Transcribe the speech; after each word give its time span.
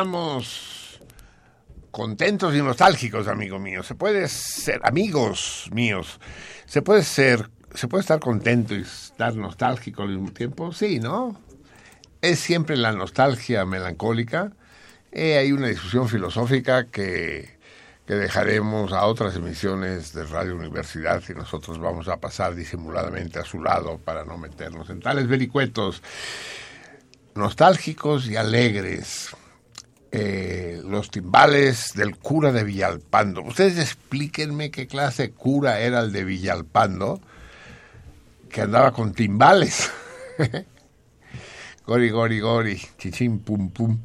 Iniciamos 0.00 0.98
contentos 1.90 2.54
y 2.54 2.62
nostálgicos, 2.62 3.28
amigo 3.28 3.58
mío. 3.58 3.82
Se 3.82 3.94
puede 3.94 4.28
ser, 4.28 4.80
amigos 4.82 5.68
míos, 5.72 6.18
se 6.64 6.80
puede 6.80 7.02
ser, 7.02 7.50
se 7.74 7.86
puede 7.86 8.00
estar 8.00 8.18
contento 8.18 8.74
y 8.74 8.80
estar 8.80 9.36
nostálgico 9.36 10.02
al 10.02 10.08
mismo 10.08 10.32
tiempo. 10.32 10.72
Sí, 10.72 11.00
¿no? 11.00 11.38
Es 12.22 12.40
siempre 12.40 12.78
la 12.78 12.92
nostalgia 12.92 13.66
melancólica. 13.66 14.52
Eh, 15.12 15.36
hay 15.36 15.52
una 15.52 15.66
discusión 15.66 16.08
filosófica 16.08 16.86
que, 16.86 17.58
que 18.06 18.14
dejaremos 18.14 18.94
a 18.94 19.04
otras 19.04 19.36
emisiones 19.36 20.14
de 20.14 20.24
Radio 20.24 20.56
Universidad 20.56 21.22
y 21.28 21.34
nosotros 21.34 21.78
vamos 21.78 22.08
a 22.08 22.16
pasar 22.16 22.54
disimuladamente 22.54 23.38
a 23.38 23.44
su 23.44 23.62
lado 23.62 23.98
para 23.98 24.24
no 24.24 24.38
meternos 24.38 24.88
en 24.88 25.00
tales 25.00 25.28
vericuetos 25.28 26.02
nostálgicos 27.34 28.30
y 28.30 28.36
alegres. 28.36 29.36
Eh, 30.12 30.82
los 30.84 31.10
timbales 31.10 31.92
del 31.94 32.16
cura 32.16 32.50
de 32.50 32.64
Villalpando. 32.64 33.42
Ustedes 33.42 33.78
explíquenme 33.78 34.72
qué 34.72 34.88
clase 34.88 35.22
de 35.22 35.30
cura 35.30 35.78
era 35.80 36.00
el 36.00 36.10
de 36.10 36.24
Villalpando 36.24 37.20
que 38.50 38.62
andaba 38.62 38.92
con 38.92 39.14
timbales. 39.14 39.90
gori, 41.86 42.10
gori, 42.10 42.40
gori, 42.40 42.80
chichín, 42.98 43.38
pum, 43.38 43.70
pum. 43.70 43.98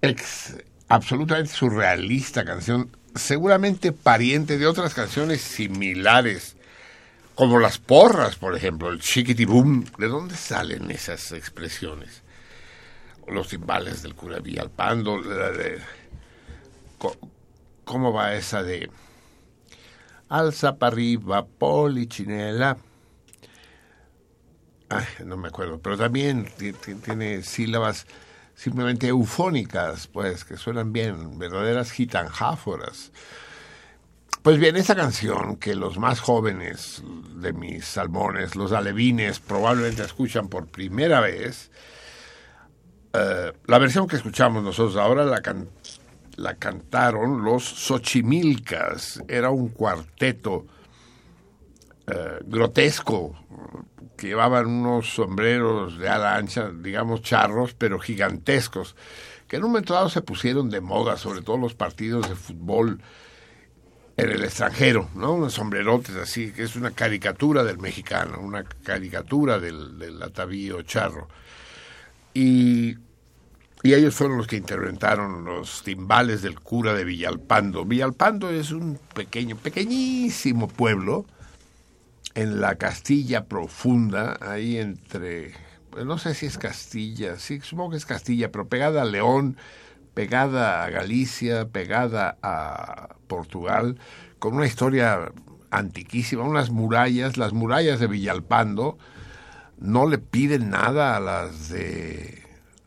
Ex, 0.00 0.54
absolutamente 0.88 1.52
surrealista 1.52 2.44
canción, 2.44 2.90
seguramente 3.14 3.92
pariente 3.92 4.56
de 4.56 4.66
otras 4.66 4.94
canciones 4.94 5.40
similares, 5.40 6.56
como 7.34 7.58
las 7.58 7.78
porras, 7.78 8.36
por 8.36 8.56
ejemplo, 8.56 8.90
el 8.90 9.00
chiquitibum. 9.00 9.84
¿De 9.98 10.06
dónde 10.06 10.36
salen 10.36 10.90
esas 10.90 11.32
expresiones? 11.32 12.22
Los 13.28 13.48
timbales 13.48 14.02
del 14.02 14.14
cura 14.14 14.38
Villalpando. 14.38 15.20
De, 15.22 15.80
¿Cómo 17.84 18.12
va 18.12 18.34
esa 18.34 18.62
de 18.62 18.90
alza 20.28 20.76
para 20.76 20.92
arriba, 20.92 21.46
polichinela? 21.46 22.76
No 25.24 25.36
me 25.36 25.48
acuerdo, 25.48 25.78
pero 25.80 25.96
también 25.96 26.48
tiene 27.04 27.42
sílabas 27.42 28.06
simplemente 28.54 29.08
eufónicas, 29.08 30.06
pues, 30.06 30.44
que 30.44 30.56
suenan 30.56 30.92
bien, 30.92 31.38
verdaderas 31.38 31.90
gitanjáforas. 31.92 33.12
Pues 34.42 34.58
bien, 34.58 34.76
esa 34.76 34.94
canción 34.94 35.56
que 35.56 35.74
los 35.74 35.98
más 35.98 36.20
jóvenes 36.20 37.02
de 37.34 37.52
mis 37.52 37.84
salmones, 37.84 38.54
los 38.54 38.72
alevines, 38.72 39.40
probablemente 39.40 40.04
escuchan 40.04 40.48
por 40.48 40.68
primera 40.68 41.20
vez, 41.20 41.70
eh, 43.18 43.52
la 43.66 43.78
versión 43.78 44.06
que 44.06 44.16
escuchamos 44.16 44.62
nosotros 44.62 44.96
ahora 44.96 45.24
la, 45.24 45.40
la 46.36 46.54
cantaron 46.56 47.42
los 47.42 47.64
Xochimilcas, 47.64 49.22
era 49.26 49.50
un 49.50 49.68
cuarteto 49.68 50.66
eh, 52.06 52.40
grotesco, 52.44 53.34
que 54.16 54.28
llevaban 54.28 54.66
unos 54.66 55.14
sombreros 55.14 55.98
de 55.98 56.08
ala 56.08 56.36
ancha, 56.36 56.70
digamos 56.70 57.22
charros, 57.22 57.74
pero 57.74 57.98
gigantescos, 57.98 58.96
que 59.48 59.56
en 59.56 59.64
un 59.64 59.70
momento 59.70 59.94
dado 59.94 60.08
se 60.08 60.22
pusieron 60.22 60.68
de 60.68 60.80
moda, 60.80 61.16
sobre 61.16 61.40
todo 61.40 61.56
los 61.56 61.74
partidos 61.74 62.28
de 62.28 62.34
fútbol 62.34 63.00
en 64.16 64.30
el 64.30 64.44
extranjero, 64.44 65.10
¿no? 65.14 65.34
Unos 65.34 65.54
sombrerotes 65.54 66.16
así, 66.16 66.52
que 66.52 66.64
es 66.64 66.76
una 66.76 66.90
caricatura 66.90 67.64
del 67.64 67.78
mexicano, 67.78 68.40
una 68.40 68.64
caricatura 68.64 69.58
del, 69.58 69.98
del 69.98 70.22
atavío 70.22 70.82
charro. 70.82 71.28
Y, 72.32 72.96
y 73.82 73.94
ellos 73.94 74.14
fueron 74.14 74.38
los 74.38 74.46
que 74.46 74.56
interventaron 74.56 75.44
los 75.44 75.82
timbales 75.82 76.42
del 76.42 76.58
cura 76.60 76.94
de 76.94 77.04
Villalpando. 77.04 77.84
Villalpando 77.84 78.50
es 78.50 78.72
un 78.72 78.98
pequeño, 79.14 79.56
pequeñísimo 79.56 80.68
pueblo, 80.68 81.26
en 82.34 82.60
la 82.60 82.76
Castilla 82.76 83.46
profunda, 83.46 84.38
ahí 84.40 84.76
entre, 84.76 85.54
no 86.04 86.18
sé 86.18 86.34
si 86.34 86.46
es 86.46 86.58
Castilla, 86.58 87.38
sí, 87.38 87.60
supongo 87.60 87.92
que 87.92 87.96
es 87.96 88.06
Castilla, 88.06 88.52
pero 88.52 88.68
pegada 88.68 89.02
a 89.02 89.06
León, 89.06 89.56
pegada 90.12 90.84
a 90.84 90.90
Galicia, 90.90 91.68
pegada 91.68 92.36
a 92.42 93.16
Portugal, 93.26 93.98
con 94.38 94.54
una 94.54 94.66
historia 94.66 95.32
antiquísima, 95.70 96.42
unas 96.42 96.70
murallas, 96.70 97.36
las 97.36 97.52
murallas 97.52 98.00
de 98.00 98.06
Villalpando 98.06 98.98
no 99.78 100.06
le 100.06 100.18
piden 100.18 100.70
nada 100.70 101.16
a 101.16 101.20
las 101.20 101.68
de 101.68 102.45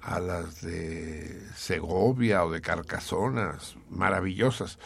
a 0.09 0.19
las 0.19 0.61
de 0.61 1.39
Segovia 1.55 2.43
o 2.43 2.51
de 2.51 2.61
Carcasonas, 2.61 3.75
maravillosas. 3.89 4.79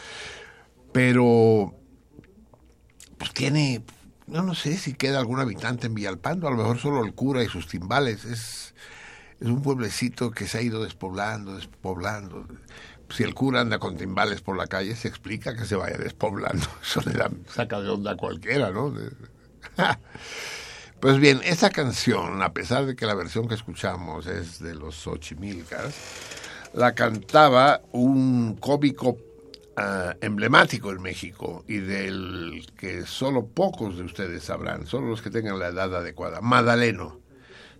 Pero 0.92 1.74
pues 3.16 3.32
tiene 3.32 3.82
no, 4.26 4.42
no 4.42 4.54
sé 4.54 4.76
si 4.76 4.94
queda 4.94 5.18
algún 5.18 5.40
habitante 5.40 5.86
en 5.86 5.94
Villalpando, 5.94 6.48
a 6.48 6.50
lo 6.50 6.56
mejor 6.56 6.78
solo 6.78 7.04
el 7.04 7.14
cura 7.14 7.42
y 7.42 7.48
sus 7.48 7.66
timbales. 7.66 8.24
Es, 8.24 8.74
es 9.40 9.48
un 9.48 9.62
pueblecito 9.62 10.30
que 10.30 10.46
se 10.46 10.58
ha 10.58 10.62
ido 10.62 10.82
despoblando, 10.82 11.56
despoblando. 11.56 12.46
Si 13.10 13.22
el 13.22 13.34
cura 13.34 13.60
anda 13.60 13.78
con 13.78 13.96
timbales 13.96 14.40
por 14.40 14.56
la 14.56 14.66
calle, 14.66 14.96
se 14.96 15.08
explica 15.08 15.54
que 15.54 15.66
se 15.66 15.76
vaya 15.76 15.98
despoblando. 15.98 16.66
Eso 16.82 17.02
le 17.04 17.12
da, 17.12 17.30
saca 17.48 17.80
de 17.80 17.90
onda 17.90 18.12
a 18.12 18.16
cualquiera, 18.16 18.70
¿no? 18.70 18.94
Pues 21.04 21.20
bien, 21.20 21.42
esa 21.44 21.68
canción, 21.68 22.40
a 22.40 22.54
pesar 22.54 22.86
de 22.86 22.96
que 22.96 23.04
la 23.04 23.14
versión 23.14 23.46
que 23.46 23.54
escuchamos 23.54 24.26
es 24.26 24.58
de 24.58 24.74
los 24.74 25.06
Ochimilcas, 25.06 25.94
la 26.72 26.94
cantaba 26.94 27.82
un 27.92 28.56
cómico 28.56 29.18
Ah, 29.76 30.14
emblemático 30.20 30.92
en 30.92 31.02
México 31.02 31.64
y 31.66 31.78
del 31.78 32.64
que 32.76 33.04
solo 33.06 33.44
pocos 33.44 33.96
de 33.96 34.04
ustedes 34.04 34.44
sabrán, 34.44 34.86
solo 34.86 35.08
los 35.08 35.20
que 35.20 35.30
tengan 35.30 35.58
la 35.58 35.66
edad 35.66 35.92
adecuada. 35.94 36.40
Madaleno. 36.40 37.18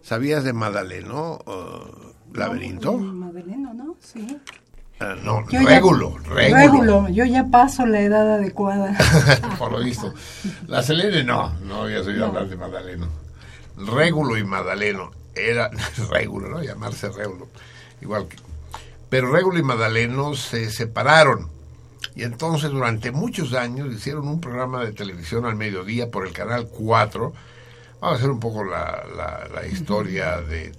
¿Sabías 0.02 0.42
de 0.42 0.52
Madaleno, 0.52 1.38
uh, 1.46 2.36
laberinto? 2.36 2.98
No, 2.98 3.14
Madaleno, 3.14 3.72
¿no? 3.72 3.96
Sí. 4.00 4.38
Uh, 5.00 5.20
no, 5.24 5.42
régulo, 5.42 6.16
régulo. 6.28 7.08
Yo 7.08 7.24
ya 7.24 7.44
paso 7.50 7.84
la 7.84 8.00
edad 8.00 8.34
adecuada. 8.34 8.96
Por 9.58 9.72
lo 9.72 9.80
visto. 9.80 10.14
La 10.68 10.82
Selene 10.82 11.24
no, 11.24 11.52
no 11.60 11.82
había 11.82 12.00
oído 12.00 12.26
hablar 12.26 12.48
de 12.48 12.56
Madaleno. 12.56 13.08
Régulo 13.76 14.38
y 14.38 14.44
Madaleno. 14.44 15.10
Era 15.34 15.70
régulo, 16.10 16.48
¿no? 16.48 16.62
Llamarse 16.62 17.08
régulo. 17.08 17.48
Igual 18.00 18.28
que. 18.28 18.36
Pero 19.08 19.30
Régulo 19.32 19.58
y 19.58 19.62
Madaleno 19.62 20.34
se 20.34 20.70
separaron 20.70 21.54
y 22.14 22.22
entonces 22.22 22.70
durante 22.70 23.10
muchos 23.10 23.54
años 23.54 23.92
hicieron 23.92 24.28
un 24.28 24.40
programa 24.40 24.84
de 24.84 24.92
televisión 24.92 25.46
al 25.46 25.56
mediodía 25.56 26.10
por 26.10 26.26
el 26.26 26.32
canal 26.32 26.68
4. 26.68 27.32
Vamos 28.00 28.14
a 28.14 28.18
hacer 28.18 28.30
un 28.30 28.40
poco 28.40 28.62
la, 28.62 29.04
la, 29.52 29.66
historia 29.66 30.40
de 30.40 30.72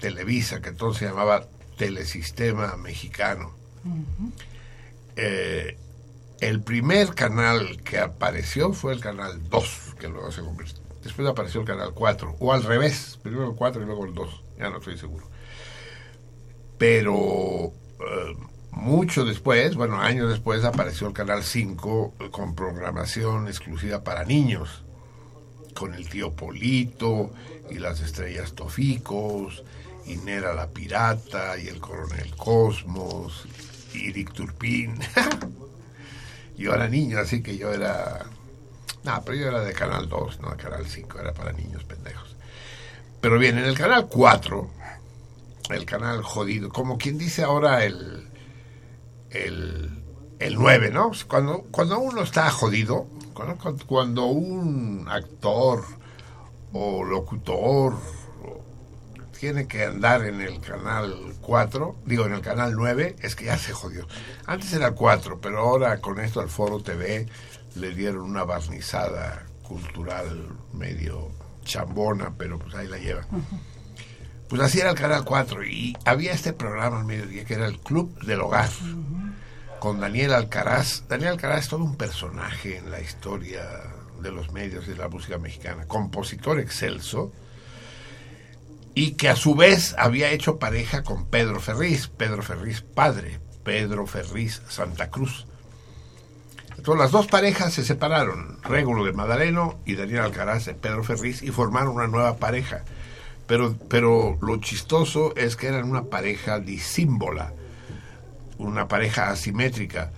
Televisa, 0.00 0.60
que 0.60 0.68
entonces 0.68 1.00
se 1.00 1.06
llamaba 1.06 1.46
Telesistema 1.78 2.76
Mexicano. 2.76 3.52
Eh, 5.16 5.76
el 6.40 6.60
primer 6.62 7.14
canal 7.14 7.80
que 7.82 7.98
apareció 7.98 8.72
fue 8.72 8.92
el 8.92 9.00
canal 9.00 9.48
2, 9.48 9.94
que 9.98 10.08
luego 10.08 10.32
se 10.32 10.42
convirtió. 10.42 10.82
Después 11.02 11.26
apareció 11.28 11.60
el 11.60 11.66
canal 11.66 11.92
4, 11.94 12.36
o 12.38 12.52
al 12.52 12.62
revés, 12.62 13.18
primero 13.22 13.50
el 13.50 13.56
4 13.56 13.82
y 13.82 13.84
luego 13.86 14.06
el 14.06 14.14
2, 14.14 14.42
ya 14.58 14.70
no 14.70 14.78
estoy 14.78 14.98
seguro. 14.98 15.26
Pero 16.78 17.72
eh, 18.00 18.36
mucho 18.72 19.24
después, 19.24 19.76
bueno, 19.76 20.00
años 20.00 20.30
después, 20.30 20.64
apareció 20.64 21.06
el 21.06 21.12
Canal 21.12 21.44
5 21.44 22.14
con 22.30 22.54
programación 22.54 23.46
exclusiva 23.46 24.02
para 24.02 24.24
niños, 24.24 24.82
con 25.74 25.94
el 25.94 26.08
tío 26.08 26.32
Polito 26.32 27.30
y 27.70 27.78
las 27.78 28.00
estrellas 28.00 28.54
Toficos, 28.54 29.62
y 30.06 30.16
Nera 30.16 30.54
la 30.54 30.68
Pirata, 30.68 31.58
y 31.58 31.68
el 31.68 31.78
Coronel 31.80 32.34
Cosmos, 32.36 33.46
y 33.94 34.12
Rick 34.12 34.32
Turpin. 34.32 34.98
yo 36.56 36.74
era 36.74 36.88
niño, 36.88 37.18
así 37.18 37.42
que 37.42 37.56
yo 37.56 37.72
era... 37.72 38.26
No, 39.04 39.22
pero 39.24 39.36
yo 39.36 39.48
era 39.48 39.60
de 39.60 39.72
Canal 39.72 40.08
2, 40.08 40.40
no 40.40 40.50
de 40.50 40.56
Canal 40.56 40.86
5, 40.86 41.18
era 41.18 41.32
para 41.32 41.52
niños 41.52 41.84
pendejos. 41.84 42.36
Pero 43.20 43.38
bien, 43.38 43.58
en 43.58 43.64
el 43.64 43.76
Canal 43.76 44.08
4, 44.08 44.70
el 45.70 45.84
canal 45.84 46.22
jodido, 46.22 46.68
como 46.68 46.98
quien 46.98 47.18
dice 47.18 47.42
ahora 47.42 47.84
el 47.84 48.32
el, 49.32 49.90
el 50.38 50.54
9, 50.54 50.90
¿no? 50.90 51.10
Cuando, 51.28 51.62
cuando 51.70 51.98
uno 51.98 52.22
está 52.22 52.50
jodido, 52.50 53.06
cuando, 53.34 53.86
cuando 53.86 54.26
un 54.26 55.06
actor 55.08 55.84
o 56.72 57.04
locutor 57.04 57.94
tiene 59.42 59.66
que 59.66 59.82
andar 59.82 60.24
en 60.24 60.40
el 60.40 60.60
canal 60.60 61.34
4, 61.40 61.96
digo 62.06 62.26
en 62.26 62.34
el 62.34 62.42
canal 62.42 62.74
9, 62.76 63.16
es 63.22 63.34
que 63.34 63.46
ya 63.46 63.58
se 63.58 63.72
jodió. 63.72 64.06
Antes 64.46 64.72
era 64.72 64.92
4, 64.92 65.40
pero 65.40 65.58
ahora 65.58 66.00
con 66.00 66.20
esto 66.20 66.40
al 66.40 66.48
Foro 66.48 66.80
TV 66.80 67.26
le 67.74 67.92
dieron 67.92 68.22
una 68.22 68.44
barnizada 68.44 69.44
cultural 69.64 70.46
medio 70.72 71.32
chambona, 71.64 72.32
pero 72.38 72.60
pues 72.60 72.72
ahí 72.76 72.86
la 72.86 72.98
lleva. 72.98 73.26
Pues 74.48 74.62
así 74.62 74.78
era 74.78 74.90
el 74.90 74.96
Canal 74.96 75.24
4 75.24 75.64
y 75.64 75.96
había 76.04 76.34
este 76.34 76.52
programa 76.52 77.00
al 77.00 77.04
mediodía 77.04 77.44
que 77.44 77.54
era 77.54 77.66
el 77.66 77.80
Club 77.80 78.16
del 78.24 78.42
Hogar 78.42 78.70
con 79.80 79.98
Daniel 79.98 80.34
Alcaraz. 80.34 81.08
Daniel 81.08 81.30
Alcaraz 81.30 81.64
es 81.64 81.68
todo 81.68 81.82
un 81.82 81.96
personaje 81.96 82.76
en 82.76 82.92
la 82.92 83.00
historia 83.00 83.64
de 84.20 84.30
los 84.30 84.52
medios 84.52 84.86
y 84.86 84.90
de 84.90 84.98
la 84.98 85.08
música 85.08 85.36
mexicana, 85.38 85.88
compositor 85.88 86.60
excelso 86.60 87.32
y 88.94 89.12
que 89.12 89.28
a 89.28 89.36
su 89.36 89.54
vez 89.54 89.94
había 89.98 90.30
hecho 90.30 90.58
pareja 90.58 91.02
con 91.02 91.26
Pedro 91.26 91.60
Ferriz, 91.60 92.08
Pedro 92.08 92.42
Ferriz 92.42 92.82
padre, 92.82 93.40
Pedro 93.64 94.06
Ferriz 94.06 94.62
Santa 94.68 95.10
Cruz. 95.10 95.46
Entonces 96.76 97.00
las 97.00 97.12
dos 97.12 97.26
parejas 97.26 97.74
se 97.74 97.84
separaron, 97.84 98.58
Régulo 98.62 99.04
de 99.04 99.12
Madaleno 99.12 99.80
y 99.86 99.94
Daniel 99.94 100.22
Alcaraz 100.22 100.66
de 100.66 100.74
Pedro 100.74 101.04
Ferriz, 101.04 101.42
y 101.42 101.50
formaron 101.50 101.94
una 101.94 102.08
nueva 102.08 102.36
pareja. 102.36 102.84
Pero, 103.46 103.76
pero 103.88 104.38
lo 104.40 104.56
chistoso 104.58 105.34
es 105.36 105.56
que 105.56 105.68
eran 105.68 105.88
una 105.88 106.04
pareja 106.04 106.58
disímbola, 106.58 107.52
una 108.58 108.88
pareja 108.88 109.30
asimétrica. 109.30 110.10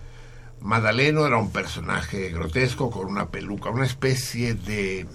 Madaleno 0.60 1.26
era 1.26 1.36
un 1.36 1.50
personaje 1.50 2.30
grotesco 2.30 2.90
con 2.90 3.06
una 3.06 3.28
peluca, 3.28 3.70
una 3.70 3.86
especie 3.86 4.54
de... 4.54 5.06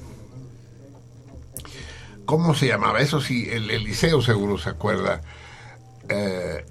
¿Cómo 2.29 2.53
se 2.53 2.67
llamaba? 2.67 2.99
Eso 2.99 3.21
sí, 3.21 3.49
el 3.49 3.71
Eliseo 3.71 4.21
seguro 4.21 4.59
se 4.59 4.69
acuerda. 4.69 5.21
Eh, 6.07 6.63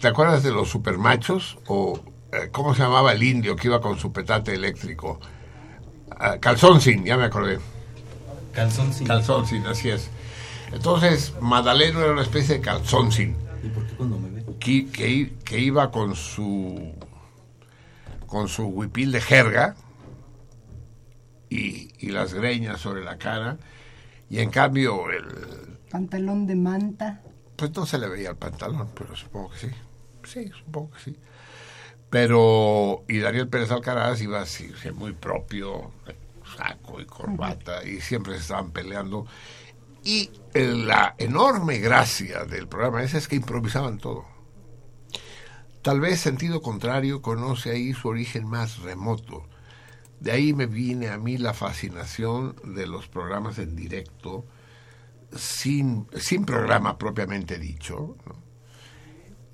¿Te 0.00 0.08
acuerdas 0.08 0.42
de 0.42 0.50
los 0.50 0.68
supermachos? 0.68 1.56
¿O 1.68 2.00
eh, 2.32 2.48
cómo 2.50 2.74
se 2.74 2.82
llamaba 2.82 3.12
el 3.12 3.22
indio 3.22 3.54
que 3.54 3.68
iba 3.68 3.80
con 3.80 3.96
su 3.96 4.12
petate 4.12 4.54
eléctrico? 4.54 5.20
Uh, 6.10 7.04
ya 7.04 7.16
me 7.16 7.22
acordé. 7.22 7.60
Calzoncin. 8.54 9.06
Calzoncin, 9.06 9.64
así 9.66 9.90
es. 9.90 10.10
Entonces, 10.72 11.32
Madaleno 11.40 12.00
era 12.00 12.10
una 12.10 12.22
especie 12.22 12.56
de 12.56 12.60
calzoncin. 12.60 13.36
¿Y 13.62 13.68
por 13.68 13.86
qué 13.86 13.94
cuando 13.94 14.18
me 14.18 14.30
ve? 14.30 14.44
Que, 14.58 14.90
que, 14.90 15.32
que, 15.44 15.60
iba 15.60 15.92
con 15.92 16.16
su 16.16 16.92
con 18.26 18.48
su 18.48 18.64
huipil 18.64 19.12
de 19.12 19.20
jerga 19.20 19.76
y, 21.48 21.92
y, 22.00 22.10
las 22.10 22.34
greñas 22.34 22.80
sobre 22.80 23.04
la 23.04 23.16
cara 23.16 23.58
y 24.34 24.40
en 24.40 24.50
cambio 24.50 25.10
el 25.10 25.78
pantalón 25.90 26.46
de 26.46 26.56
manta 26.56 27.22
pues 27.56 27.74
no 27.74 27.86
se 27.86 27.98
le 27.98 28.08
veía 28.08 28.30
el 28.30 28.36
pantalón 28.36 28.90
pero 28.94 29.14
supongo 29.14 29.50
que 29.50 29.58
sí 29.58 29.70
sí 30.24 30.50
supongo 30.64 30.90
que 30.92 31.00
sí 31.00 31.16
pero 32.10 33.04
y 33.08 33.18
Daniel 33.18 33.48
Pérez 33.48 33.70
Alcaraz 33.70 34.20
iba 34.20 34.40
así 34.40 34.70
muy 34.94 35.12
propio 35.12 35.92
saco 36.56 37.00
y 37.00 37.06
corbata 37.06 37.80
uh 37.80 37.84
-huh. 37.84 37.96
y 37.96 38.00
siempre 38.00 38.34
se 38.34 38.40
estaban 38.40 38.70
peleando 38.72 39.26
y 40.04 40.30
la 40.52 41.14
enorme 41.16 41.78
gracia 41.78 42.44
del 42.44 42.68
programa 42.68 43.02
ese 43.02 43.16
es 43.16 43.26
que 43.26 43.36
improvisaban 43.36 43.98
todo. 43.98 44.26
Tal 45.80 46.00
vez 46.00 46.20
sentido 46.20 46.60
contrario 46.60 47.22
conoce 47.22 47.70
ahí 47.70 47.94
su 47.94 48.08
origen 48.08 48.46
más 48.46 48.80
remoto. 48.80 49.46
De 50.20 50.32
ahí 50.32 50.54
me 50.54 50.66
viene 50.66 51.08
a 51.08 51.18
mí 51.18 51.38
la 51.38 51.54
fascinación 51.54 52.56
de 52.64 52.86
los 52.86 53.08
programas 53.08 53.58
en 53.58 53.76
directo, 53.76 54.44
sin, 55.36 56.06
sin 56.16 56.44
programa 56.44 56.96
propiamente 56.96 57.58
dicho, 57.58 58.16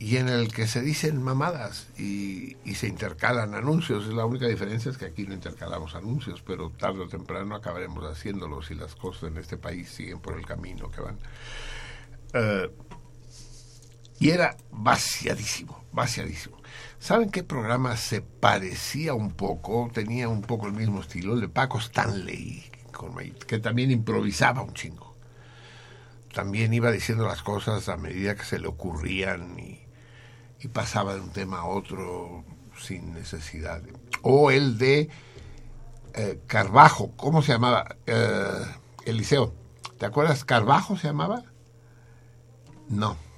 y 0.01 0.17
en 0.17 0.31
el 0.31 0.51
que 0.51 0.67
se 0.67 0.81
dicen 0.81 1.23
mamadas 1.23 1.89
y, 1.99 2.57
se 2.75 2.89
intercalan 2.89 3.55
anuncios. 3.55 4.07
La 4.07 4.25
única 4.25 4.47
diferencia 4.47 4.91
es 4.91 4.97
que 4.97 5.05
aquí 5.05 5.27
no 5.27 5.35
intercalamos 5.35 5.95
anuncios, 5.95 6.41
pero 6.41 6.71
tarde 6.71 7.01
o 7.01 7.09
temprano 7.09 7.55
acabaremos 7.55 8.05
haciéndolo 8.05 8.63
si 8.63 8.75
las 8.75 8.95
cosas 8.95 9.25
en 9.25 9.37
este 9.37 9.59
país 9.59 9.91
siguen 9.91 10.21
por 10.21 10.39
el 10.39 10.47
camino 10.47 10.91
que 10.91 11.01
van. 11.03 11.19
Uh, 12.33 12.71
y 14.19 14.31
era 14.31 14.57
vaciadísimo, 14.71 15.85
vaciadísimo. 15.93 16.60
¿Saben 17.01 17.31
qué 17.31 17.43
programa 17.43 17.97
se 17.97 18.21
parecía 18.21 19.15
un 19.15 19.33
poco? 19.33 19.91
Tenía 19.91 20.29
un 20.29 20.43
poco 20.43 20.67
el 20.67 20.75
mismo 20.75 21.01
estilo, 21.01 21.33
el 21.33 21.41
de 21.41 21.49
Paco 21.49 21.79
Stanley, 21.79 22.71
que 23.47 23.59
también 23.59 23.91
improvisaba 23.91 24.61
un 24.61 24.75
chingo. 24.75 25.17
También 26.35 26.75
iba 26.75 26.93
diciendo 26.93 27.27
las 27.27 27.43
cosas 27.43 27.89
a 27.89 27.97
medida 27.97 28.35
que 28.35 28.45
se 28.45 28.59
le 28.59 28.69
ocurrían 28.69 29.59
y, 29.59 29.81
pasaba 30.75 31.15
de 31.15 31.23
un 31.23 31.31
tema 31.31 31.61
a 31.61 31.65
otro 31.65 32.45
sin 32.79 33.15
necesidad. 33.15 33.83
O 34.21 34.51
el 34.51 34.77
de 34.77 35.09
eh, 36.13 36.41
Carbajo, 36.47 37.13
¿cómo 37.17 37.41
se 37.41 37.53
llamaba? 37.53 37.97
Eh, 38.07 38.67
Eliseo, 39.07 39.55
¿te 39.99 40.05
acuerdas? 40.05 40.45
¿Carbajo 40.45 40.99
se 40.99 41.07
llamaba? 41.07 41.45
No. 42.91 43.30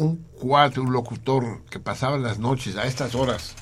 Un 0.00 0.16
cuate, 0.16 0.80
un 0.80 0.92
locutor 0.92 1.62
que 1.68 1.78
pasaba 1.78 2.16
las 2.16 2.38
noches 2.38 2.76
a 2.76 2.86
estas 2.86 3.14
horas. 3.14 3.54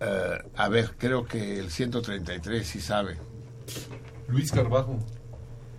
Eh, 0.00 0.38
a 0.56 0.68
ver, 0.68 0.94
creo 0.96 1.26
que 1.26 1.58
el 1.58 1.70
133 1.70 2.66
sí 2.66 2.80
sabe. 2.80 3.18
Luis 4.28 4.50
Carbajo. 4.50 4.98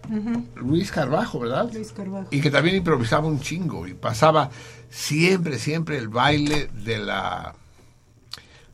Uh 0.08 0.14
-huh. 0.14 0.56
Luis 0.56 0.92
Carbajo, 0.92 1.40
¿verdad? 1.40 1.72
Luis 1.74 1.92
Carbajo. 1.92 2.28
Y 2.30 2.42
que 2.42 2.52
también 2.52 2.76
improvisaba 2.76 3.28
un 3.28 3.40
chingo 3.40 3.88
y 3.88 3.96
pasaba 3.96 4.52
siempre, 4.92 5.58
siempre 5.58 5.98
el 5.98 6.10
baile 6.10 6.70
de 6.74 7.00
la 7.00 7.56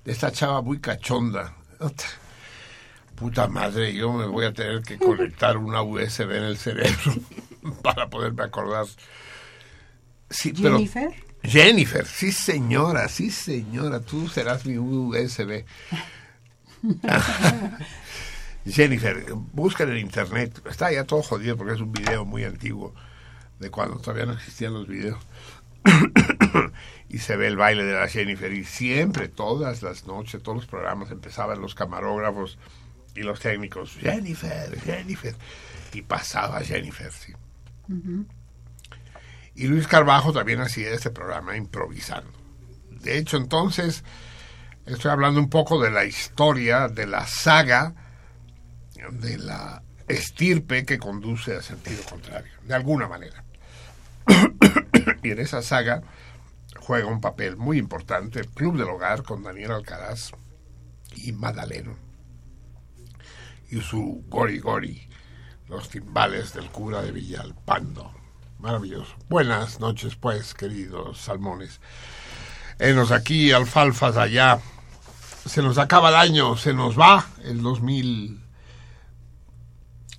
de 0.03 0.11
esta 0.11 0.31
chava 0.31 0.61
muy 0.61 0.79
cachonda. 0.79 1.53
Puta 3.15 3.47
madre, 3.47 3.93
yo 3.93 4.11
me 4.11 4.25
voy 4.25 4.45
a 4.45 4.53
tener 4.53 4.81
que 4.83 4.97
conectar 4.97 5.57
una 5.57 5.81
USB 5.81 6.31
en 6.31 6.43
el 6.43 6.57
cerebro 6.57 7.13
para 7.81 8.09
poderme 8.09 8.43
acordar. 8.43 8.85
Sí, 10.29 10.53
Jennifer. 10.55 11.09
Pero, 11.09 11.27
Jennifer, 11.43 12.05
sí 12.05 12.31
señora, 12.31 13.07
sí 13.07 13.31
señora, 13.31 14.01
tú 14.01 14.27
serás 14.27 14.65
mi 14.65 14.77
USB. 14.77 15.63
Jennifer, 18.65 19.23
buscan 19.53 19.89
en 19.91 19.97
internet, 19.99 20.61
está 20.69 20.91
ya 20.91 21.05
todo 21.05 21.23
jodido 21.23 21.55
porque 21.55 21.73
es 21.73 21.79
un 21.79 21.91
video 21.91 22.25
muy 22.25 22.43
antiguo 22.43 22.93
de 23.59 23.71
cuando 23.71 23.97
todavía 23.97 24.25
no 24.25 24.33
existían 24.33 24.73
los 24.73 24.87
videos. 24.87 25.19
y 27.09 27.19
se 27.19 27.37
ve 27.37 27.47
el 27.47 27.55
baile 27.55 27.85
de 27.85 27.93
la 27.93 28.07
Jennifer 28.09 28.51
y 28.51 28.65
siempre, 28.65 29.29
todas 29.29 29.81
las 29.83 30.05
noches, 30.05 30.43
todos 30.43 30.57
los 30.57 30.67
programas 30.67 31.11
empezaban 31.11 31.61
los 31.61 31.75
camarógrafos 31.75 32.57
y 33.15 33.21
los 33.21 33.39
técnicos, 33.39 33.93
Jennifer, 33.93 34.79
Jennifer, 34.81 35.35
y 35.93 36.01
pasaba 36.01 36.59
Jennifer, 36.61 37.11
sí. 37.11 37.33
Uh 37.87 37.93
-huh. 37.93 38.25
Y 39.57 39.65
Luis 39.65 39.87
Carbajo 39.87 40.31
también 40.31 40.61
hacía 40.61 40.91
este 40.91 41.09
programa 41.09 41.57
improvisando. 41.57 42.31
De 42.91 43.17
hecho, 43.17 43.37
entonces, 43.37 44.03
estoy 44.85 45.09
hablando 45.09 45.39
un 45.39 45.49
poco 45.49 45.81
de 45.81 45.89
la 45.89 46.05
historia, 46.05 46.87
de 46.89 47.07
la 47.07 47.25
saga, 47.25 47.95
de 49.11 49.39
la 49.39 49.81
estirpe 50.07 50.85
que 50.85 50.99
conduce 50.99 51.55
a 51.55 51.63
sentido 51.63 52.03
contrario, 52.07 52.51
de 52.65 52.75
alguna 52.75 53.07
manera. 53.07 53.43
y 55.23 55.31
en 55.31 55.39
esa 55.39 55.63
saga 55.63 56.03
juega 56.79 57.07
un 57.07 57.19
papel 57.19 57.57
muy 57.57 57.79
importante 57.79 58.39
el 58.39 58.49
Club 58.49 58.77
del 58.77 58.89
Hogar 58.89 59.23
con 59.23 59.41
Daniel 59.41 59.71
Alcaraz 59.71 60.33
y 61.15 61.31
Madaleno. 61.31 61.95
Y 63.71 63.81
su 63.81 64.23
Gori 64.29 64.59
Gori, 64.59 65.09
los 65.67 65.89
timbales 65.89 66.53
del 66.53 66.69
cura 66.69 67.01
de 67.01 67.11
Villalpando. 67.11 68.26
Maravilloso. 68.59 69.13
Buenas 69.29 69.79
noches, 69.79 70.15
pues, 70.15 70.53
queridos 70.55 71.19
salmones. 71.19 71.79
Enos 72.79 73.11
aquí, 73.11 73.51
alfalfas 73.51 74.17
allá. 74.17 74.59
Se 75.45 75.61
nos 75.61 75.77
acaba 75.77 76.09
el 76.09 76.15
año, 76.15 76.57
se 76.57 76.73
nos 76.73 76.99
va 76.99 77.25
el 77.43 77.61
2000. 77.61 78.43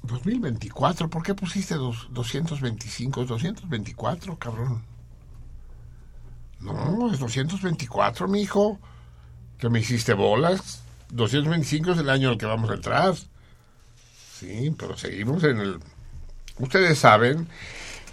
2024, 0.02 1.10
¿por 1.10 1.22
qué 1.22 1.34
pusiste 1.34 1.74
dos, 1.74 2.08
225? 2.10 3.22
Es 3.22 3.28
224, 3.28 4.38
cabrón. 4.38 4.84
No, 6.60 7.12
es 7.12 7.18
224, 7.18 8.28
mi 8.28 8.42
hijo. 8.42 8.78
Que 9.58 9.68
me 9.68 9.80
hiciste 9.80 10.14
bolas. 10.14 10.84
225 11.10 11.92
es 11.92 11.98
el 11.98 12.08
año 12.08 12.30
al 12.30 12.38
que 12.38 12.46
vamos 12.46 12.70
a 12.70 12.74
entrar. 12.74 13.14
Sí, 14.32 14.72
pero 14.78 14.96
seguimos 14.96 15.42
en 15.42 15.58
el... 15.58 15.80
Ustedes 16.58 16.98
saben 16.98 17.48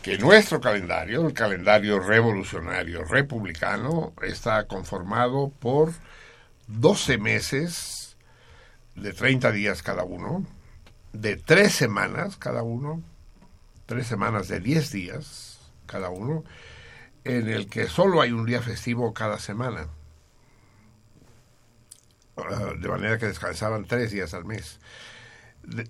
que 0.06 0.20
nuestro 0.20 0.62
calendario, 0.62 1.26
el 1.26 1.34
calendario 1.34 2.00
revolucionario 2.00 3.04
republicano, 3.04 4.14
está 4.22 4.68
conformado 4.68 5.52
por 5.60 5.94
12 6.68 7.18
meses 7.18 8.16
de 8.94 9.14
30 9.14 9.52
días 9.52 9.82
cada 9.82 10.04
uno, 10.04 10.46
de 11.12 11.38
tres 11.38 11.74
semanas 11.74 12.38
cada 12.38 12.62
uno, 12.62 13.02
tres 13.88 14.06
semanas 14.06 14.48
de 14.48 14.60
10 14.60 14.92
días 14.92 15.60
cada 15.88 16.12
uno, 16.12 16.44
en 17.24 17.50
el 17.50 17.68
que 17.68 17.88
solo 17.88 18.22
hay 18.22 18.32
un 18.32 18.46
día 18.46 18.62
festivo 18.62 19.12
cada 19.12 19.40
semana. 19.40 19.88
Uh, 22.36 22.80
de 22.80 22.90
manera 22.90 23.18
que 23.18 23.26
descansaban 23.26 23.86
tres 23.86 24.12
días 24.12 24.36
al 24.36 24.46
mes. 24.46 24.80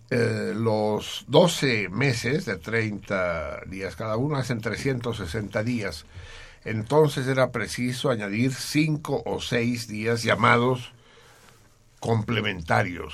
Eh, 0.10 0.54
los 0.56 1.26
12 1.28 1.90
meses 1.90 2.46
de 2.46 2.58
30 2.58 3.62
días 3.68 3.96
cada 3.96 4.16
uno 4.16 4.38
hacen 4.38 4.62
360 4.62 5.64
días. 5.64 6.06
Entonces 6.64 7.28
era 7.28 7.52
preciso 7.52 8.10
añadir 8.10 8.54
cinco 8.54 9.22
o 9.26 9.42
seis 9.42 9.88
días 9.88 10.24
llamados 10.24 10.94
complementarios 12.00 13.14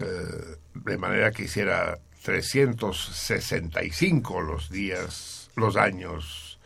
eh, 0.00 0.56
de 0.74 0.98
manera 0.98 1.30
que 1.30 1.44
hiciera 1.44 1.98
365 2.22 4.40
los 4.40 4.70
días, 4.70 5.50
los 5.54 5.76
años 5.76 6.58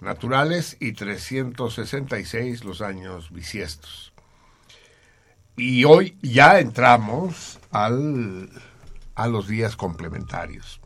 naturales 0.00 0.76
y 0.80 0.92
366 0.92 2.64
los 2.64 2.82
años 2.82 3.30
bisiestos. 3.30 4.12
Y 5.58 5.84
hoy 5.84 6.16
ya 6.22 6.60
entramos 6.60 7.58
al, 7.72 8.48
a 9.16 9.26
los 9.26 9.48
días 9.48 9.74
complementarios. 9.74 10.80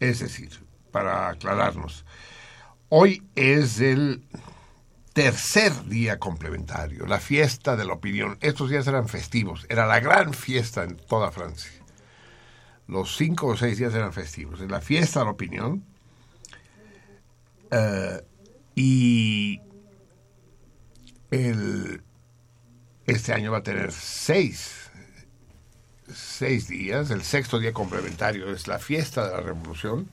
Es 0.00 0.20
decir, 0.20 0.50
para 0.90 1.28
aclararnos, 1.28 2.06
hoy 2.88 3.22
es 3.34 3.80
el 3.80 4.24
tercer 5.12 5.84
día 5.84 6.18
complementario, 6.18 7.06
la 7.06 7.20
fiesta 7.20 7.76
de 7.76 7.84
la 7.84 7.92
opinión. 7.92 8.38
Estos 8.40 8.70
días 8.70 8.86
eran 8.86 9.08
festivos, 9.08 9.66
era 9.68 9.86
la 9.86 10.00
gran 10.00 10.32
fiesta 10.32 10.82
en 10.82 10.96
toda 10.96 11.30
Francia. 11.30 11.70
Los 12.88 13.16
cinco 13.16 13.48
o 13.48 13.56
seis 13.56 13.76
días 13.76 13.94
eran 13.94 14.12
festivos. 14.14 14.60
Es 14.60 14.70
la 14.70 14.80
fiesta 14.80 15.20
de 15.20 15.24
la 15.26 15.32
opinión. 15.32 15.84
Eh, 17.70 18.22
y 18.74 19.60
el, 21.30 22.02
este 23.06 23.32
año 23.32 23.52
va 23.52 23.58
a 23.58 23.62
tener 23.62 23.92
seis, 23.92 24.90
seis 26.12 26.68
días. 26.68 27.10
El 27.10 27.22
sexto 27.22 27.58
día 27.58 27.72
complementario 27.72 28.50
es 28.50 28.66
la 28.66 28.78
fiesta 28.78 29.26
de 29.26 29.32
la 29.32 29.40
revolución. 29.40 30.08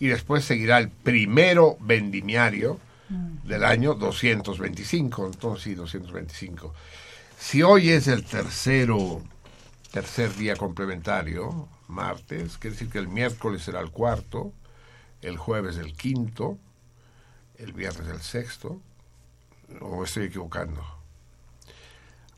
Y 0.00 0.08
después 0.08 0.44
seguirá 0.44 0.78
el 0.78 0.90
primero 0.90 1.76
vendimiario 1.80 2.80
del 3.44 3.64
año 3.64 3.94
225. 3.94 5.26
Entonces 5.26 5.64
sí, 5.64 5.74
225. 5.74 6.74
Si 7.38 7.62
hoy 7.62 7.90
es 7.90 8.08
el 8.08 8.24
tercero, 8.24 9.22
tercer 9.92 10.34
día 10.34 10.56
complementario, 10.56 11.68
martes, 11.86 12.58
quiere 12.58 12.74
decir 12.74 12.90
que 12.90 12.98
el 12.98 13.08
miércoles 13.08 13.62
será 13.62 13.80
el 13.80 13.90
cuarto, 13.90 14.52
el 15.22 15.36
jueves 15.36 15.76
el 15.76 15.94
quinto, 15.94 16.58
el 17.56 17.72
viernes 17.72 18.08
el 18.08 18.20
sexto, 18.20 18.80
o 19.80 19.98
me 19.98 20.04
estoy 20.04 20.24
equivocando. 20.24 20.95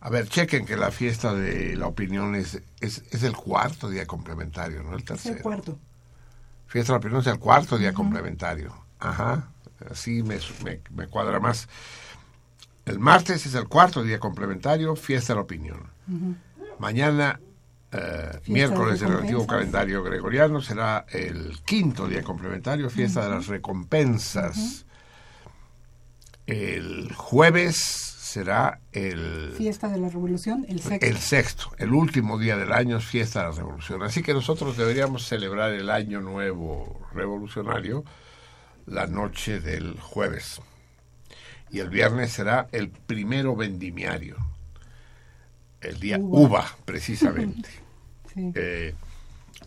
A 0.01 0.11
ver, 0.11 0.29
chequen 0.29 0.65
que 0.65 0.77
la 0.77 0.91
fiesta 0.93 1.35
de 1.35 1.75
la 1.77 1.87
opinión 1.89 2.35
es, 2.37 2.63
es, 2.81 3.03
es 3.11 3.23
el 3.25 3.35
cuarto 3.35 3.91
día 3.91 4.07
complementario, 4.07 4.83
no 4.83 4.93
el 4.93 5.01
Es 5.01 5.05
tercero. 5.07 5.37
el 5.37 5.43
cuarto. 5.43 5.79
Fiesta 6.69 6.93
de 6.93 6.95
la 6.95 6.99
opinión 6.99 7.21
es 7.21 7.27
el 7.27 7.39
cuarto 7.39 7.79
día 7.79 7.93
complementario. 7.93 8.73
Ajá, 9.01 9.49
así 9.91 10.23
me, 10.23 10.39
me, 10.65 10.81
me 10.91 11.07
cuadra 11.09 11.41
más. 11.41 11.69
El 12.85 12.99
martes 13.01 13.45
es 13.45 13.55
el 13.55 13.67
cuarto 13.69 14.03
día 14.03 14.19
complementario, 14.21 14.95
fiesta 14.97 15.33
de 15.33 15.37
la 15.37 15.43
opinión. 15.43 15.91
Mañana, 16.79 17.41
eh, 17.93 18.41
miércoles 18.47 19.01
de 19.01 19.07
en 19.07 19.13
el 19.13 19.19
antiguo 19.19 19.43
recompensas. 19.43 19.47
calendario 19.47 20.03
gregoriano, 20.05 20.61
será 20.61 21.07
el 21.11 21.61
quinto 21.65 22.07
día 22.07 22.23
complementario, 22.23 22.89
fiesta 22.89 23.25
de 23.25 23.31
las 23.31 23.47
recompensas. 23.49 24.87
El 26.47 27.13
jueves 27.15 28.08
será 28.29 28.81
el, 28.93 29.55
Fiesta 29.57 29.89
de 29.89 29.99
la 29.99 30.09
Revolución, 30.09 30.67
el 30.69 30.81
sexto. 30.81 31.07
el 31.07 31.17
sexto, 31.19 31.71
el 31.79 31.95
último 31.95 32.39
día 32.39 32.57
del 32.57 32.73
año 32.73 32.99
es 32.99 33.05
fiesta 33.05 33.41
de 33.41 33.49
la 33.49 33.53
revolución. 33.53 34.03
Así 34.03 34.23
que 34.23 34.35
nosotros 34.35 34.77
deberíamos 34.77 35.27
celebrar 35.27 35.73
el 35.73 35.89
año 35.89 36.21
nuevo 36.21 37.01
revolucionario 37.15 38.05
la 38.87 39.07
noche 39.07 39.61
del 39.61 39.99
jueves. 39.99 40.61
Y 41.71 41.81
el 41.81 41.89
viernes 41.89 42.33
será 42.33 42.69
el 42.73 42.91
primero 42.91 43.57
vendimiario, 43.57 44.37
el 45.81 45.99
día 45.99 46.19
Uva. 46.19 46.41
uva, 46.41 46.77
precisamente. 46.85 47.69
Sí. 48.35 48.53
Eh, 48.55 48.95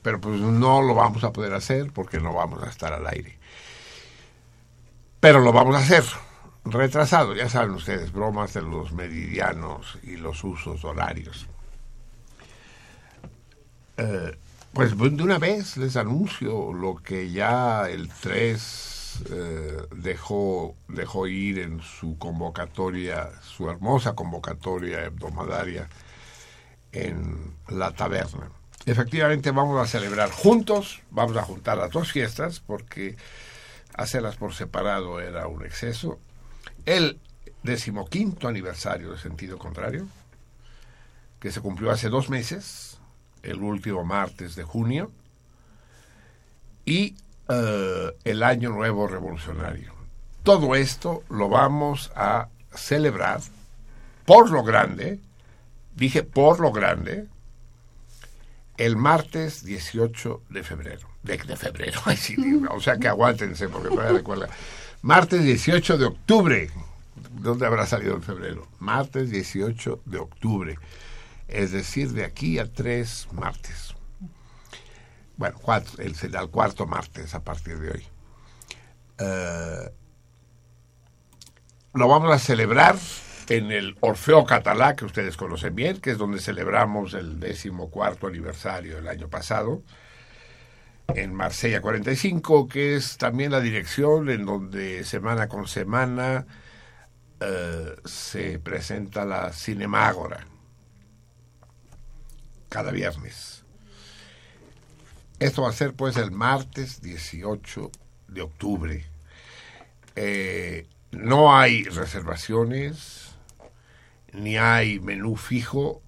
pero 0.04 0.22
pues 0.22 0.40
no 0.40 0.84
lo 0.84 0.94
vamos 0.94 1.24
a 1.24 1.34
poder 1.34 1.52
hacer 1.54 1.92
porque 1.92 2.20
no 2.20 2.32
vamos 2.32 2.64
a 2.64 2.70
estar 2.70 2.94
al 2.94 3.06
aire. 3.08 3.38
Pero 5.20 5.40
lo 5.40 5.52
vamos 5.52 5.76
a 5.76 5.80
hacer 5.80 6.04
retrasado, 6.66 7.36
ya 7.36 7.50
saben 7.50 7.72
ustedes, 7.72 8.12
bromas 8.12 8.54
de 8.54 8.62
los 8.62 8.92
meridianos 8.92 9.98
y 10.04 10.18
los 10.18 10.44
usos 10.44 10.84
horarios. 10.86 11.48
Eh, 13.98 14.38
pues 14.74 14.98
de 14.98 15.24
una 15.24 15.38
vez 15.38 15.78
les 15.78 15.98
anuncio 15.98 16.72
lo 16.74 16.96
que 16.96 17.30
ya 17.32 17.90
el 17.90 18.10
3 18.10 19.24
eh, 19.30 19.78
dejó, 19.96 20.76
dejó 20.88 21.28
ir 21.28 21.60
en 21.60 21.82
su 21.82 22.18
convocatoria, 22.18 23.30
su 23.42 23.70
hermosa 23.70 24.14
convocatoria 24.14 25.04
hebdomadaria 25.06 25.90
en 26.94 27.54
la 27.68 27.92
taberna. 27.92 28.50
Efectivamente 28.86 29.52
vamos 29.52 29.80
a 29.80 29.86
celebrar 29.86 30.32
juntos, 30.32 31.02
vamos 31.12 31.38
a 31.38 31.44
juntar 31.44 31.78
las 31.78 31.92
dos 31.92 32.12
fiestas 32.12 32.60
porque 32.60 33.16
hacerlas 33.94 34.38
por 34.38 34.54
separado 34.54 35.20
era 35.20 35.48
un 35.48 35.66
exceso. 35.66 36.20
El 36.86 37.20
decimoquinto 37.64 38.48
aniversario 38.48 39.12
de 39.12 39.18
sentido 39.18 39.58
contrario, 39.58 40.08
que 41.40 41.52
se 41.52 41.62
cumplió 41.62 41.92
hace 41.92 42.10
dos 42.10 42.30
meses, 42.30 42.98
el 43.44 43.62
último 43.62 44.04
martes 44.04 44.56
de 44.56 44.64
junio, 44.64 45.12
y 46.86 47.16
eh, 47.50 48.16
el 48.24 48.44
Año 48.44 48.70
Nuevo 48.70 49.08
Revolucionario. 49.08 49.94
Todo 50.44 50.76
esto 50.76 51.24
lo 51.30 51.50
vamos 51.50 52.12
a 52.16 52.48
celebrar 52.74 53.42
por 54.26 54.50
lo 54.50 54.64
grande, 54.64 55.20
dije 55.96 56.24
por 56.24 56.60
lo 56.60 56.72
grande, 56.72 57.28
el 58.78 58.96
martes 58.96 59.64
18 59.64 60.44
de 60.50 60.64
febrero. 60.64 61.08
De, 61.24 61.38
febrero, 61.38 62.02
o 62.72 62.80
sea 62.80 62.98
que 62.98 63.08
aguántense 63.08 63.70
porque 63.70 63.90
todavía 63.90 64.18
recuerda. 64.18 64.50
Martes 65.02 65.44
18 65.44 65.98
de 65.98 66.06
octubre. 66.06 66.70
¿Dónde 67.32 67.66
habrá 67.66 67.88
salido 67.88 68.16
en 68.16 68.22
febrero? 68.22 68.68
Martes 68.80 69.32
18 69.32 70.02
de 70.06 70.18
octubre. 70.20 70.78
Es 71.48 71.72
decir, 71.72 72.12
de 72.12 72.24
aquí 72.24 72.60
a 72.60 72.72
tres 72.72 73.28
martes. 73.32 73.96
Bueno, 75.38 75.58
cuatro, 75.60 76.04
el, 76.04 76.14
el 76.22 76.50
cuarto 76.50 76.86
martes 76.86 77.34
a 77.34 77.44
partir 77.44 77.80
de 77.80 77.92
hoy. 77.92 78.08
Eh, 79.18 79.92
lo 81.94 82.08
vamos 82.08 82.32
a 82.32 82.38
celebrar 82.38 82.96
en 83.50 83.72
el 83.72 83.98
Orfeo 84.02 84.46
Catalá, 84.46 84.96
que 84.96 85.06
ustedes 85.06 85.36
conocen 85.36 85.76
bien, 85.76 86.00
que 86.00 86.12
es 86.12 86.18
donde 86.20 86.40
celebramos 86.40 87.16
el 87.16 87.40
decimocuarto 87.40 88.28
aniversario 88.28 88.98
del 88.98 89.08
año 89.08 89.30
pasado, 89.30 89.82
en 91.16 91.34
Marsella 91.34 91.82
45, 91.82 92.68
que 92.68 92.96
es 92.96 93.18
también 93.18 93.52
la 93.52 93.62
dirección 93.62 94.30
en 94.30 94.46
donde 94.46 95.04
semana 95.04 95.48
con 95.48 95.68
semana 95.68 96.46
eh, 97.40 97.96
se 98.06 98.60
presenta 98.60 99.26
la 99.26 99.52
Cinemágora, 99.52 100.46
cada 102.70 102.92
viernes. 102.92 103.64
Esto 105.40 105.64
va 105.64 105.70
a 105.70 105.74
ser 105.74 105.94
pues 105.94 106.18
el 106.18 106.32
martes 106.32 107.02
18 107.02 107.92
de 108.28 108.42
octubre. 108.42 109.06
Eh, 110.16 110.88
no 111.12 111.56
hay 111.56 111.84
reservaciones, 111.84 113.32
ni 114.34 114.58
hay 114.58 115.00
menú 115.00 115.36
fijo. 115.36 116.02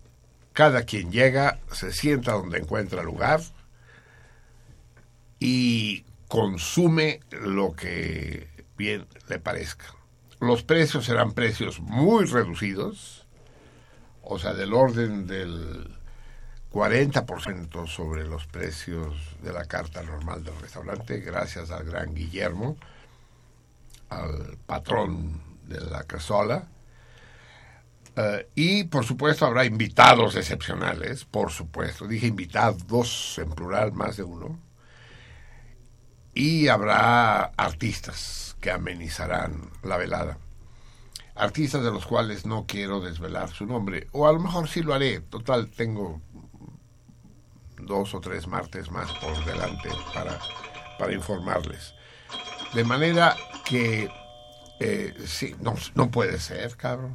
Cada 0.53 0.83
quien 0.83 1.11
llega, 1.11 1.59
se 1.71 1.91
sienta 1.91 2.33
donde 2.33 2.59
encuentra 2.59 3.01
lugar 3.01 3.41
y 5.45 6.05
consume 6.29 7.19
lo 7.29 7.73
que 7.73 8.47
bien 8.77 9.05
le 9.27 9.39
parezca. 9.39 9.93
Los 10.39 10.63
precios 10.63 11.03
serán 11.03 11.33
precios 11.33 11.81
muy 11.81 12.23
reducidos, 12.23 13.27
o 14.21 14.39
sea, 14.39 14.53
del 14.53 14.73
orden 14.73 15.27
del 15.27 15.97
40% 16.71 17.87
sobre 17.87 18.23
los 18.23 18.47
precios 18.47 19.15
de 19.41 19.51
la 19.51 19.65
carta 19.65 20.01
normal 20.01 20.45
del 20.45 20.57
restaurante, 20.61 21.19
gracias 21.19 21.71
al 21.71 21.83
gran 21.83 22.15
Guillermo, 22.15 22.77
al 24.07 24.57
patrón 24.65 25.41
de 25.67 25.81
la 25.81 26.03
casola. 26.03 26.69
Eh, 28.15 28.47
y 28.55 28.83
por 28.85 29.03
supuesto 29.03 29.45
habrá 29.45 29.65
invitados 29.65 30.37
excepcionales, 30.37 31.25
por 31.25 31.51
supuesto. 31.51 32.07
Dije 32.07 32.27
invitados 32.27 33.37
en 33.39 33.51
plural, 33.51 33.91
más 33.91 34.15
de 34.15 34.23
uno. 34.23 34.57
Y 36.33 36.67
habrá 36.67 37.43
artistas 37.57 38.55
que 38.59 38.71
amenizarán 38.71 39.69
la 39.83 39.97
velada. 39.97 40.37
Artistas 41.35 41.83
de 41.83 41.91
los 41.91 42.05
cuales 42.05 42.45
no 42.45 42.65
quiero 42.67 43.01
desvelar 43.01 43.49
su 43.49 43.65
nombre. 43.65 44.07
O 44.11 44.27
a 44.27 44.31
lo 44.33 44.39
mejor 44.39 44.67
sí 44.67 44.81
lo 44.81 44.93
haré. 44.93 45.19
Total, 45.19 45.69
tengo 45.69 46.21
dos 47.79 48.13
o 48.13 48.21
tres 48.21 48.47
martes 48.47 48.89
más 48.91 49.11
por 49.13 49.43
delante 49.45 49.89
para, 50.13 50.39
para 50.97 51.13
informarles. 51.13 51.93
De 52.73 52.83
manera 52.83 53.35
que, 53.65 54.09
eh, 54.79 55.13
sí, 55.25 55.55
no, 55.59 55.75
no 55.95 56.09
puede 56.09 56.39
ser, 56.39 56.75
cabrón. 56.77 57.13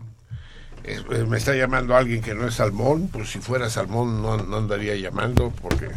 Es- 0.85 1.04
me 1.07 1.38
está 1.38 1.54
llamando 1.54 1.96
alguien 1.96 2.22
que 2.22 2.35
no 2.35 2.46
es 2.46 2.54
Salmón, 2.54 3.09
pues 3.12 3.31
si 3.31 3.40
fuera 3.40 3.68
Salmón 3.70 4.22
no, 4.22 4.37
no 4.37 4.57
andaría 4.59 4.94
llamando 4.96 5.50
porque 5.62 5.90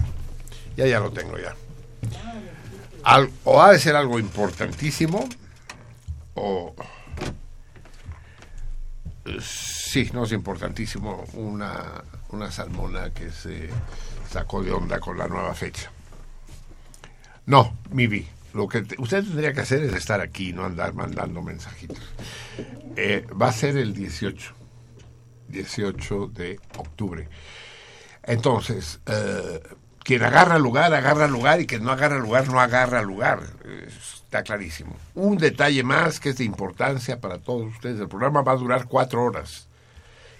ya 0.75 0.87
ya 0.87 0.99
lo 0.99 1.11
tengo 1.11 1.37
ya. 1.37 1.55
O 3.43 3.61
ha 3.61 3.71
de 3.71 3.79
ser 3.79 3.95
algo 3.95 4.19
importantísimo 4.19 5.27
o... 6.35 6.75
Sí, 9.39 10.09
no 10.13 10.23
es 10.23 10.31
importantísimo 10.31 11.23
una, 11.33 12.03
una 12.29 12.51
salmona 12.51 13.11
que 13.11 13.31
se 13.31 13.69
sacó 14.29 14.63
de 14.63 14.71
onda 14.71 14.99
con 14.99 15.17
la 15.17 15.27
nueva 15.27 15.53
fecha. 15.53 15.91
No, 17.45 17.77
Mivi, 17.91 18.27
lo 18.53 18.67
que 18.67 18.81
te- 18.81 18.95
usted 18.99 19.23
tendría 19.23 19.53
que 19.53 19.61
hacer 19.61 19.83
es 19.83 19.93
estar 19.93 20.21
aquí, 20.21 20.53
no 20.53 20.65
andar 20.65 20.93
mandando 20.93 21.41
mensajitos. 21.41 21.99
Eh, 22.95 23.25
va 23.39 23.49
a 23.49 23.53
ser 23.53 23.77
el 23.77 23.93
18, 23.93 24.53
18 25.49 26.27
de 26.33 26.59
octubre. 26.77 27.27
Entonces, 28.23 28.99
eh, 29.05 29.61
quien 30.03 30.23
agarra 30.23 30.57
lugar, 30.57 30.93
agarra 30.93 31.27
lugar 31.27 31.61
y 31.61 31.67
quien 31.67 31.83
no 31.83 31.91
agarra 31.91 32.17
lugar, 32.17 32.47
no 32.47 32.59
agarra 32.59 33.01
lugar. 33.01 33.41
Está 33.87 34.43
clarísimo. 34.43 34.95
Un 35.13 35.37
detalle 35.37 35.83
más 35.83 36.19
que 36.19 36.29
es 36.29 36.37
de 36.37 36.43
importancia 36.43 37.19
para 37.19 37.39
todos 37.39 37.73
ustedes. 37.73 37.99
El 37.99 38.07
programa 38.07 38.41
va 38.41 38.53
a 38.53 38.57
durar 38.57 38.85
cuatro 38.87 39.23
horas 39.23 39.67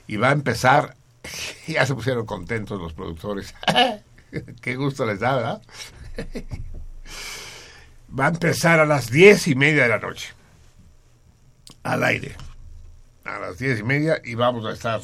y 0.08 0.18
va 0.18 0.30
a 0.30 0.34
empezar. 0.34 0.96
Ya 1.68 1.86
se 1.86 1.94
pusieron 1.94 2.26
contentos 2.26 2.82
los 2.82 2.94
productores. 2.94 3.54
Qué 4.62 4.76
gusto 4.76 5.06
les 5.06 5.20
da, 5.20 5.36
¿verdad? 5.36 5.62
Va 8.20 8.26
a 8.26 8.30
empezar 8.30 8.80
a 8.80 8.86
las 8.86 9.10
diez 9.10 9.48
y 9.48 9.56
media 9.56 9.84
de 9.84 9.90
la 9.90 10.00
noche. 10.00 10.34
Al 11.84 12.04
aire. 12.04 12.36
A 13.24 13.40
las 13.40 13.58
diez 13.58 13.80
y 13.80 13.84
media 13.84 14.22
y 14.24 14.36
vamos 14.36 14.66
a 14.66 14.72
estar 14.72 15.00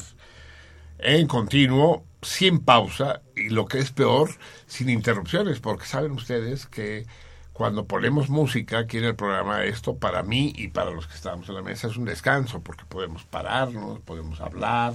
en 1.00 1.28
continuo, 1.28 2.04
sin 2.22 2.60
pausa 2.60 3.22
y 3.36 3.50
lo 3.50 3.66
que 3.66 3.80
es 3.80 3.92
peor, 3.92 4.32
sin 4.66 4.90
interrupciones, 4.90 5.60
porque 5.60 5.86
saben 5.86 6.12
ustedes 6.12 6.66
que 6.66 7.06
cuando 7.54 7.86
ponemos 7.86 8.30
música 8.30 8.80
aquí 8.80 8.98
en 8.98 9.06
el 9.06 9.16
programa, 9.16 9.64
esto 9.64 9.98
para 9.98 10.24
mí 10.24 10.54
y 10.56 10.68
para 10.68 10.92
los 10.92 11.08
que 11.08 11.16
estamos 11.16 11.50
en 11.50 11.56
la 11.56 11.62
mesa 11.62 11.88
es 11.88 11.98
un 11.98 12.06
descanso, 12.06 12.62
porque 12.62 12.86
podemos 12.86 13.24
pararnos, 13.24 14.00
podemos 14.00 14.42
hablar, 14.42 14.94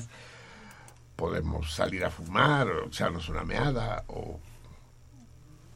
podemos 1.17 1.75
salir 1.75 2.05
a 2.05 2.11
fumar, 2.11 2.69
o 2.69 2.87
echarnos 2.87 3.29
una 3.29 3.43
meada, 3.43 4.05
o 4.09 4.39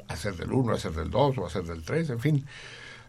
hacer 0.08 0.36
del 0.36 0.52
1, 0.52 0.74
hacer 0.74 0.92
del 0.92 1.10
2 1.10 1.38
o 1.38 1.46
hacer 1.46 1.64
del 1.64 1.82
3, 1.82 2.10
en 2.10 2.20
fin, 2.20 2.46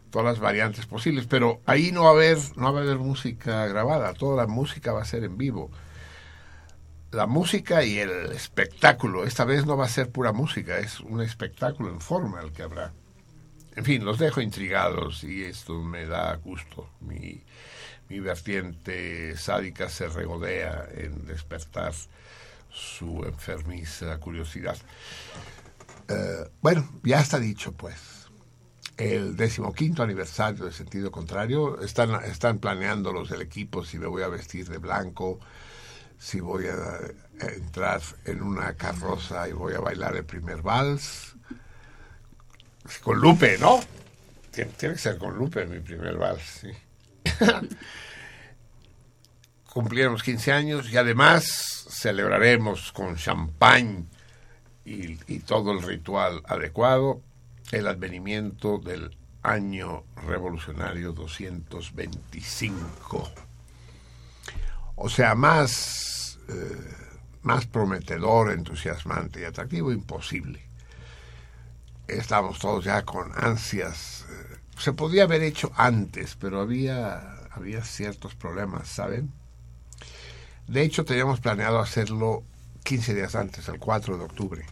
todas 0.10 0.26
las 0.26 0.40
variantes 0.40 0.86
posibles, 0.86 1.28
pero 1.28 1.62
ahí 1.66 1.92
no 1.92 2.04
va 2.04 2.10
a 2.10 2.14
haber, 2.14 2.38
no 2.56 2.74
va 2.74 2.80
a 2.80 2.84
haber 2.84 2.98
música 2.98 3.68
grabada, 3.68 4.14
toda 4.14 4.38
la 4.38 4.48
música 4.48 4.92
va 4.92 5.02
a 5.02 5.06
ser 5.06 5.24
en 5.24 5.38
vivo 5.38 5.70
la 7.18 7.26
música 7.26 7.84
y 7.84 7.98
el 7.98 8.32
espectáculo. 8.32 9.26
Esta 9.26 9.44
vez 9.44 9.66
no 9.66 9.76
va 9.76 9.86
a 9.86 9.90
ser 9.90 10.12
pura 10.12 10.34
música, 10.34 10.78
es 10.78 11.00
un 11.00 11.20
espectáculo 11.20 11.90
en 11.90 12.00
forma 12.00 12.42
el 12.42 12.52
que 12.52 12.62
habrá. 12.62 12.94
En 13.76 13.84
fin, 13.84 14.06
los 14.06 14.20
dejo 14.20 14.40
intrigados 14.40 15.24
y 15.24 15.44
esto 15.44 15.82
me 15.82 16.06
da 16.06 16.36
gusto. 16.36 16.92
Mi, 17.02 17.42
mi 18.08 18.20
vertiente 18.20 19.36
sádica 19.36 19.90
se 19.90 20.08
regodea 20.10 20.88
en 20.94 21.26
despertar 21.26 21.94
su 22.70 23.24
enfermiza 23.26 24.20
curiosidad. 24.20 24.78
Eh, 26.08 26.48
bueno, 26.62 26.88
ya 27.02 27.20
está 27.20 27.40
dicho, 27.40 27.72
pues. 27.72 28.28
El 28.96 29.36
decimoquinto 29.36 30.04
aniversario 30.04 30.66
de 30.66 30.72
Sentido 30.72 31.12
Contrario. 31.12 31.82
Están, 31.82 32.24
están 32.26 32.60
planeando 32.60 33.12
los 33.12 33.32
equipo 33.32 33.84
si 33.84 33.98
me 33.98 34.06
voy 34.06 34.22
a 34.22 34.28
vestir 34.28 34.70
de 34.70 34.78
blanco, 34.78 35.40
si 36.18 36.40
voy 36.40 36.68
a, 36.68 36.74
a 36.74 37.48
entrar 37.54 38.02
en 38.26 38.42
una 38.42 38.74
carroza 38.74 39.48
y 39.48 39.54
voy 39.54 39.74
a 39.74 39.80
bailar 39.80 40.16
el 40.16 40.26
primer 40.26 40.62
vals. 40.62 41.36
Con 43.04 43.20
Lupe, 43.20 43.58
¿no? 43.60 43.82
Tiene, 44.52 44.72
que 44.72 44.98
ser 44.98 45.18
con 45.18 45.38
Lupe 45.38 45.66
mi 45.66 45.80
primer 45.80 46.18
vals, 46.18 46.44
sí. 46.44 46.72
Cumpliremos 49.74 50.24
15 50.24 50.52
años 50.52 50.90
y 50.90 50.98
además 50.98 51.86
celebraremos 51.90 52.92
con 52.92 53.16
champán 53.16 54.10
y, 54.84 55.20
y 55.32 55.40
todo 55.40 55.72
el 55.72 55.84
ritual 55.84 56.42
adecuado 56.48 57.22
el 57.72 57.88
advenimiento 57.88 58.80
del 58.80 59.16
año 59.44 60.04
revolucionario 60.26 61.12
225. 61.12 63.47
O 65.00 65.10
sea, 65.10 65.36
más, 65.36 66.40
eh, 66.50 66.96
más 67.44 67.68
prometedor, 67.68 68.52
entusiasmante 68.52 69.42
y 69.42 69.44
atractivo, 69.44 69.92
imposible. 69.92 70.60
Estamos 72.08 72.58
todos 72.58 72.84
ya 72.84 73.04
con 73.04 73.32
ansias. 73.36 74.26
eh, 74.30 74.58
se 74.80 74.94
podía 74.94 75.24
haber 75.24 75.44
hecho 75.44 75.72
antes, 75.76 76.36
pero 76.36 76.62
había, 76.62 77.46
había 77.52 77.84
ciertos 77.84 78.34
problemas, 78.34 78.88
¿saben? 78.88 79.32
De 80.68 80.82
hecho, 80.82 81.06
teníamos 81.06 81.42
planeado 81.42 81.80
hacerlo 81.80 82.44
15 82.84 83.14
días 83.14 83.36
antes, 83.36 83.68
el 83.70 83.78
4 83.78 84.18
de 84.18 84.24
octubre. 84.26 84.66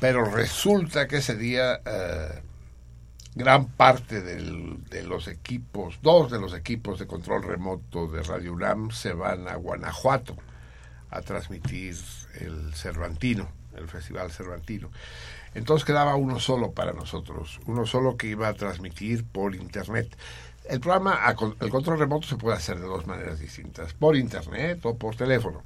Pero 0.00 0.24
resulta 0.26 1.08
que 1.08 1.16
ese 1.16 1.36
día 1.36 1.80
eh, 1.84 2.40
gran 3.38 3.68
parte 3.68 4.20
de 4.20 5.02
los 5.04 5.28
equipos, 5.28 6.00
dos 6.02 6.28
de 6.28 6.40
los 6.40 6.54
equipos 6.54 6.98
de 6.98 7.06
control 7.06 7.44
remoto 7.44 8.08
de 8.08 8.24
Radio 8.24 8.52
UNAM 8.52 8.90
se 8.90 9.12
van 9.12 9.46
a 9.46 9.54
Guanajuato 9.54 10.36
a 11.10 11.22
transmitir 11.22 11.96
el 12.40 12.74
Cervantino, 12.74 13.48
el 13.76 13.86
Festival 13.86 14.32
Cervantino. 14.32 14.90
Entonces 15.54 15.84
quedaba 15.84 16.16
uno 16.16 16.40
solo 16.40 16.72
para 16.72 16.92
nosotros, 16.92 17.60
uno 17.66 17.86
solo 17.86 18.16
que 18.16 18.26
iba 18.26 18.48
a 18.48 18.54
transmitir 18.54 19.24
por 19.24 19.54
Internet. 19.54 20.18
El 20.68 20.80
programa, 20.80 21.20
el 21.60 21.70
control 21.70 22.00
remoto 22.00 22.26
se 22.26 22.36
puede 22.36 22.56
hacer 22.56 22.80
de 22.80 22.86
dos 22.86 23.06
maneras 23.06 23.38
distintas, 23.38 23.94
por 23.94 24.16
Internet 24.16 24.84
o 24.84 24.98
por 24.98 25.14
teléfono. 25.14 25.62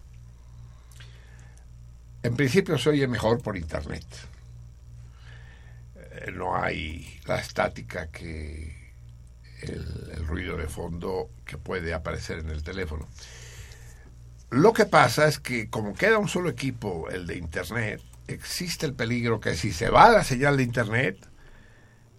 En 2.23 2.37
principio 2.37 2.77
se 2.77 2.91
oye 2.91 3.09
mejor 3.09 3.43
por 3.43 3.57
Internet. 3.57 4.05
No 6.35 6.57
hay 6.57 7.21
la 7.27 7.39
estática 7.39 8.09
que 8.09 8.95
el, 9.63 10.11
el 10.15 10.27
ruido 10.27 10.57
de 10.57 10.69
fondo 10.69 11.31
que 11.45 11.59
puede 11.59 11.95
aparecer 11.95 12.39
en 12.39 12.51
el 12.51 12.63
teléfono. 12.63 13.09
Lo 14.51 14.73
que 14.73 14.85
pasa 14.85 15.27
es 15.27 15.39
que 15.39 15.71
como 15.71 15.95
queda 15.95 16.19
un 16.19 16.29
solo 16.29 16.51
equipo, 16.51 17.09
el 17.11 17.27
de 17.27 17.39
Internet, 17.39 18.03
existe 18.29 18.87
el 18.87 18.95
peligro 18.95 19.41
que 19.41 19.55
si 19.55 19.73
se 19.73 19.89
va 19.89 20.11
la 20.11 20.25
señal 20.25 20.57
de 20.57 20.63
Internet, 20.63 21.17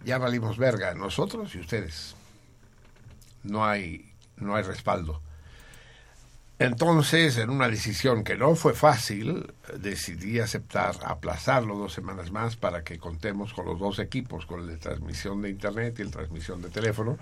ya 0.04 0.18
valimos 0.18 0.58
verga, 0.58 0.94
nosotros 0.94 1.54
y 1.54 1.60
ustedes. 1.60 2.14
No 3.42 3.64
hay, 3.64 4.12
no 4.36 4.56
hay 4.56 4.62
respaldo. 4.62 5.22
Entonces, 6.58 7.36
en 7.38 7.50
una 7.50 7.68
decisión 7.68 8.22
que 8.22 8.36
no 8.36 8.54
fue 8.54 8.74
fácil, 8.74 9.52
decidí 9.76 10.38
aceptar 10.38 10.94
aplazarlo 11.04 11.76
dos 11.76 11.92
semanas 11.92 12.30
más 12.30 12.54
para 12.54 12.84
que 12.84 12.98
contemos 12.98 13.52
con 13.52 13.66
los 13.66 13.78
dos 13.80 13.98
equipos, 13.98 14.46
con 14.46 14.60
el 14.60 14.68
de 14.68 14.76
transmisión 14.76 15.42
de 15.42 15.50
Internet 15.50 15.96
y 15.98 16.02
el 16.02 16.08
de 16.08 16.16
transmisión 16.16 16.62
de 16.62 16.70
teléfono, 16.70 17.18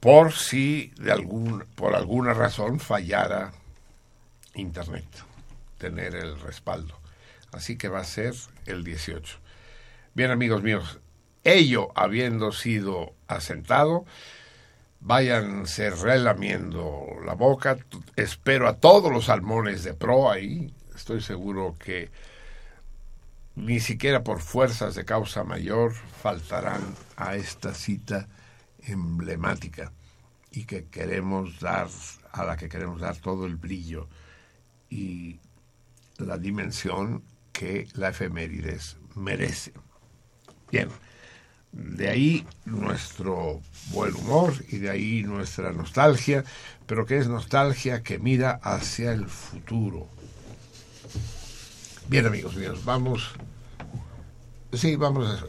por 0.00 0.32
si 0.32 0.92
de 0.98 1.12
algún, 1.12 1.64
por 1.76 1.94
alguna 1.94 2.34
razón 2.34 2.80
fallara 2.80 3.52
Internet, 4.54 5.06
tener 5.78 6.16
el 6.16 6.38
respaldo. 6.40 6.98
Así 7.52 7.76
que 7.76 7.88
va 7.88 8.00
a 8.00 8.04
ser 8.04 8.34
el 8.66 8.82
18. 8.82 9.38
Bien, 10.14 10.32
amigos 10.32 10.64
míos, 10.64 10.98
ello 11.44 11.92
habiendo 11.94 12.50
sido 12.50 13.14
asentado, 13.28 14.04
váyanse 15.00 15.90
relamiendo 15.90 17.06
la 17.24 17.34
boca. 17.34 17.78
Espero 18.16 18.68
a 18.68 18.76
todos 18.76 19.12
los 19.12 19.26
salmones 19.26 19.84
de 19.84 19.94
pro 19.94 20.30
ahí. 20.30 20.72
Estoy 20.94 21.20
seguro 21.20 21.76
que 21.78 22.10
ni 23.54 23.80
siquiera 23.80 24.22
por 24.22 24.40
fuerzas 24.40 24.94
de 24.94 25.04
causa 25.04 25.44
mayor 25.44 25.92
faltarán 25.92 26.94
a 27.16 27.34
esta 27.34 27.74
cita 27.74 28.28
emblemática 28.82 29.92
y 30.50 30.64
que 30.64 30.86
queremos 30.86 31.60
dar, 31.60 31.88
a 32.32 32.44
la 32.44 32.56
que 32.56 32.68
queremos 32.68 33.00
dar 33.00 33.16
todo 33.16 33.46
el 33.46 33.56
brillo 33.56 34.08
y 34.88 35.40
la 36.18 36.38
dimensión 36.38 37.22
que 37.52 37.88
la 37.94 38.10
efemérides 38.10 38.96
merece. 39.14 39.72
Bien, 40.70 40.88
de 41.72 42.08
ahí 42.08 42.46
nuestro 42.64 43.60
buen 43.90 44.14
humor 44.14 44.54
y 44.68 44.78
de 44.78 44.90
ahí 44.90 45.22
nuestra 45.22 45.72
nostalgia, 45.72 46.44
pero 46.86 47.06
que 47.06 47.18
es 47.18 47.28
nostalgia 47.28 48.02
que 48.02 48.18
mira 48.18 48.60
hacia 48.62 49.12
el 49.12 49.26
futuro. 49.26 50.08
Bien, 52.08 52.26
amigos 52.26 52.56
míos, 52.56 52.84
vamos. 52.84 53.30
Sí, 54.72 54.96
vamos 54.96 55.28
a. 55.28 55.44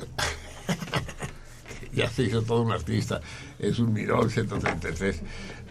ya 1.94 2.10
se 2.10 2.24
hizo 2.24 2.42
todo 2.42 2.64
un 2.64 2.72
artista. 2.72 3.22
Es 3.58 3.80
un 3.80 3.94
Mirón 3.94 4.30
133. 4.30 5.22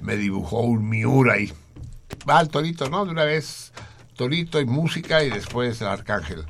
Me 0.00 0.16
dibujó 0.16 0.60
un 0.60 0.88
Miura 0.88 1.34
ahí. 1.34 1.52
Va 2.28 2.40
el 2.40 2.48
Torito, 2.48 2.88
¿no? 2.88 3.04
De 3.04 3.10
una 3.10 3.24
vez. 3.24 3.72
Torito 4.16 4.60
y 4.60 4.64
música 4.64 5.22
y 5.22 5.30
después 5.30 5.80
el 5.80 5.88
Arcángel. 5.88 6.44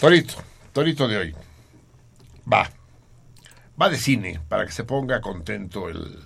Torito, 0.00 0.34
Torito 0.72 1.06
de 1.06 1.18
hoy. 1.18 1.34
Va. 2.50 2.70
Va 3.80 3.88
de 3.88 3.98
cine 3.98 4.40
para 4.48 4.66
que 4.66 4.72
se 4.72 4.84
ponga 4.84 5.20
contento 5.20 5.88
el, 5.88 6.24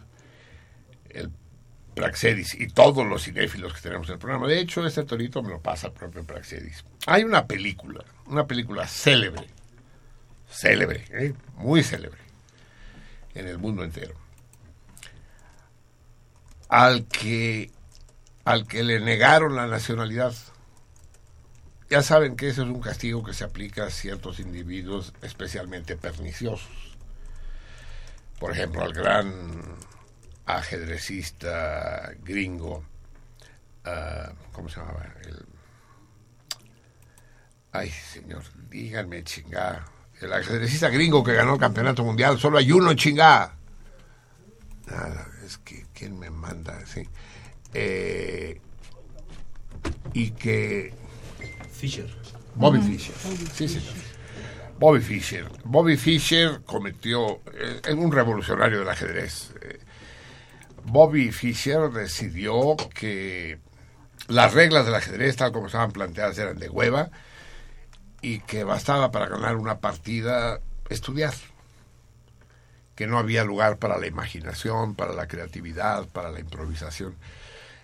Praxedis 1.95 2.55
y 2.55 2.69
todos 2.69 3.05
los 3.05 3.25
cinéfilos 3.25 3.75
que 3.75 3.81
tenemos 3.81 4.09
en 4.09 4.15
el 4.15 4.19
programa. 4.21 4.47
De 4.47 4.61
hecho, 4.61 4.87
este 4.87 5.03
torito 5.03 5.43
me 5.43 5.51
lo 5.51 5.61
pasa 5.61 5.89
el 5.89 5.93
propio 5.93 6.25
Praxedis. 6.25 6.85
Hay 7.07 7.25
una 7.25 7.47
película, 7.47 8.05
una 8.27 8.47
película 8.47 8.87
célebre, 8.87 9.49
célebre, 10.49 11.05
¿eh? 11.11 11.35
muy 11.57 11.83
célebre, 11.83 12.21
en 13.35 13.49
el 13.49 13.59
mundo 13.59 13.83
entero, 13.83 14.15
al 16.69 17.07
que, 17.07 17.71
al 18.45 18.67
que 18.67 18.85
le 18.85 19.01
negaron 19.01 19.57
la 19.57 19.67
nacionalidad. 19.67 20.33
Ya 21.91 22.03
saben 22.03 22.37
que 22.37 22.49
ese 22.49 22.63
es 22.63 22.69
un 22.69 22.81
castigo 22.81 23.25
que 23.25 23.35
se 23.35 23.43
aplica 23.43 23.85
a 23.85 23.91
ciertos 23.91 24.39
individuos 24.39 25.13
especialmente 25.23 25.97
perniciosos. 25.97 26.90
Por 28.41 28.53
ejemplo, 28.53 28.83
al 28.83 28.93
gran 28.95 29.61
ajedrecista 30.47 32.11
gringo, 32.25 32.83
ah, 33.85 34.33
¿cómo 34.53 34.69
se 34.69 34.81
llamaba? 34.81 35.05
El- 35.25 35.47
ay, 37.73 37.91
señor, 37.91 38.43
díganme 38.71 39.23
chingá. 39.25 39.85
El 40.21 40.33
ajedrecista 40.33 40.89
gringo 40.89 41.23
que 41.23 41.35
ganó 41.35 41.55
el 41.55 41.61
campeonato 41.61 42.03
mundial, 42.03 42.39
solo 42.39 42.59
hay 42.59 42.73
uno 42.73 42.95
chingá. 42.95 43.55
Nada, 44.87 45.29
es 45.45 45.59
que, 45.59 45.87
¿quién 45.95 46.19
me 46.19 46.31
manda? 46.31 46.85
Sí. 46.87 47.09
Eh, 47.75 48.61
y 50.15 50.31
que 50.33 50.93
Fisher. 51.73 52.09
Bobby 52.55 52.81
Fischer. 52.81 53.15
Sí, 53.55 53.69
señor. 53.69 53.95
Bobby 54.81 55.01
Fischer. 55.01 55.47
Bobby 55.65 55.99
Fischer 55.99 56.63
cometió. 56.65 57.43
eh, 57.53 57.83
Es 57.85 57.95
un 57.95 58.11
revolucionario 58.11 58.79
del 58.79 58.89
ajedrez. 58.89 59.53
Eh, 59.61 59.79
Bobby 60.85 61.31
Fischer 61.33 61.91
decidió 61.91 62.77
que 62.95 63.59
las 64.29 64.55
reglas 64.55 64.87
del 64.87 64.95
ajedrez, 64.95 65.37
tal 65.37 65.53
como 65.53 65.67
estaban 65.67 65.93
planteadas, 65.93 66.39
eran 66.39 66.59
de 66.59 66.71
hueva 66.71 67.11
y 68.23 68.41
que 68.41 68.65
bastaba 68.65 69.11
para 69.11 69.29
ganar 69.29 69.57
una 69.57 69.81
partida 69.81 70.61
estudiar. 70.89 71.35
Que 72.95 73.07
no 73.07 73.19
había 73.19 73.45
lugar 73.45 73.77
para 73.77 73.99
la 73.99 74.07
imaginación, 74.07 74.95
para 74.95 75.13
la 75.13 75.29
creatividad, 75.29 76.09
para 76.09 76.31
la 76.31 76.41
improvisación. 76.41 77.17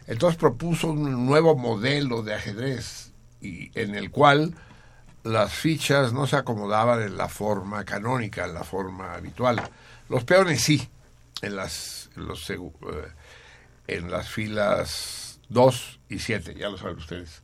Entonces 0.07 0.39
propuso 0.39 0.89
un 0.89 1.27
nuevo 1.27 1.57
modelo 1.57 2.23
de 2.23 2.33
ajedrez 2.33 3.13
en 3.43 3.95
el 3.95 4.11
cual 4.11 4.55
las 5.27 5.53
fichas 5.53 6.13
no 6.13 6.27
se 6.27 6.37
acomodaban 6.37 7.03
en 7.03 7.17
la 7.17 7.29
forma 7.29 7.85
canónica, 7.85 8.45
en 8.45 8.55
la 8.55 8.65
forma 8.65 9.15
habitual. 9.15 9.61
Los 10.09 10.25
peones 10.25 10.63
sí, 10.63 10.89
en 11.43 11.57
las, 11.57 12.11
en 12.17 12.29
eh, 13.89 14.01
las 14.03 14.29
filas 14.29 15.41
2 15.49 16.01
y 16.09 16.19
7, 16.21 16.55
ya 16.55 16.69
lo 16.69 16.79
saben 16.79 16.97
ustedes. 16.97 17.43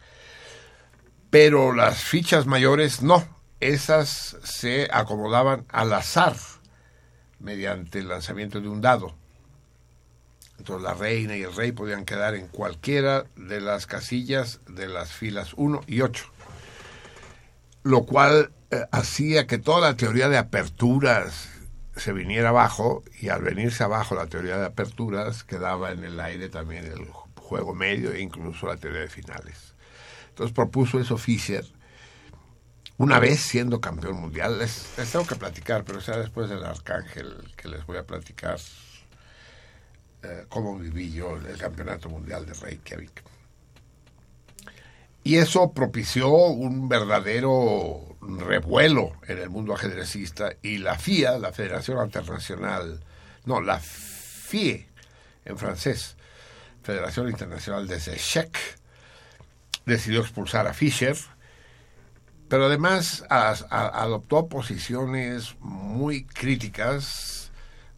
Pero 1.30 1.74
las 1.74 2.02
fichas 2.02 2.46
mayores 2.46 3.02
no, 3.02 3.26
esas 3.58 4.36
se 4.44 4.88
acomodaban 4.92 5.66
al 5.68 5.92
azar 5.92 6.36
mediante 7.40 7.98
el 7.98 8.08
lanzamiento 8.08 8.60
de 8.60 8.68
un 8.68 8.80
dado. 8.80 9.14
Entonces 10.58 10.84
la 10.84 10.94
reina 10.94 11.36
y 11.36 11.42
el 11.42 11.56
rey 11.56 11.72
podían 11.72 12.04
quedar 12.04 12.36
en 12.36 12.46
cualquiera 12.46 13.24
de 13.34 13.60
las 13.60 13.86
casillas 13.86 14.60
de 14.68 14.86
las 14.86 15.10
filas 15.10 15.54
1 15.56 15.80
y 15.88 16.02
8. 16.02 16.31
Lo 17.82 18.04
cual 18.04 18.52
eh, 18.70 18.86
hacía 18.92 19.46
que 19.46 19.58
toda 19.58 19.80
la 19.80 19.96
teoría 19.96 20.28
de 20.28 20.38
aperturas 20.38 21.48
se 21.96 22.12
viniera 22.12 22.50
abajo 22.50 23.02
y 23.20 23.28
al 23.28 23.42
venirse 23.42 23.84
abajo 23.84 24.14
la 24.14 24.26
teoría 24.26 24.56
de 24.56 24.66
aperturas 24.66 25.44
quedaba 25.44 25.92
en 25.92 26.04
el 26.04 26.18
aire 26.20 26.48
también 26.48 26.86
el 26.86 27.06
juego 27.36 27.74
medio 27.74 28.12
e 28.12 28.20
incluso 28.20 28.66
la 28.66 28.76
teoría 28.76 29.00
de 29.00 29.08
finales. 29.08 29.74
Entonces 30.30 30.54
propuso 30.54 30.98
eso 31.00 31.18
Fischer 31.18 31.66
una 32.96 33.18
vez 33.18 33.40
siendo 33.40 33.80
campeón 33.80 34.20
mundial. 34.20 34.58
Les, 34.58 34.96
les 34.96 35.10
tengo 35.10 35.26
que 35.26 35.34
platicar, 35.34 35.84
pero 35.84 36.00
será 36.00 36.18
después 36.18 36.48
del 36.48 36.64
Arcángel 36.64 37.52
que 37.56 37.68
les 37.68 37.84
voy 37.84 37.98
a 37.98 38.06
platicar 38.06 38.58
eh, 40.22 40.46
cómo 40.48 40.78
viví 40.78 41.12
yo 41.12 41.36
el 41.36 41.58
campeonato 41.58 42.08
mundial 42.08 42.46
de 42.46 42.54
Reykjavik. 42.54 43.22
Y 45.24 45.36
eso 45.36 45.72
propició 45.72 46.30
un 46.30 46.88
verdadero 46.88 48.16
revuelo 48.20 49.12
en 49.28 49.38
el 49.38 49.50
mundo 49.50 49.74
ajedrecista 49.74 50.52
y 50.62 50.78
la 50.78 50.98
FIA, 50.98 51.38
la 51.38 51.52
Federación 51.52 52.04
Internacional, 52.04 53.00
no, 53.44 53.60
la 53.60 53.78
FIE 53.78 54.88
en 55.44 55.58
francés, 55.58 56.16
Federación 56.82 57.28
Internacional 57.28 57.86
de 57.86 57.96
Échecs, 57.96 58.78
decidió 59.86 60.20
expulsar 60.20 60.66
a 60.66 60.74
Fischer, 60.74 61.16
pero 62.48 62.66
además 62.66 63.24
adoptó 63.28 64.48
posiciones 64.48 65.56
muy 65.60 66.24
críticas, 66.24 67.52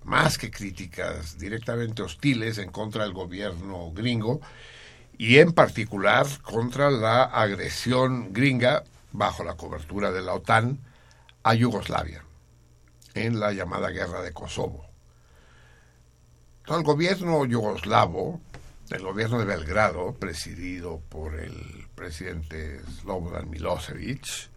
más 0.04 0.36
que 0.36 0.50
críticas, 0.50 1.38
directamente 1.38 2.02
hostiles 2.02 2.58
en 2.58 2.70
contra 2.70 3.04
del 3.04 3.14
gobierno 3.14 3.90
gringo 3.92 4.40
y 5.18 5.38
en 5.38 5.52
particular 5.52 6.26
contra 6.42 6.90
la 6.90 7.24
agresión 7.24 8.32
gringa 8.32 8.84
bajo 9.12 9.44
la 9.44 9.56
cobertura 9.56 10.10
de 10.10 10.22
la 10.22 10.34
OTAN 10.34 10.80
a 11.42 11.54
Yugoslavia 11.54 12.24
en 13.14 13.38
la 13.38 13.52
llamada 13.52 13.90
guerra 13.90 14.22
de 14.22 14.32
Kosovo. 14.32 14.86
El 16.66 16.82
gobierno 16.82 17.44
yugoslavo, 17.44 18.40
el 18.90 19.02
gobierno 19.02 19.38
de 19.38 19.44
Belgrado, 19.44 20.14
presidido 20.14 21.00
por 21.08 21.38
el 21.38 21.86
presidente 21.94 22.80
Slobodan 23.00 23.50
Milosevic, 23.50 24.48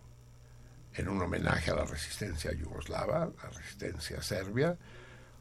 en 0.93 1.07
un 1.07 1.21
homenaje 1.21 1.71
a 1.71 1.75
la 1.75 1.85
resistencia 1.85 2.51
yugoslava, 2.53 3.31
la 3.41 3.49
resistencia 3.49 4.21
serbia, 4.21 4.77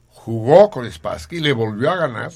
jugó 0.08 0.70
con 0.70 0.90
Spassky, 0.90 1.40
le 1.40 1.52
volvió 1.52 1.90
a 1.90 1.96
ganar 1.96 2.32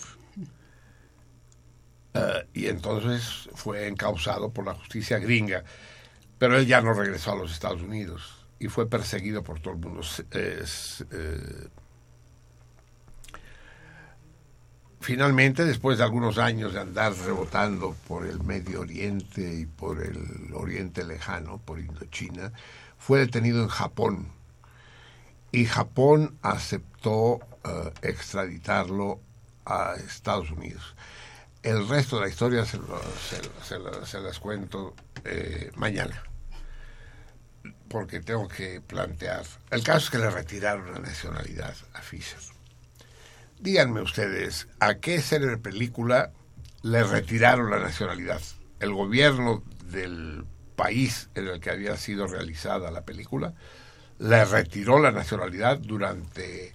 eh, 2.14 2.46
y 2.52 2.66
entonces 2.66 3.48
fue 3.54 3.88
encausado 3.88 4.50
por 4.50 4.66
la 4.66 4.74
justicia 4.74 5.18
gringa. 5.18 5.64
Pero 6.38 6.58
él 6.58 6.66
ya 6.66 6.80
no 6.80 6.92
regresó 6.92 7.32
a 7.32 7.36
los 7.36 7.52
Estados 7.52 7.82
Unidos 7.82 8.46
y 8.58 8.68
fue 8.68 8.88
perseguido 8.88 9.42
por 9.42 9.60
todo 9.60 9.74
el 9.74 9.80
mundo. 9.80 10.00
Es, 10.00 11.04
eh, 11.10 11.68
finalmente, 15.02 15.64
después 15.64 15.98
de 15.98 16.04
algunos 16.04 16.38
años 16.38 16.72
de 16.72 16.80
andar 16.80 17.12
rebotando 17.14 17.94
por 18.08 18.26
el 18.26 18.40
Medio 18.42 18.80
Oriente 18.80 19.42
y 19.54 19.66
por 19.66 20.02
el 20.02 20.50
Oriente 20.54 21.04
Lejano, 21.04 21.58
por 21.58 21.78
Indochina, 21.80 22.52
fue 22.98 23.18
detenido 23.20 23.62
en 23.62 23.68
Japón. 23.68 24.28
Y 25.50 25.66
Japón 25.66 26.38
aceptó 26.40 27.40
eh, 27.64 27.92
extraditarlo 28.02 29.20
a 29.66 29.94
Estados 29.96 30.50
Unidos. 30.50 30.94
El 31.62 31.86
resto 31.88 32.16
de 32.16 32.22
la 32.22 32.28
historia 32.28 32.64
se, 32.64 32.78
lo- 32.78 33.00
se, 33.62 34.06
se 34.06 34.20
las 34.20 34.38
cuento 34.38 34.94
eh, 35.24 35.70
mañana. 35.76 36.22
Porque 37.88 38.20
tengo 38.20 38.48
que 38.48 38.80
plantear. 38.80 39.44
El 39.70 39.84
caso 39.84 40.06
es 40.06 40.10
que 40.10 40.18
le 40.18 40.30
retiraron 40.30 40.92
la 40.92 40.98
nacionalidad 40.98 41.74
a 41.92 42.00
Fisher. 42.00 42.38
Díganme 43.62 44.00
ustedes, 44.00 44.66
¿a 44.80 44.96
qué 44.96 45.20
célebre 45.20 45.56
película 45.56 46.32
le 46.82 47.04
retiraron 47.04 47.70
la 47.70 47.78
nacionalidad? 47.78 48.42
El 48.80 48.92
gobierno 48.92 49.62
del 49.84 50.44
país 50.74 51.30
en 51.36 51.46
el 51.46 51.60
que 51.60 51.70
había 51.70 51.96
sido 51.96 52.26
realizada 52.26 52.90
la 52.90 53.02
película, 53.02 53.54
le 54.18 54.44
retiró 54.46 54.98
la 54.98 55.12
nacionalidad 55.12 55.78
durante 55.78 56.74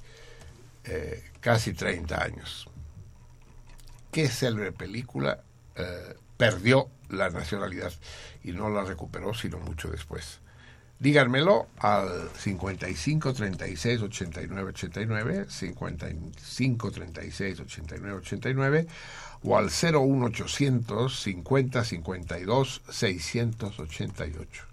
eh, 0.86 1.30
casi 1.42 1.74
30 1.74 2.24
años. 2.24 2.70
Qué 4.10 4.30
célebre 4.30 4.72
película 4.72 5.44
eh, 5.76 6.16
perdió 6.38 6.90
la 7.10 7.30
nacionalidad 7.30 7.92
y 8.46 8.54
no 8.54 8.70
la 8.70 8.86
recuperó 8.86 9.34
sino 9.34 9.60
mucho 9.60 9.90
después. 9.90 10.40
Díganmelo 11.00 11.68
al 11.78 12.32
55 12.36 13.34
36 13.34 14.02
89 14.02 14.70
89, 14.70 15.46
55 15.48 16.92
36 16.92 17.60
89 17.60 18.18
89 18.18 18.88
o 19.44 19.58
al 19.58 19.70
01 19.70 20.26
800 20.26 21.22
50 21.22 21.86
52 21.86 22.82
688. 22.90 24.64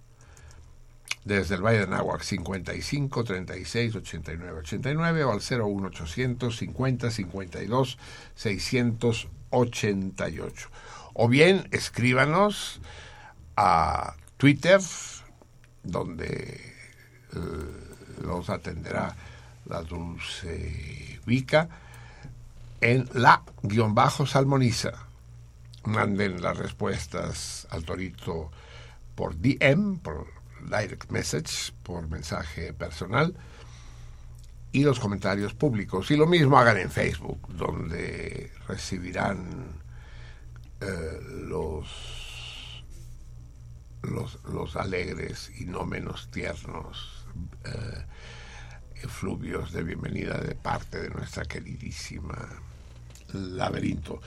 Desde 1.26 1.56
el 1.56 1.62
Valle 1.62 1.80
de 1.80 1.88
Nahuac, 1.88 2.22
55 2.22 3.24
36 3.24 3.96
89 3.96 4.60
89 4.60 5.24
o 5.24 5.32
al 5.32 5.40
01 5.40 5.88
800 5.88 6.56
50 6.56 7.10
52 7.10 7.98
688. 8.34 10.70
O 11.12 11.28
bien 11.28 11.68
escríbanos 11.70 12.80
a 13.56 14.14
Twitter 14.38 14.80
donde 15.84 16.74
eh, 17.32 17.38
los 18.22 18.50
atenderá 18.50 19.14
la 19.66 19.82
dulce 19.82 21.20
Vica 21.26 21.68
en 22.80 23.08
la 23.14 23.42
guion 23.62 23.94
bajo 23.94 24.26
salmoniza. 24.26 24.92
Manden 25.84 26.42
las 26.42 26.56
respuestas 26.56 27.66
al 27.70 27.84
torito 27.84 28.50
por 29.14 29.36
DM, 29.36 29.98
por 29.98 30.26
direct 30.60 31.10
message, 31.10 31.72
por 31.82 32.08
mensaje 32.08 32.72
personal 32.72 33.34
y 34.74 34.82
los 34.82 34.98
comentarios 34.98 35.54
públicos. 35.54 36.10
Y 36.10 36.16
lo 36.16 36.26
mismo 36.26 36.58
hagan 36.58 36.78
en 36.78 36.90
Facebook, 36.90 37.38
donde 37.48 38.50
recibirán 38.66 39.80
eh, 40.80 41.20
los 41.46 42.23
los, 44.04 44.38
los 44.44 44.76
alegres 44.76 45.50
y 45.58 45.64
no 45.64 45.84
menos 45.84 46.30
tiernos 46.30 47.26
eh, 47.64 48.04
efluvios 49.02 49.72
de 49.72 49.82
bienvenida 49.82 50.38
de 50.38 50.54
parte 50.54 51.00
de 51.00 51.10
nuestra 51.10 51.44
queridísima 51.44 52.36
laberinto. 53.32 54.20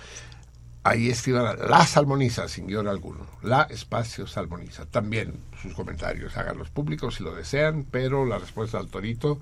Ahí 0.83 1.09
escriban 1.09 1.57
la 1.69 1.85
salmoniza 1.85 2.47
sin 2.47 2.67
guion 2.67 2.87
alguno, 2.87 3.25
la 3.41 3.63
espacio 3.63 4.25
salmoniza. 4.25 4.85
También 4.85 5.33
sus 5.61 5.73
comentarios 5.73 6.37
háganlos 6.37 6.69
públicos 6.69 7.15
si 7.15 7.23
lo 7.23 7.35
desean, 7.35 7.85
pero 7.89 8.25
la 8.25 8.37
respuesta 8.37 8.77
al 8.77 8.87
torito 8.87 9.39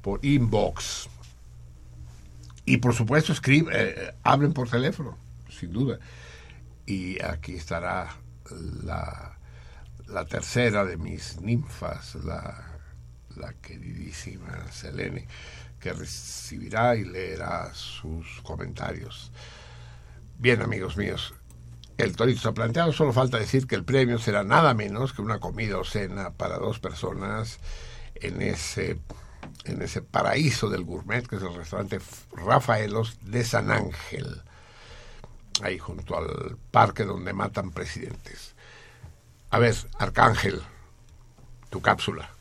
por 0.00 0.24
inbox. 0.24 1.08
Y 2.64 2.78
por 2.78 2.94
supuesto, 2.94 3.32
escriben, 3.32 3.72
eh, 3.76 4.14
hablen 4.22 4.52
por 4.52 4.68
teléfono, 4.68 5.16
sin 5.48 5.72
duda. 5.72 5.98
Y 6.86 7.22
aquí 7.22 7.54
estará 7.54 8.16
la 8.84 9.31
la 10.12 10.24
tercera 10.26 10.84
de 10.84 10.96
mis 10.96 11.40
ninfas, 11.40 12.14
la, 12.16 12.78
la 13.36 13.52
queridísima 13.54 14.70
Selene, 14.70 15.26
que 15.80 15.92
recibirá 15.92 16.94
y 16.94 17.04
leerá 17.04 17.72
sus 17.74 18.40
comentarios. 18.42 19.32
Bien, 20.38 20.62
amigos 20.62 20.96
míos, 20.96 21.34
el 21.98 22.16
torito 22.16 22.38
está 22.38 22.52
planteado, 22.52 22.92
solo 22.92 23.12
falta 23.12 23.38
decir 23.38 23.66
que 23.66 23.74
el 23.74 23.84
premio 23.84 24.18
será 24.18 24.44
nada 24.44 24.74
menos 24.74 25.12
que 25.12 25.22
una 25.22 25.40
comida 25.40 25.78
o 25.78 25.84
cena 25.84 26.30
para 26.30 26.58
dos 26.58 26.78
personas 26.78 27.58
en 28.14 28.42
ese, 28.42 28.98
en 29.64 29.82
ese 29.82 30.02
paraíso 30.02 30.68
del 30.68 30.84
gourmet, 30.84 31.26
que 31.26 31.36
es 31.36 31.42
el 31.42 31.54
restaurante 31.54 32.00
Rafaelos 32.32 33.18
de 33.22 33.44
San 33.44 33.70
Ángel, 33.70 34.42
ahí 35.62 35.78
junto 35.78 36.16
al 36.16 36.56
parque 36.70 37.04
donde 37.04 37.32
matan 37.32 37.70
presidentes. 37.70 38.51
A 39.52 39.58
ver, 39.58 39.74
Arcángel, 39.98 40.62
tu 41.68 41.82
cápsula. 41.82 42.31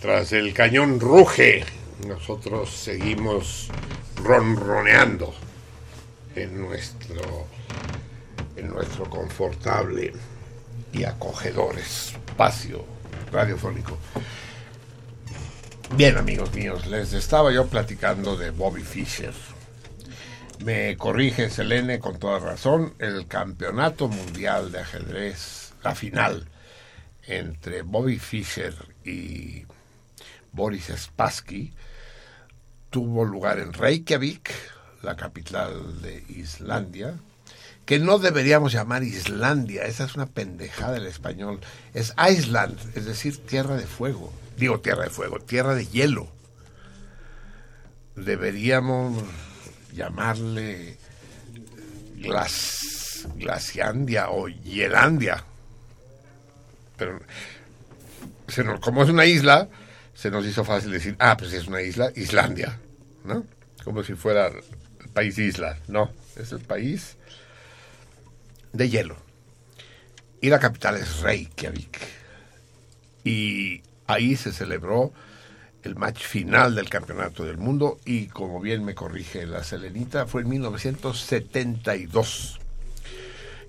Mientras 0.00 0.32
el 0.32 0.54
cañón 0.54 1.00
ruge, 1.00 1.64
nosotros 2.06 2.70
seguimos 2.70 3.68
ronroneando 4.22 5.34
en 6.36 6.60
nuestro, 6.60 7.48
en 8.54 8.68
nuestro 8.68 9.10
confortable 9.10 10.12
y 10.92 11.02
acogedor 11.02 11.76
espacio 11.76 12.84
radiofónico. 13.32 13.98
Bien, 15.96 16.16
amigos 16.16 16.54
míos, 16.54 16.86
les 16.86 17.12
estaba 17.12 17.50
yo 17.50 17.66
platicando 17.66 18.36
de 18.36 18.50
Bobby 18.50 18.82
Fischer. 18.82 19.34
Me 20.64 20.96
corrige 20.96 21.50
Selene 21.50 21.98
con 21.98 22.20
toda 22.20 22.38
razón, 22.38 22.94
el 23.00 23.26
campeonato 23.26 24.06
mundial 24.06 24.70
de 24.70 24.78
ajedrez, 24.78 25.72
la 25.82 25.96
final 25.96 26.46
entre 27.26 27.82
Bobby 27.82 28.20
Fischer 28.20 28.74
y 29.04 29.66
Boris 30.52 30.92
Spassky, 30.96 31.72
tuvo 32.90 33.24
lugar 33.24 33.58
en 33.58 33.72
Reykjavik, 33.72 34.50
la 35.02 35.16
capital 35.16 36.02
de 36.02 36.24
Islandia, 36.28 37.14
que 37.86 37.98
no 37.98 38.18
deberíamos 38.18 38.72
llamar 38.72 39.02
Islandia, 39.02 39.84
esa 39.84 40.04
es 40.04 40.14
una 40.14 40.26
pendejada 40.26 40.92
del 40.92 41.06
español, 41.06 41.60
es 41.94 42.14
Iceland, 42.18 42.78
es 42.94 43.06
decir, 43.06 43.38
tierra 43.46 43.76
de 43.76 43.86
fuego, 43.86 44.32
digo 44.56 44.80
tierra 44.80 45.04
de 45.04 45.10
fuego, 45.10 45.38
tierra 45.38 45.74
de 45.74 45.86
hielo. 45.86 46.28
Deberíamos 48.14 49.22
llamarle 49.92 50.98
Glas, 52.16 53.28
Glaciandia 53.36 54.30
o 54.30 54.48
Hielandia. 54.48 55.44
Pero 56.96 57.20
como 58.80 59.04
es 59.04 59.08
una 59.08 59.24
isla, 59.24 59.68
se 60.18 60.30
nos 60.32 60.44
hizo 60.44 60.64
fácil 60.64 60.90
decir, 60.90 61.14
ah, 61.20 61.36
pues 61.36 61.52
es 61.52 61.68
una 61.68 61.80
isla, 61.80 62.10
Islandia, 62.16 62.76
¿no? 63.22 63.46
Como 63.84 64.02
si 64.02 64.14
fuera 64.14 64.48
el 64.48 65.08
país 65.12 65.38
isla, 65.38 65.78
no, 65.86 66.10
es 66.34 66.50
el 66.50 66.58
país 66.58 67.16
de 68.72 68.88
hielo. 68.88 69.14
Y 70.40 70.48
la 70.48 70.58
capital 70.58 70.96
es 70.96 71.20
Reykjavik. 71.20 72.00
Y 73.22 73.80
ahí 74.08 74.34
se 74.34 74.52
celebró 74.52 75.12
el 75.84 75.94
match 75.94 76.24
final 76.24 76.74
del 76.74 76.90
Campeonato 76.90 77.44
del 77.44 77.58
Mundo 77.58 78.00
y 78.04 78.26
como 78.26 78.60
bien 78.60 78.84
me 78.84 78.96
corrige 78.96 79.46
la 79.46 79.62
Selenita, 79.62 80.26
fue 80.26 80.42
en 80.42 80.48
1972. 80.48 82.58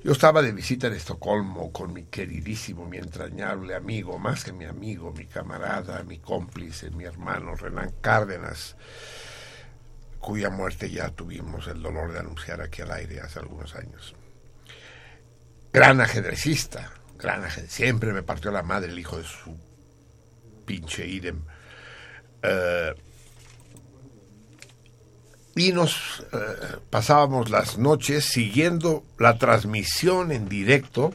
Yo 0.02 0.14
estaba 0.14 0.42
de 0.42 0.54
visita 0.54 0.88
en 0.88 0.94
Estocolmo 0.94 1.74
con 1.74 1.92
mi 1.92 2.04
queridísimo, 2.06 2.86
mi 2.86 2.98
entrañable 2.98 3.76
amigo, 3.76 4.18
más 4.18 4.46
que 4.46 4.54
mi 4.54 4.64
amigo, 4.64 5.12
mi 5.12 5.26
camarada, 5.26 6.04
mi 6.04 6.20
cómplice, 6.20 6.90
mi 6.92 7.04
hermano 7.04 7.56
Renan 7.56 7.94
Cárdenas, 8.00 8.78
cuya 10.20 10.50
muerte 10.50 10.90
ya 10.90 11.10
tuvimos 11.10 11.68
el 11.68 11.82
dolor 11.82 12.14
de 12.14 12.20
anunciar 12.20 12.62
aquí 12.62 12.82
al 12.82 12.94
aire 12.94 13.20
hace 13.20 13.40
algunos 13.40 13.76
años. 13.76 14.16
Gran 15.74 16.00
ajedrecista, 16.00 16.94
gran 17.18 17.44
ajedrecista. 17.44 17.76
Siempre 17.76 18.14
me 18.14 18.24
partió 18.24 18.52
la 18.52 18.64
madre 18.64 18.92
el 18.92 19.00
hijo 19.00 19.18
de 19.18 19.26
su 19.26 19.58
pinche 20.66 21.06
idem. 21.06 21.42
Eh, 22.42 22.96
y 25.60 25.74
nos 25.74 26.24
eh, 26.32 26.38
pasábamos 26.90 27.50
las 27.50 27.78
noches 27.78 28.24
siguiendo 28.24 29.04
la 29.18 29.38
transmisión 29.38 30.32
en 30.32 30.48
directo 30.48 31.14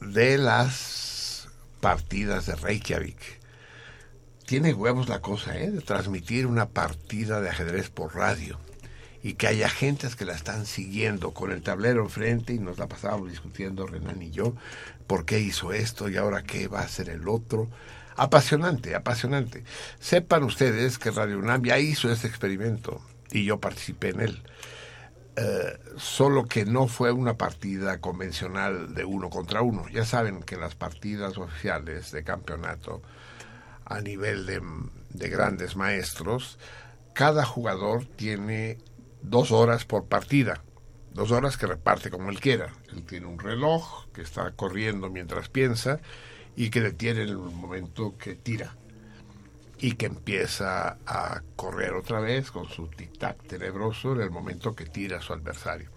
de 0.00 0.38
las 0.38 1.46
partidas 1.82 2.46
de 2.46 2.54
Reykjavik. 2.54 3.18
Tiene 4.46 4.72
huevos 4.72 5.10
la 5.10 5.20
cosa, 5.20 5.58
¿eh? 5.58 5.70
De 5.70 5.82
transmitir 5.82 6.46
una 6.46 6.70
partida 6.70 7.42
de 7.42 7.50
ajedrez 7.50 7.90
por 7.90 8.14
radio 8.14 8.58
y 9.22 9.34
que 9.34 9.48
haya 9.48 9.68
gentes 9.68 10.16
que 10.16 10.24
la 10.24 10.32
están 10.32 10.64
siguiendo 10.64 11.34
con 11.34 11.52
el 11.52 11.60
tablero 11.60 12.04
enfrente 12.04 12.54
y 12.54 12.58
nos 12.58 12.78
la 12.78 12.86
pasábamos 12.86 13.28
discutiendo 13.28 13.86
Renan 13.86 14.22
y 14.22 14.30
yo 14.30 14.54
por 15.06 15.26
qué 15.26 15.40
hizo 15.40 15.74
esto 15.74 16.08
y 16.08 16.16
ahora 16.16 16.42
qué 16.42 16.68
va 16.68 16.80
a 16.80 16.84
hacer 16.84 17.10
el 17.10 17.28
otro. 17.28 17.68
Apasionante, 18.16 18.94
apasionante. 18.94 19.62
Sepan 20.00 20.42
ustedes 20.42 20.98
que 20.98 21.10
Radio 21.10 21.38
UNAM 21.38 21.64
ya 21.64 21.78
hizo 21.78 22.10
este 22.10 22.28
experimento 22.28 23.02
y 23.36 23.44
yo 23.44 23.60
participé 23.60 24.10
en 24.10 24.20
él. 24.20 24.42
Eh, 25.36 25.78
solo 25.98 26.46
que 26.46 26.64
no 26.64 26.88
fue 26.88 27.12
una 27.12 27.36
partida 27.36 28.00
convencional 28.00 28.94
de 28.94 29.04
uno 29.04 29.28
contra 29.28 29.60
uno. 29.60 29.86
Ya 29.90 30.06
saben 30.06 30.42
que 30.42 30.56
las 30.56 30.74
partidas 30.74 31.36
oficiales 31.36 32.10
de 32.12 32.24
campeonato 32.24 33.02
a 33.84 34.00
nivel 34.00 34.46
de, 34.46 34.62
de 35.10 35.28
grandes 35.28 35.76
maestros, 35.76 36.58
cada 37.12 37.44
jugador 37.44 38.06
tiene 38.06 38.78
dos 39.20 39.52
horas 39.52 39.84
por 39.84 40.06
partida, 40.06 40.62
dos 41.12 41.30
horas 41.30 41.58
que 41.58 41.66
reparte 41.66 42.10
como 42.10 42.30
él 42.30 42.40
quiera. 42.40 42.72
Él 42.90 43.04
tiene 43.04 43.26
un 43.26 43.38
reloj 43.38 44.06
que 44.14 44.22
está 44.22 44.50
corriendo 44.52 45.10
mientras 45.10 45.50
piensa 45.50 46.00
y 46.56 46.70
que 46.70 46.80
detiene 46.80 47.24
en 47.24 47.28
el 47.28 47.36
momento 47.36 48.16
que 48.16 48.34
tira 48.34 48.74
y 49.78 49.92
que 49.92 50.06
empieza 50.06 50.96
a 51.06 51.42
correr 51.54 51.92
otra 51.94 52.20
vez 52.20 52.50
con 52.50 52.68
su 52.68 52.88
tic-tac 52.88 53.46
tenebroso 53.46 54.12
en 54.14 54.22
el 54.22 54.30
momento 54.30 54.74
que 54.74 54.86
tira 54.86 55.18
a 55.18 55.22
su 55.22 55.32
adversario. 55.32 55.90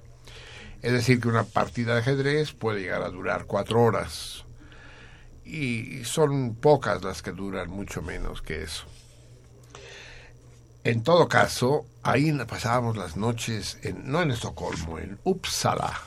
Es 0.82 0.92
decir, 0.92 1.20
que 1.22 1.28
una 1.28 1.44
partida 1.44 1.94
de 1.94 2.00
ajedrez 2.02 2.54
puede 2.54 2.82
llegar 2.82 3.04
a 3.04 3.10
durar 3.10 3.46
cuatro 3.46 3.82
horas 3.82 4.44
y 5.46 6.04
son 6.06 6.56
pocas 6.56 7.04
las 7.04 7.22
que 7.22 7.32
duran 7.32 7.70
mucho 7.70 8.02
menos 8.02 8.42
que 8.42 8.64
eso. 8.64 8.86
En 10.84 11.04
todo 11.04 11.28
caso, 11.28 11.86
ahí 12.04 12.32
pasábamos 12.48 12.96
las 12.98 13.18
noches, 13.18 13.78
en, 13.82 14.10
no 14.12 14.22
en 14.22 14.32
Estocolmo, 14.32 14.98
en 15.00 15.20
Uppsala, 15.24 16.00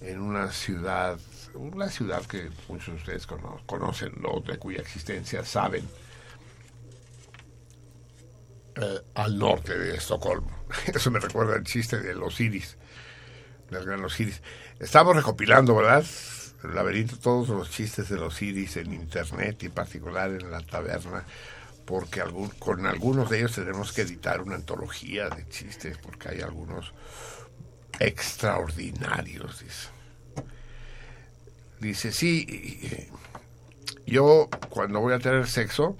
en 0.00 0.20
una 0.20 0.50
ciudad, 0.50 1.18
una 1.54 1.88
ciudad 1.88 2.24
que 2.26 2.50
muchos 2.68 2.86
de 2.88 2.94
ustedes 2.94 3.26
cono- 3.26 3.60
conocen, 3.66 4.12
¿no? 4.20 4.40
de 4.40 4.58
cuya 4.58 4.80
existencia 4.80 5.44
saben, 5.44 5.88
eh, 8.80 9.00
al 9.14 9.38
norte 9.38 9.76
de 9.76 9.96
Estocolmo. 9.96 10.64
Eso 10.94 11.10
me 11.10 11.18
recuerda 11.18 11.56
el 11.56 11.64
chiste 11.64 11.98
de 11.98 12.14
los 12.14 12.40
Iris, 12.40 12.76
del 13.70 13.84
gran 13.84 14.04
Osiris. 14.04 14.40
Estamos 14.78 15.16
recopilando, 15.16 15.74
¿verdad? 15.74 16.04
El 16.62 16.74
laberinto, 16.74 17.18
todos 17.18 17.48
los 17.48 17.70
chistes 17.70 18.08
de 18.08 18.16
los 18.16 18.40
Iris 18.40 18.76
en 18.76 18.92
internet 18.92 19.62
y 19.62 19.66
en 19.66 19.72
particular 19.72 20.30
en 20.30 20.50
la 20.50 20.60
taberna, 20.60 21.24
porque 21.86 22.22
con 22.60 22.86
algunos 22.86 23.30
de 23.30 23.38
ellos 23.38 23.54
tenemos 23.56 23.92
que 23.92 24.02
editar 24.02 24.40
una 24.40 24.54
antología 24.54 25.28
de 25.28 25.48
chistes, 25.48 25.98
porque 25.98 26.28
hay 26.28 26.40
algunos 26.40 26.92
extraordinarios. 27.98 29.90
Dice, 31.80 32.12
sí, 32.12 33.08
yo 34.06 34.48
cuando 34.68 35.00
voy 35.00 35.14
a 35.14 35.18
tener 35.18 35.48
sexo, 35.48 35.96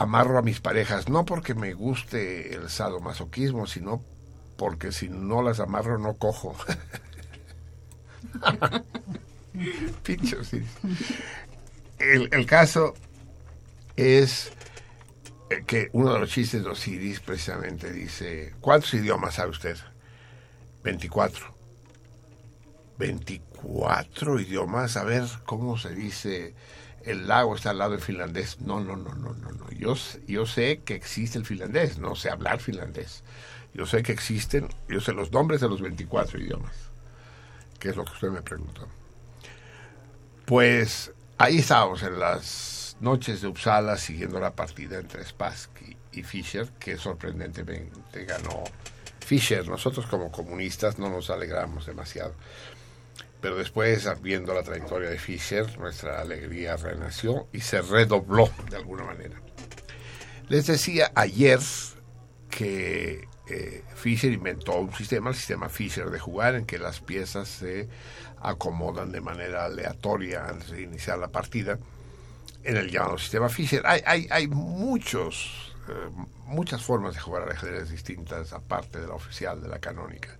amarro 0.00 0.38
a 0.38 0.42
mis 0.42 0.60
parejas, 0.60 1.10
no 1.10 1.26
porque 1.26 1.54
me 1.54 1.74
guste 1.74 2.54
el 2.54 2.70
sadomasoquismo, 2.70 3.66
sino 3.66 4.02
porque 4.56 4.92
si 4.92 5.10
no 5.10 5.42
las 5.42 5.60
amarro 5.60 5.98
no 5.98 6.14
cojo. 6.14 6.56
Pincho, 10.02 10.42
sí. 10.42 10.64
El, 11.98 12.46
caso 12.46 12.94
es 13.94 14.52
eh, 15.50 15.64
que 15.66 15.90
uno 15.92 16.14
de 16.14 16.20
los 16.20 16.30
chistes 16.30 16.64
de 16.64 16.70
Osiris 16.70 17.20
precisamente 17.20 17.92
dice, 17.92 18.54
¿cuántos 18.62 18.94
idiomas 18.94 19.34
sabe 19.34 19.50
usted? 19.50 19.76
24. 20.82 21.46
24 22.96 24.40
idiomas, 24.40 24.96
a 24.96 25.04
ver 25.04 25.24
cómo 25.44 25.76
se 25.76 25.94
dice 25.94 26.54
el 27.04 27.28
lago 27.28 27.54
está 27.54 27.70
al 27.70 27.78
lado 27.78 27.92
del 27.92 28.00
finlandés. 28.00 28.60
No, 28.60 28.80
no, 28.80 28.96
no, 28.96 29.14
no, 29.14 29.32
no, 29.34 29.50
no. 29.50 29.70
Yo, 29.70 29.94
yo 30.26 30.46
sé 30.46 30.80
que 30.84 30.94
existe 30.94 31.38
el 31.38 31.46
finlandés, 31.46 31.98
no 31.98 32.14
sé 32.14 32.30
hablar 32.30 32.60
finlandés. 32.60 33.22
Yo 33.72 33.86
sé 33.86 34.02
que 34.02 34.12
existen, 34.12 34.68
yo 34.88 35.00
sé 35.00 35.12
los 35.12 35.32
nombres 35.32 35.60
de 35.60 35.68
los 35.68 35.80
24 35.80 36.40
idiomas, 36.40 36.74
que 37.78 37.90
es 37.90 37.96
lo 37.96 38.04
que 38.04 38.12
usted 38.12 38.28
me 38.28 38.42
preguntó. 38.42 38.88
Pues 40.44 41.12
ahí 41.38 41.58
estábamos 41.58 42.02
en 42.02 42.18
las 42.18 42.96
noches 43.00 43.40
de 43.40 43.48
Uppsala 43.48 43.96
siguiendo 43.96 44.40
la 44.40 44.54
partida 44.54 44.98
entre 44.98 45.24
Spassky 45.24 45.96
y 46.12 46.22
Fischer, 46.24 46.68
que 46.78 46.96
sorprendentemente 46.96 48.24
ganó 48.24 48.64
Fischer. 49.20 49.68
Nosotros 49.68 50.06
como 50.06 50.32
comunistas 50.32 50.98
no 50.98 51.08
nos 51.08 51.30
alegramos 51.30 51.86
demasiado. 51.86 52.34
Pero 53.40 53.56
después, 53.56 54.06
viendo 54.20 54.52
la 54.52 54.62
trayectoria 54.62 55.10
de 55.10 55.18
Fischer, 55.18 55.78
nuestra 55.78 56.20
alegría 56.20 56.76
renació 56.76 57.48
y 57.52 57.60
se 57.60 57.80
redobló 57.80 58.50
de 58.68 58.76
alguna 58.76 59.04
manera. 59.04 59.40
Les 60.48 60.66
decía 60.66 61.10
ayer 61.14 61.60
que 62.50 63.28
eh, 63.48 63.84
Fischer 63.94 64.32
inventó 64.32 64.78
un 64.78 64.92
sistema, 64.92 65.30
el 65.30 65.36
sistema 65.36 65.68
Fischer 65.68 66.10
de 66.10 66.18
jugar, 66.18 66.54
en 66.54 66.66
que 66.66 66.78
las 66.78 67.00
piezas 67.00 67.48
se 67.48 67.88
acomodan 68.42 69.12
de 69.12 69.20
manera 69.20 69.64
aleatoria 69.64 70.46
antes 70.46 70.70
de 70.70 70.82
iniciar 70.82 71.18
la 71.18 71.28
partida, 71.28 71.78
en 72.62 72.76
el 72.76 72.90
llamado 72.90 73.18
sistema 73.18 73.48
Fischer. 73.48 73.82
Hay, 73.86 74.02
hay, 74.04 74.28
hay 74.30 74.48
muchos, 74.48 75.74
eh, 75.88 76.10
muchas 76.46 76.82
formas 76.82 77.14
de 77.14 77.20
jugar 77.20 77.44
al 77.44 77.52
ajedrez 77.52 77.90
distintas, 77.90 78.52
aparte 78.52 79.00
de 79.00 79.06
la 79.06 79.14
oficial, 79.14 79.62
de 79.62 79.68
la 79.68 79.78
canónica. 79.78 80.36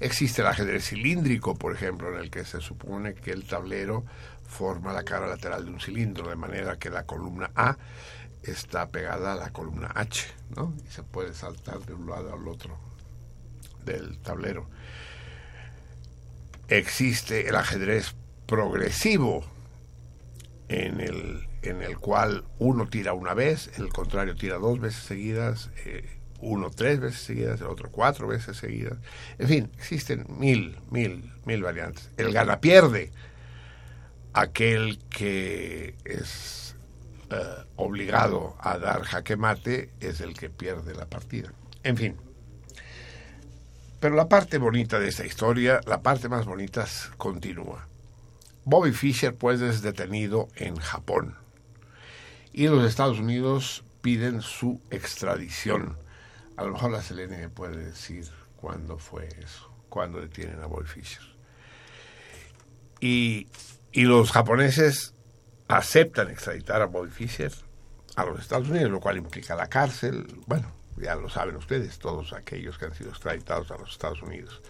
Existe 0.00 0.42
el 0.42 0.48
ajedrez 0.48 0.88
cilíndrico, 0.88 1.54
por 1.54 1.74
ejemplo, 1.74 2.12
en 2.12 2.20
el 2.20 2.30
que 2.30 2.44
se 2.44 2.60
supone 2.60 3.14
que 3.14 3.30
el 3.30 3.44
tablero 3.44 4.04
forma 4.46 4.92
la 4.92 5.04
cara 5.04 5.26
lateral 5.26 5.64
de 5.64 5.70
un 5.70 5.80
cilindro, 5.80 6.28
de 6.28 6.36
manera 6.36 6.78
que 6.78 6.90
la 6.90 7.04
columna 7.04 7.50
A 7.54 7.76
está 8.42 8.88
pegada 8.88 9.32
a 9.32 9.36
la 9.36 9.50
columna 9.50 9.90
H, 9.94 10.26
¿no? 10.54 10.74
Y 10.86 10.90
se 10.92 11.02
puede 11.02 11.34
saltar 11.34 11.80
de 11.80 11.94
un 11.94 12.08
lado 12.08 12.32
al 12.32 12.46
otro 12.46 12.78
del 13.84 14.18
tablero. 14.18 14.68
Existe 16.68 17.48
el 17.48 17.56
ajedrez 17.56 18.14
progresivo, 18.46 19.44
en 20.68 21.00
el, 21.00 21.46
en 21.62 21.82
el 21.82 21.98
cual 21.98 22.44
uno 22.58 22.88
tira 22.88 23.12
una 23.12 23.34
vez, 23.34 23.70
el 23.78 23.88
contrario 23.88 24.34
tira 24.34 24.56
dos 24.56 24.80
veces 24.80 25.02
seguidas, 25.04 25.70
eh, 25.84 26.15
uno 26.40 26.70
tres 26.70 27.00
veces 27.00 27.20
seguidas, 27.20 27.60
el 27.60 27.66
otro 27.66 27.90
cuatro 27.90 28.26
veces 28.28 28.56
seguidas. 28.56 28.98
En 29.38 29.48
fin, 29.48 29.70
existen 29.76 30.26
mil, 30.28 30.76
mil, 30.90 31.32
mil 31.44 31.62
variantes. 31.62 32.10
El 32.16 32.32
gana 32.32 32.60
pierde, 32.60 33.12
aquel 34.32 34.98
que 35.10 35.94
es 36.04 36.76
eh, 37.30 37.64
obligado 37.76 38.56
a 38.60 38.78
dar 38.78 39.02
jaque 39.02 39.36
mate 39.36 39.90
es 40.00 40.20
el 40.20 40.34
que 40.34 40.50
pierde 40.50 40.94
la 40.94 41.06
partida. 41.06 41.52
En 41.82 41.96
fin. 41.96 42.16
Pero 44.00 44.14
la 44.14 44.28
parte 44.28 44.58
bonita 44.58 45.00
de 45.00 45.08
esta 45.08 45.24
historia, 45.24 45.80
la 45.86 46.02
parte 46.02 46.28
más 46.28 46.44
bonita 46.44 46.86
continúa. 47.16 47.88
Bobby 48.64 48.92
Fischer 48.92 49.34
pues 49.34 49.60
es 49.60 49.80
detenido 49.80 50.48
en 50.56 50.76
Japón 50.76 51.36
y 52.56 52.68
los 52.68 52.84
Estados 52.88 53.18
Unidos 53.18 53.84
piden 54.00 54.40
su 54.40 54.80
extradición. 54.90 55.96
A 56.56 56.64
lo 56.64 56.72
mejor 56.72 56.90
la 56.90 57.02
Selene 57.02 57.48
puede 57.48 57.76
decir 57.84 58.26
cuándo 58.56 58.98
fue 58.98 59.28
eso. 59.42 59.70
cuando 59.88 60.20
detienen 60.20 60.60
a 60.60 60.66
Boy 60.66 60.84
Fischer. 60.84 61.22
Y, 63.00 63.46
y 63.92 64.02
los 64.02 64.30
japoneses 64.30 65.14
aceptan 65.68 66.28
extraditar 66.30 66.82
a 66.82 66.86
Boy 66.86 67.08
Fischer 67.08 67.52
a 68.16 68.24
los 68.24 68.40
Estados 68.40 68.68
Unidos, 68.68 68.90
lo 68.90 69.00
cual 69.00 69.16
implica 69.16 69.54
la 69.54 69.68
cárcel. 69.68 70.26
Bueno, 70.46 70.70
ya 70.96 71.14
lo 71.14 71.28
saben 71.28 71.56
ustedes, 71.56 71.98
todos 71.98 72.32
aquellos 72.32 72.78
que 72.78 72.86
han 72.86 72.94
sido 72.94 73.10
extraditados 73.10 73.70
a 73.70 73.78
los 73.78 73.90
Estados 73.90 74.22
Unidos, 74.22 74.60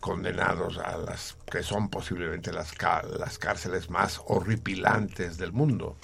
condenados 0.00 0.78
a 0.78 0.96
las 0.96 1.36
que 1.50 1.62
son 1.62 1.88
posiblemente 1.88 2.52
las, 2.52 2.72
las 3.18 3.38
cárceles 3.38 3.90
más 3.90 4.20
horripilantes 4.26 5.36
del 5.38 5.52
mundo. 5.52 5.96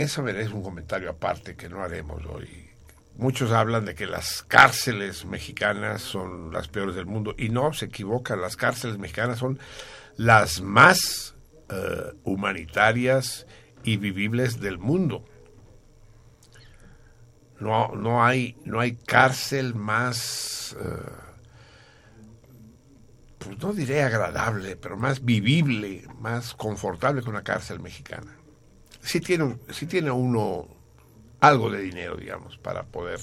Eso 0.00 0.22
merece 0.22 0.54
un 0.54 0.62
comentario 0.62 1.10
aparte 1.10 1.56
que 1.56 1.68
no 1.68 1.82
haremos 1.82 2.24
hoy. 2.24 2.70
Muchos 3.18 3.52
hablan 3.52 3.84
de 3.84 3.94
que 3.94 4.06
las 4.06 4.42
cárceles 4.42 5.26
mexicanas 5.26 6.00
son 6.00 6.50
las 6.54 6.68
peores 6.68 6.94
del 6.94 7.04
mundo 7.04 7.34
y 7.36 7.50
no, 7.50 7.74
se 7.74 7.84
equivocan, 7.84 8.40
las 8.40 8.56
cárceles 8.56 8.96
mexicanas 8.96 9.40
son 9.40 9.58
las 10.16 10.62
más 10.62 11.34
eh, 11.68 12.14
humanitarias 12.24 13.46
y 13.84 13.98
vivibles 13.98 14.58
del 14.58 14.78
mundo. 14.78 15.26
No, 17.58 17.94
no, 17.94 18.24
hay, 18.24 18.56
no 18.64 18.80
hay 18.80 18.96
cárcel 18.96 19.74
más, 19.74 20.78
eh, 20.80 21.10
pues 23.36 23.58
no 23.58 23.74
diré 23.74 24.02
agradable, 24.02 24.76
pero 24.76 24.96
más 24.96 25.22
vivible, 25.22 26.08
más 26.18 26.54
confortable 26.54 27.22
que 27.22 27.28
una 27.28 27.44
cárcel 27.44 27.80
mexicana. 27.80 28.39
Sí 29.02 29.20
tiene, 29.20 29.56
sí 29.70 29.86
tiene 29.86 30.10
uno 30.10 30.68
algo 31.40 31.70
de 31.70 31.80
dinero, 31.80 32.16
digamos, 32.16 32.58
para 32.58 32.84
poder 32.84 33.18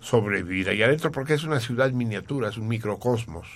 sobrevivir 0.00 0.68
ahí 0.68 0.82
adentro, 0.82 1.12
porque 1.12 1.34
es 1.34 1.44
una 1.44 1.60
ciudad 1.60 1.90
miniatura, 1.92 2.48
es 2.48 2.56
un 2.56 2.68
microcosmos. 2.68 3.46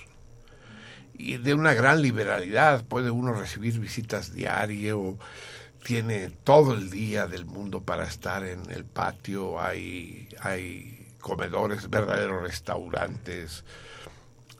Y 1.17 1.37
de 1.37 1.53
una 1.53 1.73
gran 1.73 2.01
liberalidad, 2.01 2.83
puede 2.85 3.09
uno 3.09 3.33
recibir 3.33 3.79
visitas 3.79 4.33
diario, 4.33 5.17
tiene 5.83 6.29
todo 6.29 6.73
el 6.73 6.89
día 6.89 7.27
del 7.27 7.45
mundo 7.45 7.81
para 7.81 8.05
estar 8.05 8.43
en 8.43 8.69
el 8.71 8.85
patio, 8.85 9.61
hay, 9.61 10.27
hay 10.41 11.07
comedores, 11.21 11.89
verdaderos 11.89 12.41
restaurantes, 12.41 13.63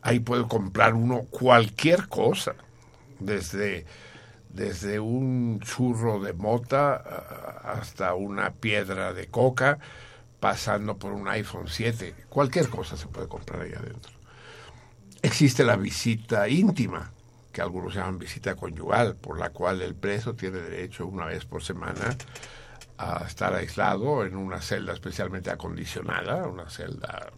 ahí 0.02 0.20
puede 0.20 0.48
comprar 0.48 0.94
uno 0.94 1.24
cualquier 1.30 2.08
cosa, 2.08 2.56
desde, 3.20 3.86
desde 4.56 5.00
un 5.00 5.60
churro 5.60 6.22
de 6.22 6.32
mota 6.32 6.96
hasta 7.64 8.14
una 8.16 8.52
piedra 8.52 9.14
de 9.14 9.28
coca, 9.28 9.80
pasando 10.40 10.98
por 10.98 11.12
un 11.12 11.28
iPhone 11.28 11.68
7, 11.68 12.16
cualquier 12.30 12.70
cosa 12.70 12.96
se 12.96 13.08
puede 13.08 13.28
comprar 13.28 13.62
ahí 13.62 13.74
adentro. 13.74 14.14
Existe 15.22 15.64
la 15.66 15.76
visita 15.76 16.48
íntima, 16.48 17.12
que 17.52 17.62
algunos 17.62 17.96
llaman 17.96 18.18
visita 18.18 18.56
conyugal, 18.56 19.16
por 19.16 19.38
la 19.40 19.50
cual 19.50 19.82
el 19.82 19.94
preso 19.94 20.36
tiene 20.36 20.60
derecho 20.60 21.06
una 21.06 21.26
vez 21.26 21.46
por 21.46 21.62
semana 21.62 22.16
a 22.98 23.26
estar 23.28 23.54
aislado 23.54 24.24
en 24.24 24.38
una 24.38 24.62
celda 24.62 24.94
especialmente 24.94 25.52
acondicionada, 25.52 26.48
una 26.48 26.70
celda 26.70 27.32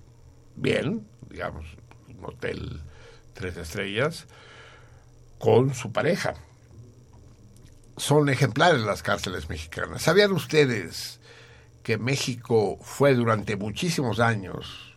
bien, 0.55 1.07
digamos, 1.29 1.65
un 2.15 2.25
hotel 2.25 2.79
tres 3.33 3.57
estrellas, 3.57 4.27
con 5.39 5.73
su 5.73 5.91
pareja. 5.91 6.35
Son 7.97 8.29
ejemplares 8.29 8.81
las 8.81 9.03
cárceles 9.03 9.49
mexicanas. 9.49 10.03
¿Sabían 10.03 10.31
ustedes 10.31 11.19
que 11.83 11.97
México 11.97 12.77
fue 12.81 13.15
durante 13.15 13.55
muchísimos 13.55 14.19
años, 14.19 14.95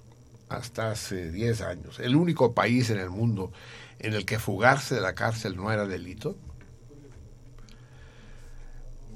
hasta 0.48 0.90
hace 0.90 1.30
10 1.30 1.60
años, 1.62 1.98
el 2.00 2.16
único 2.16 2.52
país 2.52 2.90
en 2.90 2.98
el 2.98 3.10
mundo 3.10 3.52
en 3.98 4.14
el 4.14 4.24
que 4.26 4.38
fugarse 4.38 4.96
de 4.96 5.00
la 5.00 5.14
cárcel 5.14 5.56
no 5.56 5.72
era 5.72 5.86
delito? 5.86 6.36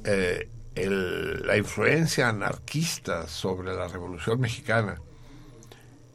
Eh, 0.05 0.49
la 0.76 1.57
influencia 1.57 2.28
anarquista 2.28 3.28
sobre 3.28 3.74
la 3.74 3.87
Revolución 3.87 4.41
Mexicana 4.41 5.01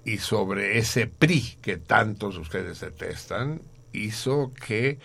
y 0.04 0.18
sobre 0.18 0.78
ese 0.78 1.08
PRI 1.08 1.58
que 1.62 1.78
tantos 1.78 2.38
ustedes 2.38 2.80
detestan 2.82 3.62
hizo 3.94 4.52
que, 4.54 5.00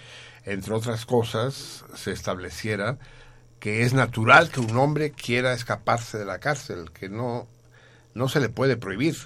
entre 0.44 0.74
otras 0.74 1.06
cosas, 1.06 1.84
se 1.94 2.12
estableciera 2.12 2.98
que 3.60 3.82
es 3.82 3.94
natural 3.94 4.50
que 4.50 4.60
un 4.60 4.76
hombre 4.76 5.12
quiera 5.12 5.54
escaparse 5.54 6.18
de 6.18 6.26
la 6.26 6.38
cárcel, 6.38 6.90
que 6.92 7.08
no, 7.08 7.48
no 8.14 8.28
se 8.28 8.40
le 8.40 8.50
puede 8.50 8.76
prohibir, 8.76 9.16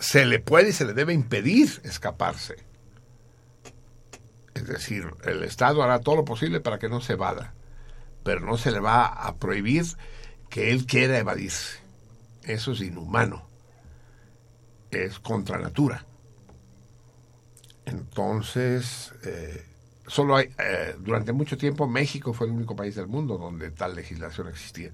se 0.00 0.24
le 0.24 0.40
puede 0.40 0.70
y 0.70 0.72
se 0.72 0.86
le 0.86 0.94
debe 0.94 1.12
impedir 1.12 1.80
escaparse. 1.84 2.56
Es 4.54 4.66
decir, 4.66 5.12
el 5.24 5.44
Estado 5.44 5.82
hará 5.82 6.00
todo 6.00 6.16
lo 6.16 6.24
posible 6.24 6.60
para 6.60 6.78
que 6.78 6.88
no 6.88 7.02
se 7.02 7.14
evada, 7.14 7.52
pero 8.22 8.40
no 8.40 8.56
se 8.56 8.70
le 8.70 8.80
va 8.80 9.04
a 9.04 9.36
prohibir 9.36 9.84
que 10.48 10.70
él 10.70 10.86
quiera 10.86 11.18
evadirse. 11.18 11.78
Eso 12.44 12.72
es 12.72 12.80
inhumano, 12.80 13.46
es 14.90 15.18
contra 15.18 15.58
natura. 15.58 16.06
Entonces, 17.84 19.12
eh, 19.24 19.66
solo 20.06 20.36
hay, 20.36 20.50
eh, 20.58 20.96
durante 20.98 21.32
mucho 21.32 21.56
tiempo 21.56 21.86
México 21.86 22.32
fue 22.32 22.46
el 22.46 22.52
único 22.52 22.76
país 22.76 22.94
del 22.94 23.06
mundo 23.06 23.38
donde 23.38 23.70
tal 23.70 23.94
legislación 23.94 24.48
existía. 24.48 24.90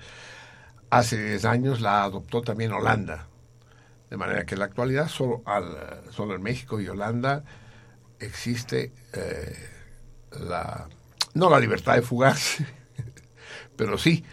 Hace 0.90 1.22
10 1.22 1.44
años 1.44 1.80
la 1.80 2.04
adoptó 2.04 2.42
también 2.42 2.72
Holanda, 2.72 3.26
de 4.10 4.16
manera 4.16 4.44
que 4.44 4.54
en 4.54 4.60
la 4.60 4.66
actualidad 4.66 5.08
solo, 5.08 5.42
al, 5.44 6.02
solo 6.10 6.34
en 6.34 6.42
México 6.42 6.80
y 6.80 6.88
Holanda 6.88 7.44
existe 8.18 8.92
eh, 9.12 9.54
la, 10.40 10.88
no 11.34 11.50
la 11.50 11.60
libertad 11.60 11.94
de 11.94 12.02
fugarse, 12.02 12.66
pero 13.76 13.98
sí 13.98 14.24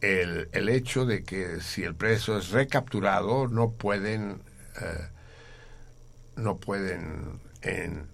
el, 0.00 0.48
el 0.52 0.68
hecho 0.68 1.04
de 1.04 1.24
que 1.24 1.60
si 1.60 1.82
el 1.82 1.94
preso 1.94 2.38
es 2.38 2.50
recapturado 2.50 3.48
no 3.48 3.72
pueden 3.72 4.42
eh, 4.80 5.08
no 6.36 6.56
pueden 6.56 7.40
en, 7.62 8.06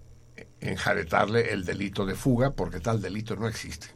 enjaretarle 0.61 1.51
el 1.51 1.65
delito 1.65 2.05
de 2.05 2.15
fuga 2.15 2.51
porque 2.51 2.79
tal 2.79 3.01
delito 3.01 3.35
no 3.35 3.47
existe. 3.47 3.87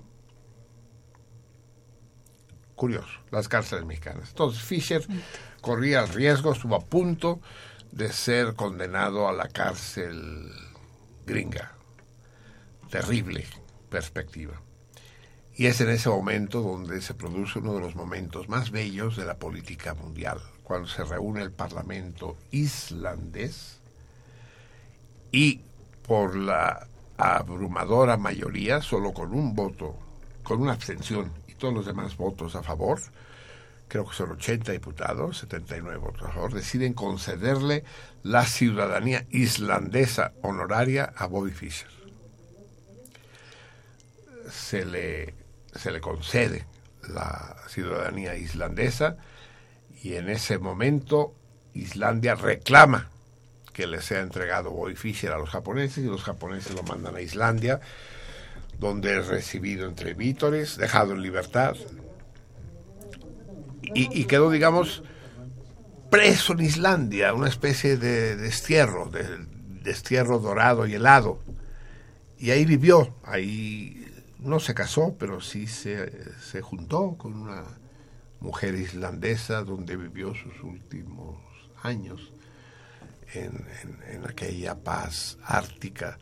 Curioso, 2.76 3.20
las 3.32 3.49
cárceles 3.49 3.86
mexicanas. 3.86 4.30
Entonces 4.30 4.62
Fisher 4.62 5.05
corría 5.62 6.05
riesgo, 6.05 6.53
estuvo 6.53 6.76
a 6.76 6.86
punto 6.86 7.41
de 7.91 8.12
ser 8.14 8.53
condenado 8.53 9.28
a 9.28 9.34
la 9.34 9.49
cárcel 9.49 10.51
gringa. 11.26 11.74
Terrible 12.89 13.45
perspectiva. 13.89 14.62
Y 15.55 15.66
es 15.66 15.82
en 15.82 15.89
ese 15.89 16.07
momento 16.07 16.62
donde 16.62 17.01
se 17.01 17.14
produce 17.14 17.60
uno 17.60 17.74
de 17.74 17.82
los 17.82 17.95
momentos 17.95 18.47
más 18.47 18.72
bellos 18.72 19.18
de 19.18 19.26
la 19.26 19.38
política 19.38 19.93
mundial, 19.93 20.39
cuando 20.64 20.88
se 20.88 21.03
reúne 21.03 21.41
el 21.41 21.51
Parlamento 21.51 22.38
islandés 22.51 23.80
y 25.34 25.62
por 26.10 26.36
la 26.36 26.88
abrumadora 27.18 28.18
mayoría, 28.18 28.82
solo 28.82 29.14
con 29.14 29.32
un 29.32 29.53
voto, 29.53 29.95
con 30.41 30.60
una 30.60 30.74
abstención 30.74 31.32
y 31.47 31.53
todos 31.53 31.72
los 31.72 31.86
demás 31.86 32.18
votos 32.18 32.55
a 32.55 32.64
favor, 32.64 32.99
creo 33.88 34.07
que 34.07 34.16
son 34.16 34.32
80 34.32 34.72
diputados, 34.72 35.38
79 35.38 35.99
votos 35.99 36.24
a 36.28 36.32
favor, 36.32 36.51
deciden 36.51 36.95
concederle 36.95 37.84
la 38.24 38.43
ciudadanía 38.47 39.28
islandesa 39.30 40.34
honoraria 40.41 41.14
a 41.16 41.28
Bobby 41.28 41.51
Fischer. 41.51 41.91
Se 44.49 44.84
le, 44.84 45.36
se 45.76 45.91
le 45.91 46.01
concede 46.01 46.66
la 47.07 47.55
ciudadanía 47.68 48.36
islandesa 48.36 49.18
y 50.01 50.16
en 50.16 50.28
ese 50.30 50.57
momento 50.57 51.36
Islandia 51.76 52.34
reclama 52.34 53.10
que 53.80 53.88
le 53.88 54.01
sea 54.01 54.19
entregado 54.19 54.71
Bobby 54.71 54.93
Fischer 54.93 55.32
a 55.32 55.38
los 55.38 55.51
japoneses 55.51 56.03
y 56.03 56.07
los 56.07 56.21
japoneses 56.21 56.75
lo 56.75 56.84
mandan 56.84 57.15
a 57.15 57.21
Islandia, 57.21 57.80
donde 58.77 59.17
es 59.17 59.27
recibido 59.27 59.88
entre 59.88 60.13
vítores, 60.15 60.75
dejado 60.75 61.13
en 61.13 61.21
libertad 61.21 61.77
y, 63.82 64.19
y 64.19 64.25
quedó, 64.25 64.51
digamos, 64.51 65.01
preso 66.09 66.51
en 66.51 66.59
Islandia, 66.59 67.34
una 67.34 67.47
especie 67.47 67.95
de 67.95 68.36
destierro, 68.36 69.09
de 69.09 69.23
destierro 69.82 70.39
dorado 70.39 70.86
y 70.86 70.95
helado. 70.95 71.39
Y 72.38 72.51
ahí 72.51 72.65
vivió, 72.65 73.15
ahí 73.23 74.05
no 74.39 74.59
se 74.59 74.73
casó, 74.73 75.15
pero 75.17 75.39
sí 75.39 75.67
se, 75.67 76.34
se 76.41 76.61
juntó 76.61 77.15
con 77.17 77.34
una 77.34 77.63
mujer 78.41 78.75
islandesa 78.75 79.63
donde 79.63 79.95
vivió 79.95 80.36
sus 80.36 80.63
últimos 80.63 81.38
años 81.82 82.34
en, 83.34 84.25
aquella 84.27 84.75
paz 84.75 85.38
ártica. 85.43 86.17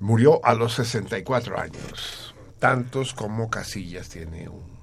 Murió 0.00 0.44
a 0.44 0.54
los 0.54 0.74
64 0.74 1.58
años, 1.58 2.34
tantos 2.58 3.14
como 3.14 3.50
Casillas 3.50 4.08
tiene 4.08 4.48
un 4.48 4.78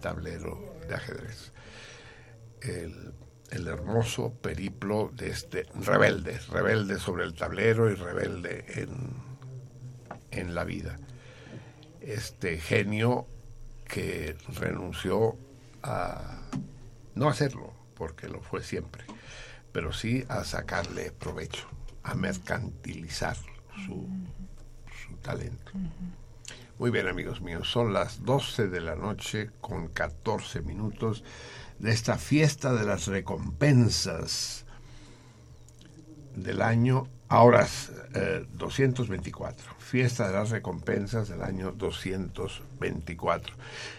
tablero 0.00 0.76
de 0.86 0.94
ajedrez. 0.94 1.52
El, 2.60 3.14
el 3.50 3.66
hermoso 3.66 4.32
periplo 4.32 5.10
de 5.14 5.30
este 5.30 5.66
rebelde, 5.74 6.38
rebelde 6.50 6.98
sobre 6.98 7.24
el 7.24 7.34
tablero 7.34 7.90
y 7.90 7.94
rebelde 7.94 8.64
en, 8.74 9.12
en 10.30 10.54
la 10.54 10.64
vida. 10.64 10.98
Este 12.00 12.58
genio 12.58 13.26
que 13.86 14.36
renunció 14.54 15.36
a 15.82 16.42
no 17.14 17.28
hacerlo, 17.28 17.72
porque 17.94 18.28
lo 18.28 18.40
fue 18.40 18.62
siempre, 18.62 19.04
pero 19.72 19.92
sí 19.92 20.24
a 20.28 20.44
sacarle 20.44 21.12
provecho, 21.12 21.66
a 22.02 22.14
mercantilizar 22.14 23.36
su, 23.86 24.08
su 25.06 25.16
talento. 25.22 25.72
Muy 26.78 26.90
bien, 26.90 27.08
amigos 27.08 27.40
míos, 27.40 27.68
son 27.68 27.92
las 27.92 28.24
12 28.24 28.68
de 28.68 28.80
la 28.80 28.94
noche 28.94 29.50
con 29.60 29.88
14 29.88 30.62
minutos 30.62 31.24
de 31.78 31.90
esta 31.90 32.18
fiesta 32.18 32.72
de 32.72 32.84
las 32.84 33.06
recompensas 33.06 34.64
del 36.36 36.62
año, 36.62 37.08
ahora 37.28 37.66
eh, 38.14 38.46
224, 38.52 39.74
fiesta 39.78 40.28
de 40.28 40.34
las 40.34 40.50
recompensas 40.50 41.28
del 41.28 41.42
año 41.42 41.72
224. 41.72 43.54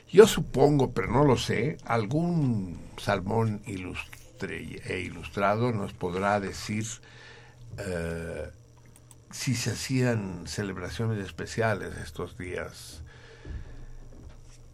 Yo 0.09 0.25
supongo, 0.25 0.91
pero 0.91 1.11
no 1.11 1.25
lo 1.25 1.37
sé, 1.37 1.77
algún 1.85 2.79
salmón 2.97 3.61
ilustre 3.65 4.18
e 4.43 4.99
ilustrado 5.01 5.71
nos 5.71 5.93
podrá 5.93 6.39
decir 6.39 6.85
eh, 7.77 8.49
si 9.31 9.55
se 9.55 9.71
hacían 9.71 10.47
celebraciones 10.47 11.23
especiales 11.25 11.95
estos 11.97 12.37
días, 12.37 13.01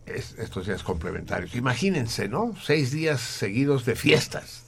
es- 0.05 0.36
estos 0.38 0.68
días 0.68 0.84
complementarios. 0.84 1.55
Imagínense, 1.55 2.28
¿no? 2.30 2.55
Seis 2.63 2.91
días 2.91 3.20
seguidos 3.22 3.86
de 3.86 3.95
fiestas, 3.95 4.66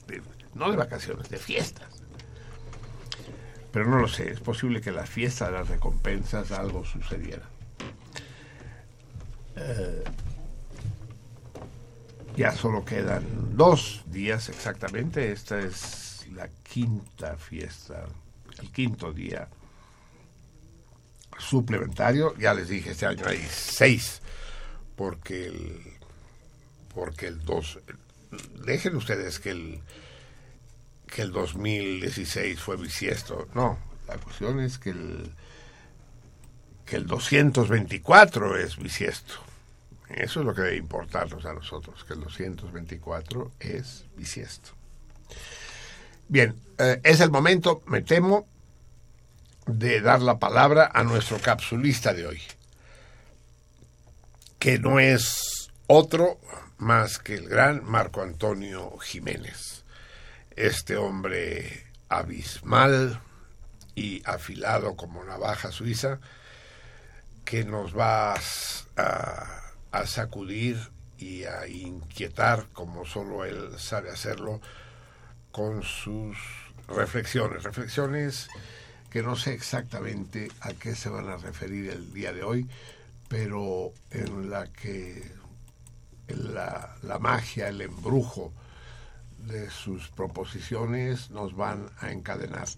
no 0.54 0.70
de 0.70 0.76
vacaciones, 0.76 1.28
de 1.28 1.38
fiestas. 1.38 1.88
Pero 3.72 3.86
no 3.88 3.98
lo 3.98 4.08
sé, 4.08 4.30
es 4.32 4.40
posible 4.40 4.80
que 4.80 4.90
la 4.92 5.06
fiesta 5.06 5.46
de 5.46 5.52
las 5.52 5.68
recompensas 5.68 6.50
algo 6.52 6.84
sucediera. 6.84 7.42
Eh, 9.56 10.04
ya 12.38 12.52
solo 12.52 12.84
quedan 12.84 13.56
dos 13.56 14.02
días 14.06 14.48
exactamente. 14.48 15.32
Esta 15.32 15.58
es 15.58 16.24
la 16.32 16.48
quinta 16.48 17.36
fiesta, 17.36 18.04
el 18.62 18.70
quinto 18.70 19.12
día 19.12 19.48
suplementario. 21.36 22.36
Ya 22.36 22.54
les 22.54 22.68
dije, 22.68 22.92
este 22.92 23.06
año 23.06 23.26
hay 23.26 23.44
seis, 23.50 24.22
porque 24.94 25.46
el, 25.46 25.82
porque 26.94 27.26
el 27.26 27.44
dos, 27.44 27.80
dejen 28.64 28.94
ustedes 28.94 29.40
que 29.40 29.50
el, 29.50 29.80
que 31.08 31.22
el 31.22 31.32
2016 31.32 32.60
fue 32.60 32.76
bisiesto. 32.76 33.48
No, 33.52 33.78
la 34.06 34.16
cuestión 34.16 34.60
es 34.60 34.78
que 34.78 34.90
el, 34.90 35.32
que 36.86 36.94
el 36.94 37.08
224 37.08 38.58
es 38.58 38.76
bisiesto. 38.76 39.47
Eso 40.10 40.40
es 40.40 40.46
lo 40.46 40.54
que 40.54 40.62
debe 40.62 40.76
importarnos 40.76 41.44
a 41.44 41.52
nosotros, 41.52 42.04
que 42.04 42.14
el 42.14 42.20
224 42.20 43.52
es 43.60 44.06
bisiesto. 44.16 44.70
Bien, 46.28 46.54
eh, 46.78 47.00
es 47.04 47.20
el 47.20 47.30
momento, 47.30 47.82
me 47.86 48.02
temo, 48.02 48.46
de 49.66 50.00
dar 50.00 50.22
la 50.22 50.38
palabra 50.38 50.90
a 50.94 51.04
nuestro 51.04 51.38
capsulista 51.38 52.14
de 52.14 52.26
hoy, 52.26 52.42
que 54.58 54.78
no 54.78 54.98
es 54.98 55.70
otro 55.86 56.38
más 56.78 57.18
que 57.18 57.34
el 57.34 57.48
gran 57.48 57.84
Marco 57.84 58.22
Antonio 58.22 58.96
Jiménez, 58.98 59.84
este 60.56 60.96
hombre 60.96 61.84
abismal 62.08 63.20
y 63.94 64.22
afilado 64.24 64.96
como 64.96 65.22
navaja 65.24 65.70
suiza, 65.70 66.18
que 67.44 67.64
nos 67.64 67.96
va 67.96 68.34
a, 68.96 69.67
a 69.92 70.06
sacudir 70.06 70.76
y 71.18 71.44
a 71.44 71.66
inquietar 71.66 72.66
como 72.72 73.04
solo 73.04 73.44
él 73.44 73.78
sabe 73.78 74.10
hacerlo 74.10 74.60
con 75.50 75.82
sus 75.82 76.36
reflexiones, 76.88 77.62
reflexiones 77.62 78.48
que 79.10 79.22
no 79.22 79.36
sé 79.36 79.54
exactamente 79.54 80.48
a 80.60 80.72
qué 80.74 80.94
se 80.94 81.08
van 81.08 81.28
a 81.28 81.36
referir 81.36 81.90
el 81.90 82.12
día 82.12 82.32
de 82.32 82.42
hoy, 82.42 82.68
pero 83.28 83.92
en 84.10 84.50
la 84.50 84.66
que 84.66 85.22
la, 86.28 86.94
la 87.02 87.18
magia, 87.18 87.68
el 87.68 87.80
embrujo 87.80 88.52
de 89.46 89.70
sus 89.70 90.08
proposiciones 90.08 91.30
nos 91.30 91.56
van 91.56 91.88
a 92.00 92.10
encadenar. 92.10 92.68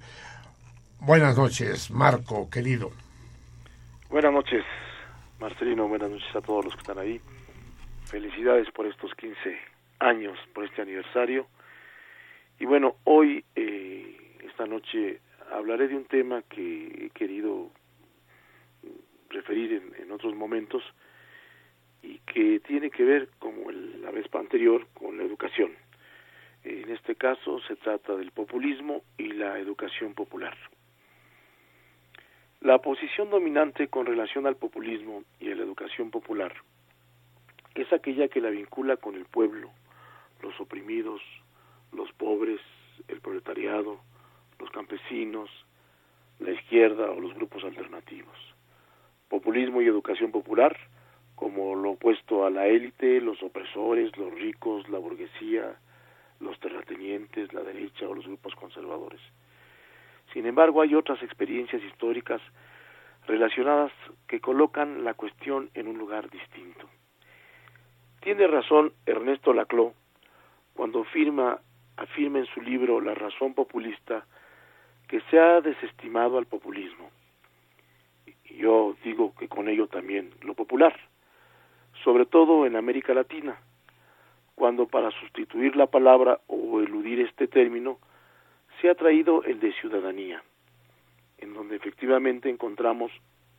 Buenas 1.00 1.36
noches, 1.36 1.90
Marco, 1.90 2.48
querido. 2.48 2.92
Buenas 4.08 4.32
noches, 4.32 4.64
Marcelino. 5.40 5.88
Buenas 5.88 6.10
noches 6.10 6.36
a 6.36 6.42
todos 6.42 6.66
los 6.66 6.74
que 6.74 6.80
están 6.80 6.98
ahí. 6.98 7.18
Felicidades 8.04 8.70
por 8.72 8.86
estos 8.86 9.14
15 9.14 9.58
años, 10.00 10.38
por 10.52 10.64
este 10.64 10.82
aniversario. 10.82 11.46
Y 12.58 12.66
bueno, 12.66 12.96
hoy, 13.04 13.42
eh, 13.56 14.38
esta 14.44 14.66
noche, 14.66 15.20
hablaré 15.50 15.88
de 15.88 15.96
un 15.96 16.04
tema 16.04 16.42
que 16.42 17.06
he 17.06 17.10
querido 17.10 17.70
referir 19.30 19.82
en, 19.98 20.12
otros 20.12 20.34
momentos 20.34 20.82
y 22.02 22.18
que 22.18 22.60
tiene 22.60 22.90
que 22.90 23.04
ver, 23.04 23.30
como 23.38 23.70
la 23.70 24.10
vez 24.10 24.26
anterior, 24.34 24.86
con 24.92 25.16
la 25.16 25.24
educación. 25.24 25.72
En 26.64 26.90
este 26.90 27.14
caso 27.14 27.60
se 27.66 27.76
trata 27.76 28.14
del 28.14 28.32
populismo 28.32 29.02
y 29.16 29.32
la 29.32 29.58
educación 29.58 30.12
popular. 30.12 30.54
La 32.62 32.76
posición 32.76 33.30
dominante 33.30 33.88
con 33.88 34.04
relación 34.04 34.46
al 34.46 34.54
populismo 34.54 35.24
y 35.40 35.50
a 35.50 35.54
la 35.54 35.62
educación 35.62 36.10
popular 36.10 36.52
es 37.74 37.90
aquella 37.90 38.28
que 38.28 38.42
la 38.42 38.50
vincula 38.50 38.98
con 38.98 39.14
el 39.14 39.24
pueblo, 39.24 39.70
los 40.42 40.60
oprimidos, 40.60 41.22
los 41.90 42.12
pobres, 42.12 42.60
el 43.08 43.22
proletariado, 43.22 43.98
los 44.58 44.70
campesinos, 44.72 45.48
la 46.38 46.50
izquierda 46.50 47.10
o 47.10 47.18
los 47.18 47.32
grupos 47.32 47.64
alternativos. 47.64 48.36
Populismo 49.30 49.80
y 49.80 49.86
educación 49.86 50.30
popular 50.30 50.76
como 51.36 51.74
lo 51.74 51.92
opuesto 51.92 52.44
a 52.44 52.50
la 52.50 52.66
élite, 52.66 53.22
los 53.22 53.42
opresores, 53.42 54.14
los 54.18 54.34
ricos, 54.34 54.86
la 54.90 54.98
burguesía, 54.98 55.80
los 56.40 56.60
terratenientes, 56.60 57.54
la 57.54 57.62
derecha 57.62 58.06
o 58.06 58.14
los 58.14 58.26
grupos 58.26 58.54
conservadores. 58.54 59.22
Sin 60.32 60.46
embargo, 60.46 60.82
hay 60.82 60.94
otras 60.94 61.22
experiencias 61.22 61.82
históricas 61.82 62.40
relacionadas 63.26 63.92
que 64.26 64.40
colocan 64.40 65.04
la 65.04 65.14
cuestión 65.14 65.70
en 65.74 65.88
un 65.88 65.98
lugar 65.98 66.30
distinto. 66.30 66.88
Tiene 68.20 68.46
razón 68.46 68.92
Ernesto 69.06 69.52
Laclau 69.52 69.94
cuando 70.74 71.02
afirma, 71.02 71.58
afirma 71.96 72.38
en 72.38 72.46
su 72.46 72.60
libro 72.60 73.00
La 73.00 73.14
razón 73.14 73.54
populista 73.54 74.24
que 75.08 75.20
se 75.30 75.38
ha 75.38 75.60
desestimado 75.60 76.38
al 76.38 76.46
populismo. 76.46 77.10
Yo 78.44 78.94
digo 79.02 79.34
que 79.38 79.48
con 79.48 79.68
ello 79.68 79.88
también 79.88 80.30
lo 80.42 80.54
popular, 80.54 80.94
sobre 82.04 82.26
todo 82.26 82.66
en 82.66 82.76
América 82.76 83.14
Latina, 83.14 83.58
cuando 84.54 84.86
para 84.86 85.10
sustituir 85.10 85.76
la 85.76 85.86
palabra 85.86 86.40
o 86.46 86.80
eludir 86.80 87.20
este 87.20 87.48
término 87.48 87.98
se 88.80 88.88
ha 88.88 88.94
traído 88.94 89.42
el 89.44 89.60
de 89.60 89.72
ciudadanía, 89.72 90.42
en 91.38 91.54
donde 91.54 91.76
efectivamente 91.76 92.48
encontramos 92.48 93.12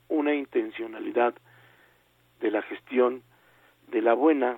una 0.07 0.34
intencionalidad 0.34 1.34
de 2.39 2.51
la 2.51 2.61
gestión 2.63 3.24
de 3.91 4.01
la 4.01 4.13
buena, 4.13 4.57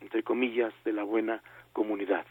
entre 0.00 0.22
comillas, 0.22 0.72
de 0.84 0.92
la 0.92 1.02
buena 1.02 1.42
comunidad. 1.72 2.26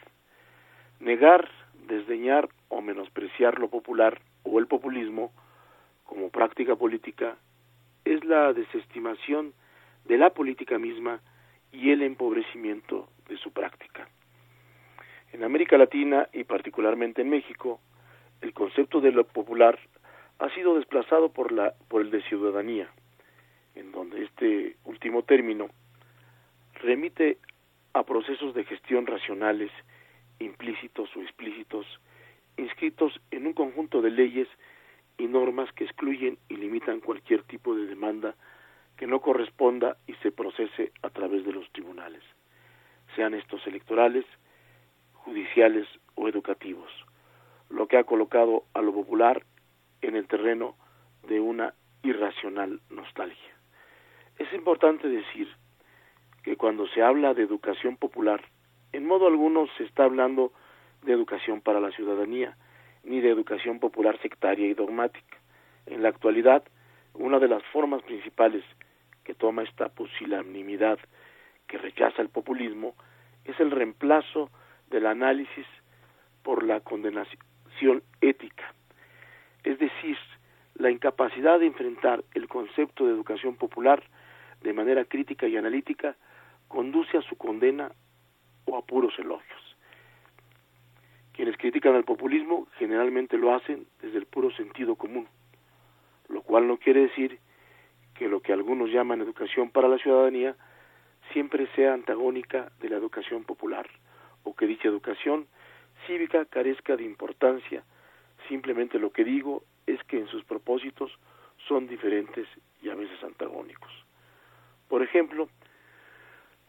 Negar, 1.00 1.48
desdeñar 1.86 2.48
o 2.68 2.80
menospreciar 2.80 3.58
lo 3.58 3.68
popular 3.68 4.20
o 4.42 4.58
el 4.58 4.66
populismo 4.66 5.32
como 6.04 6.30
práctica 6.30 6.74
política 6.76 7.36
es 8.04 8.24
la 8.24 8.52
desestimación 8.52 9.52
de 10.06 10.16
la 10.16 10.30
política 10.30 10.78
misma 10.78 11.20
y 11.70 11.90
el 11.90 12.02
empobrecimiento 12.02 13.08
de 13.28 13.36
su 13.36 13.52
práctica. 13.52 14.08
En 15.32 15.44
América 15.44 15.76
Latina 15.76 16.28
y 16.32 16.44
particularmente 16.44 17.22
en 17.22 17.28
México, 17.28 17.80
el 18.40 18.52
concepto 18.52 19.00
de 19.00 19.12
lo 19.12 19.24
popular 19.24 19.78
ha 20.38 20.48
sido 20.54 20.76
desplazado 20.76 21.30
por, 21.30 21.52
la, 21.52 21.74
por 21.88 22.02
el 22.02 22.10
de 22.10 22.22
ciudadanía, 22.22 22.88
en 23.74 23.92
donde 23.92 24.24
este 24.24 24.76
último 24.84 25.22
término 25.22 25.68
remite 26.74 27.38
a 27.92 28.04
procesos 28.04 28.54
de 28.54 28.64
gestión 28.64 29.06
racionales, 29.06 29.70
implícitos 30.38 31.14
o 31.16 31.20
explícitos, 31.20 31.86
inscritos 32.56 33.20
en 33.30 33.46
un 33.46 33.52
conjunto 33.52 34.00
de 34.00 34.10
leyes 34.10 34.48
y 35.18 35.26
normas 35.26 35.70
que 35.72 35.84
excluyen 35.84 36.38
y 36.48 36.56
limitan 36.56 37.00
cualquier 37.00 37.42
tipo 37.42 37.74
de 37.74 37.86
demanda 37.86 38.34
que 38.96 39.06
no 39.06 39.20
corresponda 39.20 39.96
y 40.06 40.14
se 40.14 40.32
procese 40.32 40.92
a 41.02 41.10
través 41.10 41.44
de 41.44 41.52
los 41.52 41.70
tribunales, 41.72 42.22
sean 43.14 43.34
estos 43.34 43.64
electorales, 43.66 44.24
judiciales 45.28 45.86
o 46.14 46.26
educativos, 46.26 46.90
lo 47.68 47.86
que 47.86 47.98
ha 47.98 48.04
colocado 48.04 48.64
a 48.72 48.80
lo 48.80 48.94
popular 48.94 49.44
en 50.00 50.16
el 50.16 50.26
terreno 50.26 50.74
de 51.28 51.38
una 51.38 51.74
irracional 52.02 52.80
nostalgia. 52.88 53.52
Es 54.38 54.50
importante 54.54 55.06
decir 55.06 55.48
que 56.42 56.56
cuando 56.56 56.86
se 56.88 57.02
habla 57.02 57.34
de 57.34 57.42
educación 57.42 57.98
popular, 57.98 58.40
en 58.92 59.06
modo 59.06 59.26
alguno 59.26 59.66
se 59.76 59.84
está 59.84 60.04
hablando 60.04 60.52
de 61.02 61.12
educación 61.12 61.60
para 61.60 61.80
la 61.80 61.90
ciudadanía, 61.90 62.56
ni 63.04 63.20
de 63.20 63.28
educación 63.28 63.80
popular 63.80 64.18
sectaria 64.22 64.66
y 64.66 64.72
dogmática. 64.72 65.36
En 65.84 66.02
la 66.02 66.08
actualidad, 66.08 66.62
una 67.12 67.38
de 67.38 67.48
las 67.48 67.62
formas 67.64 68.02
principales 68.02 68.64
que 69.24 69.34
toma 69.34 69.62
esta 69.62 69.90
pusilanimidad 69.90 70.98
que 71.66 71.76
rechaza 71.76 72.22
el 72.22 72.30
populismo 72.30 72.94
es 73.44 73.60
el 73.60 73.70
reemplazo 73.70 74.50
del 74.90 75.06
análisis 75.06 75.66
por 76.42 76.62
la 76.62 76.80
condenación 76.80 78.02
ética, 78.20 78.72
es 79.64 79.78
decir, 79.78 80.16
la 80.74 80.90
incapacidad 80.90 81.58
de 81.58 81.66
enfrentar 81.66 82.24
el 82.34 82.48
concepto 82.48 83.04
de 83.06 83.12
educación 83.12 83.56
popular 83.56 84.02
de 84.62 84.72
manera 84.72 85.04
crítica 85.04 85.46
y 85.46 85.56
analítica 85.56 86.16
conduce 86.68 87.18
a 87.18 87.22
su 87.22 87.36
condena 87.36 87.90
o 88.64 88.76
a 88.76 88.82
puros 88.82 89.12
elogios. 89.18 89.76
Quienes 91.32 91.56
critican 91.56 91.94
al 91.94 92.04
populismo 92.04 92.66
generalmente 92.78 93.38
lo 93.38 93.54
hacen 93.54 93.86
desde 94.00 94.18
el 94.18 94.26
puro 94.26 94.50
sentido 94.52 94.96
común, 94.96 95.28
lo 96.28 96.42
cual 96.42 96.66
no 96.66 96.78
quiere 96.78 97.02
decir 97.02 97.38
que 98.14 98.28
lo 98.28 98.40
que 98.40 98.52
algunos 98.52 98.90
llaman 98.90 99.20
educación 99.20 99.70
para 99.70 99.88
la 99.88 99.98
ciudadanía 99.98 100.56
siempre 101.32 101.68
sea 101.76 101.94
antagónica 101.94 102.72
de 102.80 102.88
la 102.88 102.96
educación 102.96 103.44
popular, 103.44 103.88
o 104.44 104.54
que 104.54 104.66
dicha 104.66 104.88
educación 104.88 105.46
cívica 106.06 106.44
carezca 106.44 106.96
de 106.96 107.04
importancia. 107.04 107.82
Simplemente 108.48 108.98
lo 108.98 109.10
que 109.10 109.24
digo 109.24 109.62
es 109.86 110.02
que 110.04 110.18
en 110.18 110.28
sus 110.28 110.44
propósitos 110.44 111.10
son 111.66 111.86
diferentes 111.86 112.46
y 112.82 112.90
a 112.90 112.94
veces 112.94 113.22
antagónicos. 113.22 113.90
Por 114.88 115.02
ejemplo, 115.02 115.48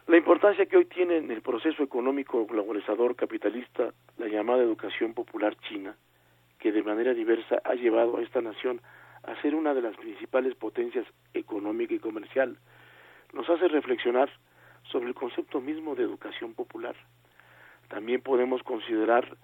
la 0.08 0.18
importancia 0.18 0.66
que 0.66 0.78
hoy 0.78 0.86
tiene 0.86 1.18
en 1.18 1.30
el 1.30 1.42
proceso 1.42 1.84
económico 1.84 2.46
globalizador 2.46 3.16
capitalista 3.16 3.94
la 4.18 4.28
llamada 4.28 4.64
educación 4.64 5.14
popular 5.14 5.56
china, 5.68 5.96
que 6.58 6.72
de 6.72 6.84
manera 6.84 7.14
diversa 7.14 7.62
ha 7.64 7.76
llevado 7.76 8.18
a 8.18 8.22
esta 8.24 8.42
nación 8.42 8.82
a 9.24 9.40
ser 9.42 9.54
una 9.54 9.74
de 9.74 9.82
las 9.82 9.96
principales 9.98 10.56
potencias 10.56 11.06
económica 11.34 11.94
y 11.94 12.00
comercial, 12.00 12.58
nos 13.34 13.50
hace 13.50 13.68
reflexionar 13.68 14.30
sobre 14.84 15.08
el 15.08 15.14
concepto 15.14 15.62
mismo 15.62 15.96
de 15.96 16.04
educación 16.04 16.54
popular. 16.54 16.96
También 17.90 18.22
podemos 18.22 18.64
considerar 18.64 19.38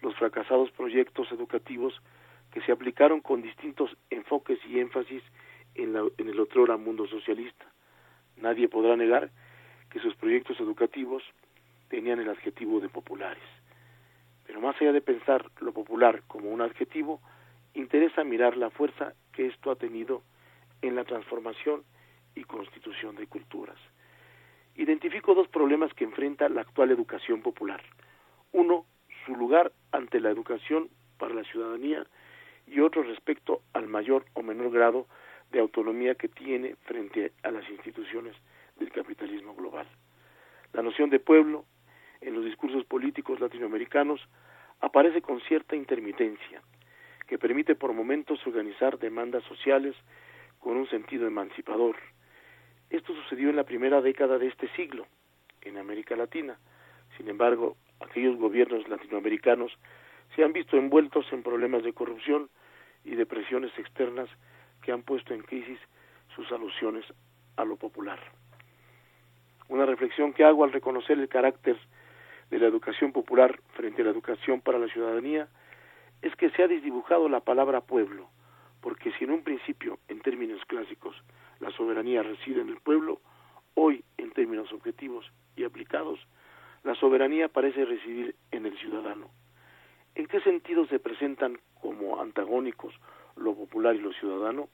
los 0.00 0.14
fracasados 0.16 0.70
proyectos 0.70 1.30
educativos 1.32 2.00
que 2.52 2.62
se 2.62 2.72
aplicaron 2.72 3.20
con 3.20 3.42
distintos 3.42 3.94
enfoques 4.08 4.58
y 4.66 4.80
énfasis 4.80 5.22
en, 5.74 5.92
la, 5.92 6.04
en 6.16 6.28
el 6.28 6.40
otrora 6.40 6.76
mundo 6.76 7.06
socialista. 7.06 7.66
Nadie 8.36 8.68
podrá 8.68 8.96
negar 8.96 9.30
que 9.90 10.00
sus 10.00 10.14
proyectos 10.14 10.58
educativos 10.60 11.22
tenían 11.88 12.20
el 12.20 12.30
adjetivo 12.30 12.80
de 12.80 12.88
populares. 12.88 13.42
Pero 14.46 14.60
más 14.60 14.80
allá 14.80 14.92
de 14.92 15.00
pensar 15.00 15.50
lo 15.60 15.72
popular 15.72 16.22
como 16.26 16.50
un 16.50 16.62
adjetivo, 16.62 17.20
interesa 17.74 18.24
mirar 18.24 18.56
la 18.56 18.70
fuerza 18.70 19.14
que 19.32 19.46
esto 19.46 19.70
ha 19.70 19.76
tenido 19.76 20.22
en 20.82 20.94
la 20.94 21.04
transformación 21.04 21.82
y 22.34 22.44
constitución 22.44 23.16
de 23.16 23.26
culturas. 23.26 23.76
Identifico 24.78 25.34
dos 25.34 25.48
problemas 25.48 25.92
que 25.92 26.04
enfrenta 26.04 26.48
la 26.48 26.60
actual 26.60 26.92
educación 26.92 27.42
popular. 27.42 27.82
Uno, 28.52 28.86
su 29.26 29.34
lugar 29.34 29.72
ante 29.90 30.20
la 30.20 30.30
educación 30.30 30.88
para 31.18 31.34
la 31.34 31.42
ciudadanía 31.42 32.06
y 32.64 32.78
otro 32.78 33.02
respecto 33.02 33.62
al 33.72 33.88
mayor 33.88 34.24
o 34.34 34.42
menor 34.44 34.70
grado 34.70 35.08
de 35.50 35.58
autonomía 35.58 36.14
que 36.14 36.28
tiene 36.28 36.76
frente 36.84 37.32
a 37.42 37.50
las 37.50 37.68
instituciones 37.68 38.36
del 38.78 38.92
capitalismo 38.92 39.52
global. 39.56 39.88
La 40.72 40.82
noción 40.82 41.10
de 41.10 41.18
pueblo 41.18 41.64
en 42.20 42.34
los 42.34 42.44
discursos 42.44 42.84
políticos 42.84 43.40
latinoamericanos 43.40 44.20
aparece 44.80 45.22
con 45.22 45.40
cierta 45.40 45.74
intermitencia, 45.74 46.62
que 47.26 47.36
permite 47.36 47.74
por 47.74 47.92
momentos 47.94 48.46
organizar 48.46 48.96
demandas 49.00 49.42
sociales 49.42 49.96
con 50.60 50.76
un 50.76 50.88
sentido 50.88 51.26
emancipador. 51.26 51.96
Esto 52.90 53.14
sucedió 53.14 53.50
en 53.50 53.56
la 53.56 53.64
primera 53.64 54.00
década 54.00 54.38
de 54.38 54.48
este 54.48 54.68
siglo, 54.70 55.06
en 55.62 55.76
América 55.76 56.16
Latina. 56.16 56.58
Sin 57.16 57.28
embargo, 57.28 57.76
aquellos 58.00 58.36
gobiernos 58.36 58.88
latinoamericanos 58.88 59.72
se 60.34 60.44
han 60.44 60.52
visto 60.52 60.76
envueltos 60.76 61.26
en 61.32 61.42
problemas 61.42 61.82
de 61.82 61.92
corrupción 61.92 62.48
y 63.04 63.14
de 63.14 63.26
presiones 63.26 63.76
externas 63.78 64.28
que 64.82 64.92
han 64.92 65.02
puesto 65.02 65.34
en 65.34 65.42
crisis 65.42 65.78
sus 66.34 66.50
alusiones 66.52 67.04
a 67.56 67.64
lo 67.64 67.76
popular. 67.76 68.18
Una 69.68 69.84
reflexión 69.84 70.32
que 70.32 70.44
hago 70.44 70.64
al 70.64 70.72
reconocer 70.72 71.18
el 71.18 71.28
carácter 71.28 71.76
de 72.50 72.58
la 72.58 72.66
educación 72.66 73.12
popular 73.12 73.60
frente 73.74 74.00
a 74.00 74.06
la 74.06 74.10
educación 74.12 74.60
para 74.60 74.78
la 74.78 74.88
ciudadanía 74.88 75.48
es 76.22 76.34
que 76.36 76.50
se 76.50 76.62
ha 76.62 76.68
desdibujado 76.68 77.28
la 77.28 77.40
palabra 77.40 77.82
pueblo, 77.82 78.30
porque 78.80 79.12
si 79.12 79.24
en 79.24 79.32
un 79.32 79.42
principio, 79.42 79.98
en 80.08 80.20
términos 80.20 80.64
clásicos, 80.66 81.16
la 81.60 81.70
soberanía 81.72 82.22
reside 82.22 82.60
en 82.60 82.68
el 82.68 82.80
pueblo, 82.80 83.20
hoy, 83.74 84.04
en 84.16 84.30
términos 84.32 84.72
objetivos 84.72 85.30
y 85.56 85.64
aplicados, 85.64 86.20
la 86.84 86.94
soberanía 86.94 87.48
parece 87.48 87.84
residir 87.84 88.34
en 88.50 88.66
el 88.66 88.76
ciudadano. 88.78 89.30
¿En 90.14 90.26
qué 90.26 90.40
sentido 90.40 90.86
se 90.86 90.98
presentan 90.98 91.58
como 91.80 92.20
antagónicos 92.20 92.94
lo 93.36 93.54
popular 93.54 93.94
y 93.94 94.00
lo 94.00 94.12
ciudadano? 94.12 94.68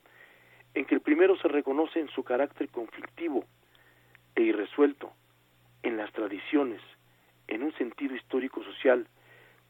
En 0.75 0.85
que 0.87 0.95
el 0.95 1.01
primero 1.01 1.37
se 1.37 1.49
reconoce 1.49 2.01
en 2.01 2.09
su 2.09 2.25
carácter 2.25 2.69
conflictivo 2.69 3.45
e 4.35 4.43
irresuelto, 4.43 5.13
en 5.83 5.97
las 5.97 6.13
tradiciones, 6.13 6.81
en 7.47 7.63
un 7.63 7.73
sentido 7.75 8.15
histórico-social, 8.17 9.07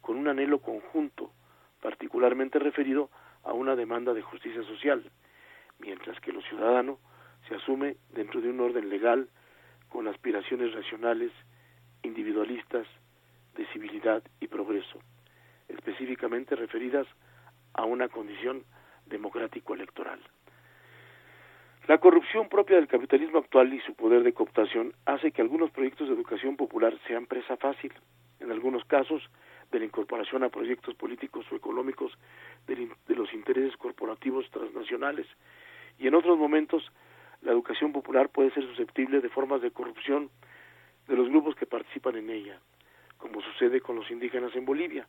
con 0.01 0.17
un 0.17 0.29
anhelo 0.29 0.61
conjunto, 0.61 1.31
particularmente 1.81 2.59
referido 2.59 3.11
a 3.43 3.53
una 3.53 3.77
demanda 3.77 4.15
de 4.15 4.23
justicia 4.23 4.63
social, 4.63 5.11
mientras 5.85 6.19
que 6.21 6.33
lo 6.33 6.41
ciudadano 6.43 6.99
se 7.49 7.55
asume 7.55 7.97
dentro 8.13 8.41
de 8.41 8.51
un 8.51 8.61
orden 8.61 8.89
legal 8.89 9.29
con 9.89 10.09
aspiraciones 10.09 10.73
racionales, 10.73 11.31
individualistas, 12.03 12.87
de 13.57 13.67
civilidad 13.67 14.23
y 14.41 14.49
progreso, 14.49 14.99
específicamente 15.69 16.57
referidas 16.57 17.07
a 17.73 17.85
una 17.85 18.09
condición 18.09 18.65
democrático-electoral. 19.07 20.21
La 21.87 21.99
corrupción 21.99 22.49
propia 22.49 22.77
del 22.77 22.89
capitalismo 22.89 23.39
actual 23.39 23.73
y 23.75 23.81
su 23.81 23.95
poder 23.95 24.23
de 24.23 24.33
cooptación 24.33 24.95
hace 25.05 25.33
que 25.33 25.43
algunos 25.43 25.71
proyectos 25.71 26.09
de 26.09 26.15
educación 26.15 26.57
popular 26.57 26.99
sean 27.07 27.27
presa 27.27 27.57
fácil, 27.59 27.93
en 28.41 28.51
algunos 28.51 28.85
casos 28.87 29.23
de 29.71 29.81
la 29.81 29.85
incorporación 29.85 30.45
a 30.45 30.49
proyectos 30.49 30.95
políticos 30.95 31.45
o 31.51 31.57
económicos 31.57 32.13
de, 32.67 32.89
los 33.09 33.33
intereses 33.35 33.77
corporativos 33.77 34.49
transnacionales, 34.51 35.27
y 35.99 36.07
en 36.09 36.15
otros 36.15 36.39
momentos 36.39 36.91
la 37.43 37.53
educación 37.53 37.93
popular 37.93 38.29
puede 38.31 38.51
ser 38.53 38.65
susceptible 38.65 39.21
de 39.21 39.29
formas 39.29 39.61
de 39.61 39.71
corrupción 39.71 40.31
de 41.09 41.17
los 41.17 41.29
grupos 41.29 41.55
que 41.57 41.67
participan 41.67 42.17
en 42.17 42.31
ella, 42.31 42.59
como 43.19 43.43
sucede 43.43 43.81
con 43.81 43.97
los 43.97 44.11
indígenas 44.11 44.55
en 44.57 44.65
Bolivia. 44.65 45.07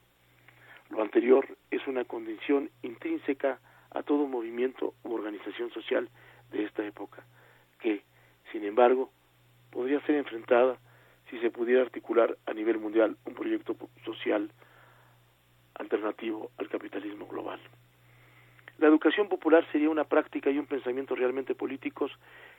Lo 0.89 1.01
anterior 1.01 1.47
es 1.71 1.85
una 1.87 2.03
condición 2.03 2.69
intrínseca 2.83 3.59
a 3.91 4.03
todo 4.03 4.27
movimiento 4.27 4.93
u 5.03 5.13
organización 5.13 5.71
social 5.71 6.09
de 6.51 6.63
esta 6.63 6.85
época, 6.85 7.25
que, 7.79 8.03
sin 8.51 8.65
embargo, 8.65 9.09
podría 9.71 10.01
ser 10.01 10.15
enfrentada 10.15 10.77
si 11.29 11.39
se 11.39 11.49
pudiera 11.49 11.81
articular 11.81 12.37
a 12.45 12.53
nivel 12.53 12.77
mundial 12.77 13.17
un 13.25 13.33
proyecto 13.33 13.75
social 14.03 14.51
alternativo 15.75 16.51
al 16.57 16.69
capitalismo 16.69 17.25
global. 17.27 17.59
La 18.77 18.87
educación 18.87 19.29
popular 19.29 19.65
sería 19.71 19.89
una 19.89 20.03
práctica 20.03 20.49
y 20.49 20.59
un 20.59 20.65
pensamiento 20.65 21.15
realmente 21.15 21.55
políticos 21.55 22.11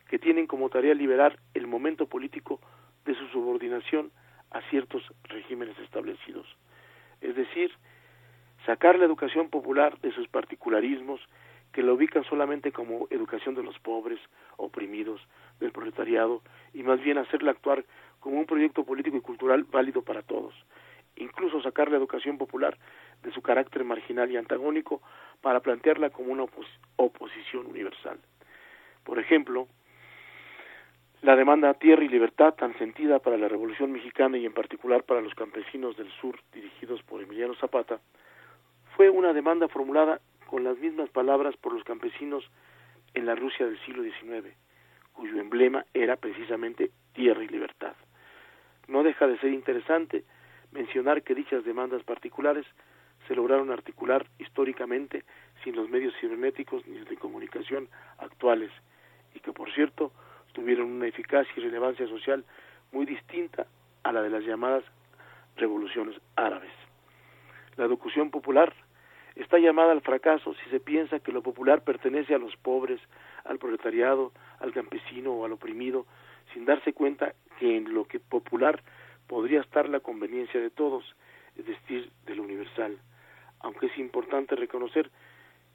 que 0.09 0.19
tienen 0.19 0.47
como 0.47 0.71
tarea 0.71 0.95
liberar 0.95 1.39
el 1.53 1.67
momento 1.67 2.07
político 2.07 2.61
de 3.05 3.15
su 3.15 3.27
subordinación 3.29 4.11
a 4.51 4.63
ciertos 4.71 5.03
regímenes 5.25 5.79
establecidos. 5.79 6.47
Es 7.21 7.37
decir, 7.37 7.71
sacar 8.65 8.99
la 8.99 9.05
educación 9.05 9.51
popular 9.51 9.99
de 10.01 10.13
sus 10.13 10.27
particularismos 10.29 11.21
que 11.73 11.83
la 11.83 11.93
ubican 11.93 12.25
solamente 12.25 12.73
como 12.73 13.07
educación 13.11 13.55
de 13.55 13.63
los 13.63 13.79
pobres, 13.81 14.19
oprimidos, 14.57 15.21
del 15.61 15.73
proletariado, 15.73 16.43
y 16.73 16.83
más 16.83 17.03
bien 17.03 17.19
hacerla 17.19 17.51
actuar 17.51 17.85
como 18.21 18.39
un 18.39 18.47
proyecto 18.47 18.85
político 18.85 19.19
y 19.19 19.21
cultural 19.21 19.65
válido 19.65 20.03
para 20.03 20.23
todos. 20.23 20.55
Incluso 21.17 21.61
sacar 21.63 21.91
la 21.91 21.99
educación 21.99 22.39
popular 22.39 22.79
de 23.23 23.33
su 23.33 23.43
carácter 23.43 23.85
marginal 23.85 24.31
y 24.31 24.37
antagónico 24.37 25.03
para 25.41 25.61
plantearla 25.61 26.11
como 26.11 26.33
una 26.33 26.45
oposición 26.97 27.67
universal. 27.67 28.19
Por 29.05 29.19
ejemplo, 29.19 29.69
La 31.23 31.35
demanda 31.35 31.75
Tierra 31.75 32.05
y 32.05 32.09
Libertad, 32.09 32.55
tan 32.55 32.77
sentida 32.79 33.19
para 33.19 33.37
la 33.39 33.49
Revolución 33.49 33.91
Mexicana 33.91 34.39
y 34.39 34.47
en 34.47 34.53
particular 34.53 35.03
para 35.03 35.21
los 35.21 35.35
campesinos 35.35 35.97
del 35.97 36.11
sur 36.21 36.39
dirigidos 36.53 37.03
por 37.03 37.23
Emiliano 37.23 37.55
Zapata, 37.55 38.01
fue 38.97 39.11
una 39.11 39.33
demanda 39.33 39.69
formulada 39.69 40.21
con 40.47 40.63
las 40.63 40.79
mismas 40.79 41.11
palabras 41.11 41.57
por 41.57 41.73
los 41.73 41.85
campesinos 41.85 42.45
en 43.15 43.27
la 43.27 43.35
Rusia 43.35 43.67
del 43.67 43.79
siglo 43.85 44.03
XIX, 44.03 44.55
cuyo 45.13 45.41
emblema 45.41 45.85
era 45.95 46.17
precisamente 46.17 46.91
Tierra 47.13 47.43
y 47.43 47.49
Libertad. 47.49 47.95
No 48.89 49.03
deja 49.03 49.27
de 49.27 49.39
ser 49.39 49.53
interesante 49.53 50.25
mencionar 50.73 51.23
que 51.23 51.35
dichas 51.35 51.65
demandas 51.65 52.03
particulares 52.05 52.67
se 53.27 53.35
lograron 53.35 53.71
articular 53.71 54.27
históricamente 54.39 55.25
sin 55.65 55.77
los 55.77 55.89
medios 55.89 56.15
cibernéticos 56.21 56.87
ni 56.87 56.99
de 56.99 57.17
comunicación 57.17 57.89
actuales 58.19 58.71
y 59.35 59.41
que, 59.41 59.53
por 59.53 59.73
cierto, 59.73 60.13
tuvieron 60.53 60.91
una 60.91 61.07
eficacia 61.07 61.53
y 61.57 61.61
relevancia 61.61 62.07
social 62.07 62.45
muy 62.93 63.05
distinta 63.05 63.67
a 64.03 64.13
la 64.13 64.23
de 64.23 64.31
las 64.31 64.45
llamadas 64.45 64.85
revoluciones 65.57 66.21
árabes. 66.37 66.73
La 67.77 67.85
educación 67.85 68.31
popular 68.31 68.73
está 69.35 69.59
llamada 69.59 69.93
al 69.93 70.01
fracaso 70.01 70.55
si 70.55 70.71
se 70.71 70.81
piensa 70.81 71.21
que 71.21 71.33
lo 71.33 71.43
popular 71.43 71.83
pertenece 71.83 72.35
a 72.35 72.39
los 72.39 72.57
pobres, 72.57 73.01
al 73.45 73.59
proletariado, 73.59 74.33
al 74.61 74.73
campesino 74.73 75.33
o 75.33 75.45
al 75.45 75.53
oprimido, 75.53 76.07
sin 76.55 76.65
darse 76.65 76.93
cuenta 76.93 77.35
que 77.59 77.77
en 77.77 77.93
lo 77.93 78.07
que 78.07 78.19
popular 78.19 78.83
podría 79.27 79.61
estar 79.61 79.89
la 79.89 80.01
conveniencia 80.01 80.61
de 80.61 80.71
todos, 80.71 81.05
es 81.57 81.67
decir, 81.67 82.11
de 82.25 82.35
lo 82.35 82.45
universal, 82.45 82.99
aunque 83.67 83.87
es 83.87 83.99
importante 83.99 84.55
reconocer 84.55 85.11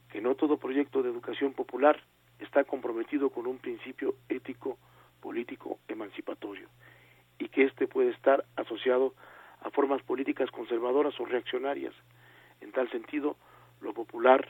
que 0.10 0.22
no 0.22 0.36
todo 0.36 0.56
proyecto 0.56 1.04
de 1.04 1.10
educación 1.10 1.52
popular 1.52 2.02
está 2.40 2.64
comprometido 2.64 3.30
con 3.32 3.48
un 3.48 3.58
principio 3.58 4.16
ético, 4.30 4.78
político, 5.20 5.78
emancipatorio, 5.90 6.70
y 7.38 7.50
que 7.50 7.66
éste 7.66 7.88
puede 7.88 8.12
estar 8.12 8.46
asociado 8.56 9.14
a 9.60 9.72
formas 9.72 10.02
políticas 10.04 10.50
conservadoras 10.52 11.20
o 11.20 11.26
reaccionarias. 11.26 11.94
En 12.62 12.72
tal 12.72 12.90
sentido, 12.92 13.36
lo 13.82 13.94
popular 13.94 14.50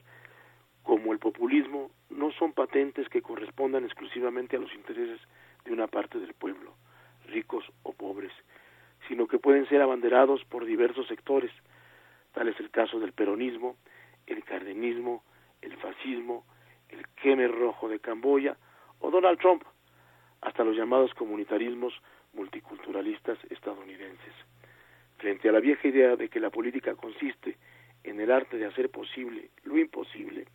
como 0.83 1.11
el 1.11 1.17
populismo 1.17 1.89
no 2.11 2.31
son 2.33 2.53
patentes 2.53 3.09
que 3.09 3.23
correspondan 3.23 3.85
exclusivamente 3.85 4.55
a 4.55 4.59
los 4.59 4.73
intereses 4.75 5.19
de 5.65 5.73
una 5.73 5.87
parte 5.87 6.19
del 6.19 6.35
pueblo, 6.35 6.75
ricos 7.25 7.65
o 7.81 7.91
pobres, 7.91 8.33
sino 9.07 9.25
que 9.25 9.39
pueden 9.39 9.67
ser 9.67 9.81
abanderados 9.81 10.45
por 10.45 10.63
diversos 10.63 11.07
sectores. 11.07 11.51
Tal 12.33 12.47
es 12.47 12.59
el 12.59 12.69
caso 12.69 12.99
del 12.99 13.13
peronismo, 13.13 13.77
el 14.27 14.43
cardenismo, 14.43 15.23
el 15.61 15.75
fascismo, 15.77 16.45
el 16.89 17.05
Khmer 17.07 17.51
rojo 17.51 17.89
de 17.89 17.99
Camboya 17.99 18.57
o 18.99 19.11
Donald 19.11 19.39
Trump, 19.39 19.63
hasta 20.41 20.63
los 20.63 20.75
llamados 20.75 21.13
comunitarismos 21.13 21.93
multiculturalistas 22.33 23.37
estadounidenses. 23.49 24.33
Frente 25.17 25.49
a 25.49 25.51
la 25.51 25.59
vieja 25.59 25.87
idea 25.87 26.15
de 26.15 26.29
que 26.29 26.39
la 26.39 26.49
política 26.49 26.95
consiste 26.95 27.57
en 28.03 28.19
el 28.19 28.31
arte 28.31 28.57
de 28.57 28.65
hacer 28.65 28.89
posible 28.89 29.51
lo 29.63 29.77
imposible, 29.77 30.47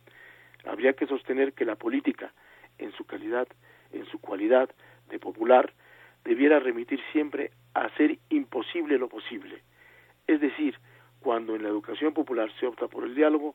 habría 0.65 0.93
que 0.93 1.07
sostener 1.07 1.53
que 1.53 1.65
la 1.65 1.75
política, 1.75 2.33
en 2.77 2.91
su 2.91 3.05
calidad, 3.05 3.47
en 3.91 4.05
su 4.07 4.19
cualidad 4.19 4.69
de 5.09 5.19
popular, 5.19 5.73
debiera 6.25 6.59
remitir 6.59 6.99
siempre 7.13 7.51
a 7.73 7.85
hacer 7.85 8.17
imposible 8.29 8.97
lo 8.97 9.07
posible. 9.07 9.61
Es 10.27 10.41
decir, 10.41 10.77
cuando 11.27 11.57
en 11.57 11.63
la 11.63 11.67
educación 11.67 12.13
popular 12.13 12.49
se 12.57 12.65
opta 12.65 12.87
por 12.87 13.03
el 13.03 13.13
diálogo, 13.13 13.53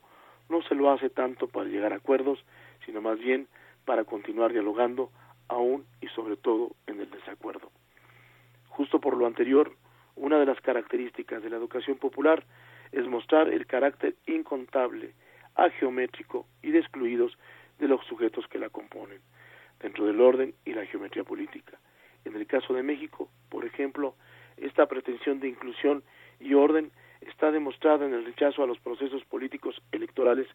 no 0.50 0.60
se 0.60 0.74
lo 0.74 0.90
hace 0.90 1.08
tanto 1.08 1.48
para 1.48 1.70
llegar 1.70 1.94
a 1.94 1.96
acuerdos, 1.96 2.44
sino 2.84 3.00
más 3.00 3.18
bien 3.18 3.48
para 3.86 4.04
continuar 4.04 4.52
dialogando 4.52 5.10
aún 5.48 5.86
y 6.02 6.08
sobre 6.08 6.36
todo 6.36 6.72
en 6.86 7.00
el 7.00 7.10
desacuerdo. 7.10 7.70
Justo 8.68 9.00
por 9.00 9.16
lo 9.16 9.26
anterior, 9.26 9.72
una 10.16 10.38
de 10.38 10.44
las 10.44 10.60
características 10.60 11.42
de 11.42 11.48
la 11.48 11.56
educación 11.56 11.96
popular 11.96 12.44
es 12.92 13.06
mostrar 13.06 13.48
el 13.48 13.64
carácter 13.64 14.16
incontable, 14.26 15.14
ageométrico 15.54 16.46
y 16.62 16.72
de 16.72 16.80
excluidos 16.80 17.38
de 17.78 17.88
los 17.88 18.04
sujetos 18.04 18.46
que 18.48 18.58
la 18.58 18.68
componen, 18.68 19.22
dentro 19.80 20.04
del 20.04 20.20
orden 20.20 20.52
y 20.66 20.74
la 20.74 20.84
geometría 20.84 21.24
política. 21.24 21.78
En 22.26 22.36
el 22.36 22.46
caso 22.46 22.74
de 22.74 22.82
México, 22.82 23.30
por 23.48 23.64
ejemplo, 23.64 24.14
esta 24.58 24.84
pretensión 24.84 25.40
de 25.40 25.48
inclusión 25.48 26.04
y 26.38 26.52
orden 26.52 26.92
está 27.26 27.50
demostrada 27.50 28.06
en 28.06 28.14
el 28.14 28.24
rechazo 28.24 28.62
a 28.62 28.66
los 28.66 28.78
procesos 28.80 29.24
políticos 29.24 29.80
electorales 29.92 30.46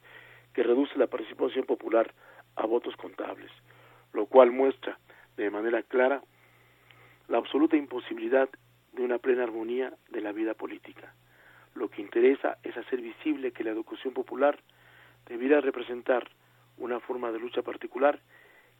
que 0.53 0.63
reduce 0.63 0.97
la 0.97 1.07
participación 1.07 1.65
popular 1.65 2.13
a 2.55 2.65
votos 2.65 2.95
contables, 2.95 3.51
lo 4.13 4.25
cual 4.25 4.51
muestra 4.51 4.97
de 5.35 5.49
manera 5.49 5.83
clara 5.83 6.21
la 7.27 7.37
absoluta 7.37 7.75
imposibilidad 7.75 8.49
de 8.93 9.03
una 9.03 9.19
plena 9.19 9.43
armonía 9.43 9.93
de 10.09 10.21
la 10.21 10.31
vida 10.31 10.53
política. 10.53 11.13
Lo 11.75 11.89
que 11.89 12.01
interesa 12.01 12.57
es 12.63 12.75
hacer 12.75 13.01
visible 13.01 13.51
que 13.51 13.63
la 13.63 13.71
educación 13.71 14.13
popular 14.13 14.59
debiera 15.27 15.61
representar 15.61 16.27
una 16.77 16.99
forma 16.99 17.31
de 17.31 17.39
lucha 17.39 17.61
particular 17.61 18.19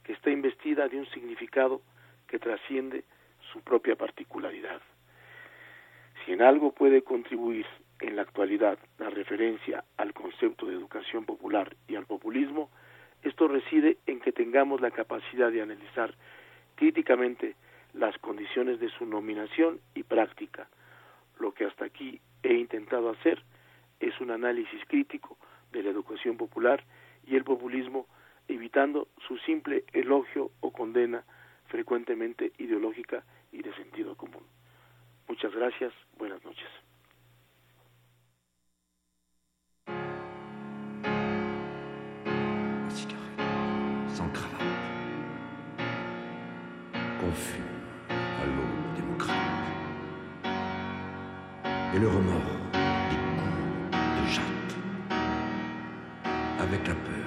que 0.02 0.12
está 0.12 0.30
investida 0.30 0.88
de 0.88 0.98
un 0.98 1.06
significado 1.10 1.82
que 2.26 2.38
trasciende 2.38 3.04
su 3.52 3.60
propia 3.60 3.96
particularidad. 3.96 4.80
Si 6.28 6.34
en 6.34 6.42
algo 6.42 6.72
puede 6.72 7.00
contribuir 7.00 7.64
en 8.00 8.14
la 8.14 8.20
actualidad 8.20 8.78
la 8.98 9.08
referencia 9.08 9.82
al 9.96 10.12
concepto 10.12 10.66
de 10.66 10.74
educación 10.74 11.24
popular 11.24 11.74
y 11.88 11.96
al 11.96 12.04
populismo, 12.04 12.68
esto 13.22 13.48
reside 13.48 13.96
en 14.04 14.20
que 14.20 14.32
tengamos 14.32 14.82
la 14.82 14.90
capacidad 14.90 15.50
de 15.50 15.62
analizar 15.62 16.14
críticamente 16.74 17.56
las 17.94 18.18
condiciones 18.18 18.78
de 18.78 18.90
su 18.90 19.06
nominación 19.06 19.80
y 19.94 20.02
práctica. 20.02 20.68
Lo 21.40 21.54
que 21.54 21.64
hasta 21.64 21.86
aquí 21.86 22.20
he 22.42 22.52
intentado 22.52 23.08
hacer 23.08 23.42
es 23.98 24.20
un 24.20 24.30
análisis 24.30 24.84
crítico 24.86 25.38
de 25.72 25.82
la 25.82 25.88
educación 25.88 26.36
popular 26.36 26.84
y 27.26 27.36
el 27.36 27.44
populismo, 27.44 28.06
evitando 28.48 29.08
su 29.26 29.38
simple 29.38 29.84
elogio 29.94 30.50
o 30.60 30.72
condena 30.72 31.24
frecuentemente 31.68 32.52
ideológica 32.58 33.24
y 33.50 33.62
de 33.62 33.72
sentido 33.76 34.14
común. 34.14 34.57
Muchas 35.28 35.54
gracias, 35.54 35.92
buenas 36.16 36.42
noches. 36.44 36.64
sans 44.14 44.28
cravate, 44.30 44.58
confus 47.20 47.62
à 48.10 48.46
l'aube 48.46 48.96
démocrate, 48.96 49.36
et 51.94 51.98
le 51.98 52.08
remords 52.08 52.70
des 52.72 53.16
coups 53.36 53.52
de 53.92 54.26
jatte, 54.28 54.76
avec 56.58 56.88
la 56.88 56.94
peur 56.94 57.17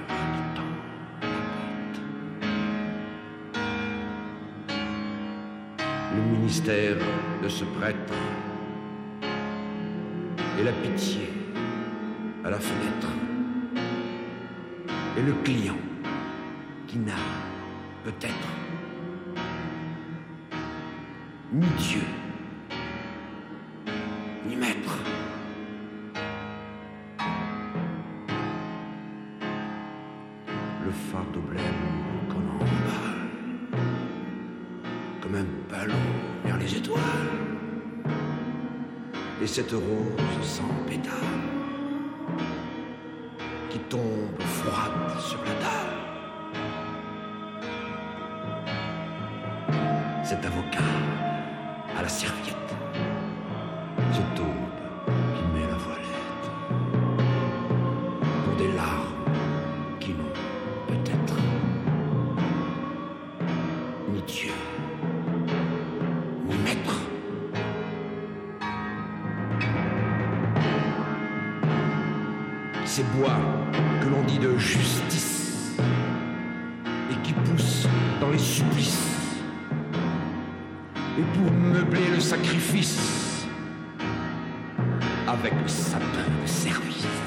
Le 6.42 6.48
ministère 6.48 6.96
de 7.40 7.48
ce 7.48 7.62
prêtre. 7.62 8.12
Et 10.58 10.64
la 10.64 10.72
pitié 10.72 11.30
à 12.44 12.50
la 12.50 12.58
fenêtre. 12.58 13.06
Et 15.16 15.22
le 15.22 15.34
client 15.44 15.76
qui 16.88 16.98
n'a 16.98 17.14
peut-être 18.02 18.48
ni 21.52 21.66
Dieu, 21.78 22.02
cette 39.52 39.72
rose 39.72 39.82
sans 40.42 40.62
pétales 40.88 41.61
de 74.42 74.58
justice 74.58 75.76
et 77.10 77.14
qui 77.22 77.32
poussent 77.32 77.86
dans 78.20 78.30
les 78.30 78.38
supplices 78.38 79.06
et 81.16 81.22
pour 81.36 81.52
meubler 81.52 82.08
le 82.12 82.18
sacrifice 82.18 83.46
avec 85.28 85.52
sapin 85.68 86.26
de 86.42 86.48
service. 86.48 87.21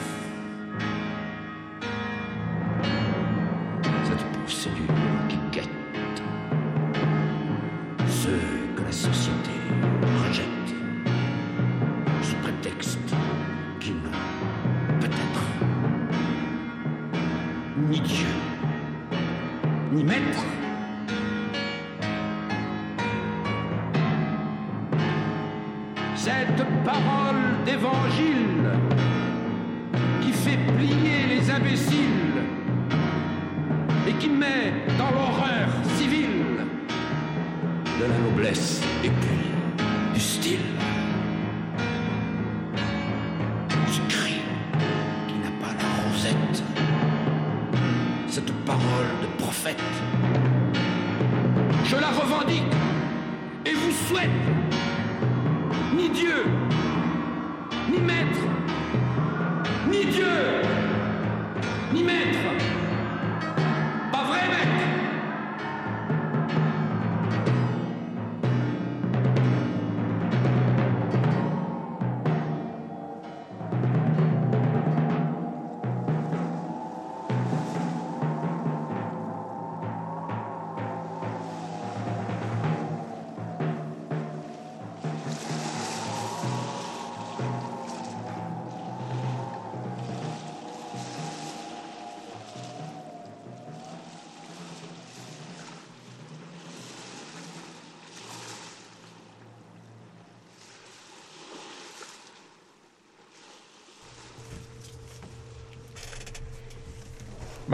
Ni 61.95 62.24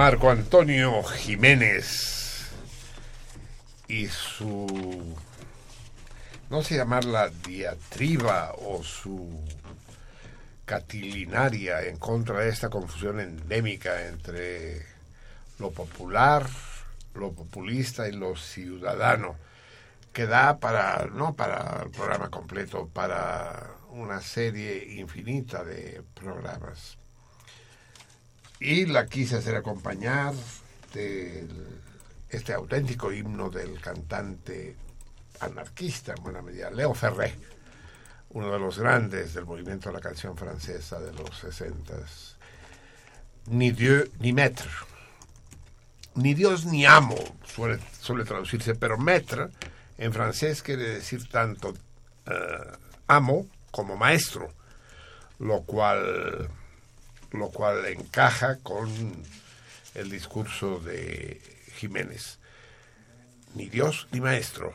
Marco 0.04 0.32
Antonio 0.32 1.04
Jiménez 1.04 2.50
y 3.88 4.08
su, 4.08 5.16
no 6.50 6.64
sé 6.64 6.78
llamarla 6.78 7.30
diatriba 7.30 8.52
o 8.54 8.82
su 8.82 9.30
catilinaria 10.66 11.84
en 11.84 11.98
contra 11.98 12.40
de 12.40 12.50
esta 12.50 12.72
confusión 12.72 13.20
endémica 13.20 14.08
entre 14.08 14.84
lo 15.60 15.70
popular, 15.70 16.48
lo 17.14 17.32
populista 17.34 18.08
y 18.08 18.14
lo 18.14 18.36
ciudadano, 18.36 19.36
que 20.12 20.26
da 20.26 20.58
para, 20.58 21.12
no 21.14 21.36
para 21.36 21.84
el 21.84 21.92
programa 21.92 22.32
completo, 22.32 22.90
para 22.92 23.70
una 23.92 24.20
serie 24.20 24.84
infinita 24.96 25.64
de 25.64 26.02
programas 26.16 26.98
y 28.62 28.86
la 28.86 29.08
quise 29.08 29.38
hacer 29.38 29.56
acompañar 29.56 30.34
de 30.94 31.48
este 32.30 32.54
auténtico 32.54 33.12
himno 33.12 33.50
del 33.50 33.82
cantante 33.82 34.76
anarquista 35.40 36.14
en 36.16 36.24
buena 36.24 36.44
medida, 36.44 36.70
Leo 36.70 36.94
Ferré, 36.94 37.36
uno 38.30 38.52
de 38.52 38.60
los 38.60 38.78
grandes 38.78 39.34
del 39.34 39.46
movimiento 39.46 39.90
de 39.90 39.96
la 39.96 40.00
canción 40.00 40.38
francesa 40.38 41.00
de 41.00 41.12
los 41.14 41.36
60. 41.40 41.94
Ni 43.48 43.72
Dieu 43.72 44.12
ni 44.20 44.32
maître. 44.32 44.70
Ni 46.14 46.36
Dios 46.36 46.66
ni 46.66 46.86
amo 46.86 47.16
suele, 47.44 47.80
suele 48.00 48.24
traducirse, 48.26 48.76
pero 48.76 48.98
maître 48.98 49.50
en 49.98 50.14
francés 50.14 50.62
quiere 50.62 50.88
decir 50.88 51.28
tanto 51.30 51.74
eh, 52.28 52.78
amo 53.08 53.48
como 53.72 53.98
maestro, 53.98 54.54
lo 55.40 55.64
cual 55.64 56.48
lo 57.32 57.50
cual 57.50 57.86
encaja 57.86 58.60
con 58.60 58.90
el 59.96 60.10
discurso 60.10 60.80
de 60.80 61.42
Jiménez. 61.76 62.40
Ni 63.56 63.68
Dios 63.68 64.08
ni 64.12 64.22
maestro. 64.22 64.74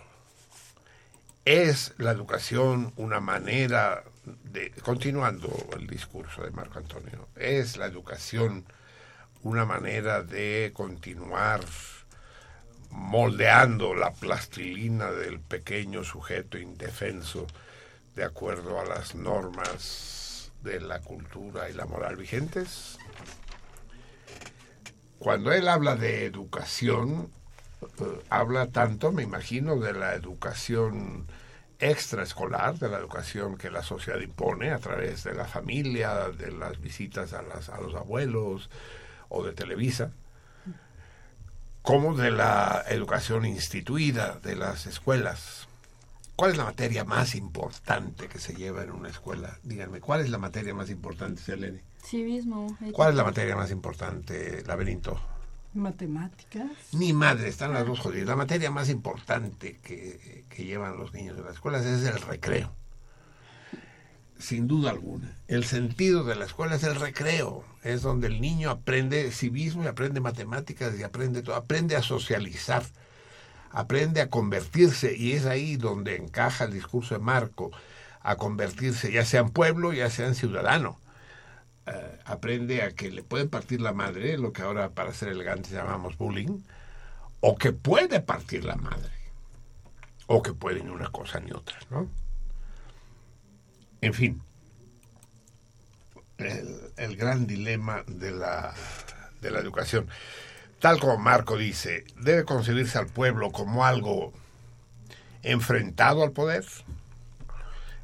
¿Es 1.45 1.95
la 1.99 2.11
educación 2.11 2.93
una 2.97 3.21
manera 3.21 4.03
de, 4.27 4.71
continuando 4.83 5.51
el 5.77 5.87
discurso 5.87 6.43
de 6.43 6.51
Marco 6.51 6.79
Antonio, 6.79 7.29
es 7.37 7.77
la 7.77 7.87
educación 7.87 8.65
una 9.43 9.65
manera 9.65 10.23
de 10.23 10.73
continuar 10.75 11.61
moldeando 12.91 13.95
la 13.95 14.13
plastilina 14.13 15.11
del 15.13 15.39
pequeño 15.39 16.03
sujeto 16.03 16.59
indefenso 16.59 17.47
de 18.17 18.25
acuerdo 18.25 18.81
a 18.81 18.85
las 18.85 19.15
normas 19.15 20.16
de 20.67 20.81
la 20.81 21.01
cultura 21.01 21.71
y 21.71 21.73
la 21.73 21.87
moral 21.87 22.17
vigentes. 22.17 22.99
Cuando 25.19 25.53
él 25.53 25.69
habla 25.69 25.97
de 25.97 26.27
educación, 26.27 27.31
eh, 27.83 28.21
habla 28.29 28.67
tanto, 28.67 29.13
me 29.13 29.23
imagino, 29.23 29.77
de 29.77 29.93
la 29.93 30.15
educación 30.15 31.27
extraescolar, 31.79 32.79
de 32.79 32.89
la 32.89 32.99
educación 32.99 33.57
que 33.57 33.71
la 33.71 33.83
sociedad 33.83 34.21
impone 34.21 34.73
a 34.73 34.79
través 34.79 35.25
de 35.25 35.35
la 35.35 35.45
familia, 35.45 36.29
de 36.31 36.51
las 36.51 36.81
visitas 36.81 37.33
a, 37.33 37.43
las, 37.43 37.69
a 37.69 37.81
los 37.81 37.95
abuelos 37.95 38.69
o 39.29 39.45
de 39.45 39.53
Televisa, 39.53 40.11
como 41.83 42.17
de 42.17 42.31
la 42.31 42.85
educación 42.89 43.45
instituida 43.45 44.41
de 44.43 44.57
las 44.57 44.87
escuelas. 44.87 45.66
¿Cuál 46.37 46.51
es 46.51 46.59
la 46.59 46.65
materia 46.65 47.03
más 47.05 47.35
importante 47.35 48.29
que 48.29 48.39
se 48.39 48.55
lleva 48.55 48.83
en 48.83 48.91
una 48.91 49.09
escuela? 49.09 49.59
Díganme, 49.63 50.01
¿cuál 50.01 50.21
es 50.21 50.29
la 50.29 50.37
materia 50.37 50.75
más 50.75 50.91
importante, 50.91 51.41
Selene? 51.41 51.81
Civismo. 52.05 52.77
¿Cuál 52.93 53.11
es 53.11 53.17
la 53.17 53.25
materia 53.25 53.57
más 53.57 53.71
importante, 53.71 54.63
Laberinto? 54.67 55.19
Matemáticas. 55.73 56.71
Ni 56.93 57.15
madre, 57.15 57.49
están 57.49 57.73
las 57.73 57.87
dos 57.87 58.01
jodidas. 58.01 58.29
La 58.29 58.37
materia 58.37 58.71
más 58.71 58.91
importante 58.91 59.79
que, 59.83 60.45
que 60.51 60.65
llevan 60.65 60.99
los 60.99 61.15
niños 61.15 61.39
de 61.39 61.43
las 61.43 61.55
escuelas 61.55 61.87
es 61.87 62.05
el 62.05 62.21
recreo. 62.21 62.71
Sin 64.39 64.69
duda 64.69 64.91
alguna. 64.91 65.35
El 65.49 65.65
sentido 65.65 66.23
de 66.23 66.37
la 66.37 66.45
escuela 66.45 66.75
es 66.75 66.85
el 66.85 66.97
recreo. 66.97 67.65
Es 67.83 68.03
donde 68.03 68.27
el 68.27 68.43
niño 68.43 68.69
aprende 68.69 69.33
civismo 69.33 69.85
y 69.85 69.87
aprende 69.87 70.21
matemáticas 70.21 70.99
y 70.99 71.03
aprende 71.03 71.43
todo. 71.43 71.57
Aprende 71.57 71.97
a 71.97 72.03
socializar 72.03 72.83
aprende 73.77 74.23
a 74.23 74.31
convertirse, 74.31 75.15
y 75.15 75.33
es 75.33 75.45
ahí 75.45 75.77
donde 75.77 76.17
encaja 76.17 76.65
el 76.65 76.73
discurso 76.73 77.15
de 77.15 77.21
Marco, 77.21 77.71
a 78.23 78.37
convertirse 78.37 79.13
ya 79.13 79.23
sea 79.27 79.41
en 79.43 79.51
pueblo, 79.51 79.93
ya 79.93 80.09
sea 80.09 80.27
en 80.29 80.35
ciudadano. 80.35 80.99
Eh, 81.87 82.19
aprende 82.25 82.81
a 82.81 82.93
que 82.93 83.11
le 83.11 83.23
puede 83.23 83.45
partir 83.45 83.83
la 83.83 83.93
madre, 83.93 84.39
lo 84.39 84.55
que 84.55 84.63
ahora 84.63 84.89
para 84.89 85.13
ser 85.13 85.29
elegante 85.29 85.75
llamamos 85.75 86.17
bullying, 86.17 86.63
o 87.41 87.59
que 87.59 87.73
puede 87.73 88.21
partir 88.21 88.65
la 88.65 88.77
madre, 88.77 89.13
o 90.27 90.43
que 90.43 90.55
puede 90.55 90.83
ni 90.83 90.89
una 90.89 91.11
cosa 91.11 91.39
ni 91.41 91.53
otra, 91.53 91.79
¿no? 91.91 92.09
En 94.01 94.15
fin, 94.15 94.41
el, 96.39 96.79
el 96.97 97.17
gran 97.17 97.47
dilema 97.47 98.05
de 98.07 98.31
la, 98.31 98.73
de 99.43 99.51
la 99.51 99.59
educación 99.59 100.09
tal 100.87 101.01
como 101.01 101.19
Marco 101.19 101.57
dice, 101.57 102.05
debe 102.15 102.45
concebirse 102.45 102.97
al 102.97 103.09
pueblo 103.09 103.51
como 103.51 103.85
algo 103.85 104.33
enfrentado 105.43 106.23
al 106.23 106.31
poder. 106.31 106.65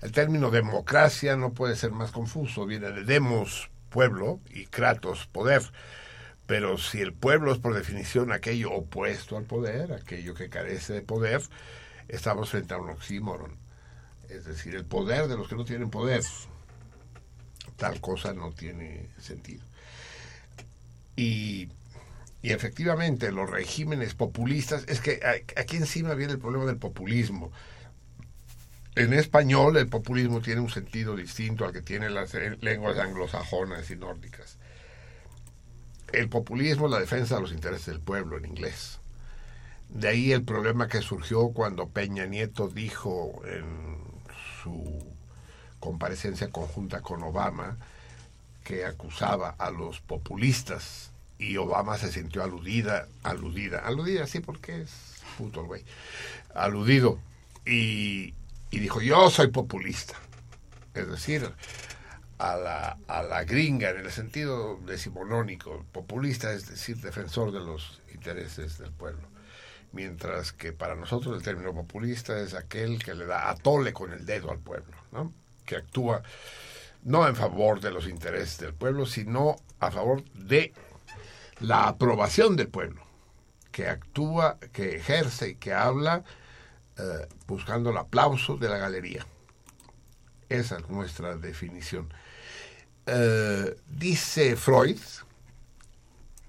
El 0.00 0.10
término 0.10 0.50
democracia 0.50 1.36
no 1.36 1.52
puede 1.52 1.76
ser 1.76 1.92
más 1.92 2.10
confuso, 2.10 2.66
viene 2.66 2.90
de 2.90 3.04
demos, 3.04 3.70
pueblo, 3.88 4.40
y 4.50 4.66
kratos, 4.66 5.28
poder. 5.28 5.62
Pero 6.48 6.76
si 6.76 7.00
el 7.00 7.12
pueblo 7.12 7.52
es 7.52 7.58
por 7.58 7.72
definición 7.72 8.32
aquello 8.32 8.72
opuesto 8.72 9.36
al 9.36 9.44
poder, 9.44 9.92
aquello 9.92 10.34
que 10.34 10.48
carece 10.48 10.92
de 10.92 11.02
poder, 11.02 11.40
estamos 12.08 12.50
frente 12.50 12.74
a 12.74 12.78
un 12.78 12.90
oxímoron. 12.90 13.58
Es 14.28 14.44
decir, 14.44 14.74
el 14.74 14.84
poder 14.84 15.28
de 15.28 15.36
los 15.36 15.46
que 15.46 15.54
no 15.54 15.64
tienen 15.64 15.88
poder. 15.88 16.24
Tal 17.76 18.00
cosa 18.00 18.32
no 18.32 18.50
tiene 18.50 19.08
sentido. 19.20 19.62
Y, 21.14 21.68
y 22.42 22.50
efectivamente, 22.50 23.30
los 23.30 23.48
regímenes 23.48 24.14
populistas, 24.14 24.84
es 24.88 25.00
que 25.00 25.20
aquí 25.56 25.76
encima 25.76 26.14
viene 26.14 26.32
el 26.32 26.40
problema 26.40 26.64
del 26.64 26.76
populismo. 26.76 27.52
En 28.96 29.12
español, 29.12 29.76
el 29.76 29.88
populismo 29.88 30.40
tiene 30.40 30.60
un 30.60 30.68
sentido 30.68 31.14
distinto 31.14 31.64
al 31.64 31.72
que 31.72 31.82
tienen 31.82 32.14
las 32.14 32.34
eh, 32.34 32.58
lenguas 32.60 32.98
anglosajonas 32.98 33.88
y 33.92 33.96
nórdicas. 33.96 34.58
El 36.12 36.28
populismo 36.28 36.86
es 36.86 36.92
la 36.92 36.98
defensa 36.98 37.36
de 37.36 37.42
los 37.42 37.52
intereses 37.52 37.86
del 37.86 38.00
pueblo 38.00 38.36
en 38.36 38.44
inglés. 38.44 38.98
De 39.88 40.08
ahí 40.08 40.32
el 40.32 40.42
problema 40.42 40.88
que 40.88 41.00
surgió 41.00 41.50
cuando 41.50 41.90
Peña 41.90 42.26
Nieto 42.26 42.68
dijo 42.68 43.40
en 43.46 43.98
su 44.62 45.06
comparecencia 45.78 46.50
conjunta 46.50 47.02
con 47.02 47.22
Obama 47.22 47.76
que 48.64 48.84
acusaba 48.84 49.50
a 49.50 49.70
los 49.70 50.00
populistas 50.00 51.11
y 51.42 51.56
Obama 51.56 51.98
se 51.98 52.12
sintió 52.12 52.44
aludida, 52.44 53.08
aludida, 53.22 53.80
aludida, 53.80 54.26
sí, 54.26 54.40
porque 54.40 54.82
es 54.82 55.22
puto 55.36 55.62
el 55.62 55.66
güey, 55.66 55.84
aludido 56.54 57.18
y, 57.66 58.34
y 58.70 58.78
dijo 58.78 59.00
yo 59.00 59.28
soy 59.30 59.48
populista, 59.48 60.14
es 60.94 61.08
decir, 61.08 61.50
a 62.38 62.56
la, 62.56 62.98
a 63.08 63.22
la 63.22 63.44
gringa 63.44 63.90
en 63.90 63.98
el 63.98 64.10
sentido 64.10 64.78
decimonónico, 64.86 65.84
populista 65.90 66.52
es 66.52 66.68
decir, 66.68 66.98
defensor 66.98 67.52
de 67.52 67.60
los 67.60 68.00
intereses 68.12 68.78
del 68.78 68.92
pueblo 68.92 69.32
mientras 69.92 70.52
que 70.52 70.72
para 70.72 70.94
nosotros 70.94 71.36
el 71.36 71.42
término 71.42 71.74
populista 71.74 72.40
es 72.40 72.54
aquel 72.54 73.02
que 73.02 73.14
le 73.14 73.26
da 73.26 73.50
atole 73.50 73.92
con 73.92 74.12
el 74.12 74.24
dedo 74.24 74.50
al 74.50 74.58
pueblo, 74.58 74.96
¿no? 75.12 75.32
que 75.66 75.76
actúa 75.76 76.22
no 77.02 77.26
en 77.26 77.36
favor 77.36 77.80
de 77.80 77.90
los 77.90 78.08
intereses 78.08 78.58
del 78.58 78.74
pueblo, 78.74 79.06
sino 79.06 79.56
a 79.80 79.90
favor 79.90 80.24
de 80.34 80.72
la 81.62 81.88
aprobación 81.88 82.56
del 82.56 82.68
pueblo, 82.68 83.02
que 83.70 83.88
actúa, 83.88 84.58
que 84.72 84.96
ejerce 84.96 85.50
y 85.50 85.54
que 85.54 85.72
habla 85.72 86.24
eh, 86.98 87.26
buscando 87.46 87.90
el 87.90 87.96
aplauso 87.96 88.56
de 88.56 88.68
la 88.68 88.78
galería. 88.78 89.26
Esa 90.48 90.76
es 90.76 90.88
nuestra 90.90 91.36
definición. 91.36 92.12
Eh, 93.06 93.76
dice 93.88 94.56
Freud, 94.56 94.98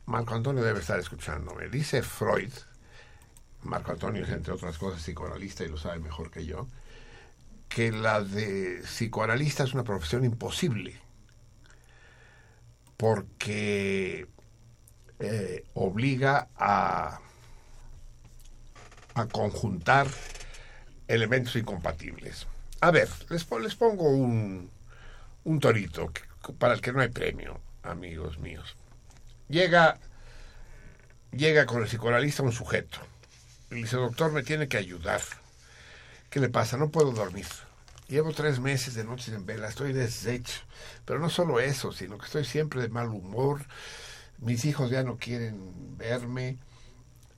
Marco 0.05 0.35
Antonio 0.35 0.63
debe 0.63 0.79
estar 0.79 0.99
escuchándome, 0.99 1.69
dice 1.69 2.03
Freud, 2.03 2.51
Marco 3.61 3.91
Antonio 3.91 4.23
es, 4.23 4.29
entre 4.29 4.53
otras 4.53 4.77
cosas, 4.77 5.01
psicoanalista 5.01 5.63
y 5.63 5.69
lo 5.69 5.77
sabe 5.77 5.99
mejor 5.99 6.29
que 6.29 6.45
yo, 6.45 6.67
que 7.69 7.91
la 7.91 8.21
de 8.21 8.81
psicoanalista 8.83 9.63
es 9.63 9.73
una 9.73 9.83
profesión 9.83 10.25
imposible, 10.25 10.99
porque 12.97 14.27
eh, 15.19 15.65
obliga 15.73 16.47
a, 16.55 17.19
a 19.15 19.25
conjuntar 19.27 20.07
elementos 21.07 21.55
incompatibles. 21.55 22.47
A 22.81 22.91
ver, 22.91 23.09
les, 23.29 23.49
les 23.61 23.75
pongo 23.75 24.09
un, 24.09 24.69
un 25.43 25.59
torito 25.59 26.11
para 26.57 26.73
el 26.73 26.81
que 26.81 26.91
no 26.91 27.01
hay 27.01 27.09
premio, 27.09 27.59
amigos 27.83 28.39
míos. 28.39 28.75
Llega, 29.47 29.99
llega 31.31 31.65
con 31.65 31.81
el 31.81 31.87
psicoanalista 31.87 32.43
un 32.43 32.51
sujeto. 32.51 32.97
Y 33.71 33.75
dice, 33.75 33.95
doctor, 33.95 34.31
me 34.31 34.43
tiene 34.43 34.67
que 34.67 34.77
ayudar. 34.77 35.21
¿Qué 36.29 36.39
le 36.39 36.49
pasa? 36.49 36.77
No 36.77 36.89
puedo 36.89 37.11
dormir. 37.11 37.47
Llevo 38.07 38.33
tres 38.33 38.59
meses 38.59 38.95
de 38.95 39.03
noches 39.03 39.29
en 39.29 39.45
vela, 39.45 39.67
estoy 39.69 39.93
deshecho. 39.93 40.61
Pero 41.05 41.19
no 41.19 41.29
solo 41.29 41.59
eso, 41.59 41.91
sino 41.91 42.17
que 42.17 42.25
estoy 42.25 42.45
siempre 42.45 42.81
de 42.81 42.89
mal 42.89 43.07
humor. 43.07 43.65
Mis 44.43 44.65
hijos 44.65 44.89
ya 44.89 45.03
no 45.03 45.17
quieren 45.17 45.97
verme. 45.97 46.57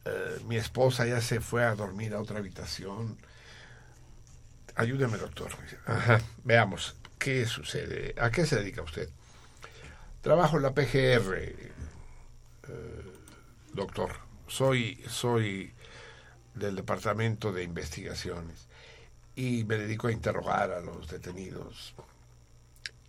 eh, 0.05 0.39
mi 0.47 0.55
esposa 0.57 1.05
ya 1.05 1.21
se 1.21 1.39
fue 1.41 1.63
a 1.63 1.75
dormir 1.75 2.13
a 2.13 2.21
otra 2.21 2.39
habitación. 2.39 3.17
Ayúdeme, 4.75 5.17
doctor. 5.17 5.51
Ajá, 5.85 6.21
veamos, 6.43 6.95
¿qué 7.17 7.45
sucede? 7.45 8.13
¿A 8.19 8.29
qué 8.31 8.45
se 8.45 8.57
dedica 8.57 8.81
usted? 8.81 9.09
Trabajo 10.21 10.57
en 10.57 10.63
la 10.63 10.73
PGR, 10.73 11.33
eh, 11.37 11.75
doctor. 13.73 14.11
Soy, 14.47 15.03
soy 15.07 15.73
del 16.53 16.75
Departamento 16.75 17.51
de 17.51 17.63
Investigaciones 17.63 18.67
y 19.35 19.63
me 19.65 19.77
dedico 19.77 20.07
a 20.07 20.11
interrogar 20.11 20.71
a 20.71 20.81
los 20.81 21.07
detenidos 21.09 21.95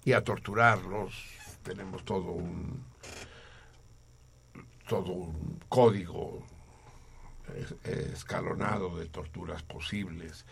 y 0.04 0.12
a 0.12 0.24
torturarlos. 0.24 1.14
Tenemos 1.62 2.04
todo 2.04 2.30
un 2.32 2.84
todo 4.88 5.12
un 5.12 5.60
código 5.68 6.42
es- 7.54 8.12
escalonado 8.12 8.96
de 8.98 9.06
torturas 9.06 9.62
posibles. 9.62 10.44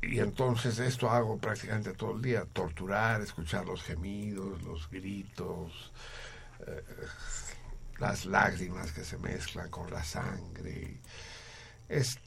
Y 0.00 0.18
entonces 0.18 0.78
esto 0.80 1.10
hago 1.10 1.38
prácticamente 1.38 1.92
todo 1.92 2.16
el 2.16 2.22
día, 2.22 2.44
torturar, 2.52 3.20
escuchar 3.20 3.64
los 3.66 3.82
gemidos, 3.82 4.60
los 4.62 4.90
gritos, 4.90 5.92
eh, 6.66 6.82
las 7.98 8.26
lágrimas 8.26 8.92
que 8.92 9.04
se 9.04 9.16
mezclan 9.18 9.70
con 9.70 9.90
la 9.92 10.02
sangre. 10.02 11.00
Es, 11.88 12.18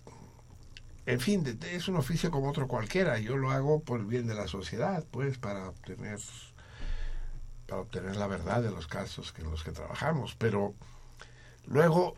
en 1.05 1.20
fin, 1.20 1.59
es 1.72 1.88
un 1.88 1.97
oficio 1.97 2.32
como 2.32 2.49
otro 2.49 2.68
cualquiera. 2.68 3.20
Yo 3.20 3.38
lo 3.38 3.51
hago 3.51 3.82
por 3.82 3.99
el 3.99 4.05
bien 4.07 4.28
de 4.28 4.34
la 4.36 4.47
sociedad, 4.47 5.05
pues, 5.11 5.38
para 5.38 5.70
obtener, 5.70 6.20
para 7.68 7.82
obtener 7.82 8.16
la 8.16 8.28
verdad 8.28 8.61
de 8.61 8.72
los 8.72 8.88
casos 8.88 9.32
que, 9.32 9.41
en 9.41 9.51
los 9.51 9.63
que 9.63 9.72
trabajamos. 9.72 10.36
Pero 10.36 10.74
luego 11.66 12.16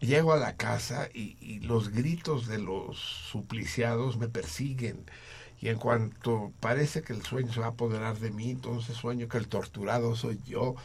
llego 0.00 0.32
a 0.32 0.38
la 0.38 0.56
casa 0.56 1.08
y, 1.12 1.60
los 1.60 1.90
gritos 1.90 2.46
de 2.46 2.58
los 2.58 2.98
supliciados 2.98 4.16
me 4.16 4.28
persiguen. 4.28 5.04
Y 5.60 5.68
en 5.68 5.78
cuanto 5.78 6.52
parece 6.60 7.02
que 7.02 7.12
el 7.12 7.22
sueño 7.22 7.52
se 7.52 7.60
va 7.60 7.66
a 7.66 7.70
apoderar 7.70 8.18
de 8.18 8.30
mí, 8.30 8.50
entonces 8.50 8.96
sueño 8.96 9.28
que 9.28 9.38
el 9.38 9.48
torturado 9.48 10.14
soy 10.16 10.40
yo. 10.46 10.76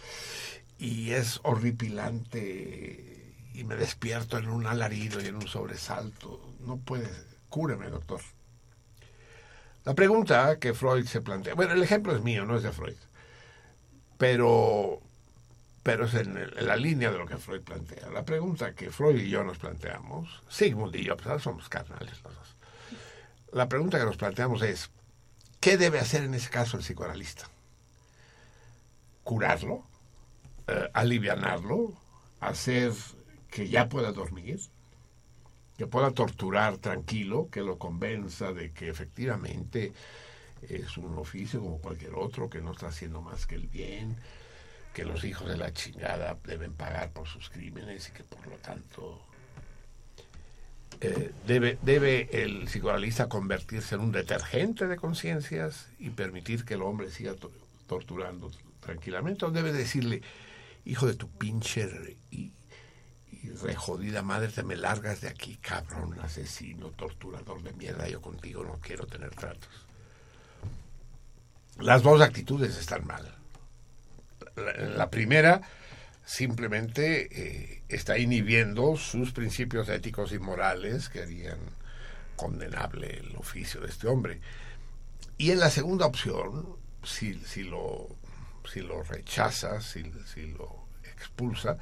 Y 0.80 1.11
es 1.11 1.40
horripilante. 1.44 3.36
Y 3.53 3.64
me 3.65 3.76
despierto 3.76 4.40
en 4.40 4.49
un 4.49 4.65
alarido 4.65 5.22
y 5.22 5.28
en 5.28 5.36
un 5.36 5.48
sobresalto. 5.48 6.41
No 6.61 6.78
puede. 6.78 7.10
Cúreme, 7.49 7.88
doctor. 7.90 8.22
La 9.86 9.94
pregunta 9.94 10.57
que 10.60 10.73
Freud 10.73 11.06
se 11.06 11.22
plantea. 11.22 11.53
Bueno, 11.53 11.73
el 11.73 11.84
ejemplo 11.84 12.15
es 12.15 12.23
mío, 12.23 12.45
no 12.45 12.57
es 12.57 12.64
de 12.64 12.72
Freud. 12.72 12.95
Pero 14.18 15.02
pero 15.84 16.06
es 16.06 16.14
en, 16.14 16.40
la 16.65 16.77
línea 16.77 17.11
de 17.11 17.18
lo 17.18 17.26
que 17.26 17.38
Freud 17.38 17.61
plantea. 17.61 18.10
La 18.10 18.23
pregunta 18.23 18.73
que 18.73 18.90
Freud 18.90 19.19
y 19.19 19.30
yo 19.30 19.44
nos 19.44 19.57
planteamos, 19.57 20.41
Sigmund 20.49 20.95
y 20.95 21.03
yo, 21.03 21.18
pues 21.18 21.44
somos 21.44 21.68
carnales 21.68 22.23
los 22.23 22.34
dos. 22.34 22.56
La 23.52 23.68
pregunta 23.68 23.99
que 23.99 24.06
nos 24.06 24.15
planteamos 24.15 24.61
es, 24.61 24.90
¿qué 25.60 25.77
debe 25.77 25.99
hacer 25.99 26.23
en 26.23 26.34
ese 26.34 26.49
caso 26.49 26.77
el 26.77 26.84
psicoanalista? 26.84 27.49
¿Curarlo? 29.23 29.84
Eh, 30.68 30.90
¿Alivianarlo? 30.94 31.94
¿Hacer 32.40 32.94
que 33.52 33.68
ya 33.68 33.90
pueda 33.90 34.14
dormir? 34.14 34.61
¿Que 35.77 35.85
pueda 35.85 36.11
torturar 36.11 36.77
tranquilo? 36.77 37.49
¿Que 37.52 37.61
lo 37.61 37.77
convenza 37.77 38.53
de 38.53 38.72
que 38.72 38.88
efectivamente 38.88 39.91
es 40.69 40.98
un 40.98 41.18
oficio 41.18 41.60
como 41.60 41.80
cualquier 41.80 42.14
otro, 42.15 42.49
que 42.49 42.61
no 42.61 42.72
está 42.73 42.88
haciendo 42.88 43.22
más 43.22 43.45
que 43.45 43.56
el 43.56 43.68
bien? 43.68 44.15
que 44.94 45.06
los 45.06 45.23
hijos 45.23 45.49
de 45.49 45.57
la 45.57 45.73
chingada 45.73 46.38
deben 46.45 46.73
pagar 46.73 47.11
por 47.14 47.27
sus 47.27 47.49
crímenes 47.49 48.10
y 48.10 48.11
que 48.11 48.23
por 48.23 48.45
lo 48.45 48.56
tanto 48.57 49.26
eh, 51.02 51.31
debe, 51.48 51.80
debe 51.81 52.30
el 52.44 52.65
psicoanalista 52.65 53.27
convertirse 53.27 53.95
en 53.95 54.02
un 54.02 54.11
detergente 54.11 54.85
de 54.85 54.95
conciencias 54.95 55.88
y 55.98 56.11
permitir 56.11 56.64
que 56.64 56.76
el 56.76 56.84
hombre 56.84 57.10
siga 57.10 57.34
to- 57.34 57.52
torturando 57.88 58.52
tranquilamente 58.81 59.45
o 59.45 59.49
debe 59.52 59.73
decirle 59.73 60.22
hijo 60.85 61.07
de 61.07 61.15
tu 61.15 61.27
pinche 61.27 61.90
y, 62.30 62.52
y 63.31 63.49
re 63.64 63.73
jodida 63.76 64.22
madre 64.22 64.49
te 64.49 64.61
me 64.61 64.76
largas 64.76 65.22
de 65.22 65.30
aquí 65.30 65.56
cabrón 65.57 66.19
asesino 66.22 66.90
torturador 66.91 67.64
de 67.64 67.73
mierda 67.73 68.07
yo 68.07 68.22
contigo 68.22 68.64
no 68.64 68.77
quiero 68.80 69.07
tener 69.07 69.31
tratos 69.31 69.69
las 71.80 72.04
dos 72.04 72.22
actitudes 72.22 72.78
están 72.78 73.06
mal 73.06 73.34
la, 74.56 75.10
primera 75.10 75.62
simplemente 76.26 77.28
eh, 77.32 77.84
está 77.90 78.18
inhibiendo 78.18 78.95
sus 78.98 79.32
principios 79.32 79.90
éticos 79.90 80.32
y 80.32 80.40
morales 80.40 81.10
que 81.10 81.22
harían 81.22 81.60
condenable 82.36 83.20
el 83.20 83.36
oficio 83.36 83.82
de 83.82 83.88
este 83.88 84.08
hombre. 84.08 84.40
Y 85.38 85.52
en 85.52 85.60
la 85.60 85.70
segunda 85.70 86.06
opción, 86.06 86.78
si, 87.04 87.36
si, 87.45 87.64
lo, 87.64 88.08
si 88.72 88.82
lo 88.82 89.04
rechaza, 89.04 89.82
si, 89.82 90.12
si 90.34 90.48
lo 90.48 90.86
expulsa, 91.04 91.78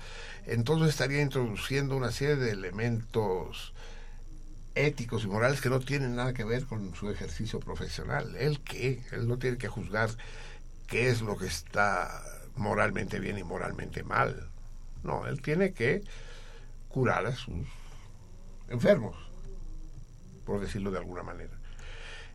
entonces 0.46 0.90
estaría 0.90 1.22
introduciendo 1.22 1.96
una 1.96 2.12
serie 2.12 2.36
de 2.38 2.52
elementos 2.52 3.74
éticos 4.76 5.24
y 5.24 5.28
morales 5.28 5.62
que 5.62 5.70
no 5.70 5.80
tienen 5.80 6.16
nada 6.16 6.34
que 6.34 6.44
ver 6.44 6.66
con 6.66 6.96
su 6.96 7.10
ejercicio 7.10 7.60
profesional. 7.60 8.36
¿Él 8.38 8.62
qué? 8.62 9.04
Él 9.12 9.28
no 9.28 9.38
tiene 9.38 9.58
que 9.58 9.68
juzgar 9.68 10.10
qué 10.88 11.10
es 11.10 11.22
lo 11.22 11.38
que 11.38 11.48
está 11.48 12.24
moralmente 12.56 13.20
bien 13.20 13.38
y 13.38 13.44
moralmente 13.44 14.04
mal. 14.04 14.50
No, 15.04 15.26
él 15.28 15.42
tiene 15.42 15.74
que 15.74 16.04
curar 16.90 17.26
a 17.26 17.36
sus 17.36 17.66
enfermos, 18.70 19.16
por 20.46 20.60
decirlo 20.60 20.92
de 20.92 21.00
alguna 21.00 21.24
manera. 21.24 21.54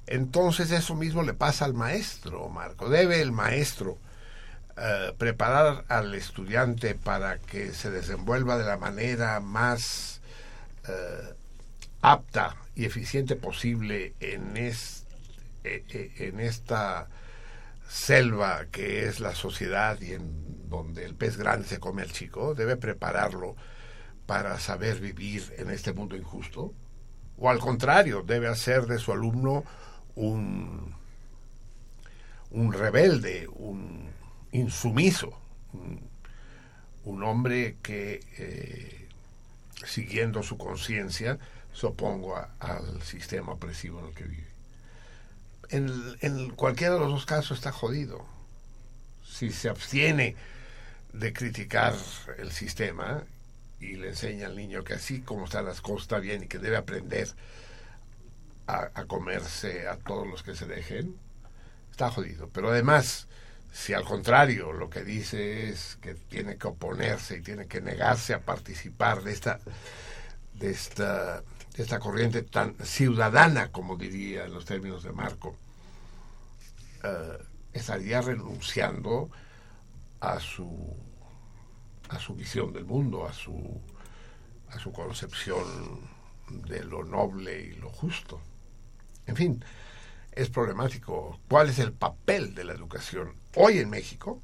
Entonces 0.07 0.71
eso 0.71 0.95
mismo 0.95 1.23
le 1.23 1.35
pasa 1.35 1.65
al 1.65 1.75
maestro, 1.75 2.49
Marco. 2.49 2.89
Debe 2.89 3.21
el 3.21 3.33
maestro 3.33 3.99
eh, 4.77 5.15
preparar 5.19 5.85
al 5.89 6.15
estudiante 6.15 6.95
para 6.95 7.39
que 7.39 7.73
se 7.73 7.91
desenvuelva 7.91 8.57
de 8.59 8.65
la 8.65 8.77
manera 8.77 9.41
más 9.41 10.21
eh, 10.87 11.35
apta 12.03 12.57
y 12.75 12.85
eficiente 12.85 13.37
posible 13.37 14.15
en, 14.21 14.57
es- 14.57 15.07
eh, 15.65 15.85
eh, 15.91 16.13
en 16.29 16.41
esta 16.41 17.09
selva 17.89 18.67
que 18.73 19.07
es 19.07 19.21
la 19.21 19.35
sociedad 19.35 20.01
y 20.01 20.13
en 20.15 20.69
donde 20.69 21.05
el 21.05 21.15
pez 21.15 21.37
grande 21.37 21.69
se 21.69 21.81
come 21.81 22.03
al 22.03 22.13
chico, 22.13 22.55
debe 22.55 22.77
prepararlo 22.77 23.57
para 24.27 24.59
saber 24.61 25.01
vivir 25.01 25.55
en 25.59 25.71
este 25.71 25.93
mundo 25.93 26.17
injusto, 26.17 26.75
o 27.39 27.51
al 27.51 27.59
contrario, 27.61 28.23
debe 28.27 28.49
hacer 28.49 28.87
de 28.87 28.99
su 28.99 29.13
alumno 29.13 29.65
un, 30.17 30.95
un 32.51 32.73
rebelde, 32.73 33.47
un 33.49 34.09
insumiso, 34.53 35.39
un, 35.73 36.09
hombre 37.23 37.77
que, 37.83 38.21
eh, 38.39 39.09
siguiendo 39.87 40.43
su 40.43 40.59
conciencia, 40.59 41.39
se 41.77 41.87
al 42.61 43.03
sistema 43.03 43.53
opresivo 43.53 44.01
en 44.01 44.07
el 44.07 44.15
que 44.15 44.25
vive. 44.25 44.47
En, 45.69 46.17
en 46.21 46.51
cualquiera 46.51 46.95
de 46.95 47.01
los 47.01 47.11
dos 47.11 47.27
casos 47.27 47.59
está 47.59 47.73
jodido. 47.73 48.25
Si 49.25 49.51
se 49.51 49.69
abstiene 49.69 50.37
de 51.13 51.33
criticar 51.33 51.95
el 52.39 52.53
sistema 52.53 53.25
y 53.81 53.97
le 53.97 54.09
enseña 54.09 54.47
al 54.47 54.57
niño 54.57 54.85
que 54.85 54.95
así 54.95 55.21
como 55.21 55.45
están 55.45 55.67
las 55.67 55.81
cosas 55.81 56.03
está 56.03 56.19
bien 56.19 56.45
y 56.45 56.47
que 56.47 56.59
debe 56.59 56.77
aprender 56.77 57.29
a, 58.67 58.91
a 58.95 59.05
comerse 59.05 59.87
a 59.89 59.97
todos 59.97 60.27
los 60.27 60.43
que 60.43 60.55
se 60.55 60.67
dejen, 60.67 61.15
está 61.91 62.11
jodido. 62.11 62.49
Pero 62.53 62.71
además, 62.71 63.27
si 63.73 63.93
al 63.93 64.05
contrario 64.05 64.73
lo 64.73 64.89
que 64.89 65.05
dice 65.05 65.69
es 65.69 65.99
que 66.01 66.15
tiene 66.15 66.57
que 66.57 66.69
oponerse 66.69 67.37
y 67.37 67.43
tiene 67.43 67.67
que 67.67 67.83
negarse 67.83 68.33
a 68.33 68.41
participar 68.41 69.23
de 69.23 69.33
esta, 69.33 69.61
de 70.55 70.71
esta, 70.71 71.43
esta 71.77 71.99
corriente 71.99 72.43
tan 72.43 72.75
ciudadana, 72.85 73.71
como 73.71 73.97
diría 73.97 74.45
en 74.45 74.55
los 74.55 74.65
términos 74.65 75.03
de 75.03 75.13
Marco, 75.13 75.57
eh, 77.03 77.39
estaría 77.73 78.21
renunciando 78.23 79.31
a 80.21 80.41
su 80.41 80.97
a 82.09 82.21
su 82.21 82.35
visión 82.35 82.73
del 82.73 82.85
mundo, 82.85 83.27
a 83.27 83.33
su 83.33 83.81
a 84.71 84.79
su 84.79 84.93
concepción 84.93 85.65
de 86.49 86.85
lo 86.85 87.05
noble 87.05 87.61
y 87.61 87.75
lo 87.75 87.91
justo. 87.91 88.41
En 89.27 89.37
fin, 89.37 89.65
es 90.33 90.49
problemático. 90.49 91.41
¿Cuál 91.49 91.71
es 91.71 91.79
el 91.79 91.93
papel 91.93 92.55
de 92.55 92.65
la 92.65 92.73
educación? 92.73 93.35
Hoy 93.55 93.79
en 93.79 93.91
México, 93.91 94.41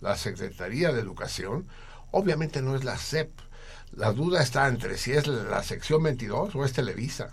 la 0.00 0.16
Secretaría 0.16 0.92
de 0.92 1.00
Educación 1.00 1.66
obviamente 2.10 2.62
no 2.62 2.76
es 2.76 2.84
la 2.84 2.96
SEP. 2.96 3.30
La 3.96 4.12
duda 4.12 4.42
está 4.42 4.66
entre 4.66 4.98
si 4.98 5.12
es 5.12 5.26
la 5.26 5.62
sección 5.62 6.02
22 6.02 6.54
o 6.56 6.64
es 6.64 6.72
Televisa. 6.72 7.30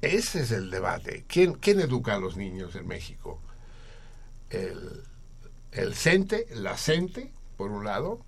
Ese 0.00 0.40
es 0.40 0.50
el 0.50 0.70
debate. 0.70 1.24
¿Quién, 1.28 1.54
quién 1.54 1.80
educa 1.80 2.14
a 2.14 2.18
los 2.18 2.36
niños 2.36 2.74
en 2.74 2.88
México? 2.88 3.40
El, 4.48 5.04
el 5.72 5.94
CENTE, 5.94 6.46
la 6.54 6.76
CENTE, 6.76 7.32
por 7.56 7.70
un 7.70 7.84
lado, 7.84 8.24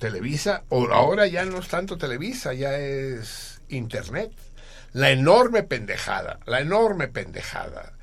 Televisa, 0.00 0.64
o 0.68 0.86
ahora 0.88 1.26
ya 1.26 1.44
no 1.44 1.58
es 1.58 1.68
tanto 1.68 1.98
Televisa, 1.98 2.54
ya 2.54 2.78
es 2.78 3.60
Internet. 3.68 4.32
La 4.92 5.10
enorme 5.10 5.62
pendejada, 5.62 6.40
la 6.46 6.60
enorme 6.60 7.08
pendejada 7.08 7.97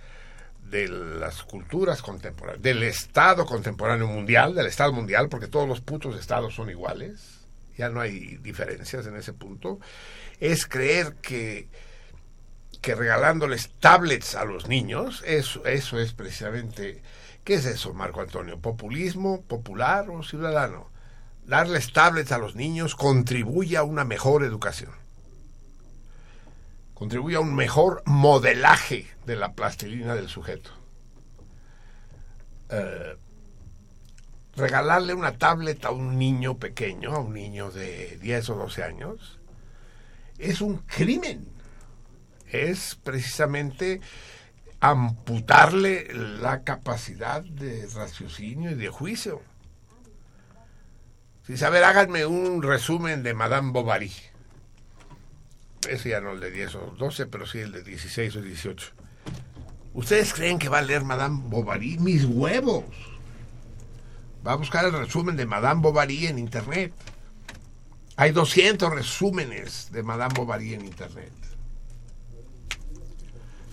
de 0.69 0.87
las 0.87 1.43
culturas 1.43 2.01
contemporáneas, 2.01 2.61
del 2.61 2.83
Estado 2.83 3.45
contemporáneo 3.45 4.07
mundial, 4.07 4.55
del 4.55 4.67
Estado 4.67 4.91
mundial, 4.91 5.29
porque 5.29 5.47
todos 5.47 5.67
los 5.67 5.81
putos 5.81 6.19
estados 6.19 6.55
son 6.55 6.69
iguales, 6.69 7.45
ya 7.77 7.89
no 7.89 8.01
hay 8.01 8.37
diferencias 8.37 9.05
en 9.05 9.15
ese 9.15 9.33
punto, 9.33 9.79
es 10.39 10.65
creer 10.65 11.15
que, 11.21 11.69
que 12.81 12.95
regalándoles 12.95 13.69
tablets 13.79 14.35
a 14.35 14.45
los 14.45 14.67
niños, 14.67 15.23
eso, 15.25 15.65
eso 15.65 15.99
es 15.99 16.13
precisamente, 16.13 17.01
¿qué 17.43 17.55
es 17.55 17.65
eso, 17.65 17.93
Marco 17.93 18.21
Antonio? 18.21 18.59
¿Populismo, 18.59 19.43
popular 19.43 20.09
o 20.09 20.23
ciudadano? 20.23 20.89
Darles 21.45 21.93
tablets 21.93 22.31
a 22.31 22.39
los 22.39 22.55
niños 22.55 22.95
contribuye 22.95 23.77
a 23.77 23.83
una 23.83 24.03
mejor 24.03 24.43
educación 24.43 25.04
contribuye 26.95 27.35
a 27.35 27.41
un 27.41 27.53
mejor 27.53 28.01
modelaje 28.05 29.05
de 29.27 29.35
la 29.35 29.53
plastilina 29.53 30.15
del 30.15 30.29
sujeto. 30.29 30.71
Eh, 32.69 33.15
regalarle 34.55 35.13
una 35.13 35.37
tablet 35.37 35.83
a 35.85 35.91
un 35.91 36.17
niño 36.17 36.57
pequeño, 36.57 37.13
a 37.13 37.19
un 37.19 37.33
niño 37.33 37.69
de 37.69 38.17
10 38.21 38.49
o 38.49 38.55
12 38.55 38.83
años, 38.83 39.39
es 40.39 40.61
un 40.61 40.77
crimen. 40.77 41.45
Es 42.49 42.95
precisamente 42.95 43.99
amputarle 44.79 46.07
la 46.13 46.63
capacidad 46.63 47.43
de 47.43 47.87
raciocinio 47.93 48.71
y 48.71 48.75
de 48.75 48.87
juicio. 48.87 49.41
Sí, 51.45 51.61
a 51.63 51.69
ver, 51.69 51.83
háganme 51.83 52.25
un 52.25 52.63
resumen 52.63 53.21
de 53.21 53.33
Madame 53.33 53.71
Bovary 53.73 54.13
ese 55.87 56.09
ya 56.09 56.21
no 56.21 56.31
el 56.31 56.39
de 56.39 56.51
10 56.51 56.75
o 56.75 56.95
12, 56.97 57.25
pero 57.27 57.45
sí 57.45 57.59
el 57.59 57.71
de 57.71 57.83
16 57.83 58.35
o 58.35 58.41
18. 58.41 58.87
¿Ustedes 59.93 60.33
creen 60.33 60.59
que 60.59 60.69
va 60.69 60.79
a 60.79 60.81
leer 60.81 61.03
Madame 61.03 61.39
Bovary? 61.45 61.97
Mis 61.99 62.25
huevos. 62.25 62.85
Va 64.45 64.53
a 64.53 64.55
buscar 64.55 64.85
el 64.85 64.93
resumen 64.93 65.35
de 65.35 65.45
Madame 65.45 65.81
Bovary 65.81 66.27
en 66.27 66.37
Internet. 66.37 66.93
Hay 68.17 68.31
200 68.31 68.93
resúmenes 68.93 69.91
de 69.91 70.03
Madame 70.03 70.33
Bovary 70.35 70.73
en 70.73 70.85
Internet. 70.85 71.31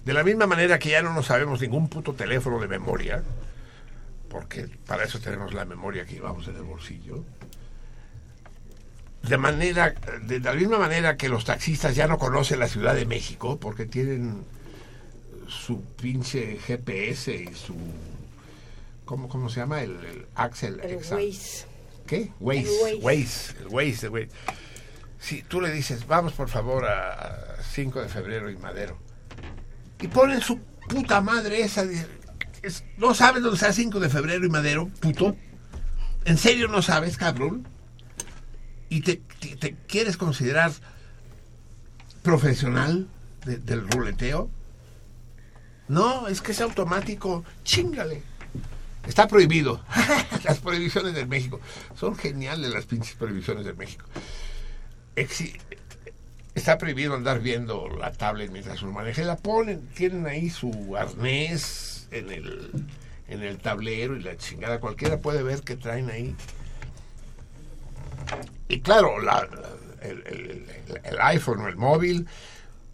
De 0.04 0.12
la 0.12 0.24
misma 0.24 0.46
manera 0.46 0.78
que 0.78 0.90
ya 0.90 1.02
no 1.02 1.12
nos 1.12 1.26
sabemos 1.26 1.60
ningún 1.60 1.88
puto 1.88 2.14
teléfono 2.14 2.58
de 2.58 2.66
memoria, 2.66 3.22
porque 4.28 4.68
para 4.86 5.04
eso 5.04 5.20
tenemos 5.20 5.54
la 5.54 5.64
memoria 5.64 6.04
que 6.04 6.14
llevamos 6.14 6.48
en 6.48 6.56
el 6.56 6.62
bolsillo 6.62 7.24
de 9.22 9.38
manera 9.38 9.94
de 10.22 10.40
la 10.40 10.52
misma 10.52 10.78
manera 10.78 11.16
que 11.16 11.28
los 11.28 11.44
taxistas 11.44 11.94
ya 11.94 12.06
no 12.08 12.18
conocen 12.18 12.58
la 12.58 12.68
Ciudad 12.68 12.94
de 12.94 13.06
México 13.06 13.58
porque 13.58 13.86
tienen 13.86 14.42
su 15.48 15.82
pinche 15.84 16.58
GPS 16.58 17.34
y 17.34 17.54
su 17.54 17.74
¿cómo, 19.04 19.28
cómo 19.28 19.48
se 19.48 19.60
llama? 19.60 19.82
el, 19.82 19.92
el 20.04 20.26
Axel 20.34 20.80
El 20.82 20.96
Waze. 20.96 21.66
¿qué? 22.06 22.30
Waze, 22.40 22.90
El 22.90 22.98
Waze. 23.02 23.54
El 23.60 23.68
Waze, 23.68 24.06
el 24.06 24.12
Waze. 24.12 24.28
Si 25.20 25.42
tú 25.42 25.60
le 25.60 25.70
dices, 25.70 26.06
vamos 26.08 26.32
por 26.32 26.48
favor 26.48 26.84
a 26.86 27.56
5 27.72 28.02
de 28.02 28.08
febrero 28.08 28.50
y 28.50 28.56
Madero, 28.56 28.98
y 30.00 30.08
ponen 30.08 30.40
su 30.40 30.58
puta 30.88 31.20
madre 31.20 31.60
esa, 31.62 31.84
de- 31.86 32.04
es- 32.62 32.82
¿no 32.98 33.14
sabes 33.14 33.40
dónde 33.42 33.54
está 33.56 33.72
5 33.72 34.00
de 34.00 34.08
febrero 34.08 34.44
y 34.44 34.48
Madero, 34.48 34.88
puto? 35.00 35.36
¿En 36.24 36.38
serio 36.38 36.66
no 36.66 36.82
sabes, 36.82 37.16
cabrón? 37.18 37.68
Y 38.96 39.00
te, 39.00 39.20
quieres 39.88 40.16
considerar 40.16 40.72
profesional 42.22 43.08
de- 43.46 43.56
del 43.58 43.88
ruleteo. 43.88 44.50
No, 45.88 46.28
es 46.28 46.40
que 46.42 46.52
es 46.52 46.60
automático. 46.60 47.44
Chingale. 47.64 48.22
Está 49.06 49.26
prohibido. 49.28 49.82
las 50.44 50.58
prohibiciones 50.58 51.14
del 51.14 51.26
México. 51.26 51.60
Son 51.98 52.14
geniales 52.16 52.70
las 52.72 52.84
pinches 52.86 53.14
prohibiciones 53.14 53.64
del 53.64 53.76
México. 53.76 54.04
Está 56.54 56.76
prohibido 56.78 57.14
andar 57.14 57.40
viendo 57.40 57.88
la 57.88 58.12
tablet 58.12 58.50
mientras 58.50 58.82
uno 58.82 58.92
maneja. 58.92 59.22
La 59.22 59.36
ponen, 59.36 59.86
tienen 59.94 60.26
ahí 60.26 60.50
su 60.50 60.96
arnés 60.96 62.08
en 62.10 62.30
el, 62.30 62.70
en 63.28 63.42
el 63.42 63.58
tablero 63.58 64.16
y 64.16 64.22
la 64.22 64.36
chingada. 64.36 64.78
Cualquiera 64.80 65.18
puede 65.20 65.42
ver 65.42 65.62
que 65.62 65.76
traen 65.76 66.10
ahí. 66.10 66.36
Y 68.72 68.80
claro, 68.80 69.20
la- 69.20 69.46
el, 70.00 70.66
iPhone 71.20 71.60
o 71.60 71.68
el 71.68 71.76
móvil 71.76 72.26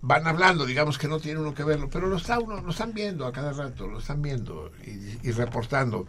van 0.01 0.27
hablando, 0.27 0.67
digamos 0.67 0.99
que 0.99 1.07
no 1.07 1.21
tiene 1.21 1.39
uno 1.39 1.55
que 1.55 1.63
verlo, 1.63 1.89
pero 1.89 2.09
lo, 2.09 2.17
está 2.17 2.41
uno, 2.41 2.61
lo 2.61 2.71
están 2.73 2.93
viendo 2.93 3.27
a 3.27 3.33
cada 3.33 3.53
rato, 3.53 3.87
lo 3.87 4.01
están 4.01 4.21
viendo 4.21 4.73
y, 4.85 5.19
y 5.23 5.31
reportando. 5.31 6.07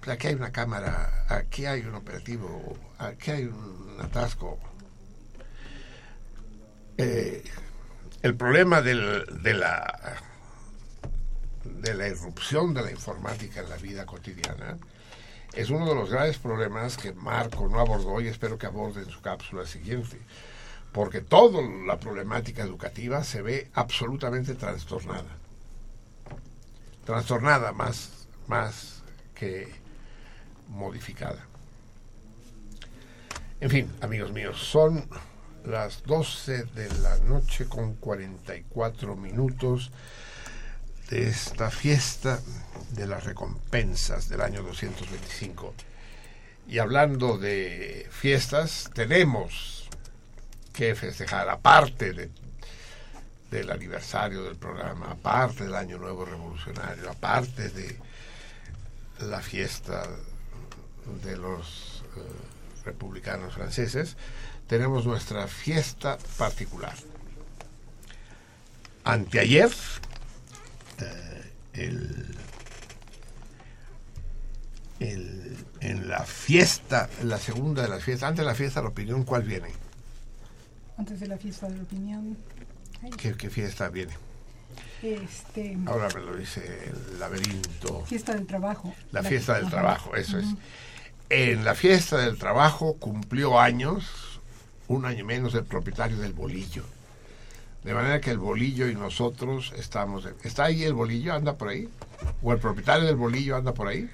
Pues 0.00 0.10
aquí 0.10 0.26
hay 0.26 0.34
una 0.34 0.50
cámara, 0.50 1.24
aquí 1.28 1.66
hay 1.66 1.82
un 1.82 1.94
operativo, 1.94 2.76
aquí 2.98 3.30
hay 3.30 3.44
un 3.44 3.96
atasco. 4.00 4.58
eh, 6.98 7.44
el 8.22 8.34
problema 8.36 8.82
del- 8.82 9.24
de 9.42 9.54
la 9.54 10.16
de 11.64 11.94
la 11.94 12.08
irrupción 12.08 12.74
de 12.74 12.82
la 12.82 12.90
informática 12.90 13.60
en 13.60 13.68
la 13.70 13.76
vida 13.76 14.04
cotidiana 14.04 14.76
es 15.54 15.70
uno 15.70 15.86
de 15.86 15.94
los 15.94 16.10
graves 16.10 16.38
problemas 16.38 16.96
que 16.96 17.12
Marco 17.12 17.68
no 17.68 17.80
abordó 17.80 18.20
y 18.20 18.28
espero 18.28 18.58
que 18.58 18.66
aborde 18.66 19.02
en 19.02 19.10
su 19.10 19.20
cápsula 19.20 19.66
siguiente, 19.66 20.18
porque 20.92 21.20
toda 21.20 21.60
la 21.86 21.98
problemática 21.98 22.62
educativa 22.62 23.22
se 23.24 23.42
ve 23.42 23.70
absolutamente 23.74 24.54
trastornada. 24.54 25.36
Trastornada 27.04 27.72
más, 27.72 28.26
más 28.46 29.02
que 29.34 29.68
modificada. 30.68 31.46
En 33.60 33.70
fin, 33.70 33.92
amigos 34.00 34.32
míos, 34.32 34.58
son 34.58 35.08
las 35.64 36.02
12 36.04 36.64
de 36.64 36.88
la 37.00 37.18
noche 37.18 37.66
con 37.66 37.94
44 37.94 39.16
minutos 39.16 39.92
de 41.10 41.28
esta 41.28 41.70
fiesta 41.70 42.40
de 42.92 43.06
las 43.06 43.24
recompensas 43.24 44.28
del 44.28 44.40
año 44.40 44.62
225. 44.62 45.74
Y 46.68 46.78
hablando 46.78 47.38
de 47.38 48.06
fiestas, 48.10 48.90
tenemos 48.94 49.88
que 50.72 50.94
festejar, 50.94 51.48
aparte 51.48 52.12
de, 52.12 52.30
del 53.50 53.70
aniversario 53.70 54.44
del 54.44 54.56
programa, 54.56 55.12
aparte 55.12 55.64
del 55.64 55.74
Año 55.74 55.98
Nuevo 55.98 56.24
Revolucionario, 56.24 57.10
aparte 57.10 57.68
de 57.68 57.98
la 59.20 59.40
fiesta 59.40 60.08
de 61.22 61.36
los 61.36 62.04
eh, 62.16 62.20
republicanos 62.84 63.54
franceses, 63.54 64.16
tenemos 64.68 65.04
nuestra 65.04 65.46
fiesta 65.48 66.16
particular. 66.38 66.94
Anteayer, 69.04 69.70
eh, 70.98 71.52
el, 71.74 72.36
el- 75.02 75.56
en 75.80 76.08
la 76.08 76.20
fiesta, 76.24 77.08
en 77.20 77.28
la 77.28 77.38
segunda 77.38 77.82
de 77.82 77.88
las 77.88 78.02
fiestas, 78.04 78.28
antes 78.30 78.44
de 78.44 78.50
la 78.50 78.54
fiesta 78.54 78.80
de 78.80 78.84
la 78.84 78.90
opinión, 78.90 79.24
¿cuál 79.24 79.42
viene? 79.42 79.68
Antes 80.96 81.18
de 81.20 81.26
la 81.26 81.36
fiesta 81.38 81.68
de 81.68 81.76
la 81.76 81.82
opinión. 81.82 82.36
¿Qué, 83.16 83.34
qué 83.34 83.50
fiesta 83.50 83.88
viene? 83.88 84.12
Este, 85.02 85.76
Ahora 85.86 86.08
me 86.14 86.20
lo 86.20 86.36
dice 86.36 86.62
el 87.10 87.18
laberinto. 87.18 88.04
fiesta 88.06 88.34
del 88.34 88.46
trabajo. 88.46 88.94
La 89.10 89.22
fiesta 89.24 89.54
del 89.54 89.68
trabajo, 89.68 90.14
eso 90.14 90.38
es. 90.38 90.46
En 91.28 91.64
la 91.64 91.74
fiesta 91.74 92.18
del 92.18 92.38
trabajo 92.38 92.94
cumplió 92.98 93.58
años, 93.58 94.40
un 94.86 95.04
año 95.06 95.24
menos, 95.24 95.54
el 95.54 95.64
propietario 95.64 96.18
del 96.18 96.32
bolillo. 96.34 96.84
De 97.82 97.94
manera 97.94 98.20
que 98.20 98.30
el 98.30 98.38
bolillo 98.38 98.86
y 98.88 98.94
nosotros 98.94 99.72
estamos... 99.76 100.28
¿Está 100.44 100.64
ahí 100.66 100.84
el 100.84 100.92
bolillo? 100.94 101.34
¿Anda 101.34 101.56
por 101.56 101.68
ahí? 101.70 101.88
¿O 102.42 102.52
el 102.52 102.58
propietario 102.60 103.04
del 103.06 103.16
bolillo 103.16 103.56
anda 103.56 103.74
por 103.74 103.88
ahí? 103.88 104.08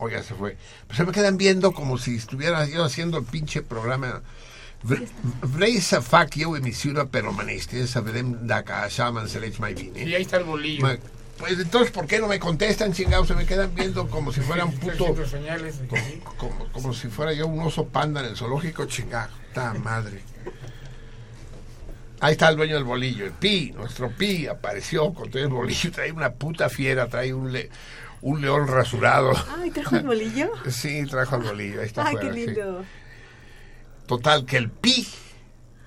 O 0.00 0.08
ya 0.08 0.22
se 0.22 0.34
fue. 0.34 0.56
Pues 0.86 0.96
se 0.96 1.04
me 1.04 1.12
quedan 1.12 1.36
viendo 1.36 1.72
como 1.72 1.98
si 1.98 2.16
estuviera 2.16 2.66
yo 2.66 2.84
haciendo 2.84 3.18
el 3.18 3.24
pinche 3.24 3.60
programa. 3.62 4.22
Sabrem 7.86 8.46
de 8.46 8.64
que 8.64 8.72
això 8.72 9.10
m'enceleix 9.12 9.58
mai 9.60 9.74
bien. 9.74 9.92
Y 10.08 10.14
ahí 10.14 10.22
está 10.22 10.38
el 10.38 10.44
bolillo. 10.44 10.86
Pues 11.38 11.58
entonces, 11.58 11.90
¿por 11.90 12.06
qué 12.06 12.18
no 12.18 12.28
me 12.28 12.38
contestan, 12.38 12.92
chingados? 12.92 13.28
Se 13.28 13.34
me 13.34 13.46
quedan 13.46 13.74
viendo 13.74 14.08
como 14.08 14.30
si 14.32 14.40
fuera 14.40 14.64
un 14.64 14.72
puto... 14.78 15.14
como 16.72 16.92
si 16.92 17.08
fuera 17.08 17.32
yo 17.32 17.46
un 17.46 17.60
oso 17.60 17.86
panda 17.86 18.20
en 18.20 18.26
el 18.26 18.36
zoológico, 18.36 18.84
chingado. 18.86 19.30
¡Ta 19.54 19.72
madre! 19.74 20.22
Ahí 22.20 22.32
está 22.32 22.50
el 22.50 22.56
dueño 22.56 22.74
del 22.74 22.84
bolillo, 22.84 23.24
el 23.24 23.32
Pi, 23.32 23.72
nuestro 23.74 24.10
Pi, 24.10 24.46
apareció 24.46 25.14
con 25.14 25.30
todo 25.30 25.42
el 25.42 25.48
bolillo, 25.48 25.90
trae 25.90 26.12
una 26.12 26.30
puta 26.32 26.68
fiera, 26.68 27.06
trae 27.08 27.32
un, 27.32 27.50
le- 27.52 27.70
un 28.22 28.40
león 28.40 28.66
rasurado. 28.66 29.32
Ay, 29.58 29.70
trajo 29.70 29.96
el 29.96 30.06
bolillo. 30.06 30.52
Sí, 30.70 31.04
trajo 31.06 31.36
el 31.36 31.42
bolillo, 31.42 31.80
ahí 31.80 31.86
está 31.86 32.06
Ay, 32.06 32.16
qué 32.20 32.28
afuera, 32.28 32.34
sí. 32.34 32.46
lindo. 32.46 32.84
Total, 34.06 34.44
que 34.44 34.56
el 34.56 34.70
Pi 34.70 35.06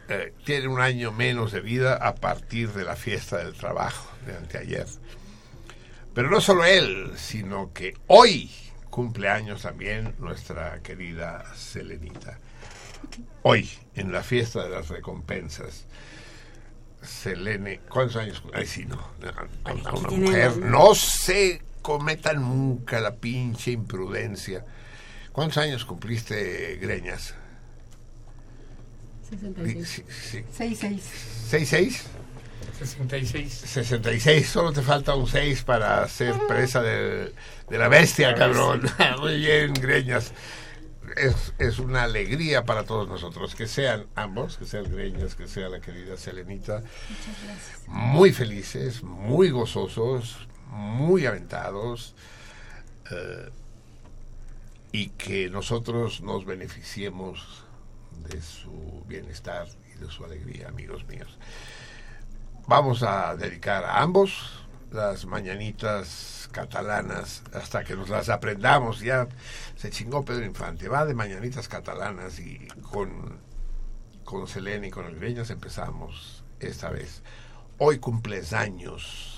eh, 0.10 0.34
tiene 0.45 0.68
un 0.68 0.80
año 0.80 1.11
menos 1.11 1.51
de 1.51 1.61
vida 1.61 1.95
a 1.95 2.15
partir 2.15 2.72
de 2.72 2.84
la 2.84 2.95
fiesta 2.95 3.38
del 3.38 3.53
trabajo 3.53 4.10
de 4.26 4.38
anteayer. 4.38 4.88
Pero 6.14 6.30
no 6.30 6.39
solo 6.41 6.64
él, 6.64 7.11
sino 7.15 7.73
que 7.73 7.95
hoy 8.07 8.51
cumple 8.89 9.27
años 9.27 9.64
también 9.64 10.15
nuestra 10.19 10.80
querida 10.81 11.43
Selenita. 11.55 12.38
Hoy, 13.41 13.69
en 13.95 14.11
la 14.11 14.23
fiesta 14.23 14.64
de 14.64 14.69
las 14.69 14.89
recompensas, 14.89 15.85
Selene, 17.01 17.81
¿cuántos 17.89 18.15
años? 18.15 18.43
Ay, 18.53 18.65
sí, 18.65 18.85
no. 18.85 18.97
A, 19.65 19.73
una 19.73 20.10
mujer, 20.10 20.57
no 20.57 20.95
se 20.95 21.61
cometan 21.84 22.41
nunca 22.41 22.99
la 22.99 23.15
pinche 23.18 23.69
imprudencia. 23.72 24.65
¿Cuántos 25.31 25.60
años 25.60 25.85
cumpliste, 25.85 26.77
Greñas? 26.81 27.35
66. 29.30 29.88
Sí, 29.88 30.03
sí. 30.10 30.43
66. 30.51 31.01
¿Seis, 31.49 31.69
seis? 31.69 32.03
66. 32.80 33.51
66, 33.53 34.47
solo 34.49 34.72
te 34.73 34.81
falta 34.81 35.15
un 35.15 35.27
6 35.27 35.64
para 35.64 36.07
ser 36.07 36.35
presa 36.47 36.81
de, 36.81 37.31
de 37.69 37.77
la 37.77 37.88
bestia, 37.88 38.31
La 38.31 38.38
cabrón. 38.38 38.81
Muy 39.19 39.38
bien, 39.38 39.73
Greñas. 39.73 40.31
Es, 41.18 41.53
es 41.60 41.80
una 41.80 42.03
alegría 42.03 42.64
para 42.65 42.84
todos 42.85 43.07
nosotros 43.07 43.53
que 43.55 43.68
sean 43.68 44.07
ambos, 44.15 44.57
que 44.57 44.65
sean 44.65 44.85
Greñas, 44.91 45.35
que 45.35 45.47
sea 45.47 45.69
la 45.69 45.80
querida 45.80 46.18
Selenita, 46.18 46.80
Muchas 46.80 47.43
gracias. 47.45 47.81
muy 47.88 48.34
felices, 48.34 49.03
muy 49.03 49.49
gozosos, 49.51 50.47
muy 50.73 51.25
aventados 51.25 52.15
eh, 53.11 53.49
y 54.91 55.09
que 55.09 55.49
nosotros 55.49 56.21
nos 56.21 56.45
beneficiemos 56.45 57.63
de 58.29 58.41
su 58.41 59.03
bienestar 59.07 59.67
y 59.93 59.99
de 59.99 60.09
su 60.09 60.23
alegría, 60.25 60.69
amigos 60.69 61.05
míos. 61.05 61.37
Vamos 62.67 63.03
a 63.03 63.35
dedicar 63.35 63.83
a 63.83 64.01
ambos 64.01 64.63
las 64.91 65.25
mañanitas 65.25 66.47
catalanas 66.51 67.43
hasta 67.53 67.83
que 67.83 67.95
nos 67.95 68.09
las 68.09 68.29
aprendamos. 68.29 69.01
Ya 69.01 69.27
se 69.75 69.89
chingó 69.89 70.23
Pedro 70.23 70.45
Infante. 70.45 70.87
Va 70.87 71.05
de 71.05 71.15
mañanitas 71.15 71.67
catalanas 71.67 72.39
y 72.39 72.67
con, 72.91 73.39
con 74.23 74.47
Selene 74.47 74.87
y 74.87 74.91
con 74.91 75.05
el 75.05 75.15
Greñas 75.15 75.49
empezamos 75.49 76.43
esta 76.59 76.89
vez. 76.89 77.23
Hoy 77.79 77.99
cumples 77.99 78.53
años. 78.53 79.32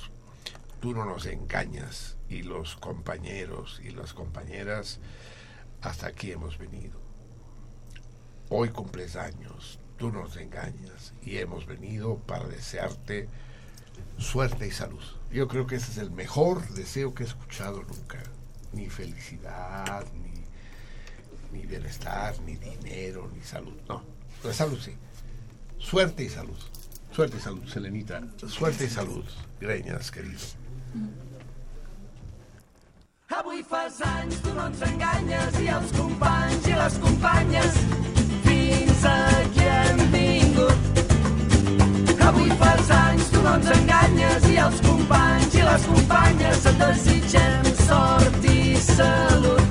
Tú 0.85 0.93
no 0.93 1.03
nos 1.03 1.25
engañas. 1.25 2.15
Y 2.29 2.43
los 2.43 2.75
compañeros 2.75 3.81
y 3.83 3.89
las 3.89 4.13
compañeras, 4.13 4.99
hasta 5.81 6.05
aquí 6.05 6.31
hemos 6.31 6.59
venido. 6.59 6.99
Hoy 8.49 8.69
cumples 8.69 9.15
años. 9.15 9.79
Tú 9.97 10.11
nos 10.11 10.37
engañas. 10.37 11.15
Y 11.23 11.39
hemos 11.39 11.65
venido 11.65 12.19
para 12.19 12.47
desearte 12.47 13.27
suerte 14.19 14.67
y 14.67 14.71
salud. 14.71 15.01
Yo 15.31 15.47
creo 15.47 15.65
que 15.65 15.77
ese 15.77 15.91
es 15.91 15.97
el 15.97 16.11
mejor 16.11 16.63
deseo 16.75 17.15
que 17.15 17.23
he 17.23 17.25
escuchado 17.25 17.81
nunca. 17.81 18.21
Ni 18.71 18.87
felicidad, 18.87 20.05
ni, 21.51 21.65
bienestar, 21.65 22.39
ni 22.41 22.57
dinero, 22.57 23.27
ni 23.33 23.41
salud. 23.41 23.73
No, 23.89 24.03
la 24.43 24.53
salud 24.53 24.79
sí. 24.79 24.95
Suerte 25.79 26.25
y 26.25 26.29
salud. 26.29 26.59
Suerte 27.11 27.37
y 27.37 27.41
salud, 27.41 27.67
Selenita. 27.67 28.21
Suerte 28.47 28.85
y 28.85 28.89
salud, 28.89 29.25
Greñas, 29.59 30.11
querido. 30.11 30.37
Avui 33.37 33.63
fas 33.63 34.01
anys, 34.01 34.39
tu 34.41 34.53
no 34.55 34.67
ens 34.69 34.81
enganyes, 34.87 35.57
i 35.61 35.67
els 35.75 35.91
companys 35.97 36.67
i 36.69 36.77
les 36.77 36.95
companyes 37.03 37.77
fins 38.45 39.03
aquí 39.11 39.67
hem 39.73 39.99
vingut. 40.13 41.03
Avui 42.29 42.49
fas 42.63 42.89
anys, 43.01 43.29
tu 43.33 43.43
no 43.43 43.57
ens 43.59 43.69
enganyes, 43.75 44.49
i 44.53 44.57
els 44.65 44.81
companys 44.87 45.59
i 45.59 45.67
les 45.67 45.85
companyes 45.91 46.65
et 46.71 46.81
desitgem 46.85 47.71
sort 47.85 48.51
i 48.55 48.59
salut. 48.89 49.64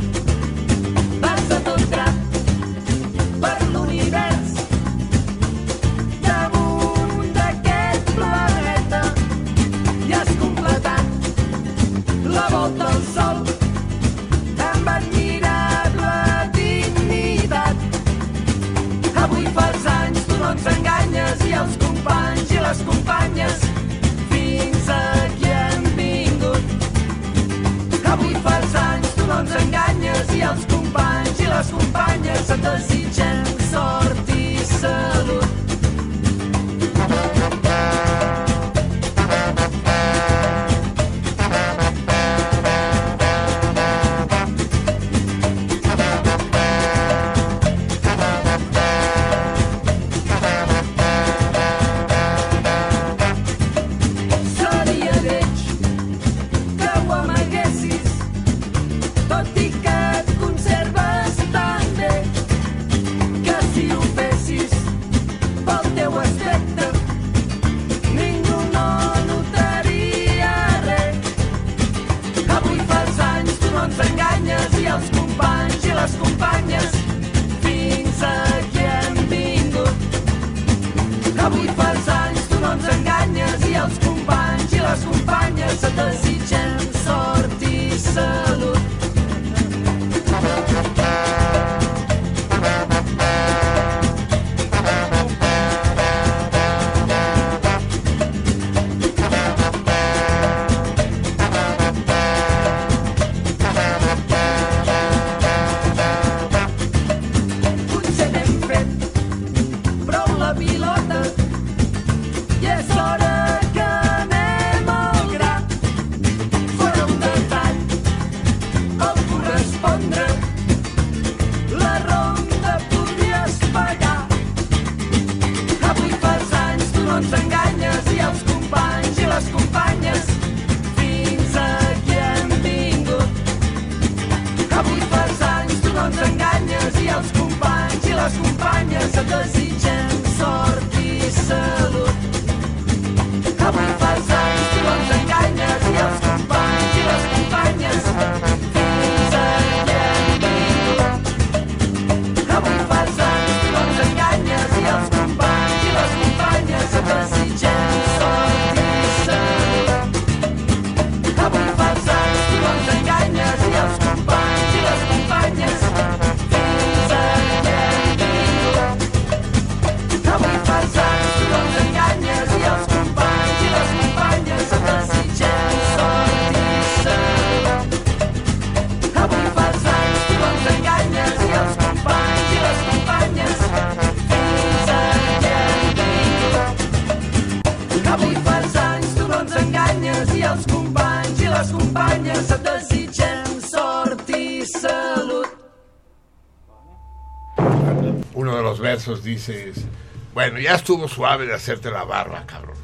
Uno 199.07 199.17
de 199.17 199.19
los 199.19 199.25
versos 199.25 199.25
dice, 199.25 199.69
es, 199.71 199.85
bueno, 200.33 200.59
ya 200.59 200.75
estuvo 200.75 201.09
suave 201.09 201.47
de 201.47 201.55
hacerte 201.55 201.91
la 201.91 202.05
barba, 202.05 202.47
cabrón. 202.47 202.77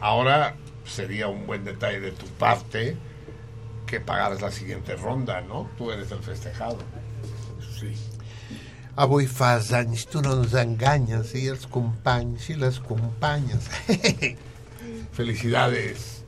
Ahora 0.00 0.54
sería 0.84 1.28
un 1.28 1.46
buen 1.46 1.64
detalle 1.64 2.00
de 2.00 2.12
tu 2.12 2.26
parte 2.26 2.96
que 3.86 4.00
pagaras 4.00 4.40
la 4.42 4.50
siguiente 4.50 4.94
ronda, 4.96 5.40
¿no? 5.40 5.70
Tú 5.78 5.90
eres 5.90 6.10
el 6.12 6.20
festejado. 6.20 6.78
Sí. 7.80 7.94
Avui 8.96 9.26
fas 9.26 9.72
anys, 9.72 10.08
tu 10.10 10.20
no 10.20 10.34
ens 10.42 10.56
enganyes, 10.58 11.30
i 11.38 11.46
els 11.48 11.68
companys 11.70 12.48
i 12.50 12.56
les 12.58 12.80
companyes. 12.82 13.68
Felicidades, 15.18 16.24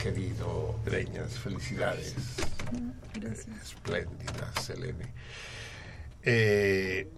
querido 0.00 0.74
Breñas, 0.84 1.36
felicidades. 1.38 2.14
Espléndida, 3.62 4.50
Selene. 4.60 5.12
Eh, 6.22 7.08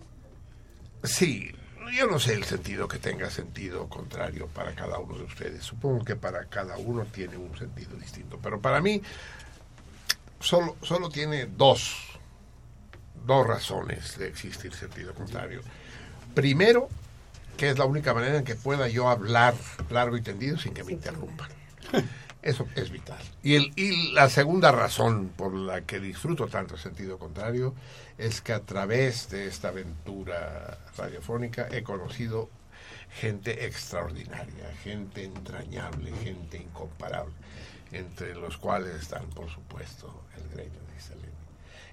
sí, 1.04 1.52
yo 1.96 2.06
no 2.06 2.18
sé 2.18 2.32
el 2.44 2.50
sentido 2.50 2.86
que 2.86 2.98
tenga 2.98 3.30
sentido 3.30 3.88
contrario 3.88 4.48
para 4.48 4.74
cada 4.74 4.98
uno 4.98 5.16
de 5.16 5.24
ustedes. 5.24 5.64
Supongo 5.64 6.04
que 6.04 6.14
para 6.14 6.44
cada 6.44 6.76
uno 6.76 7.04
tiene 7.06 7.36
un 7.36 7.56
sentido 7.56 7.96
distinto. 7.96 8.38
Pero 8.42 8.60
para 8.60 8.80
mí 8.80 9.00
solo, 10.40 10.76
solo 10.82 11.08
tiene 11.08 11.46
dos, 11.46 11.96
dos 13.26 13.46
razones 13.46 14.18
de 14.18 14.28
existir 14.28 14.74
sentido 14.74 15.14
contrario. 15.14 15.62
Primero, 16.34 16.88
que 17.56 17.70
es 17.70 17.78
la 17.78 17.86
única 17.86 18.12
manera 18.12 18.38
en 18.38 18.44
que 18.44 18.56
pueda 18.56 18.88
yo 18.88 19.08
hablar 19.08 19.54
largo 19.90 20.16
y 20.16 20.22
tendido 20.22 20.58
sin 20.58 20.74
que 20.74 20.84
me 20.84 20.92
interrumpan. 20.92 21.48
Eso 22.42 22.68
es 22.74 22.90
vital. 22.90 23.22
Y, 23.42 23.54
el, 23.54 23.72
y 23.74 24.12
la 24.12 24.28
segunda 24.28 24.70
razón 24.70 25.30
por 25.34 25.54
la 25.54 25.80
que 25.80 25.98
disfruto 25.98 26.46
tanto 26.46 26.76
sentido 26.76 27.18
contrario 27.18 27.74
es 28.18 28.40
que 28.40 28.52
a 28.52 28.60
través 28.60 29.28
de 29.30 29.46
esta 29.46 29.68
aventura 29.68 30.78
radiofónica 30.96 31.68
he 31.70 31.82
conocido 31.82 32.48
gente 33.10 33.66
extraordinaria, 33.66 34.72
gente 34.82 35.24
entrañable, 35.24 36.12
gente 36.22 36.58
incomparable, 36.58 37.34
entre 37.92 38.34
los 38.34 38.56
cuales 38.56 38.94
están, 38.94 39.26
por 39.30 39.48
supuesto, 39.50 40.24
el 40.36 40.48
gremio 40.48 40.80
de 40.92 41.00
Selene. 41.00 41.32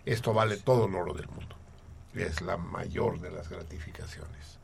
Esto 0.06 0.34
vale 0.34 0.58
todo 0.58 0.86
el 0.86 0.96
oro 0.96 1.14
del 1.14 1.28
mundo. 1.28 1.56
Es 2.14 2.42
la 2.42 2.58
mayor 2.58 3.20
de 3.20 3.32
las 3.32 3.50
gratificaciones. 3.50 4.60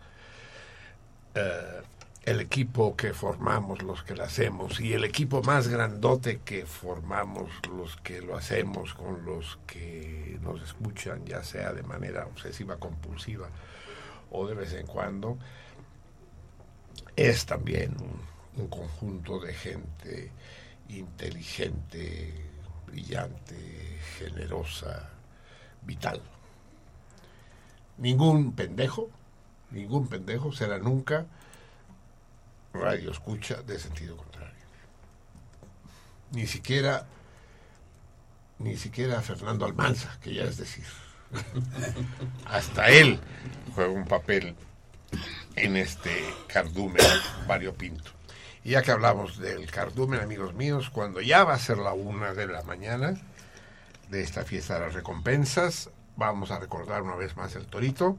Eh, 1.35 1.81
el 2.27 2.41
equipo 2.41 2.97
que 2.97 3.13
formamos, 3.13 3.81
los 3.83 4.03
que 4.03 4.13
lo 4.13 4.25
hacemos, 4.25 4.81
y 4.81 4.91
el 4.91 5.05
equipo 5.05 5.41
más 5.43 5.69
grandote 5.69 6.41
que 6.43 6.65
formamos, 6.65 7.49
los 7.73 7.95
que 7.95 8.19
lo 8.19 8.35
hacemos 8.35 8.93
con 8.95 9.23
los 9.23 9.57
que 9.65 10.37
nos 10.41 10.61
escuchan, 10.61 11.25
ya 11.25 11.41
sea 11.41 11.71
de 11.71 11.83
manera 11.83 12.25
obsesiva, 12.25 12.75
compulsiva 12.75 13.47
o 14.29 14.45
de 14.45 14.55
vez 14.55 14.73
en 14.73 14.85
cuando, 14.85 15.37
es 17.15 17.45
también 17.45 17.95
un, 18.01 18.61
un 18.61 18.67
conjunto 18.67 19.39
de 19.39 19.53
gente 19.53 20.29
inteligente, 20.89 22.33
brillante, 22.87 24.01
generosa, 24.17 25.11
vital. 25.81 26.21
Ningún 27.97 28.51
pendejo, 28.51 29.09
ningún 29.71 30.09
pendejo 30.09 30.51
será 30.51 30.77
nunca 30.77 31.25
radio 32.73 33.11
escucha 33.11 33.61
de 33.61 33.79
sentido 33.79 34.17
contrario. 34.17 34.53
Ni 36.31 36.47
siquiera, 36.47 37.05
ni 38.59 38.77
siquiera 38.77 39.21
Fernando 39.21 39.65
Almanza, 39.65 40.17
que 40.21 40.33
ya 40.33 40.43
es 40.43 40.57
decir, 40.57 40.85
hasta 42.45 42.89
él 42.89 43.19
juega 43.73 43.91
un 43.91 44.05
papel 44.05 44.55
en 45.55 45.77
este 45.77 46.23
cardumen 46.47 47.05
variopinto. 47.47 48.11
Y 48.63 48.71
ya 48.71 48.81
que 48.81 48.91
hablamos 48.91 49.37
del 49.39 49.71
cardumen, 49.71 50.19
amigos 50.19 50.53
míos, 50.53 50.89
cuando 50.89 51.21
ya 51.21 51.43
va 51.43 51.53
a 51.53 51.59
ser 51.59 51.77
la 51.77 51.93
una 51.93 52.33
de 52.33 52.47
la 52.47 52.63
mañana 52.63 53.13
de 54.09 54.21
esta 54.21 54.43
fiesta 54.43 54.75
de 54.75 54.81
las 54.81 54.93
recompensas, 54.93 55.89
vamos 56.17 56.51
a 56.51 56.59
recordar 56.59 57.01
una 57.01 57.15
vez 57.15 57.37
más 57.37 57.55
el 57.55 57.65
torito. 57.67 58.17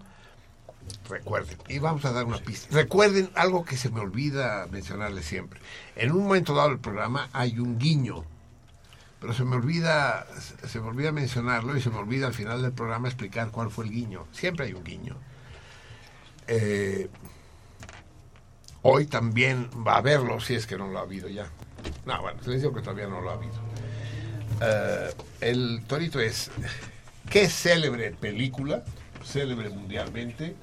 Recuerden, 1.09 1.57
y 1.69 1.79
vamos 1.79 2.05
a 2.05 2.13
dar 2.13 2.25
una 2.25 2.39
pista. 2.39 2.69
Recuerden 2.75 3.31
algo 3.35 3.65
que 3.65 3.77
se 3.77 3.91
me 3.91 4.01
olvida 4.01 4.67
mencionarles 4.71 5.25
siempre. 5.25 5.61
En 5.97 6.13
un 6.13 6.25
momento 6.25 6.55
dado 6.55 6.71
del 6.71 6.79
programa 6.79 7.29
hay 7.33 7.59
un 7.59 7.79
guiño, 7.79 8.25
pero 9.21 9.33
se 9.33 9.45
me 9.45 9.57
olvida, 9.57 10.27
se 10.67 10.81
me 10.81 10.89
olvida 10.89 11.13
mencionarlo 11.13 11.77
y 11.77 11.83
se 11.83 11.91
me 11.91 11.97
olvida 11.97 12.27
al 12.27 12.35
final 12.35 12.63
del 12.63 12.73
programa 12.73 13.09
explicar 13.09 13.51
cuál 13.51 13.71
fue 13.71 13.87
el 13.87 13.91
guiño. 13.91 14.27
Siempre 14.33 14.67
hay 14.67 14.75
un 14.75 14.85
guiño. 14.85 15.17
Eh, 16.47 17.09
hoy 18.83 19.07
también 19.07 19.69
va 19.87 19.95
a 19.95 19.99
haberlo, 19.99 20.41
si 20.41 20.55
es 20.55 20.67
que 20.67 20.79
no 20.79 20.89
lo 20.89 20.99
ha 20.99 21.03
habido 21.03 21.29
ya. 21.29 21.51
No, 22.07 22.21
bueno, 22.23 22.41
les 22.47 22.61
digo 22.61 22.75
que 22.75 22.81
todavía 22.81 23.07
no 23.07 23.21
lo 23.21 23.31
ha 23.31 23.35
habido. 23.35 23.55
Eh, 24.61 25.15
el 25.41 25.85
torito 25.87 26.21
es, 26.21 26.51
¿qué 27.31 27.49
célebre 27.49 28.13
película, 28.13 28.85
célebre 29.25 29.69
mundialmente, 29.69 30.57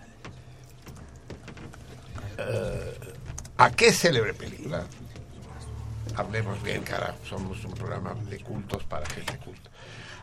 ¿A 3.57 3.71
qué 3.71 3.93
célebre 3.93 4.33
película? 4.33 4.85
Hablemos 6.15 6.61
bien, 6.63 6.83
cara, 6.83 7.15
somos 7.27 7.63
un 7.65 7.73
programa 7.73 8.13
de 8.29 8.39
cultos 8.39 8.83
para 8.83 9.05
gente 9.05 9.37
culta. 9.37 9.69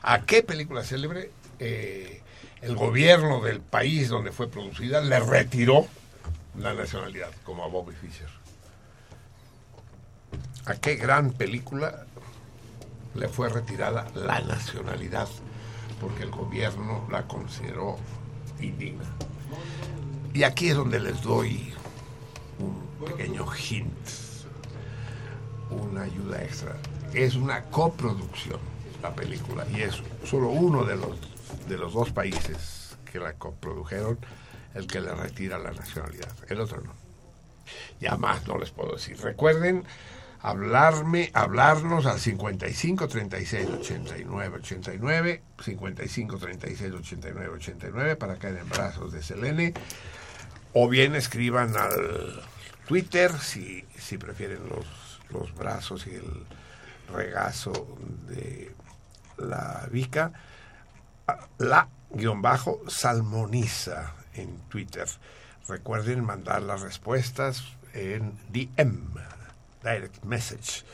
¿A 0.03 0.23
qué 0.23 0.43
película 0.43 0.85
célebre 0.85 1.31
eh, 1.59 2.23
el 2.61 2.75
gobierno 2.77 3.41
del 3.41 3.61
país 3.61 4.09
donde 4.09 4.33
fue 4.33 4.49
producida 4.49 5.01
le 5.01 5.21
retiró 5.21 5.87
la 6.59 6.75
nacionalidad, 6.75 7.31
como 7.45 7.65
a 7.65 7.69
Bobby 7.69 7.95
Fischer? 7.95 8.29
¿A 10.67 10.75
qué 10.75 10.97
gran 10.97 11.33
película 11.33 12.07
le 13.15 13.29
fue 13.29 13.49
retirada 13.49 14.07
la 14.15 14.41
nacionalidad? 14.41 15.29
Porque 16.01 16.23
el 16.23 16.31
gobierno 16.31 17.07
la 17.11 17.27
consideró 17.27 17.97
indigna. 18.61 19.05
Y 20.35 20.45
aquí 20.45 20.69
es 20.69 20.77
donde 20.77 21.01
les 21.01 21.21
doy 21.23 21.72
pequeño 23.05 23.47
hint, 23.53 24.09
una 25.71 26.03
ayuda 26.03 26.43
extra. 26.43 26.77
Es 27.13 27.35
una 27.35 27.65
coproducción 27.65 28.61
la 29.03 29.15
película 29.15 29.67
y 29.75 29.83
es 29.83 30.01
solo 30.25 30.49
uno 30.49 30.85
de 30.85 30.97
los, 30.97 31.19
de 31.69 31.77
los 31.77 31.93
dos 31.93 32.11
países 32.13 32.97
que 33.11 33.19
la 33.19 33.35
coprodujeron 33.35 34.19
el 34.75 34.87
que 34.87 35.01
le 35.01 35.15
retira 35.15 35.59
la 35.59 35.73
nacionalidad, 35.73 36.33
el 36.49 36.61
otro 36.61 36.81
no. 36.81 36.95
Ya 38.01 38.17
más 38.17 38.47
no 38.47 38.59
les 38.59 38.71
puedo 38.71 38.93
decir. 38.93 39.19
Recuerden 39.21 39.85
hablarme, 40.41 41.31
hablarnos 41.35 42.07
al 42.07 42.19
55 42.19 43.09
36 43.09 43.69
89 43.81 44.57
89, 44.57 45.43
55 45.63 46.39
36 46.39 46.93
89 46.93 47.55
89 47.55 48.17
para 48.17 48.37
caer 48.37 48.59
en 48.59 48.69
brazos 48.69 49.13
de 49.13 49.23
Selene 49.23 49.75
o 50.73 50.89
bien 50.89 51.15
escriban 51.15 51.77
al 51.77 52.43
Twitter 52.87 53.33
si, 53.39 53.85
si 53.99 54.19
prefieren 54.19 54.69
los, 54.69 54.87
los 55.31 55.55
brazos 55.55 56.07
y 56.07 56.15
el 56.15 56.47
regazo 57.13 57.97
de 58.29 58.75
la 59.39 59.87
Vica, 59.91 60.33
la 61.59 61.89
guion 62.11 62.43
bajo 62.43 62.81
salmoniza 62.89 64.15
en 64.35 64.59
Twitter. 64.69 65.09
Recuerden 65.69 66.25
mandar 66.25 66.63
las 66.63 66.81
respuestas 66.81 67.65
en 67.95 68.39
DM, 68.51 69.15
Direct 69.83 70.25
Message, 70.25 70.85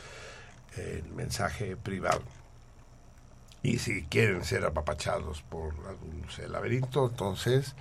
en 0.77 1.17
mensaje 1.17 1.77
privado. 1.77 2.23
Y 3.63 3.79
si 3.79 4.05
quieren 4.05 4.45
ser 4.45 4.65
apapachados 4.65 5.43
por 5.43 5.75
algún 5.89 6.23
dulce 6.23 6.49
laberinto, 6.49 7.09
entonces 7.09 7.75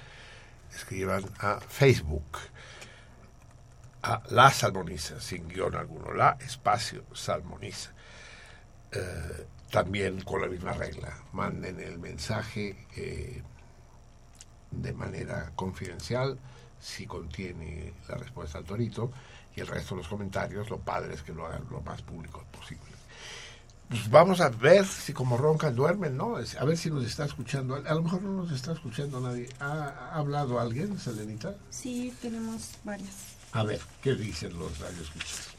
escriban 0.73 1.23
a 1.39 1.59
Facebook, 1.59 2.25
La 4.29 4.51
Salmoniza, 4.51 5.19
sin 5.19 5.47
guion 5.47 5.75
alguno, 5.75 6.13
La 6.13 6.38
Espacio 6.39 7.05
Salmoniza. 7.13 7.91
Eh, 8.91 9.47
también 9.69 10.21
con 10.21 10.41
la 10.41 10.47
misma 10.47 10.73
regla, 10.73 11.13
manden 11.34 11.79
el 11.79 11.99
mensaje 11.99 12.88
eh, 12.95 13.41
de 14.71 14.93
manera 14.93 15.51
confidencial 15.55 16.39
si 16.79 17.05
contiene 17.05 17.93
la 18.07 18.15
respuesta 18.15 18.59
al 18.59 18.63
torito 18.63 19.11
y 19.55 19.61
el 19.61 19.67
resto 19.67 19.95
de 19.95 20.01
los 20.01 20.07
comentarios, 20.07 20.69
lo 20.69 20.79
padre 20.79 21.15
es 21.15 21.23
que 21.23 21.34
lo 21.34 21.45
hagan 21.45 21.65
lo 21.69 21.81
más 21.81 22.01
público 22.01 22.45
posible. 22.51 22.85
Pues 23.89 24.09
vamos 24.09 24.41
a 24.41 24.49
ver 24.49 24.85
si 24.85 25.13
como 25.13 25.38
roncan 25.38 25.75
duermen, 25.75 26.17
¿no? 26.17 26.35
A 26.35 26.65
ver 26.65 26.77
si 26.77 26.91
nos 26.91 27.05
está 27.05 27.25
escuchando. 27.25 27.75
A 27.75 27.93
lo 27.93 28.03
mejor 28.03 28.21
no 28.21 28.43
nos 28.43 28.51
está 28.51 28.73
escuchando 28.73 29.21
nadie. 29.21 29.47
¿Ha, 29.59 30.11
ha 30.11 30.15
hablado 30.15 30.59
alguien, 30.59 30.99
Selenita? 30.99 31.55
Sí, 31.69 32.13
tenemos 32.21 32.71
varias. 32.84 33.36
A 33.57 33.63
ver, 33.63 33.81
¿qué 34.03 34.13
dicen 34.13 34.55
los 34.59 34.77
radioescuchas? 34.77 35.49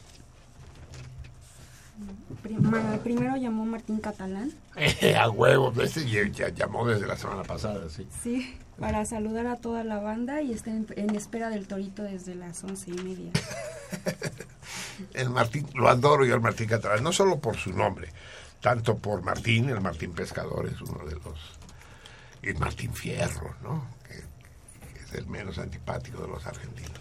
Primero 3.03 3.35
llamó 3.35 3.65
Martín 3.65 3.99
Catalán, 3.99 4.53
a 5.19 5.29
huevo, 5.29 5.73
este 5.81 6.05
llamó 6.55 6.87
desde 6.87 7.05
la 7.05 7.17
semana 7.17 7.43
pasada, 7.43 7.89
sí. 7.89 8.07
sí, 8.23 8.57
para 8.79 9.03
saludar 9.03 9.47
a 9.47 9.57
toda 9.57 9.83
la 9.83 9.99
banda 9.99 10.41
y 10.41 10.53
está 10.53 10.71
en, 10.71 10.87
en 10.95 11.13
espera 11.13 11.49
del 11.49 11.67
torito 11.67 12.01
desde 12.03 12.35
las 12.35 12.63
once 12.63 12.89
y 12.89 13.03
media. 13.03 13.31
El 15.13 15.29
Martín, 15.29 15.67
lo 15.73 15.89
adoro 15.89 16.25
yo 16.25 16.35
al 16.35 16.41
Martín 16.41 16.69
Catalán, 16.69 17.03
no 17.03 17.11
solo 17.11 17.39
por 17.39 17.57
su 17.57 17.73
nombre, 17.73 18.13
tanto 18.61 18.97
por 18.97 19.23
Martín, 19.23 19.69
el 19.69 19.81
Martín 19.81 20.13
Pescador 20.13 20.67
es 20.67 20.79
uno 20.81 21.05
de 21.05 21.15
los... 21.15 21.57
Y 22.41 22.49
el 22.49 22.59
Martín 22.59 22.93
Fierro, 22.93 23.55
¿no? 23.61 23.85
Que, 24.07 24.15
que 24.93 25.03
es 25.03 25.13
el 25.15 25.27
menos 25.27 25.57
antipático 25.57 26.21
de 26.21 26.27
los 26.29 26.45
argentinos. 26.45 26.98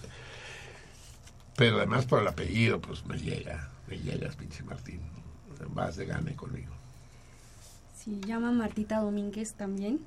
Pero 1.58 1.78
además 1.78 2.06
por 2.06 2.22
el 2.22 2.28
apellido, 2.28 2.80
pues 2.80 3.04
me 3.04 3.18
llega, 3.18 3.68
me 3.88 3.98
llegas, 3.98 4.36
pinche 4.36 4.62
Martín. 4.62 5.00
Vas 5.74 5.96
de 5.96 6.06
gane 6.06 6.36
conmigo. 6.36 6.72
Sí, 7.98 8.20
llama 8.24 8.52
Martita 8.52 9.00
Domínguez 9.00 9.54
también 9.54 9.98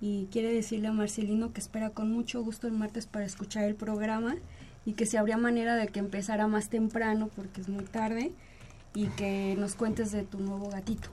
y 0.00 0.26
quiere 0.32 0.52
decirle 0.52 0.88
a 0.88 0.92
Marcelino 0.92 1.52
que 1.52 1.60
espera 1.60 1.90
con 1.90 2.10
mucho 2.10 2.42
gusto 2.42 2.66
el 2.66 2.72
martes 2.72 3.06
para 3.06 3.24
escuchar 3.24 3.64
el 3.64 3.76
programa 3.76 4.34
y 4.84 4.94
que 4.94 5.06
si 5.06 5.16
habría 5.16 5.36
manera 5.36 5.76
de 5.76 5.86
que 5.86 6.00
empezara 6.00 6.48
más 6.48 6.68
temprano 6.68 7.30
porque 7.36 7.60
es 7.60 7.68
muy 7.68 7.84
tarde 7.84 8.32
y 8.94 9.06
que 9.10 9.54
nos 9.56 9.76
cuentes 9.76 10.10
de 10.10 10.24
tu 10.24 10.40
nuevo 10.40 10.70
gatito. 10.70 11.08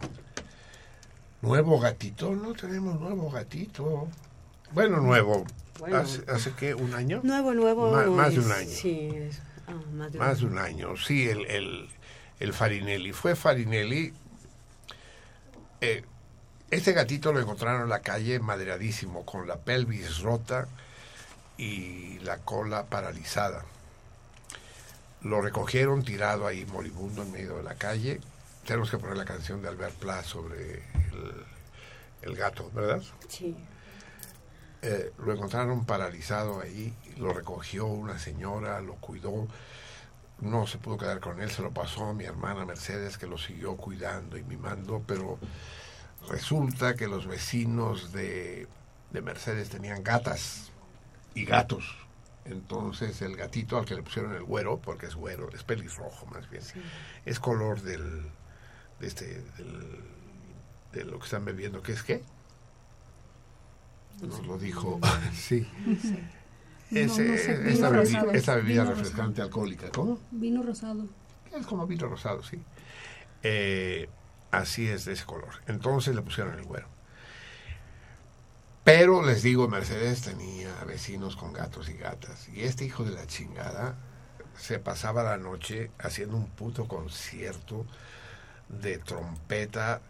Nuevo 1.44 1.80
gatito, 1.80 2.36
no 2.36 2.54
tenemos 2.54 3.00
nuevo 3.00 3.30
gatito. 3.30 4.08
Bueno, 4.76 4.98
nuevo. 5.00 5.46
Bueno. 5.80 5.98
¿Hace, 5.98 6.24
hace 6.30 6.52
qué? 6.54 6.74
¿Un 6.76 6.94
año? 6.94 7.22
Nuevo, 7.24 7.54
nuevo. 7.54 7.92
Ma- 7.92 8.04
más 8.08 8.34
de 8.34 8.40
un 8.42 8.52
año. 8.52 8.70
Sí, 8.70 9.10
es- 9.14 9.40
ah, 9.68 9.72
más 9.94 10.12
de 10.12 10.20
un 10.20 10.26
Más 10.26 10.40
de 10.40 10.46
año. 10.46 10.54
un 10.54 10.60
año, 10.60 10.98
sí, 10.98 11.28
el, 11.30 11.46
el, 11.46 11.90
el 12.42 12.54
Farinelli. 12.54 13.14
Fue 13.14 13.36
Farinelli. 13.36 14.14
Eh, 15.82 16.04
este 16.72 16.92
gatito 16.94 17.32
lo 17.32 17.40
encontraron 17.40 17.84
en 17.84 17.90
la 17.90 18.02
calle 18.02 18.40
madreadísimo, 18.40 19.26
con 19.26 19.48
la 19.48 19.56
pelvis 19.58 20.20
rota 20.20 20.68
y 21.58 22.20
la 22.20 22.40
cola 22.40 22.84
paralizada. 22.86 23.64
Lo 25.22 25.42
recogieron 25.42 26.04
tirado 26.04 26.48
ahí 26.48 26.66
moribundo 26.66 27.24
en 27.24 27.32
medio 27.32 27.56
de 27.58 27.64
la 27.64 27.76
calle. 27.76 28.20
Tenemos 28.66 28.92
que 28.92 28.98
poner 28.98 29.16
la 29.16 29.26
canción 29.26 29.62
de 29.62 29.70
Albert 29.70 29.96
Pla 29.96 30.22
sobre 30.24 30.76
el, 30.76 31.34
el 32.24 32.36
gato, 32.36 32.70
¿verdad? 32.74 33.02
Sí. 33.30 33.56
Eh, 34.88 35.12
lo 35.18 35.34
encontraron 35.34 35.84
paralizado 35.86 36.62
ahí, 36.62 36.94
lo 37.18 37.34
recogió 37.34 37.88
una 37.88 38.20
señora, 38.20 38.82
lo 38.82 38.94
cuidó, 38.96 39.48
no 40.42 40.68
se 40.68 40.78
pudo 40.78 40.98
quedar 40.98 41.20
con 41.20 41.42
él, 41.42 41.50
se 41.50 41.64
lo 41.64 41.72
pasó 41.72 42.06
a 42.06 42.14
mi 42.14 42.26
hermana 42.26 42.66
Mercedes 42.66 43.18
que 43.18 43.26
lo 43.26 43.40
siguió 43.40 43.78
cuidando 43.78 44.38
y 44.38 44.44
mimando, 44.44 45.02
pero 45.08 45.40
resulta 46.30 46.96
que 46.96 47.08
los 47.08 47.26
vecinos 47.26 48.12
de, 48.12 48.68
de 49.12 49.22
Mercedes 49.24 49.70
tenían 49.70 50.04
gatas 50.04 50.72
y 51.34 51.46
gatos. 51.46 51.98
Entonces 52.46 53.24
el 53.24 53.36
gatito 53.38 53.80
al 53.80 53.86
que 53.86 53.96
le 53.96 54.04
pusieron 54.04 54.36
el 54.36 54.44
güero, 54.44 54.78
porque 54.78 55.08
es 55.08 55.16
güero, 55.16 55.50
es 55.52 55.64
pelirrojo 55.64 56.28
más 56.28 56.48
bien, 56.52 56.62
es 57.26 57.40
color 57.40 57.82
del, 57.82 58.30
de, 59.00 59.08
este, 59.08 59.42
del- 59.58 60.04
de 60.94 61.04
lo 61.06 61.18
que 61.18 61.26
están 61.26 61.44
bebiendo, 61.44 61.82
¿qué 61.82 61.94
es 61.94 62.04
qué? 62.04 62.24
Nos 64.22 64.46
lo 64.48 64.58
dijo, 64.58 65.00
sí. 65.34 65.68
No 65.86 65.96
sé. 66.02 66.20
Ese- 66.92 67.24
No, 67.26 67.32
no 67.32 67.38
sé, 67.38 67.70
esta, 67.72 67.90
vino 67.90 67.90
bebi- 67.90 67.96
rosado. 67.96 68.32
esta 68.32 68.56
bebida 68.56 68.84
Vino 68.84 68.96
refrescante 68.96 69.42
alcohólica, 69.42 69.90
¿cómo? 69.90 70.20
Vino 70.32 70.62
rosado. 70.64 71.06
Es 71.54 71.66
como 71.66 71.88
vino 71.88 72.08
rosado, 72.08 72.44
sí. 72.44 72.62
Eh, 73.44 74.08
así 74.52 74.88
es 74.88 75.06
de 75.06 75.14
ese 75.14 75.26
color. 75.26 75.50
Entonces 75.68 76.16
le 76.16 76.22
pusieron 76.22 76.54
el 76.58 76.64
güero. 76.64 76.88
Pero 78.84 79.24
les 79.26 79.42
digo, 79.42 79.68
Mercedes 79.68 80.22
tenía 80.22 80.70
vecinos 80.86 81.36
con 81.36 81.54
gatos 81.54 81.90
y 81.90 81.94
gatas. 81.94 82.48
Y 82.50 82.62
este 82.62 82.86
hijo 82.86 83.04
de 83.04 83.12
la 83.12 83.26
chingada 83.26 83.96
se 84.58 84.78
pasaba 84.80 85.24
la 85.24 85.38
noche 85.38 85.90
haciendo 85.98 86.38
un 86.38 86.48
puto 86.48 86.88
concierto 86.88 87.86
de 88.70 89.00
trompeta, 89.00 90.02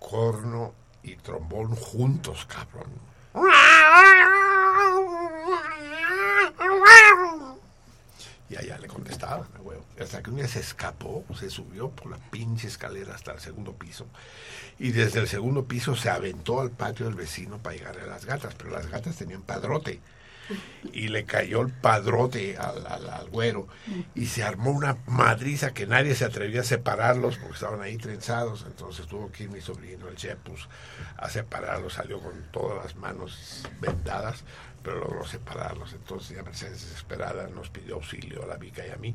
corno 0.00 0.74
y 1.04 1.14
trombón 1.16 1.74
juntos, 1.76 2.44
cabrón. 2.46 2.90
Y 8.48 8.56
allá 8.56 8.78
le 8.78 8.88
contestaban. 8.88 9.46
Hasta 10.00 10.22
que 10.22 10.30
un 10.30 10.36
día 10.36 10.48
se 10.48 10.60
escapó, 10.60 11.24
se 11.38 11.48
subió 11.48 11.90
por 11.90 12.10
la 12.10 12.18
pinche 12.18 12.66
escalera 12.66 13.14
hasta 13.14 13.32
el 13.32 13.40
segundo 13.40 13.72
piso. 13.72 14.06
Y 14.78 14.90
desde 14.90 15.20
el 15.20 15.28
segundo 15.28 15.64
piso 15.64 15.94
se 15.94 16.10
aventó 16.10 16.60
al 16.60 16.70
patio 16.70 17.06
del 17.06 17.14
vecino 17.14 17.58
para 17.58 17.76
llegar 17.76 17.98
a 17.98 18.06
las 18.06 18.24
gatas. 18.24 18.54
Pero 18.54 18.70
las 18.70 18.88
gatas 18.88 19.16
tenían 19.16 19.42
padrote. 19.42 20.00
Y 20.92 21.08
le 21.08 21.24
cayó 21.24 21.60
el 21.62 21.72
padrote 21.72 22.56
al, 22.56 22.86
al, 22.86 23.28
güero. 23.30 23.68
Y 24.14 24.26
se 24.26 24.42
armó 24.42 24.70
una 24.70 24.98
madriza 25.06 25.72
que 25.72 25.86
nadie 25.86 26.14
se 26.14 26.24
atrevía 26.24 26.60
a 26.60 26.64
separarlos 26.64 27.36
porque 27.36 27.54
estaban 27.54 27.80
ahí 27.82 27.96
trenzados. 27.96 28.64
Entonces 28.66 29.06
tuvo 29.06 29.30
que 29.30 29.44
ir 29.44 29.50
mi 29.50 29.60
sobrino, 29.60 30.08
el 30.08 30.16
Chepus, 30.16 30.68
a 31.16 31.28
separarlos. 31.28 31.94
Salió 31.94 32.20
con 32.20 32.32
todas 32.50 32.84
las 32.84 32.96
manos 32.96 33.64
vendadas, 33.80 34.44
pero 34.82 34.98
logró 34.98 35.26
separarlos. 35.26 35.92
Entonces 35.92 36.36
ya 36.36 36.42
Mercedes 36.42 36.82
desesperada 36.82 37.48
nos 37.48 37.70
pidió 37.70 37.96
auxilio 37.96 38.42
a 38.44 38.46
la 38.46 38.58
Mica 38.58 38.86
y 38.86 38.90
a 38.90 38.96
mí. 38.96 39.14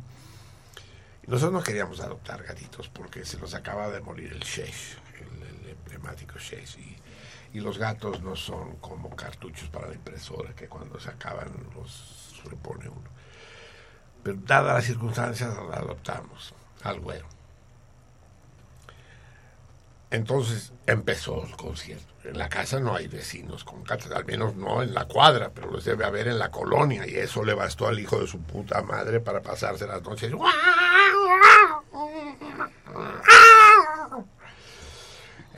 Nosotros 1.28 1.52
no 1.52 1.64
queríamos 1.64 2.00
adoptar 2.00 2.44
gatitos 2.44 2.88
porque 2.88 3.26
se 3.26 3.38
nos 3.38 3.54
acaba 3.54 3.90
de 3.90 4.00
morir 4.00 4.32
el 4.32 4.40
Shesh, 4.40 4.98
el, 5.20 5.66
el 5.66 5.70
emblemático 5.72 6.40
Shesh. 6.40 6.78
Y, 6.78 6.96
y 7.54 7.60
los 7.60 7.78
gatos 7.78 8.22
no 8.22 8.36
son 8.36 8.78
como 8.78 9.16
cartuchos 9.16 9.70
para 9.70 9.88
la 9.88 9.96
impresora 9.96 10.54
que 10.54 10.68
cuando 10.68 11.00
se 11.00 11.10
acaban 11.10 11.52
los 11.76 12.42
repone 12.46 12.90
uno. 12.90 13.10
Pero 14.24 14.38
dadas 14.46 14.76
las 14.76 14.86
circunstancias, 14.86 15.56
lo 15.56 15.74
adoptamos 15.74 16.54
al 16.84 17.00
güero. 17.00 17.28
Entonces 20.10 20.72
empezó 20.86 21.44
el 21.46 21.56
concierto. 21.58 22.14
En 22.24 22.38
la 22.38 22.48
casa 22.48 22.80
no 22.80 22.96
hay 22.96 23.08
vecinos 23.08 23.64
con 23.64 23.84
gatos, 23.84 24.12
al 24.12 24.26
menos 24.26 24.56
no 24.56 24.82
en 24.82 24.94
la 24.94 25.06
cuadra, 25.06 25.52
pero 25.54 25.70
los 25.70 25.84
debe 25.84 26.06
haber 26.06 26.28
en 26.30 26.40
la 26.40 26.50
colonia. 26.50 27.06
Y 27.08 27.16
eso 27.16 27.44
le 27.44 27.54
bastó 27.54 27.88
al 27.88 28.00
hijo 28.00 28.20
de 28.20 28.28
su 28.28 28.40
puta 28.40 28.82
madre 28.82 29.20
para 29.20 29.42
pasarse 29.42 29.86
las 29.86 30.02
noches. 30.04 30.32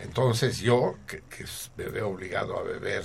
Entonces 0.02 0.60
yo, 0.60 0.98
que, 1.08 1.24
me 1.78 1.86
veo 1.86 2.10
obligado 2.10 2.58
a 2.58 2.64
beber, 2.64 3.04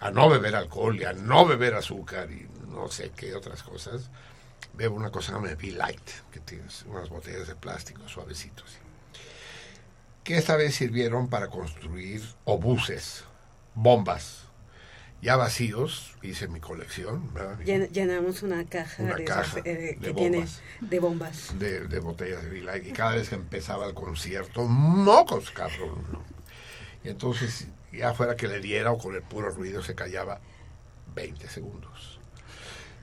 a 0.00 0.10
no 0.10 0.28
beber 0.28 0.56
alcohol 0.56 1.00
y 1.00 1.04
a 1.04 1.12
no 1.12 1.46
beber 1.46 1.74
azúcar 1.74 2.30
y 2.30 2.48
no 2.68 2.88
sé 2.88 3.10
qué 3.14 3.34
otras 3.34 3.62
cosas, 3.62 4.10
bebo 4.74 4.96
una 4.96 5.10
cosa 5.10 5.32
que 5.32 5.38
se 5.38 5.46
llama 5.46 5.54
V-Light, 5.54 6.10
que 6.30 6.40
tienes 6.40 6.84
unas 6.86 7.08
botellas 7.08 7.48
de 7.48 7.54
plástico 7.54 8.08
suavecitos 8.08 8.82
que 10.24 10.36
esta 10.36 10.56
vez 10.56 10.74
sirvieron 10.74 11.28
para 11.28 11.48
construir 11.48 12.22
obuses, 12.44 13.24
bombas, 13.74 14.41
ya 15.22 15.36
vacíos, 15.36 16.16
hice 16.20 16.48
mi 16.48 16.58
colección, 16.60 17.32
llenamos 17.64 18.42
una 18.42 18.64
caja, 18.66 19.04
Una 19.04 19.14
de, 19.14 19.24
caja 19.24 19.60
esas, 19.60 19.66
eh, 19.66 19.96
de 20.00 20.12
tiene 20.12 20.38
bombas. 20.38 20.62
de 20.80 20.98
bombas. 21.00 21.58
de, 21.58 21.86
de 21.86 22.00
botellas 22.00 22.42
de 22.42 22.60
Light 22.60 22.88
y 22.88 22.92
cada 22.92 23.14
vez 23.14 23.28
que 23.28 23.36
empezaba 23.36 23.86
el 23.86 23.94
concierto, 23.94 24.64
mocos, 24.64 25.52
cabrón. 25.52 26.04
¿no? 26.10 26.24
Y 27.04 27.08
entonces, 27.08 27.68
ya 27.92 28.12
fuera 28.14 28.34
que 28.36 28.48
le 28.48 28.58
diera 28.60 28.90
o 28.90 28.98
con 28.98 29.14
el 29.14 29.22
puro 29.22 29.48
ruido, 29.50 29.82
se 29.82 29.94
callaba 29.94 30.40
20 31.14 31.48
segundos. 31.48 32.18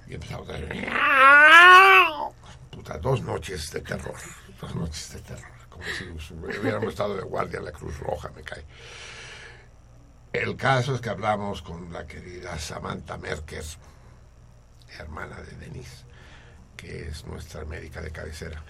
Y 0.08 0.16
empezamos 0.16 0.50
a... 0.50 2.30
Puta, 2.70 2.98
dos 2.98 3.22
noches 3.22 3.72
de 3.72 3.80
terror. 3.82 4.16
Dos 4.60 4.76
noches 4.76 5.14
de 5.14 5.22
terror. 5.22 5.52
Como 5.70 5.84
si 5.86 6.34
hubiéramos 6.34 6.90
estado 6.90 7.16
de 7.16 7.24
guardia 7.24 7.60
en 7.60 7.66
la 7.66 7.72
Cruz 7.72 7.98
Roja, 8.00 8.30
me 8.36 8.42
cae. 8.42 8.66
El 10.32 10.58
caso 10.58 10.94
es 10.94 11.02
que 11.02 11.10
hablamos 11.10 11.64
con 11.64 11.92
la 11.92 12.06
querida 12.06 12.60
Samantha 12.60 13.18
Merker, 13.18 13.64
hermana 15.00 15.42
de 15.42 15.56
Denise, 15.56 16.06
que 16.78 17.08
es 17.08 17.26
nuestra 17.26 17.66
médica 17.66 18.00
de 18.00 18.12
cabecera. 18.12 18.64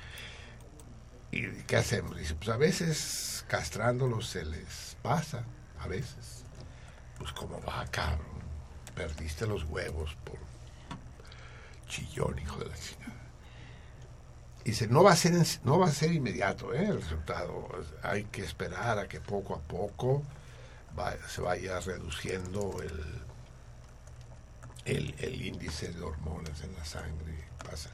¿Y 1.31 1.49
qué 1.64 1.76
hacemos? 1.76 2.18
Dice, 2.18 2.36
pues 2.36 2.49
a 2.49 2.56
veces 2.56 3.44
castrándolos 3.49 4.27
se 4.30 4.45
les 4.45 4.95
pasa, 5.02 5.44
a 5.80 5.88
veces. 5.88 6.45
Pues 7.18 7.34
como 7.34 7.61
va, 7.61 7.86
cabrón. 7.91 8.40
Perdiste 8.95 9.45
los 9.45 9.65
huevos 9.65 10.15
por 10.23 10.38
chillón, 11.90 12.40
hijo 12.40 12.57
de 12.60 12.69
la 12.69 12.76
chingada. 12.77 13.14
Dice, 14.64 14.88
no 14.88 15.03
va 15.03 15.11
a 15.11 15.15
ser, 15.18 15.34
no 15.64 15.77
va 15.77 15.88
a 15.88 15.91
ser 15.91 16.14
inmediato 16.14 16.73
¿eh? 16.73 16.86
el 16.86 17.02
resultado. 17.02 17.68
Hay 18.02 18.23
que 18.26 18.44
esperar 18.44 18.98
a 18.98 19.10
que 19.10 19.19
poco 19.19 19.56
a 19.56 19.60
poco 19.60 20.23
se 21.27 21.41
vaya 21.41 21.80
reduciendo 21.80 22.81
el, 22.81 23.21
el, 24.85 25.15
el 25.19 25.41
índice 25.45 25.89
de 25.89 26.01
hormonas 26.01 26.61
en 26.61 26.76
la 26.76 26.85
sangre. 26.85 27.43
Pasa. 27.63 27.89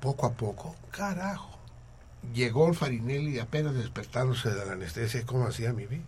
Poco 0.00 0.26
a 0.26 0.32
poco, 0.32 0.76
carajo. 0.90 1.58
Llegó 2.32 2.68
el 2.68 2.74
Farinelli 2.74 3.38
apenas 3.38 3.74
despertándose 3.74 4.50
de 4.50 4.66
la 4.66 4.72
anestesia. 4.72 5.24
¿Cómo 5.24 5.46
hacía 5.46 5.72
mi 5.72 5.86
vida? 5.86 6.02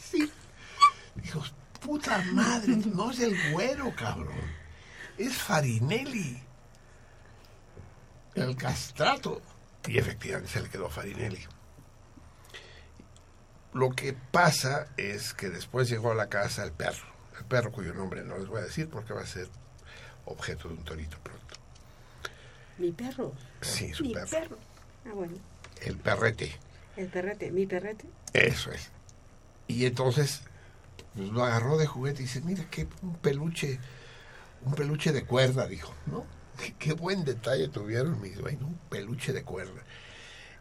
Sí. 0.00 0.32
Dijo, 1.16 1.42
puta 1.80 2.22
madre, 2.32 2.76
no 2.76 3.10
es 3.10 3.20
el 3.20 3.52
güero, 3.52 3.94
cabrón. 3.94 4.34
Es 5.16 5.36
Farinelli. 5.36 6.42
El 8.42 8.56
castrato. 8.56 9.42
Y 9.86 9.98
efectivamente 9.98 10.50
se 10.50 10.60
le 10.62 10.68
quedó 10.68 10.88
Farinelli. 10.90 11.44
Lo 13.74 13.90
que 13.90 14.12
pasa 14.12 14.88
es 14.96 15.34
que 15.34 15.50
después 15.50 15.88
llegó 15.88 16.12
a 16.12 16.14
la 16.14 16.28
casa 16.28 16.64
el 16.64 16.72
perro. 16.72 17.06
El 17.38 17.44
perro 17.44 17.70
cuyo 17.70 17.94
nombre 17.94 18.24
no 18.24 18.38
les 18.38 18.48
voy 18.48 18.60
a 18.60 18.64
decir 18.64 18.88
porque 18.88 19.12
va 19.12 19.22
a 19.22 19.26
ser 19.26 19.48
objeto 20.24 20.68
de 20.68 20.74
un 20.74 20.84
torito 20.84 21.18
pronto. 21.22 21.54
Mi 22.78 22.92
perro. 22.92 23.32
Sí, 23.60 23.92
su 23.92 24.04
Mi 24.04 24.14
perro. 24.14 24.28
perro. 24.30 24.58
Ah, 25.06 25.12
bueno. 25.14 25.34
El 25.82 25.96
perrete. 25.98 26.56
El 26.96 27.08
perrete. 27.08 27.50
Mi 27.50 27.66
perrete. 27.66 28.06
Eso 28.32 28.72
es. 28.72 28.90
Y 29.68 29.86
entonces 29.86 30.42
pues, 31.14 31.28
lo 31.28 31.44
agarró 31.44 31.76
de 31.76 31.86
juguete 31.86 32.22
y 32.22 32.24
dice, 32.26 32.40
mira, 32.40 32.64
qué 32.70 32.88
un 33.02 33.14
peluche, 33.16 33.78
un 34.64 34.74
peluche 34.74 35.12
de 35.12 35.24
cuerda, 35.24 35.66
dijo, 35.66 35.94
¿no? 36.06 36.26
Qué, 36.78 36.92
buen 36.92 37.24
detalle 37.24 37.68
tuvieron 37.68 38.20
mis 38.20 38.36
dueños, 38.36 38.62
un 38.62 38.78
peluche 38.90 39.32
de 39.32 39.44
cuerda. 39.44 39.82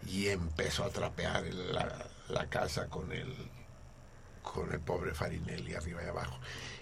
Y 0.06 0.28
empezó 0.28 0.84
a 0.84 0.90
trapear 0.90 1.44
la 2.30 2.50
casa 2.50 2.88
con 2.88 3.12
el, 3.12 3.34
con 4.54 4.72
el 4.72 4.80
pobre 4.80 5.14
Farinelli 5.14 5.76
arriba 5.76 6.04
y 6.04 6.08
abajo. 6.08 6.38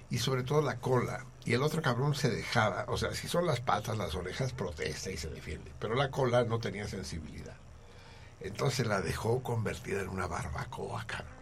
Y 0.09 0.19
sobre 0.19 0.43
todo 0.43 0.61
la 0.61 0.77
cola. 0.77 1.25
Y 1.45 1.53
el 1.53 1.63
otro 1.63 1.81
cabrón 1.81 2.15
se 2.15 2.29
dejaba, 2.29 2.85
o 2.87 2.97
sea, 2.97 3.13
si 3.13 3.27
son 3.27 3.45
las 3.45 3.59
patas, 3.59 3.97
las 3.97 4.15
orejas, 4.15 4.53
protesta 4.53 5.09
y 5.09 5.17
se 5.17 5.29
defiende. 5.29 5.71
Pero 5.79 5.95
la 5.95 6.11
cola 6.11 6.43
no 6.43 6.59
tenía 6.59 6.87
sensibilidad. 6.87 7.55
Entonces 8.39 8.85
la 8.87 9.01
dejó 9.01 9.41
convertida 9.41 10.01
en 10.01 10.09
una 10.09 10.27
barbacoa, 10.27 11.05
cabrón. 11.07 11.34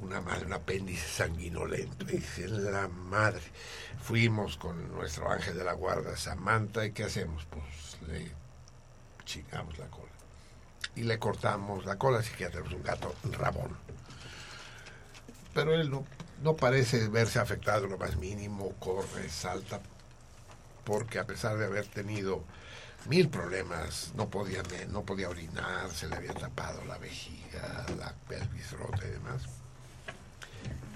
Una 0.00 0.20
madre, 0.20 0.46
un 0.46 0.52
apéndice 0.52 1.06
sanguinolento. 1.06 2.06
Y 2.08 2.18
dice, 2.18 2.48
la 2.48 2.88
madre. 2.88 3.42
Fuimos 4.02 4.56
con 4.56 4.92
nuestro 4.92 5.30
ángel 5.30 5.56
de 5.56 5.64
la 5.64 5.72
guarda, 5.72 6.16
Samantha, 6.16 6.84
¿y 6.84 6.92
qué 6.92 7.04
hacemos? 7.04 7.46
Pues 7.46 7.98
le 8.08 8.30
chingamos 9.24 9.78
la 9.78 9.86
cola. 9.86 10.12
Y 10.94 11.02
le 11.02 11.18
cortamos 11.18 11.84
la 11.84 11.96
cola, 11.96 12.18
así 12.18 12.32
que 12.34 12.44
ya 12.44 12.50
tenemos 12.50 12.72
un 12.72 12.82
gato 12.82 13.14
rabón. 13.32 13.76
Pero 15.52 15.74
él 15.74 15.90
no, 15.90 16.04
no 16.42 16.54
parece 16.54 17.08
verse 17.08 17.38
afectado 17.38 17.86
lo 17.86 17.98
más 17.98 18.16
mínimo, 18.16 18.72
corre, 18.78 19.28
salta, 19.28 19.80
porque 20.84 21.18
a 21.18 21.26
pesar 21.26 21.56
de 21.56 21.64
haber 21.64 21.86
tenido 21.86 22.44
mil 23.08 23.28
problemas, 23.28 24.12
no 24.14 24.28
podía, 24.28 24.62
no 24.88 25.02
podía 25.04 25.28
orinar, 25.28 25.90
se 25.90 26.08
le 26.08 26.16
había 26.16 26.34
tapado 26.34 26.84
la 26.84 26.98
vejiga, 26.98 27.86
la 27.98 28.14
pelvis 28.28 28.72
rota 28.72 29.06
y 29.06 29.10
demás. 29.10 29.42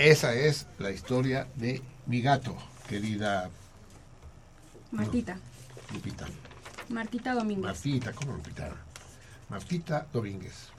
Esa 0.00 0.32
es 0.32 0.66
la 0.78 0.90
historia 0.90 1.46
de 1.56 1.82
mi 2.06 2.22
gato, 2.22 2.56
querida 2.88 3.50
Martita. 4.92 5.38
Lupita. 5.92 6.26
Martita 6.88 7.34
Domínguez. 7.34 7.66
Martita, 7.66 8.12
¿cómo 8.14 8.32
Lupita? 8.32 8.74
Martita 9.50 10.06
Domínguez. 10.10 10.70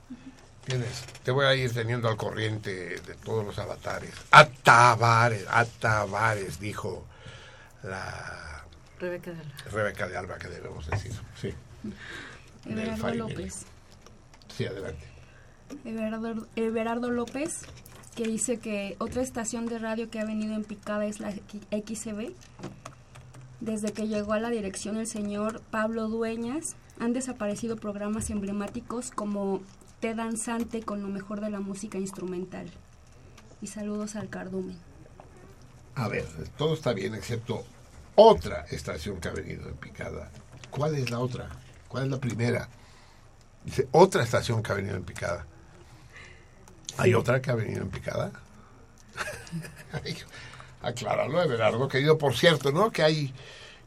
Tienes, 0.64 1.04
te 1.22 1.30
voy 1.30 1.46
a 1.46 1.54
ir 1.54 1.72
teniendo 1.72 2.08
al 2.08 2.16
corriente 2.16 2.98
de 2.98 3.14
todos 3.14 3.46
los 3.46 3.56
avatares. 3.60 4.12
Atabares, 4.32 5.46
Atabares, 5.48 6.58
dijo 6.58 7.06
la 7.84 8.64
Rebeca 8.98 9.30
de 9.30 9.38
Alba. 9.38 9.54
Rebeca 9.70 10.08
de 10.08 10.16
Alba, 10.16 10.38
que 10.38 10.48
debemos 10.48 10.90
decir. 10.90 11.12
Sí. 11.40 11.54
Everardo. 12.68 13.14
López. 13.14 13.66
Sí, 14.56 14.66
adelante. 14.66 15.06
Everardo, 15.84 16.48
Everardo 16.56 17.10
López, 17.12 17.60
que 18.14 18.24
dice 18.24 18.58
que 18.58 18.96
otra 18.98 19.22
estación 19.22 19.66
de 19.66 19.78
radio 19.78 20.10
que 20.10 20.20
ha 20.20 20.24
venido 20.24 20.54
en 20.54 20.64
picada 20.64 21.06
es 21.06 21.20
la 21.20 21.32
XCB. 21.32 22.32
Desde 23.60 23.92
que 23.92 24.08
llegó 24.08 24.32
a 24.32 24.40
la 24.40 24.50
dirección 24.50 24.96
el 24.96 25.06
señor 25.06 25.60
Pablo 25.70 26.08
Dueñas, 26.08 26.76
han 26.98 27.12
desaparecido 27.12 27.76
programas 27.76 28.30
emblemáticos 28.30 29.10
como 29.10 29.62
Té 30.00 30.14
Danzante 30.14 30.82
con 30.82 31.00
lo 31.00 31.08
mejor 31.08 31.40
de 31.40 31.50
la 31.50 31.60
música 31.60 31.98
instrumental. 31.98 32.70
Y 33.60 33.68
saludos 33.68 34.16
al 34.16 34.28
cardumen. 34.28 34.76
A 35.94 36.08
ver, 36.08 36.26
todo 36.56 36.74
está 36.74 36.92
bien 36.92 37.14
excepto 37.14 37.64
otra 38.14 38.66
estación 38.70 39.20
que 39.20 39.28
ha 39.28 39.32
venido 39.32 39.68
en 39.68 39.76
picada. 39.76 40.30
¿Cuál 40.70 40.96
es 40.96 41.10
la 41.10 41.20
otra? 41.20 41.48
¿Cuál 41.88 42.04
es 42.04 42.10
la 42.10 42.18
primera? 42.18 42.68
Dice, 43.64 43.88
otra 43.92 44.22
estación 44.22 44.62
que 44.62 44.72
ha 44.72 44.74
venido 44.74 44.96
en 44.96 45.04
picada. 45.04 45.46
¿Hay 46.98 47.14
otra 47.14 47.40
que 47.40 47.50
ha 47.50 47.54
venido 47.54 47.82
en 47.82 47.90
picada? 47.90 48.32
Ay, 49.92 50.16
Acláralo, 50.82 51.40
Everardo, 51.42 51.88
querido. 51.88 52.18
Por 52.18 52.34
cierto, 52.36 52.72
¿no? 52.72 52.90
Que 52.90 53.02
hay, 53.02 53.34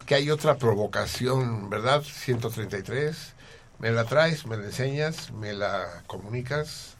que 0.05 0.15
hay 0.15 0.31
otra 0.31 0.57
provocación, 0.57 1.69
¿verdad? 1.69 2.01
133. 2.03 3.33
¿Me 3.79 3.91
la 3.91 4.05
traes? 4.05 4.45
¿Me 4.45 4.55
la 4.55 4.65
enseñas? 4.65 5.31
¿Me 5.31 5.53
la 5.53 6.03
comunicas? 6.07 6.95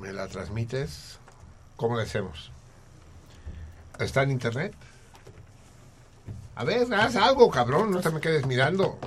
¿Me 0.00 0.12
la 0.12 0.26
transmites? 0.28 1.18
¿Cómo 1.76 1.96
le 1.96 2.04
hacemos? 2.04 2.50
¿Está 3.98 4.22
en 4.22 4.30
internet? 4.30 4.74
A 6.56 6.64
ver, 6.64 6.92
haz 6.94 7.14
algo, 7.14 7.50
cabrón, 7.50 7.90
no 7.90 8.00
te 8.00 8.10
me 8.10 8.20
quedes 8.20 8.46
mirando. 8.46 8.98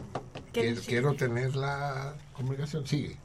Quiero 0.53 1.15
tener 1.15 1.55
la 1.55 2.13
comunicación. 2.34 2.85
Sigue. 2.85 3.18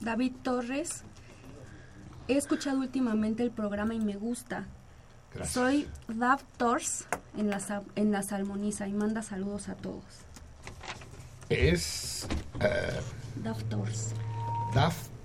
David 0.00 0.32
Torres, 0.42 1.02
he 2.28 2.36
escuchado 2.36 2.78
últimamente 2.78 3.42
el 3.42 3.50
programa 3.50 3.94
y 3.94 4.00
me 4.00 4.16
gusta. 4.16 4.66
Gracias. 5.34 5.52
Soy 5.54 5.88
Dav 6.08 6.40
Tors 6.56 7.04
en 7.36 7.50
la, 7.50 7.60
en 7.96 8.10
la 8.12 8.22
Salmoniza 8.22 8.88
y 8.88 8.92
manda 8.92 9.22
saludos 9.22 9.68
a 9.68 9.74
todos. 9.74 10.02
Es 11.48 12.26
eh, 12.60 13.00
Dav 13.36 13.62
Tors. 13.64 14.12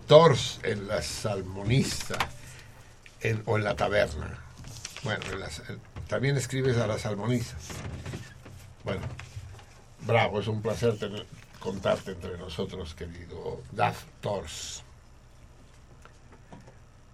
Tors 0.08 0.60
en 0.64 0.88
la 0.88 1.02
salmonista 1.02 2.16
en- 3.22 3.42
o 3.46 3.58
en 3.58 3.64
la 3.64 3.76
taberna. 3.76 4.40
Bueno, 5.04 5.24
en 5.34 5.40
eh, 5.70 5.78
también 6.08 6.38
escribes 6.38 6.78
a 6.78 6.86
la 6.88 7.00
salmonista. 7.00 7.56
Bueno, 8.84 9.02
bravo, 10.06 10.40
es 10.40 10.48
un 10.48 10.62
placer 10.62 10.98
tener- 11.00 11.26
contarte 11.66 12.12
entre 12.12 12.38
nosotros, 12.38 12.94
querido 12.94 13.64
Daf 13.72 14.04
Tors. 14.22 14.84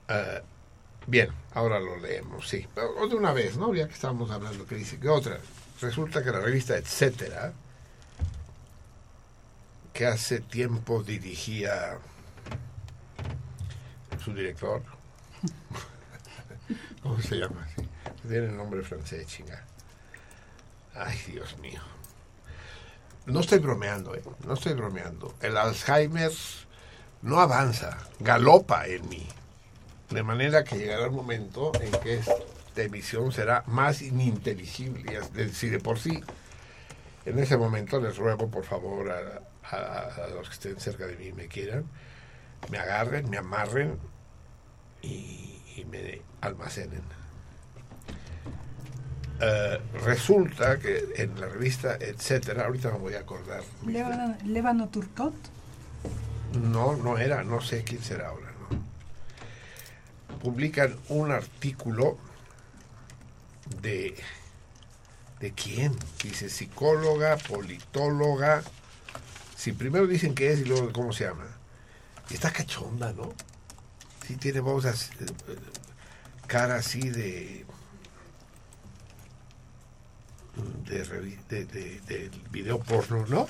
Eh, 0.09 0.41
bien, 1.07 1.29
ahora 1.53 1.79
lo 1.79 1.97
leemos, 1.97 2.49
sí. 2.49 2.67
O 2.99 3.07
de 3.07 3.15
una 3.15 3.31
vez, 3.31 3.55
¿no? 3.55 3.73
Ya 3.73 3.87
que 3.87 3.93
estábamos 3.93 4.29
hablando, 4.29 4.67
que 4.67 4.75
dice 4.75 4.99
que 4.99 5.07
otra. 5.07 5.39
Resulta 5.79 6.21
que 6.21 6.31
la 6.31 6.41
revista 6.41 6.75
Etcétera, 6.75 7.53
que 9.93 10.05
hace 10.05 10.41
tiempo 10.41 11.01
dirigía 11.01 11.97
su 14.23 14.33
director, 14.33 14.83
¿cómo 17.01 17.19
se 17.21 17.37
llama? 17.37 17.65
Sí, 17.75 17.87
tiene 18.27 18.47
el 18.47 18.57
nombre 18.57 18.83
francés, 18.83 19.25
chinga. 19.27 19.63
Ay, 20.93 21.17
Dios 21.25 21.57
mío. 21.59 21.81
No 23.25 23.39
estoy 23.41 23.59
bromeando, 23.59 24.15
¿eh? 24.15 24.23
No 24.45 24.53
estoy 24.55 24.73
bromeando. 24.73 25.33
El 25.41 25.57
Alzheimer 25.57 26.31
no 27.21 27.39
avanza, 27.39 27.97
galopa 28.19 28.87
en 28.87 29.07
mí. 29.09 29.27
De 30.09 30.23
manera 30.23 30.63
que 30.63 30.77
llegará 30.77 31.05
el 31.05 31.11
momento 31.11 31.71
en 31.79 31.91
que 32.01 32.15
esta 32.15 32.81
emisión 32.81 33.31
será 33.31 33.63
más 33.67 34.01
ininteligible. 34.01 35.17
Es 35.17 35.33
decir, 35.33 35.71
de 35.71 35.79
por 35.79 35.99
sí, 35.99 36.21
en 37.25 37.39
ese 37.39 37.57
momento 37.57 38.01
les 38.01 38.17
ruego 38.17 38.49
por 38.49 38.65
favor 38.65 39.11
a 39.11 40.27
los 40.35 40.49
que 40.49 40.53
estén 40.53 40.79
cerca 40.79 41.05
de 41.05 41.15
mí 41.15 41.27
y 41.27 41.33
me 41.33 41.47
quieran, 41.47 41.85
me 42.69 42.79
agarren, 42.79 43.29
me 43.29 43.37
amarren 43.37 43.99
y, 45.01 45.61
y 45.75 45.85
me 45.85 46.21
almacenen. 46.41 47.20
Eh, 49.43 49.79
resulta 50.03 50.77
que 50.77 51.13
en 51.15 51.39
la 51.39 51.47
revista 51.47 51.95
Etcétera, 51.99 52.65
ahorita 52.65 52.91
me 52.91 52.99
voy 52.99 53.15
a 53.15 53.21
acordar, 53.21 53.63
Lébano, 53.87 54.37
Lébano 54.45 54.89
Turcot. 54.89 55.33
no, 56.53 56.95
no 56.95 57.17
era, 57.17 57.43
no 57.43 57.59
sé 57.59 57.83
quién 57.83 58.03
será 58.03 58.27
ahora, 58.27 58.51
¿no? 58.69 60.37
Publican 60.39 60.95
un 61.09 61.31
artículo 61.31 62.19
de 63.81 64.15
¿de 65.39 65.51
quién? 65.53 65.97
Dice 66.21 66.49
psicóloga, 66.49 67.35
politóloga. 67.37 68.61
Si 69.57 69.71
primero 69.71 70.05
dicen 70.05 70.35
qué 70.35 70.53
es 70.53 70.59
y 70.59 70.65
luego 70.65 70.93
cómo 70.93 71.13
se 71.13 71.23
llama. 71.25 71.47
Y 72.29 72.35
está 72.35 72.53
cachonda, 72.53 73.11
¿no? 73.13 73.33
Sí 74.27 74.35
tiene 74.35 74.59
voz 74.59 74.85
así, 74.85 75.11
eh, 75.19 75.25
eh, 75.47 75.55
cara 76.45 76.75
así 76.75 77.09
de 77.09 77.65
de, 80.85 81.03
de, 81.03 81.65
de- 81.65 81.95
de 82.05 82.31
video 82.51 82.79
porno, 82.79 83.25
¿no? 83.27 83.47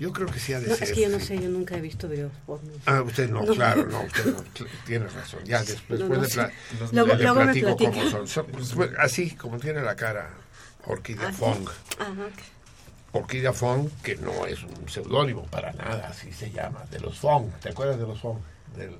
Yo 0.00 0.12
creo 0.12 0.26
que 0.28 0.40
sí 0.40 0.52
ha 0.54 0.60
de 0.60 0.68
No, 0.68 0.74
ser. 0.74 0.88
es 0.88 0.94
que 0.94 1.02
yo 1.02 1.08
no 1.10 1.20
sí. 1.20 1.26
sé, 1.26 1.38
yo 1.40 1.48
nunca 1.50 1.76
he 1.76 1.80
visto 1.80 2.08
videos 2.08 2.32
porno. 2.46 2.70
Ah, 2.86 3.02
usted 3.02 3.28
no, 3.30 3.44
claro, 3.54 3.86
no, 3.86 4.00
usted 4.02 4.26
no, 4.34 4.42
tiene 4.86 5.06
razón. 5.06 5.44
Ya 5.44 5.62
después, 5.62 6.00
No, 6.00 6.08
después 6.08 6.20
no 6.20 6.26
sé. 6.26 6.34
pla- 6.34 6.52
Luego- 6.92 7.14
le 7.14 7.22
luego 7.22 7.40
platico 7.42 7.76
cómo 7.76 8.10
son. 8.10 8.26
Son- 8.28 8.46
pues, 8.46 8.74
así 8.98 9.32
como 9.32 9.58
tiene 9.58 9.82
la 9.82 9.94
cara 9.94 10.30
Orquídea 10.86 11.28
¿Ah, 11.28 11.32
sí? 11.32 11.38
Fong. 11.38 11.68
Ajá. 11.98 12.28
Orquídea 13.12 13.52
Fong, 13.52 13.88
que 14.02 14.16
no 14.16 14.46
es 14.46 14.62
un 14.62 14.88
seudónimo 14.88 15.44
para 15.46 15.72
nada, 15.72 16.08
así 16.08 16.32
se 16.32 16.50
llama, 16.50 16.84
de 16.90 17.00
los 17.00 17.18
Fong. 17.18 17.50
¿Te 17.60 17.68
acuerdas 17.70 17.98
de 17.98 18.06
los 18.06 18.18
Fong? 18.20 18.38
Del, 18.76 18.96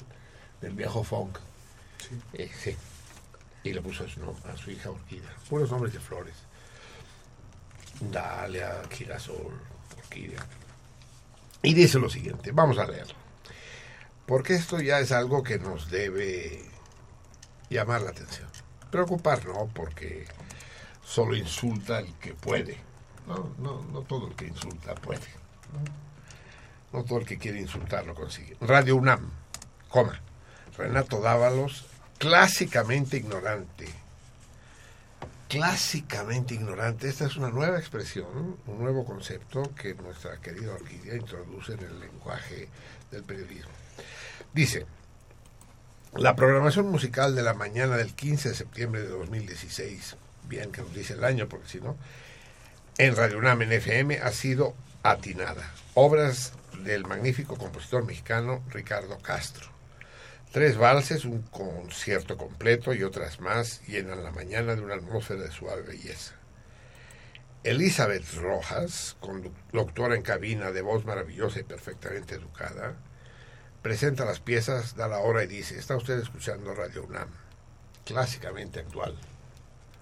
del 0.60 0.72
viejo 0.72 1.02
Fong. 1.04 1.30
Eh, 2.34 2.50
sí. 2.62 2.76
Y 3.64 3.72
le 3.72 3.80
puso 3.82 4.04
a 4.04 4.08
su, 4.08 4.20
a 4.46 4.56
su 4.56 4.70
hija 4.70 4.90
Orquídea. 4.90 5.30
Puros 5.48 5.70
nombres 5.70 5.92
de 5.94 6.00
flores. 6.00 6.34
Dalia, 8.00 8.82
Girasol, 8.90 9.60
Orquídea. 9.98 10.44
Y 11.62 11.74
dice 11.74 11.98
lo 11.98 12.08
siguiente, 12.08 12.52
vamos 12.52 12.78
a 12.78 12.86
leerlo. 12.86 13.14
Porque 14.26 14.54
esto 14.54 14.80
ya 14.80 15.00
es 15.00 15.10
algo 15.12 15.42
que 15.42 15.58
nos 15.58 15.90
debe 15.90 16.62
llamar 17.70 18.02
la 18.02 18.10
atención. 18.10 18.48
Preocupar, 18.90 19.44
no, 19.46 19.68
porque 19.74 20.26
solo 21.04 21.34
insulta 21.34 21.98
el 21.98 22.12
que 22.14 22.34
puede. 22.34 22.78
No, 23.26 23.54
no, 23.58 23.82
no 23.92 24.02
todo 24.02 24.28
el 24.28 24.34
que 24.34 24.46
insulta 24.46 24.94
puede. 24.94 25.26
No, 25.72 26.98
No 26.98 27.04
todo 27.04 27.18
el 27.18 27.26
que 27.26 27.38
quiere 27.38 27.60
insultar 27.60 28.06
lo 28.06 28.14
consigue. 28.14 28.56
Radio 28.60 28.96
UNAM, 28.96 29.30
coma. 29.88 30.20
Renato 30.76 31.20
Dávalos, 31.20 31.86
clásicamente 32.18 33.16
ignorante. 33.16 33.88
Clásicamente 35.48 36.54
ignorante. 36.54 37.08
Esta 37.08 37.24
es 37.24 37.36
una 37.36 37.48
nueva 37.48 37.78
expresión, 37.78 38.58
un 38.66 38.78
nuevo 38.78 39.06
concepto 39.06 39.74
que 39.74 39.94
nuestra 39.94 40.36
querida 40.36 40.74
Orquídea 40.74 41.16
introduce 41.16 41.72
en 41.72 41.80
el 41.80 42.00
lenguaje 42.00 42.68
del 43.10 43.22
periodismo. 43.24 43.72
Dice, 44.52 44.84
la 46.14 46.36
programación 46.36 46.90
musical 46.90 47.34
de 47.34 47.42
la 47.42 47.54
mañana 47.54 47.96
del 47.96 48.12
15 48.14 48.50
de 48.50 48.54
septiembre 48.54 49.02
de 49.02 49.08
2016, 49.08 50.16
bien 50.48 50.70
que 50.70 50.82
nos 50.82 50.94
dice 50.94 51.14
el 51.14 51.24
año, 51.24 51.48
porque 51.48 51.68
si 51.68 51.80
no, 51.80 51.96
en 52.98 53.16
Radio 53.16 53.38
UNAM 53.38 53.62
en 53.62 53.72
FM 53.72 54.18
ha 54.18 54.32
sido 54.32 54.74
atinada. 55.02 55.72
Obras 55.94 56.52
del 56.84 57.06
magnífico 57.06 57.56
compositor 57.56 58.04
mexicano 58.04 58.62
Ricardo 58.70 59.18
Castro. 59.18 59.77
Tres 60.52 60.78
valses, 60.78 61.26
un 61.26 61.42
concierto 61.42 62.38
completo 62.38 62.94
y 62.94 63.02
otras 63.02 63.38
más 63.38 63.82
llenan 63.86 64.24
la 64.24 64.30
mañana 64.30 64.74
de 64.74 64.80
una 64.80 64.94
atmósfera 64.94 65.42
de 65.42 65.50
suave 65.50 65.82
belleza. 65.82 66.34
Elizabeth 67.64 68.24
Rojas, 68.34 69.16
conductora 69.20 70.14
en 70.14 70.22
cabina 70.22 70.72
de 70.72 70.80
voz 70.80 71.04
maravillosa 71.04 71.60
y 71.60 71.64
perfectamente 71.64 72.36
educada, 72.36 72.96
presenta 73.82 74.24
las 74.24 74.40
piezas, 74.40 74.96
da 74.96 75.06
la 75.06 75.18
hora 75.18 75.44
y 75.44 75.48
dice, 75.48 75.78
está 75.78 75.96
usted 75.96 76.18
escuchando 76.18 76.74
Radio 76.74 77.04
UNAM, 77.04 77.28
clásicamente 78.06 78.80
actual. 78.80 79.18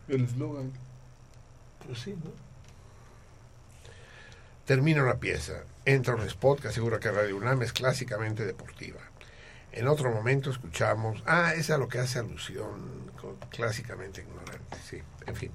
El 0.07 0.25
eslogan. 0.25 0.73
Pues 1.85 1.99
sí, 1.99 2.13
¿no? 2.13 2.31
Termina 4.65 5.03
una 5.03 5.19
pieza, 5.19 5.65
entra 5.85 6.15
un 6.15 6.23
spot 6.23 6.61
que 6.61 6.69
asegura 6.69 7.01
que 7.01 7.11
Radio 7.11 7.37
UNAM 7.37 7.63
es 7.63 7.73
clásicamente 7.73 8.45
deportiva. 8.45 9.01
En 9.77 9.89
otro 9.89 10.11
momento 10.11 10.51
escuchamos, 10.51 11.23
ah, 11.27 11.53
es 11.55 11.69
a 11.69 11.77
lo 11.77 11.87
que 11.87 11.99
hace 11.99 12.19
alusión, 12.19 13.13
clásicamente 13.51 14.23
ignorante, 14.23 14.79
sí, 14.83 15.03
en 15.27 15.37
fin. 15.37 15.51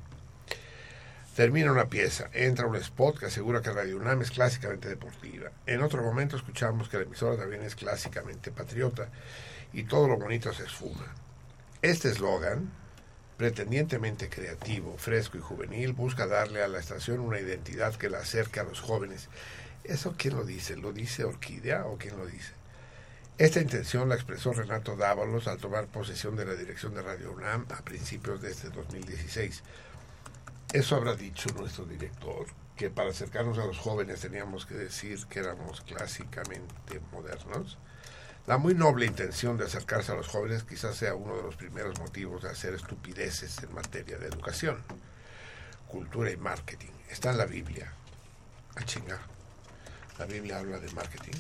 Termina 1.36 1.72
una 1.72 1.90
pieza, 1.90 2.30
entra 2.32 2.68
un 2.68 2.76
spot 2.76 3.18
que 3.18 3.26
asegura 3.26 3.64
que 3.64 3.72
Radio 3.72 3.98
UNAM 3.98 4.22
es 4.22 4.30
clásicamente 4.30 4.90
deportiva. 4.90 5.50
En 5.66 5.82
otro 5.82 6.04
momento 6.04 6.36
escuchamos 6.36 6.88
que 6.88 6.98
la 6.98 7.04
emisora 7.04 7.36
también 7.36 7.64
es 7.64 7.74
clásicamente 7.74 8.52
patriota 8.52 9.10
y 9.74 9.86
todo 9.86 10.08
lo 10.08 10.18
bonito 10.18 10.54
se 10.54 10.66
esfuma. 10.66 11.16
Este 11.82 12.12
eslogan, 12.12 12.72
pretendientemente 13.38 14.30
creativo, 14.30 15.00
fresco 15.00 15.40
y 15.40 15.42
juvenil, 15.42 15.94
busca 15.94 16.28
darle 16.28 16.62
a 16.62 16.68
la 16.68 16.78
estación 16.78 17.22
una 17.22 17.40
identidad 17.40 17.96
que 17.96 18.12
la 18.12 18.20
acerque 18.20 18.60
a 18.60 18.66
los 18.66 18.82
jóvenes. 18.82 19.30
¿Eso 19.84 20.14
quién 20.16 20.36
lo 20.36 20.44
dice? 20.44 20.76
¿Lo 20.76 20.94
dice 20.94 21.24
Orquídea 21.24 21.88
o 21.88 21.98
quién 21.98 22.18
lo 22.18 22.28
dice? 22.28 22.61
Esta 23.42 23.60
intención 23.60 24.08
la 24.08 24.14
expresó 24.14 24.54
Renato 24.54 24.96
Dávalos 24.96 25.48
al 25.48 25.58
tomar 25.58 25.88
posesión 25.88 26.36
de 26.36 26.46
la 26.46 26.54
dirección 26.54 26.94
de 26.94 27.02
Radio 27.02 27.32
UNAM 27.32 27.66
a 27.72 27.82
principios 27.82 28.40
de 28.40 28.52
este 28.52 28.70
2016. 28.70 29.64
Eso 30.74 30.96
habrá 30.96 31.16
dicho 31.16 31.50
nuestro 31.58 31.86
director, 31.86 32.46
que 32.76 32.92
para 32.92 33.10
acercarnos 33.10 33.58
a 33.58 33.66
los 33.66 33.80
jóvenes 33.80 34.20
teníamos 34.20 34.68
que 34.68 34.76
decir 34.76 35.26
que 35.26 35.40
éramos 35.40 35.82
clásicamente 35.82 37.02
modernos. 37.12 37.80
La 38.46 38.60
muy 38.60 38.76
noble 38.76 39.08
intención 39.08 39.58
de 39.58 39.66
acercarse 39.66 40.12
a 40.12 40.16
los 40.16 40.28
jóvenes 40.28 40.62
quizás 40.62 40.96
sea 40.96 41.16
uno 41.16 41.36
de 41.36 41.42
los 41.42 41.56
primeros 41.56 42.00
motivos 42.00 42.44
de 42.44 42.50
hacer 42.50 42.76
estupideces 42.76 43.58
en 43.64 43.74
materia 43.74 44.20
de 44.20 44.28
educación, 44.28 44.84
cultura 45.88 46.30
y 46.30 46.38
marketing. 46.38 46.92
Está 47.10 47.32
en 47.32 47.40
la 47.40 47.46
Biblia. 47.46 47.92
A 48.76 48.84
chingar. 48.84 49.22
La 50.20 50.28
Biblia 50.28 50.60
habla 50.60 50.78
de 50.78 50.92
marketing. 50.92 51.40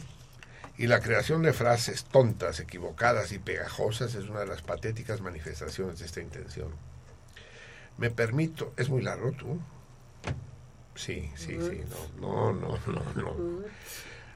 Y 0.81 0.87
la 0.87 0.99
creación 0.99 1.43
de 1.43 1.53
frases 1.53 2.05
tontas, 2.05 2.59
equivocadas 2.59 3.31
y 3.33 3.37
pegajosas 3.37 4.15
es 4.15 4.27
una 4.27 4.39
de 4.39 4.47
las 4.47 4.63
patéticas 4.63 5.21
manifestaciones 5.21 5.99
de 5.99 6.07
esta 6.07 6.21
intención. 6.21 6.71
Me 7.99 8.09
permito, 8.09 8.73
es 8.77 8.89
muy 8.89 9.03
largo 9.03 9.31
tú. 9.31 9.59
Sí, 10.95 11.31
sí, 11.35 11.59
sí, 11.61 11.83
no, 12.19 12.51
no, 12.51 12.51
no, 12.53 12.79
no, 12.87 13.13
no. 13.13 13.63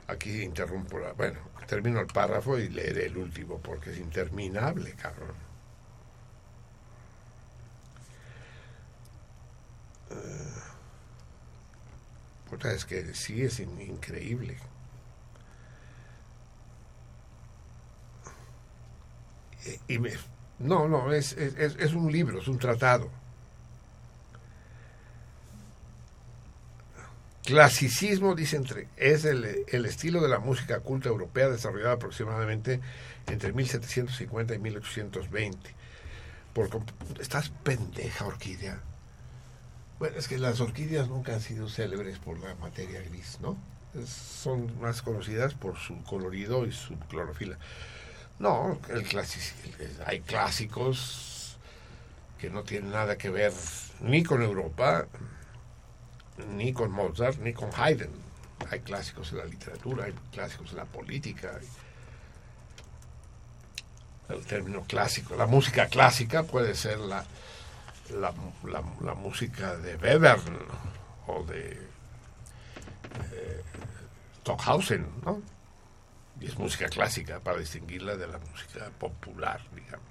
Aquí 0.05 0.43
interrumpo 0.43 0.99
la, 0.99 1.13
bueno, 1.13 1.39
termino 1.65 1.99
el 1.99 2.05
párrafo 2.05 2.59
y 2.59 2.69
leeré 2.69 3.07
el 3.07 3.17
último 3.17 3.59
porque 3.59 3.89
es 3.89 3.97
interminable, 3.97 4.91
cabrón. 4.93 5.33
Eh, 10.11 10.59
puta, 12.51 12.71
es 12.71 12.85
que 12.85 13.15
sí 13.15 13.41
es 13.41 13.59
in- 13.59 13.81
increíble. 13.81 14.59
Y 19.87 19.99
no, 20.59 20.87
no, 20.87 21.11
es, 21.11 21.33
es, 21.33 21.93
un 21.93 22.11
libro, 22.11 22.39
es 22.39 22.47
un 22.47 22.57
tratado. 22.57 23.09
Clasicismo, 27.43 28.33
dice, 28.33 28.55
entre, 28.55 28.87
es 28.97 29.25
el, 29.25 29.65
el 29.67 29.85
estilo 29.85 30.21
de 30.21 30.29
la 30.29 30.39
música 30.39 30.79
culta 30.79 31.09
europea 31.09 31.49
desarrollada 31.49 31.93
aproximadamente 31.93 32.79
entre 33.27 33.53
1750 33.53 34.55
y 34.55 34.59
1820. 34.59 35.75
Por, 36.53 36.69
¿Estás 37.19 37.49
pendeja, 37.49 38.25
orquídea? 38.25 38.79
Bueno, 39.99 40.17
es 40.17 40.27
que 40.27 40.37
las 40.37 40.59
orquídeas 40.59 41.07
nunca 41.07 41.33
han 41.33 41.41
sido 41.41 41.69
célebres 41.69 42.17
por 42.19 42.39
la 42.39 42.55
materia 42.55 43.01
gris, 43.01 43.39
¿no? 43.41 43.57
Son 44.05 44.79
más 44.81 45.01
conocidas 45.01 45.53
por 45.53 45.77
su 45.77 46.01
colorido 46.03 46.65
y 46.65 46.71
su 46.71 46.97
clorofila. 46.99 47.57
No, 48.39 48.79
el 48.89 49.05
el- 49.05 50.01
hay 50.05 50.19
clásicos 50.21 51.57
que 52.39 52.49
no 52.49 52.63
tienen 52.63 52.91
nada 52.91 53.17
que 53.17 53.29
ver 53.29 53.53
ni 54.01 54.23
con 54.23 54.41
Europa, 54.41 55.07
ni 56.49 56.73
con 56.73 56.91
Mozart, 56.91 57.39
ni 57.39 57.53
con 57.53 57.69
Haydn. 57.73 58.09
Hay 58.69 58.81
clásicos 58.81 59.31
en 59.31 59.37
la 59.39 59.45
literatura, 59.45 60.05
hay 60.05 60.13
clásicos 60.31 60.71
en 60.71 60.77
la 60.77 60.85
política. 60.85 61.59
el 64.29 64.43
término 64.45 64.83
clásico. 64.87 65.35
La 65.35 65.45
música 65.45 65.87
clásica 65.87 66.43
puede 66.43 66.73
ser 66.73 66.97
la, 66.97 67.23
la, 68.09 68.31
música 69.13 69.77
de 69.77 69.95
Webern 69.97 70.57
o 71.27 71.43
de 71.43 71.73
eh, 73.33 73.63
Stockhausen, 74.41 75.07
¿no? 75.23 75.41
Y 76.39 76.47
es 76.47 76.57
música 76.57 76.87
clásica 76.89 77.39
para 77.39 77.59
distinguirla 77.59 78.17
de 78.17 78.27
la 78.27 78.39
música 78.39 78.89
popular, 78.99 79.61
digamos. 79.73 80.05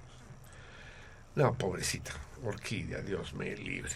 No, 1.35 1.55
pobrecita, 1.55 2.13
orquídea, 2.45 3.01
Dios 3.01 3.35
me 3.35 3.55
libre. 3.57 3.93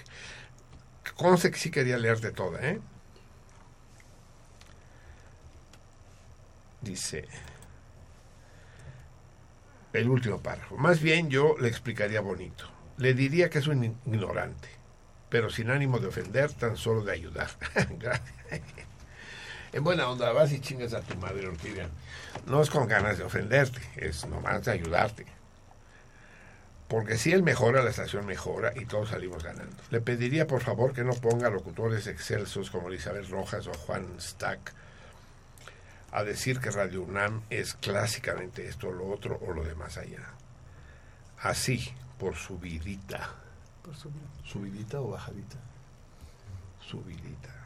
Conste 1.17 1.51
que 1.51 1.59
sí 1.59 1.71
quería 1.71 1.97
leerte 1.97 2.33
toda, 2.33 2.61
¿eh? 2.61 2.81
Dice 6.81 7.27
el 9.93 10.09
último 10.09 10.41
párrafo. 10.41 10.77
Más 10.77 11.01
bien 11.01 11.31
yo 11.31 11.57
le 11.59 11.69
explicaría 11.69 12.21
bonito. 12.21 12.65
Le 12.99 13.15
diría 13.15 13.49
que 13.49 13.59
es 13.59 13.67
un 13.67 13.85
ignorante, 13.85 14.69
pero 15.29 15.51
sin 15.51 15.71
ánimo 15.71 15.99
de 15.99 16.09
ofender, 16.09 16.53
tan 16.53 16.77
solo 16.77 17.03
de 17.05 17.13
ayudar. 17.13 17.49
En 19.71 19.85
buena 19.85 20.09
onda, 20.09 20.33
vas 20.33 20.51
y 20.53 20.61
chingas 20.61 20.95
a 20.95 21.03
tu 21.03 21.15
madre, 21.19 21.47
Orquídea. 21.47 21.91
No 22.47 22.63
es 22.63 22.71
con 22.71 22.89
ganas 22.89 23.19
de 23.19 23.25
ofenderte, 23.25 23.81
es 23.97 24.27
nomás 24.27 24.65
de 24.65 24.73
ayudarte. 24.73 25.27
Porque 26.89 27.19
si 27.19 27.33
él 27.33 27.43
mejora, 27.43 27.83
la 27.83 27.91
estación 27.91 28.25
mejora 28.25 28.73
y 28.75 28.87
todos 28.87 29.11
salimos 29.11 29.45
ganando. 29.45 29.77
Le 29.91 30.01
pediría 30.01 30.47
por 30.47 30.63
favor 30.63 30.95
que 30.95 31.05
no 31.05 31.13
ponga 31.13 31.51
locutores 31.51 32.07
excelsos 32.07 32.71
como 32.71 32.89
Elizabeth 32.89 33.29
Rojas 33.29 33.67
o 33.67 33.75
Juan 33.75 34.07
Stack 34.19 34.73
a 36.13 36.25
decir 36.25 36.61
que 36.61 36.71
Radio 36.71 37.03
UNAM 37.03 37.43
es 37.51 37.75
clásicamente 37.75 38.67
esto, 38.67 38.91
lo 38.91 39.09
otro 39.09 39.39
o 39.47 39.53
lo 39.53 39.63
de 39.65 39.75
más 39.75 39.99
allá. 39.99 40.23
Así, 41.41 41.93
por 42.19 42.35
subidita. 42.37 43.35
Por 43.83 43.95
su 43.95 44.09
vida. 44.09 44.27
¿Subidita 44.45 45.01
o 45.01 45.11
bajadita? 45.11 45.57
Subidita. 46.81 47.58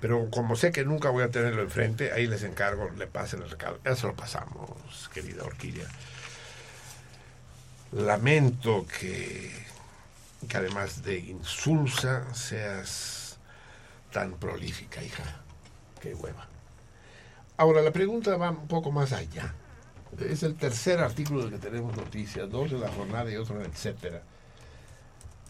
Pero 0.00 0.30
como 0.30 0.54
sé 0.54 0.70
que 0.70 0.84
nunca 0.84 1.10
voy 1.10 1.24
a 1.24 1.30
tenerlo 1.30 1.62
enfrente, 1.62 2.12
ahí 2.12 2.26
les 2.26 2.44
encargo, 2.44 2.90
le 2.90 3.06
pasen 3.06 3.42
el 3.42 3.50
recado. 3.50 3.80
Eso 3.84 4.08
lo 4.08 4.14
pasamos, 4.14 4.70
querida 5.12 5.44
Orquídea. 5.44 5.88
Lamento 7.92 8.86
que, 8.86 9.50
que 10.48 10.56
además 10.56 11.02
de 11.02 11.18
insulsa 11.18 12.32
seas 12.34 13.38
tan 14.12 14.34
prolífica, 14.34 15.02
hija. 15.02 15.24
Qué 16.00 16.14
hueva. 16.14 16.46
Ahora, 17.56 17.82
la 17.82 17.90
pregunta 17.90 18.36
va 18.36 18.50
un 18.50 18.68
poco 18.68 18.92
más 18.92 19.12
allá. 19.12 19.54
Es 20.20 20.44
el 20.44 20.54
tercer 20.54 21.00
artículo 21.00 21.42
del 21.42 21.50
que 21.50 21.58
tenemos 21.58 21.96
noticias, 21.96 22.48
dos 22.48 22.70
de 22.70 22.78
la 22.78 22.88
jornada 22.88 23.30
y 23.30 23.36
otro 23.36 23.60
en 23.60 23.70
etcétera, 23.70 24.22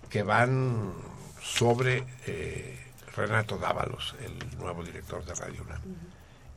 que 0.08 0.22
van 0.22 0.94
sobre 1.40 2.04
eh, 2.26 2.77
Renato 3.19 3.59
Dávalos, 3.59 4.15
el 4.20 4.59
nuevo 4.59 4.85
director 4.85 5.24
de 5.24 5.35
Radio 5.35 5.62
UNAM. 5.62 5.81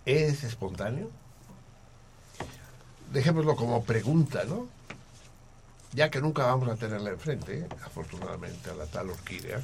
¿Es 0.06 0.44
espontáneo? 0.44 1.10
Dejémoslo 3.12 3.56
como 3.56 3.84
pregunta, 3.84 4.44
¿no? 4.46 4.68
Ya 5.94 6.10
que 6.12 6.22
nunca 6.22 6.46
vamos 6.46 6.70
a 6.70 6.76
tenerla 6.76 7.10
enfrente, 7.10 7.68
afortunadamente, 7.84 8.70
a 8.70 8.76
la 8.76 8.86
tal 8.86 9.10
orquídea, 9.10 9.60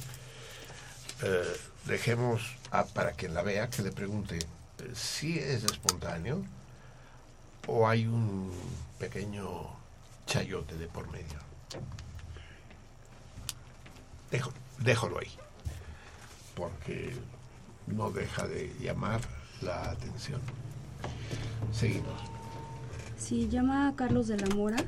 eh, 1.21 1.57
dejemos 1.85 2.41
a- 2.71 2.85
para 2.85 3.11
quien 3.13 3.33
la 3.35 3.43
vea 3.43 3.69
que 3.69 3.83
le 3.83 3.91
pregunte 3.91 4.37
eh, 4.39 4.91
si 4.93 5.37
es 5.39 5.63
espontáneo 5.63 6.43
o 7.67 7.87
hay 7.87 8.07
un 8.07 8.51
pequeño 8.99 9.67
chayote 10.25 10.75
de 10.77 10.87
por 10.87 11.07
medio. 11.11 11.37
Dejo, 14.31 14.51
déjalo 14.79 15.19
ahí, 15.19 15.31
porque 16.57 17.11
no 17.85 18.09
deja 18.09 18.47
de 18.47 18.73
llamar 18.81 19.21
la 19.61 19.91
atención. 19.91 20.41
Seguimos. 21.71 22.19
Sí, 23.17 23.47
llama 23.47 23.87
a 23.87 23.95
Carlos 23.95 24.27
de 24.27 24.37
la 24.37 24.47
Mora 24.55 24.83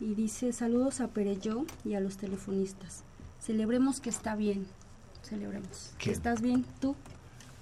y 0.00 0.14
dice 0.14 0.52
saludos 0.52 1.00
a 1.00 1.08
Pereyó 1.08 1.64
y 1.84 1.94
a 1.94 2.00
los 2.00 2.16
telefonistas. 2.16 3.04
Celebremos 3.40 4.00
que 4.00 4.10
está 4.10 4.34
bien. 4.34 4.66
Celebremos. 5.22 5.92
¿Quién? 5.98 6.14
¿Estás 6.14 6.40
bien 6.42 6.66
tú? 6.80 6.96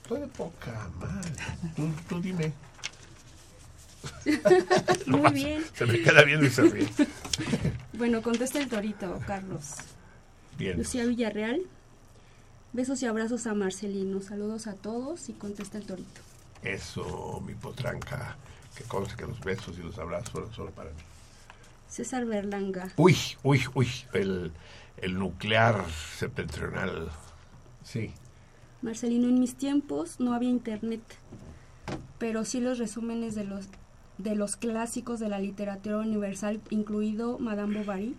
Estoy 0.03 0.21
de 0.21 0.27
poca 0.29 0.91
madre. 0.99 1.31
Tú, 1.75 1.91
tú 2.09 2.21
dime. 2.21 2.53
Muy 5.07 5.33
bien. 5.33 5.65
Se 5.75 5.85
me 5.85 6.01
queda 6.01 6.23
viendo 6.25 6.47
y 6.47 6.51
se 6.51 6.63
ríe. 6.63 6.89
Bueno, 7.93 8.21
contesta 8.21 8.59
el 8.59 8.69
torito, 8.69 9.19
Carlos. 9.27 9.77
Bien. 10.59 10.77
Lucía 10.77 11.07
Villarreal. 11.07 11.63
Besos 12.77 13.03
y 13.03 13.07
abrazos 13.07 13.47
a 13.47 13.55
Marcelino. 13.55 14.21
Saludos 14.21 14.67
a 14.67 14.75
todos 14.75 15.31
y 15.31 15.33
contesta 15.33 15.79
el 15.79 15.87
torito. 15.87 16.21
Eso, 16.63 17.43
mi 17.47 17.55
potranca, 17.55 18.37
que 18.77 18.85
conste 18.85 19.17
que 19.17 19.27
los 19.27 19.41
besos 19.41 19.79
y 19.79 19.83
los 19.83 19.99
abrazos 19.99 20.29
fueron 20.29 20.53
solo 20.53 20.71
para 20.73 20.91
mí. 20.91 21.01
César 21.89 22.27
Berlanga. 22.27 22.93
Uy, 22.99 23.17
uy, 23.43 23.63
uy, 23.73 23.89
el, 24.13 24.53
el 24.99 25.19
nuclear 25.19 25.87
septentrional. 26.19 27.09
Sí. 27.83 28.13
Marcelino, 28.83 29.27
en 29.27 29.41
mis 29.41 29.55
tiempos 29.55 30.21
no 30.21 30.35
había 30.35 30.51
internet, 30.51 31.01
pero 32.19 32.45
sí 32.45 32.61
los 32.61 32.77
resúmenes 32.77 33.35
de 33.35 33.45
los 33.45 33.69
de 34.19 34.35
los 34.35 34.57
clásicos 34.57 35.19
de 35.19 35.31
la 35.31 35.39
literatura 35.39 35.97
universal, 35.97 36.61
incluido 36.69 37.39
Madame 37.39 37.79
Bovary, 37.79 38.15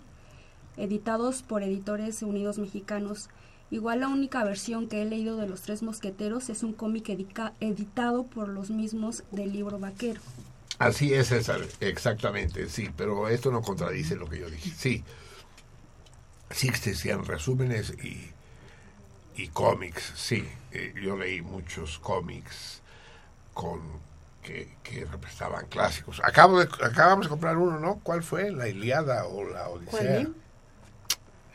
editados 0.77 1.43
por 1.43 1.61
Editores 1.61 2.23
Unidos 2.23 2.57
Mexicanos. 2.57 3.29
Igual 3.69 3.99
la 3.99 4.07
única 4.07 4.43
versión 4.43 4.87
que 4.87 5.01
he 5.01 5.05
leído 5.05 5.35
de 5.37 5.47
Los 5.47 5.61
Tres 5.61 5.83
Mosqueteros 5.83 6.49
es 6.49 6.63
un 6.63 6.71
cómic 6.73 7.09
edica- 7.09 7.53
editado 7.59 8.23
por 8.23 8.47
los 8.47 8.69
mismos 8.69 9.23
del 9.31 9.51
libro 9.51 9.77
Vaquero. 9.77 10.21
Así 10.79 11.13
es, 11.13 11.27
César, 11.27 11.61
exactamente, 11.81 12.69
sí, 12.69 12.89
pero 12.95 13.27
esto 13.27 13.51
no 13.51 13.61
contradice 13.61 14.15
lo 14.15 14.29
que 14.29 14.39
yo 14.39 14.49
dije. 14.49 14.69
Sí, 14.77 15.03
sí 16.51 16.67
existían 16.67 17.25
resúmenes 17.25 17.93
y, 18.03 18.31
y 19.35 19.47
cómics, 19.49 20.13
sí. 20.15 20.47
Eh, 20.71 20.93
yo 21.03 21.17
leí 21.17 21.41
muchos 21.41 21.97
cómics 21.99 22.81
con 23.53 23.81
que, 24.43 24.69
que 24.83 25.03
representaban 25.05 25.65
clásicos. 25.67 26.21
Acabo 26.23 26.59
de, 26.59 26.69
acabamos 26.85 27.25
de 27.25 27.29
comprar 27.29 27.57
uno, 27.57 27.79
¿no? 27.79 27.99
¿Cuál 28.03 28.23
fue? 28.23 28.51
¿La 28.51 28.69
Iliada 28.69 29.25
o 29.25 29.43
la 29.43 29.67
Odisea? 29.69 29.89
¿Cuál? 30.23 30.35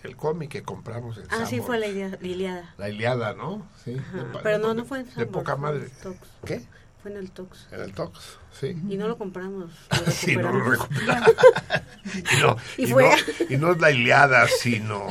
El 0.02 0.16
cómic 0.16 0.50
que 0.50 0.62
compramos 0.62 1.16
en 1.18 1.24
Ah, 1.30 1.46
sí, 1.46 1.60
fue 1.60 1.78
la 1.78 1.86
Ilia- 1.86 2.18
la 2.20 2.26
Iliada. 2.28 2.74
La 2.78 2.88
Iliada, 2.88 3.34
¿no? 3.34 3.66
Sí. 3.84 3.96
Ajá, 3.98 4.16
de 4.18 4.24
pa- 4.24 4.40
Pero 4.42 4.58
de 4.58 4.62
no, 4.64 4.74
no 4.74 4.84
fue 4.84 5.00
en 5.00 5.14
De 5.14 5.26
poca 5.26 5.56
madre. 5.56 5.84
el 5.84 5.90
Tox. 5.92 6.18
¿Qué? 6.44 6.62
Fue 7.02 7.10
en 7.12 7.16
el 7.18 7.30
Tox. 7.30 7.66
En 7.72 7.80
el 7.80 7.92
Tox, 7.92 8.38
sí. 8.58 8.76
Y 8.88 8.96
no 8.96 9.06
lo 9.08 9.16
compramos. 9.18 9.70
Sí, 10.12 10.36
no 10.36 10.52
lo 10.52 10.64
recuperamos. 10.70 11.30
y, 12.32 12.40
no, 12.40 12.56
Y 12.78 12.84
y, 12.84 12.86
fue. 12.88 13.04
no, 13.04 13.46
y 13.48 13.56
no 13.58 13.72
es 13.72 13.80
la 13.80 13.90
Iliada, 13.92 14.46
sino 14.48 15.06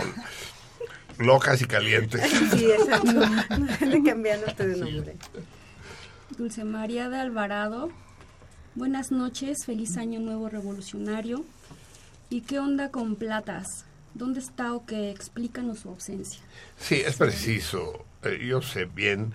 locas 1.17 1.61
y 1.61 1.65
calientes. 1.65 2.21
Sí, 2.51 2.69
exacto. 2.71 3.11
Le 3.85 4.03
cambiaron 4.03 4.43
usted 4.49 4.73
de 4.73 4.77
nombre. 4.77 5.17
Dulce 6.37 6.63
María 6.65 7.09
de 7.09 7.17
Alvarado. 7.19 7.89
Buenas 8.75 9.11
noches, 9.11 9.65
feliz 9.65 9.97
año 9.97 10.19
nuevo 10.19 10.49
revolucionario. 10.49 11.43
¿Y 12.29 12.41
qué 12.41 12.59
onda 12.59 12.89
con 12.89 13.15
Platas? 13.15 13.85
¿Dónde 14.13 14.39
está 14.39 14.73
o 14.73 14.85
qué? 14.85 15.09
Explícanos 15.11 15.79
su 15.79 15.89
ausencia. 15.89 16.41
Sí, 16.77 16.95
es 16.95 17.15
preciso. 17.17 18.05
Eh, 18.23 18.45
Yo 18.45 18.61
sé 18.61 18.85
bien. 18.85 19.33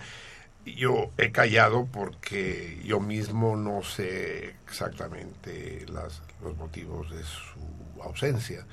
Yo 0.65 1.11
he 1.17 1.31
callado 1.31 1.85
porque 1.85 2.81
yo 2.83 2.99
mismo 2.99 3.55
no 3.55 3.83
sé 3.83 4.55
exactamente 4.67 5.85
los 5.87 6.57
motivos 6.57 7.09
de 7.09 7.23
su 7.23 8.01
ausencia. 8.03 8.65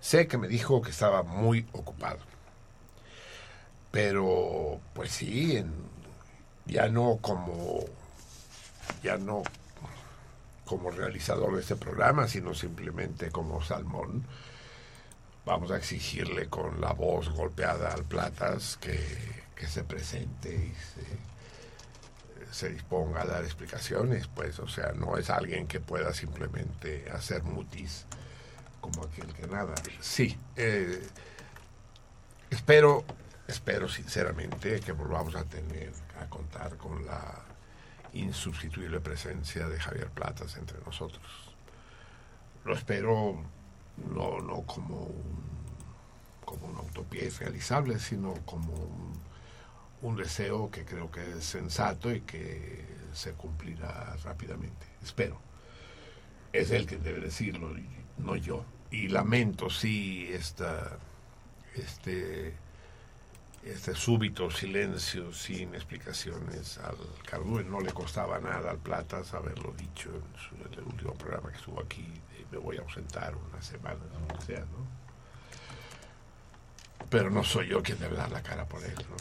Sé 0.00 0.26
que 0.26 0.38
me 0.38 0.48
dijo 0.48 0.82
que 0.82 0.90
estaba 0.90 1.22
muy 1.22 1.66
ocupado. 1.72 2.18
Pero, 3.90 4.80
pues 4.92 5.12
sí, 5.12 5.64
ya 6.66 6.88
no 6.88 7.18
como, 7.20 7.84
ya 9.02 9.16
no 9.16 9.42
como 10.64 10.90
realizador 10.90 11.54
de 11.54 11.60
este 11.62 11.76
programa, 11.76 12.28
sino 12.28 12.54
simplemente 12.54 13.30
como 13.30 13.62
salmón. 13.62 14.24
Vamos 15.46 15.70
a 15.70 15.76
exigirle 15.76 16.48
con 16.48 16.80
la 16.80 16.92
voz 16.92 17.30
golpeada 17.30 17.94
al 17.94 18.04
Platas 18.04 18.76
que, 18.78 18.98
que 19.54 19.68
se 19.68 19.84
presente 19.84 20.52
y 20.52 20.74
se, 20.74 22.52
se 22.52 22.70
disponga 22.70 23.22
a 23.22 23.26
dar 23.26 23.44
explicaciones, 23.44 24.26
pues, 24.26 24.58
o 24.58 24.66
sea, 24.66 24.92
no 24.92 25.16
es 25.16 25.30
alguien 25.30 25.68
que 25.68 25.78
pueda 25.78 26.12
simplemente 26.12 27.08
hacer 27.12 27.44
mutis 27.44 28.06
como 28.80 29.04
aquel 29.04 29.32
que 29.34 29.46
nada. 29.46 29.74
Sí, 30.00 30.36
eh, 30.56 31.00
espero, 32.50 33.04
espero 33.46 33.88
sinceramente 33.88 34.80
que 34.80 34.92
volvamos 34.92 35.36
a 35.36 35.44
tener, 35.44 35.92
a 36.20 36.28
contar 36.28 36.76
con 36.76 37.06
la 37.06 37.42
insustituible 38.14 39.00
presencia 39.00 39.68
de 39.68 39.78
Javier 39.78 40.08
Platas 40.08 40.56
entre 40.56 40.80
nosotros. 40.80 41.24
lo 42.64 42.74
espero 42.74 43.55
no, 44.14 44.40
no 44.40 44.62
como, 44.62 44.96
un- 45.04 45.46
como 46.44 46.66
una 46.68 46.80
utopía 46.80 47.24
irrealizable, 47.24 47.98
sino 47.98 48.34
como 48.46 48.72
un, 48.74 50.16
deseo 50.16 50.70
que 50.70 50.84
creo 50.84 51.10
que 51.10 51.22
es 51.38 51.44
sensato 51.44 52.12
y 52.14 52.20
que 52.22 52.84
se 53.12 53.32
cumplirá 53.32 54.16
rápidamente. 54.24 54.86
Espero. 55.02 55.40
Es 56.52 56.70
él 56.70 56.86
quien 56.86 57.02
debe 57.02 57.20
decirlo, 57.20 57.74
no 58.18 58.36
yo. 58.36 58.64
Y 58.90 59.08
lamento, 59.08 59.68
sí, 59.68 60.28
esta, 60.32 60.98
este, 61.74 62.54
este 63.64 63.94
súbito 63.94 64.50
silencio 64.50 65.32
sin 65.32 65.74
explicaciones 65.74 66.78
al 66.78 66.96
Cardúen. 67.28 67.70
No 67.70 67.80
le 67.80 67.92
costaba 67.92 68.38
nada 68.38 68.70
al 68.70 68.78
Platas 68.78 69.34
haberlo 69.34 69.72
dicho 69.72 70.10
en, 70.10 70.38
su- 70.40 70.54
en 70.68 70.74
el 70.74 70.84
último 70.84 71.14
programa 71.14 71.50
que 71.50 71.56
estuvo 71.58 71.80
aquí. 71.80 72.06
Me 72.50 72.58
voy 72.58 72.76
a 72.76 72.80
ausentar 72.80 73.34
unas 73.36 73.64
semanas, 73.64 74.02
o 74.14 74.20
lo 74.20 74.38
que 74.38 74.44
sea, 74.44 74.60
¿no? 74.60 74.86
Pero 77.10 77.30
no 77.30 77.44
soy 77.44 77.68
yo 77.68 77.82
quien 77.82 77.98
debe 77.98 78.16
dar 78.16 78.30
la 78.30 78.42
cara 78.42 78.64
por 78.66 78.82
él, 78.82 78.94
¿no? 78.94 79.16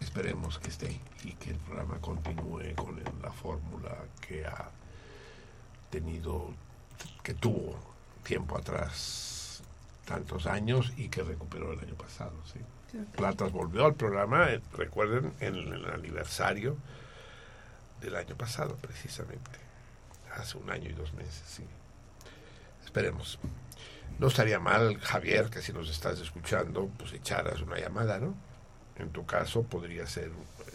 Esperemos 0.00 0.58
que 0.58 0.68
esté 0.68 1.00
y 1.24 1.32
que 1.32 1.50
el 1.50 1.56
programa 1.58 1.98
continúe 2.00 2.74
con 2.74 3.02
la 3.22 3.30
fórmula 3.30 3.96
que 4.20 4.46
ha 4.46 4.70
tenido, 5.90 6.52
que 7.22 7.34
tuvo 7.34 7.78
tiempo 8.22 8.56
atrás 8.56 9.62
tantos 10.04 10.46
años 10.46 10.92
y 10.96 11.08
que 11.08 11.22
recuperó 11.22 11.72
el 11.72 11.80
año 11.80 11.94
pasado, 11.94 12.34
sí. 12.52 12.60
Platas 13.16 13.52
volvió 13.52 13.84
al 13.84 13.94
programa, 13.94 14.50
eh, 14.50 14.62
recuerden, 14.72 15.34
en 15.40 15.56
el 15.56 15.84
aniversario 15.90 16.76
del 18.00 18.16
año 18.16 18.34
pasado, 18.34 18.76
precisamente. 18.76 19.67
Hace 20.38 20.56
un 20.56 20.70
año 20.70 20.88
y 20.88 20.92
dos 20.92 21.12
meses, 21.14 21.42
sí. 21.46 21.64
Esperemos. 22.84 23.38
No 24.18 24.28
estaría 24.28 24.58
mal, 24.58 24.98
Javier, 24.98 25.50
que 25.50 25.60
si 25.60 25.72
nos 25.72 25.90
estás 25.90 26.20
escuchando, 26.20 26.88
pues 26.96 27.12
echaras 27.12 27.60
una 27.60 27.78
llamada, 27.78 28.18
¿no? 28.18 28.34
En 28.96 29.10
tu 29.10 29.26
caso 29.26 29.62
podría 29.64 30.06
ser, 30.06 30.30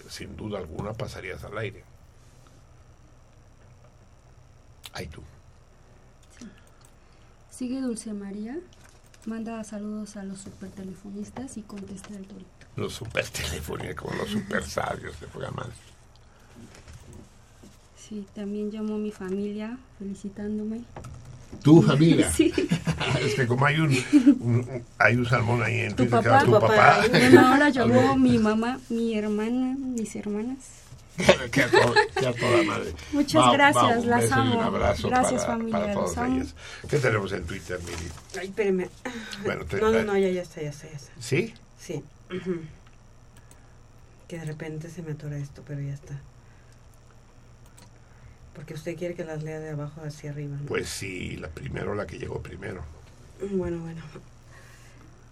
sin 0.09 0.35
duda 0.35 0.59
alguna, 0.59 0.93
pasarías 0.93 1.43
al 1.43 1.57
aire. 1.57 1.83
Ahí 4.93 5.07
tú. 5.07 5.23
Sigue 7.49 7.81
Dulce 7.81 8.13
María. 8.13 8.57
Manda 9.25 9.63
saludos 9.63 10.17
a 10.17 10.23
los 10.23 10.39
supertelefonistas 10.39 11.55
y 11.57 11.61
contesta 11.63 12.13
el 12.13 12.27
torito. 12.27 12.49
Los 12.75 12.93
super 12.93 13.27
teléfonos, 13.29 13.95
como 13.95 14.13
los 14.15 14.29
super 14.29 14.63
sabios 14.63 15.19
de 15.21 15.27
programas. 15.27 15.69
Sí, 18.07 18.25
también 18.35 18.69
llamó 18.71 18.97
mi 18.97 19.11
familia 19.11 19.77
felicitándome. 19.99 20.81
¿Tu 21.61 21.81
familia? 21.81 22.31
Sí. 22.31 22.51
es 23.21 23.35
que 23.35 23.47
como 23.47 23.65
hay 23.65 23.79
un, 23.79 24.83
hay 24.97 25.15
un 25.15 25.25
salmón 25.25 25.61
ahí 25.63 25.81
en 25.81 25.89
Tu 25.95 26.03
Twitter 26.07 26.21
que 26.21 26.29
papá. 26.29 26.45
tu 26.45 26.51
papá. 26.51 27.05
Bueno, 27.09 27.47
ahora 27.47 27.69
llamó 27.69 28.17
mi 28.17 28.37
mamá, 28.39 28.79
mi 28.89 29.15
hermana, 29.17 29.75
mis 29.77 30.15
hermanas. 30.15 30.57
que, 31.51 31.61
a 31.61 31.69
to- 31.69 31.93
que 32.19 32.25
a 32.27 32.33
toda 32.33 32.63
madre. 32.63 32.91
Muchas 33.11 33.53
gracias, 33.53 33.97
un 34.03 34.09
las 34.09 34.21
beso 34.21 34.35
y 34.35 34.39
amo. 34.39 34.57
un 34.57 34.63
abrazo 34.63 35.07
Gracias, 35.09 35.45
para, 35.45 35.57
familia, 35.57 35.79
para 35.79 35.93
todos 35.93 36.09
las 36.09 36.17
amo. 36.17 36.35
ellos. 36.37 36.55
¿Qué 36.89 36.97
tenemos 36.97 37.31
en 37.33 37.43
Twitter, 37.45 37.79
Miri? 37.81 38.11
Ay, 38.39 38.47
espérame. 38.47 38.89
Bueno, 39.45 39.65
te- 39.65 39.79
no, 39.79 39.91
no, 39.91 40.03
no, 40.03 40.17
ya, 40.17 40.29
ya 40.29 40.41
está, 40.41 40.61
ya 40.61 40.69
está, 40.71 40.89
ya 40.89 40.95
está. 40.97 41.11
¿Sí? 41.19 41.53
Sí. 41.79 42.03
Que 44.27 44.39
de 44.39 44.45
repente 44.45 44.89
se 44.89 45.03
me 45.03 45.11
atora 45.11 45.37
esto, 45.37 45.61
pero 45.67 45.81
ya 45.81 45.93
está. 45.93 46.19
Porque 48.55 48.75
usted 48.75 48.97
quiere 48.97 49.15
que 49.15 49.23
las 49.23 49.43
lea 49.43 49.59
de 49.59 49.71
abajo 49.71 50.01
hacia 50.01 50.31
arriba. 50.31 50.57
¿no? 50.57 50.67
Pues 50.67 50.89
sí, 50.89 51.37
la 51.37 51.49
primero, 51.49 51.95
la 51.95 52.05
que 52.05 52.19
llegó 52.19 52.41
primero. 52.41 52.83
Bueno, 53.51 53.79
bueno. 53.79 54.01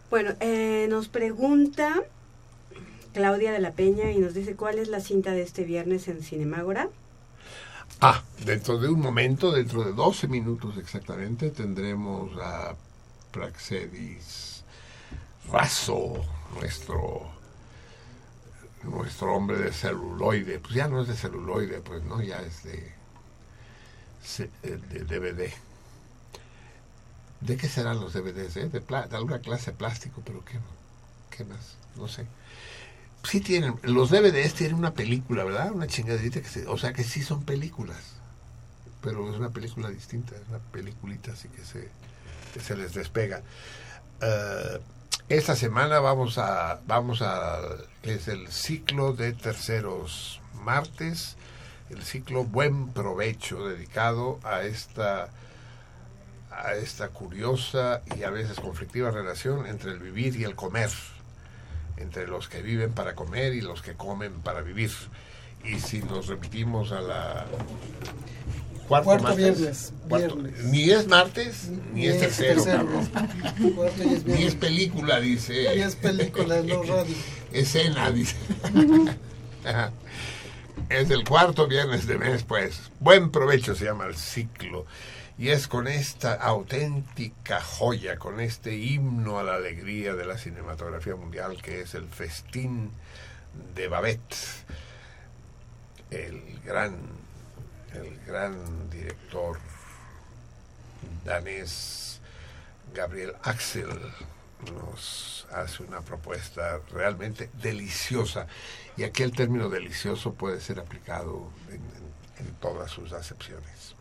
Bueno, 0.09 0.33
eh, 0.39 0.87
nos 0.89 1.07
pregunta 1.07 2.03
Claudia 3.13 3.51
de 3.51 3.59
la 3.59 3.71
Peña 3.71 4.11
y 4.11 4.17
nos 4.17 4.33
dice 4.33 4.55
cuál 4.55 4.79
es 4.79 4.89
la 4.89 4.99
cinta 4.99 5.31
de 5.31 5.41
este 5.41 5.63
viernes 5.63 6.07
en 6.07 6.21
Cinemágora. 6.21 6.89
Ah, 8.01 8.23
dentro 8.45 8.77
de 8.79 8.89
un 8.89 8.99
momento, 8.99 9.51
dentro 9.51 9.83
de 9.83 9.93
12 9.93 10.27
minutos 10.27 10.77
exactamente, 10.77 11.51
tendremos 11.51 12.31
a 12.41 12.75
Praxedis 13.31 14.63
Razo, 15.51 16.25
nuestro 16.55 17.29
nuestro 18.83 19.33
hombre 19.35 19.57
de 19.59 19.71
celuloide. 19.71 20.59
Pues 20.59 20.73
ya 20.73 20.87
no 20.87 21.01
es 21.01 21.07
de 21.07 21.15
celuloide, 21.15 21.81
pues 21.81 22.03
no, 22.03 22.21
ya 22.21 22.41
es 22.41 22.63
de, 22.63 22.91
de 24.63 24.77
DVD. 25.05 25.51
¿De 27.41 27.57
qué 27.57 27.67
serán 27.67 27.99
los 27.99 28.13
DVDs? 28.13 28.55
eh? 28.57 28.69
De, 28.69 28.79
de 28.79 29.15
alguna 29.17 29.39
clase 29.39 29.71
de 29.71 29.77
plástico, 29.77 30.21
pero 30.25 30.45
¿qué, 30.45 30.59
qué 31.35 31.43
más? 31.43 31.75
No 31.97 32.07
sé. 32.07 32.25
Sí 33.23 33.41
tienen, 33.41 33.75
los 33.83 34.09
DVDs 34.09 34.53
tienen 34.53 34.75
una 34.75 34.93
película, 34.93 35.43
¿verdad? 35.43 35.71
Una 35.71 35.87
chingaderita 35.87 36.41
que 36.41 36.47
se, 36.49 36.67
o 36.67 36.77
sea 36.77 36.93
que 36.93 37.03
sí 37.03 37.21
son 37.21 37.43
películas, 37.43 37.97
pero 39.01 39.29
es 39.31 39.37
una 39.37 39.49
película 39.49 39.89
distinta, 39.89 40.35
es 40.35 40.47
una 40.49 40.59
peliculita 40.59 41.31
así 41.31 41.47
que 41.49 41.63
se, 41.63 41.89
que 42.53 42.59
se 42.59 42.75
les 42.75 42.93
despega. 42.93 43.41
Eh, 44.21 44.79
esta 45.29 45.55
semana 45.55 45.99
vamos 45.99 46.37
a, 46.37 46.81
vamos 46.87 47.21
a, 47.21 47.59
es 48.03 48.27
el 48.27 48.51
ciclo 48.51 49.13
de 49.13 49.33
terceros 49.33 50.41
martes, 50.63 51.37
el 51.91 52.01
ciclo 52.03 52.43
Buen 52.45 52.89
Provecho 52.89 53.67
dedicado 53.67 54.39
a 54.43 54.63
esta 54.63 55.29
a 56.51 56.73
esta 56.75 57.07
curiosa 57.09 58.01
y 58.17 58.23
a 58.23 58.29
veces 58.29 58.59
conflictiva 58.59 59.09
relación 59.09 59.65
entre 59.67 59.91
el 59.91 59.99
vivir 59.99 60.35
y 60.35 60.43
el 60.43 60.53
comer, 60.55 60.89
entre 61.97 62.27
los 62.27 62.49
que 62.49 62.61
viven 62.61 62.91
para 62.91 63.15
comer 63.15 63.53
y 63.53 63.61
los 63.61 63.81
que 63.81 63.93
comen 63.93 64.33
para 64.41 64.61
vivir. 64.61 64.91
Y 65.63 65.79
si 65.79 65.99
nos 66.01 66.27
remitimos 66.27 66.91
a 66.91 67.01
la 67.01 67.45
cuarto, 68.87 69.05
Cuarto 69.05 69.23
martes, 69.23 69.37
viernes, 69.59 69.93
cuarto- 70.09 70.35
viernes. 70.35 70.65
ni 70.65 70.89
es 70.89 71.07
martes 71.07 71.69
ni, 71.93 72.07
es 72.07 72.19
tercero, 72.19 72.63
cabrón. 72.65 73.09
Cuarto 73.75 74.03
y 74.03 74.13
es 74.15 74.25
Ni 74.25 74.43
es 74.43 74.55
película, 74.55 75.19
dice. 75.21 75.75
Y 75.75 75.79
es 75.81 75.95
película, 75.95 76.61
no 76.61 76.83
radio. 76.83 77.15
Escena, 77.53 78.11
dice. 78.11 78.35
Es 80.91 81.09
el 81.09 81.23
cuarto 81.23 81.67
viernes 81.67 82.05
de 82.05 82.17
mes, 82.17 82.43
pues. 82.43 82.91
Buen 82.99 83.31
provecho 83.31 83.75
se 83.75 83.85
llama 83.85 84.07
el 84.07 84.17
ciclo. 84.17 84.85
Y 85.37 85.47
es 85.47 85.69
con 85.69 85.87
esta 85.87 86.33
auténtica 86.33 87.61
joya, 87.61 88.17
con 88.17 88.41
este 88.41 88.75
himno 88.75 89.39
a 89.39 89.43
la 89.43 89.55
alegría 89.55 90.15
de 90.15 90.25
la 90.25 90.37
cinematografía 90.37 91.15
mundial, 91.15 91.61
que 91.61 91.79
es 91.79 91.95
el 91.95 92.09
Festín 92.09 92.91
de 93.73 93.87
Babette. 93.87 94.35
El 96.09 96.59
gran, 96.65 96.97
el 97.93 98.19
gran 98.27 98.89
director 98.89 99.59
danés 101.23 102.19
Gabriel 102.93 103.33
Axel 103.43 103.87
nos 104.75 105.47
hace 105.53 105.83
una 105.83 106.01
propuesta 106.01 106.81
realmente 106.91 107.49
deliciosa 107.61 108.45
y 108.97 109.03
aquí 109.03 109.23
el 109.23 109.31
término 109.31 109.69
delicioso 109.69 110.33
puede 110.33 110.59
ser 110.61 110.79
aplicado 110.79 111.49
en, 111.69 111.75
en- 111.75 112.45
en 112.47 112.53
todas 112.55 112.89
sus 112.91 113.13
acepciones 113.13 113.95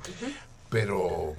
pero 0.71 1.35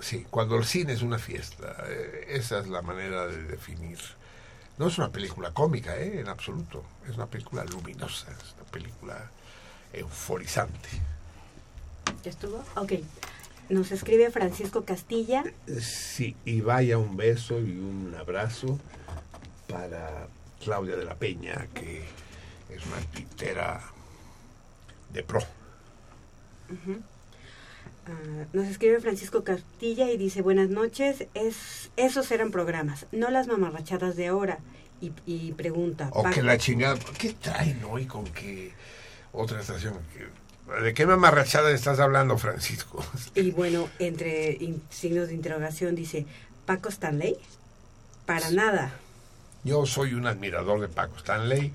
sí 0.00 0.26
cuando 0.30 0.56
el 0.56 0.64
cine 0.64 0.92
es 0.92 1.02
una 1.02 1.18
fiesta 1.18 1.76
eh, 1.88 2.26
esa 2.30 2.58
es 2.60 2.68
la 2.68 2.82
manera 2.82 3.26
de 3.26 3.42
definir 3.44 3.98
no 4.78 4.88
es 4.88 4.98
una 4.98 5.10
película 5.10 5.52
cómica 5.52 5.96
eh, 5.96 6.20
en 6.20 6.28
absoluto 6.28 6.84
es 7.08 7.16
una 7.16 7.26
película 7.26 7.64
luminosa 7.64 8.30
es 8.32 8.54
una 8.54 8.70
película 8.70 9.30
euforizante 9.92 10.88
¿Ya 12.24 12.30
estuvo? 12.30 12.62
Ok. 12.76 12.92
Nos 13.70 13.92
escribe 13.92 14.30
Francisco 14.30 14.84
Castilla. 14.84 15.42
Sí, 15.80 16.36
y 16.44 16.60
vaya 16.60 16.98
un 16.98 17.16
beso 17.16 17.58
y 17.60 17.70
un 17.78 18.14
abrazo 18.18 18.78
para 19.68 20.26
Claudia 20.62 20.96
de 20.96 21.04
la 21.04 21.14
Peña, 21.14 21.66
que 21.74 22.04
es 22.68 22.86
una 22.86 23.00
titera 23.14 23.80
de 25.12 25.22
pro. 25.22 25.40
Ah, 28.06 28.44
nos 28.52 28.66
escribe 28.66 29.00
Francisco 29.00 29.44
Castilla 29.44 30.10
y 30.10 30.16
dice, 30.16 30.42
buenas 30.42 30.68
noches, 30.70 31.26
es, 31.34 31.90
esos 31.96 32.30
eran 32.30 32.50
programas, 32.50 33.06
no 33.12 33.30
las 33.30 33.46
mamarrachadas 33.46 34.16
de 34.16 34.28
ahora. 34.28 34.58
Y, 35.00 35.12
y 35.26 35.52
pregunta, 35.52 36.10
O 36.12 36.22
¿pa- 36.22 36.30
que 36.30 36.42
la 36.42 36.58
chingada. 36.58 36.98
¿Qué 37.18 37.32
traen 37.32 37.82
hoy 37.84 38.04
con 38.04 38.24
que 38.24 38.72
otra 39.32 39.60
estación? 39.60 39.94
¿De 40.82 40.92
qué 40.92 41.06
mamarrachada 41.06 41.70
estás 41.72 41.98
hablando, 42.00 42.36
Francisco? 42.36 43.02
y 43.34 43.50
bueno, 43.50 43.88
entre 43.98 44.52
in- 44.60 44.82
signos 44.90 45.28
de 45.28 45.34
interrogación 45.34 45.94
dice, 45.94 46.26
Paco 46.66 46.90
Stanley, 46.90 47.36
para 48.26 48.50
nada. 48.50 48.92
Yo 49.64 49.84
soy 49.86 50.14
un 50.14 50.26
admirador 50.26 50.80
de 50.80 50.88
Paco 50.88 51.16
Stanley 51.18 51.72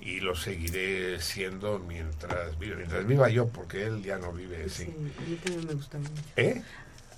y 0.00 0.20
lo 0.20 0.34
seguiré 0.34 1.20
siendo 1.20 1.78
mientras 1.78 2.58
viva, 2.58 2.76
mientras 2.76 3.06
viva 3.06 3.28
yo, 3.28 3.46
porque 3.48 3.84
él 3.84 4.02
ya 4.02 4.18
no 4.18 4.32
vive 4.32 4.64
así. 4.66 4.84
Sí, 4.84 4.90
a 5.18 5.28
mí 5.28 5.36
también 5.36 5.66
me 5.66 5.74
gustaba 5.74 6.02
mucho. 6.02 6.22
¿Eh? 6.36 6.62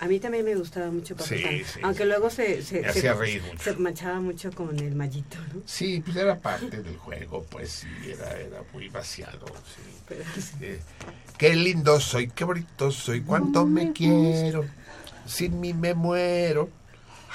A 0.01 0.07
mí 0.07 0.21
también 0.21 0.45
me 0.45 0.55
gustaba 0.57 0.91
mucho 0.91 1.15
Papá 1.17 1.29
Sí, 1.29 1.43
San. 1.43 1.53
sí, 1.65 1.81
Aunque 1.83 2.05
luego 2.05 2.29
se, 2.29 2.63
se, 2.63 2.81
Me 2.83 2.93
se- 2.93 2.99
hacía 2.99 3.15
reír 3.15 3.43
mucho. 3.43 3.63
se 3.63 3.73
manchaba 3.77 4.21
mucho 4.21 4.51
con 4.53 4.79
el 4.79 4.95
mallito, 4.95 5.39
¿no? 5.55 5.63
Sí, 5.65 6.03
pues 6.05 6.17
era 6.17 6.37
parte 6.37 6.83
del 6.83 6.97
juego, 6.99 7.45
pues 7.49 7.71
sí, 7.71 7.89
era, 8.11 8.39
era 8.39 8.63
muy 8.75 8.89
vaciado. 8.89 9.47
Sí. 9.47 9.83
Pero- 10.07 10.25
Eh, 10.61 10.81
qué 11.39 11.55
lindo 11.55 11.99
soy, 12.01 12.29
qué 12.29 12.45
bonito 12.45 12.91
soy, 12.91 13.23
cuánto 13.23 13.65
me 13.65 13.93
quiero, 13.93 14.67
sin 15.27 15.59
mí 15.61 15.73
me 15.73 15.95
muero, 15.95 16.69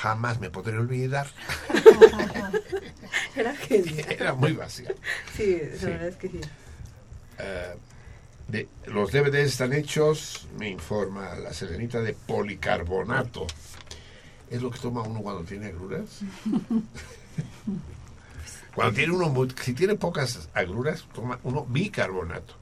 jamás 0.02 0.40
me 0.40 0.50
podré 0.50 0.78
olvidar. 0.78 1.28
Era 3.36 3.56
genial. 3.56 4.06
Era 4.20 4.34
muy 4.34 4.54
vacío. 4.54 4.88
Sí, 5.36 5.62
la 5.72 5.78
Sí. 5.78 5.86
verdad 5.86 6.08
es 6.08 6.16
que 6.16 6.30
sí. 6.30 6.42
Eh, 7.40 7.76
de- 8.48 8.68
los 8.88 9.12
DVDs 9.12 9.48
están 9.52 9.74
hechos, 9.74 10.48
me 10.58 10.70
informa 10.70 11.36
la 11.36 11.54
serenita, 11.54 12.02
de 12.02 12.14
policarbonato. 12.14 13.46
¿Es 14.50 14.62
lo 14.62 14.72
que 14.72 14.80
toma 14.80 15.02
uno 15.04 15.22
cuando 15.22 15.44
tiene 15.44 15.68
agruras? 15.68 16.06
Cuando 18.76 18.94
tiene 18.94 19.14
uno, 19.14 19.30
muy- 19.30 19.54
si 19.62 19.74
tiene 19.74 19.96
pocas 19.96 20.48
agruras, 20.54 21.04
toma 21.14 21.40
uno 21.44 21.66
bicarbonato. 21.66 22.54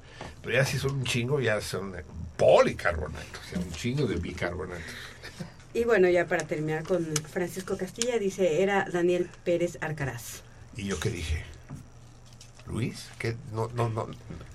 Pero 0.42 0.56
ya 0.56 0.66
si 0.66 0.80
son 0.80 0.96
un 0.96 1.04
chingo, 1.04 1.40
ya 1.40 1.62
son 1.62 1.94
policarbonato, 2.38 3.40
o 3.40 3.50
sea, 3.50 3.60
un 3.60 3.72
chingo 3.72 4.08
de 4.08 4.16
bicarbonato. 4.16 4.82
Y 5.78 5.84
bueno, 5.84 6.10
ya 6.10 6.26
para 6.26 6.44
terminar 6.44 6.84
con 6.84 7.06
Francisco 7.32 7.78
Castilla, 7.78 8.18
dice, 8.18 8.64
era 8.64 8.88
Daniel 8.92 9.30
Pérez 9.44 9.78
Arcaraz. 9.80 10.42
¿Y 10.76 10.86
yo 10.86 11.00
qué 11.00 11.12
dije? 11.12 11.44
¿Luis? 12.66 13.10
¿Qué, 13.20 13.36
no, 13.54 13.68
no, 13.76 13.88
no, 13.88 14.08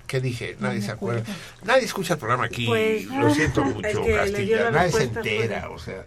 ¿qué 0.05 0.19
dije? 0.19 0.57
Nadie 0.59 0.81
se 0.81 0.91
acuerda. 0.91 1.21
acuerdo. 1.21 1.41
Nadie 1.63 1.85
escucha 1.85 2.15
el 2.15 2.19
programa 2.19 2.43
aquí. 2.43 2.65
Pues, 2.65 3.05
Lo 3.05 3.33
siento 3.33 3.63
el 3.63 3.73
mucho, 3.73 4.03
Castilla. 4.05 4.63
la 4.65 4.71
Nadie 4.71 4.91
se 4.91 5.03
entera. 5.03 5.69
O 5.69 5.79
sea, 5.79 6.03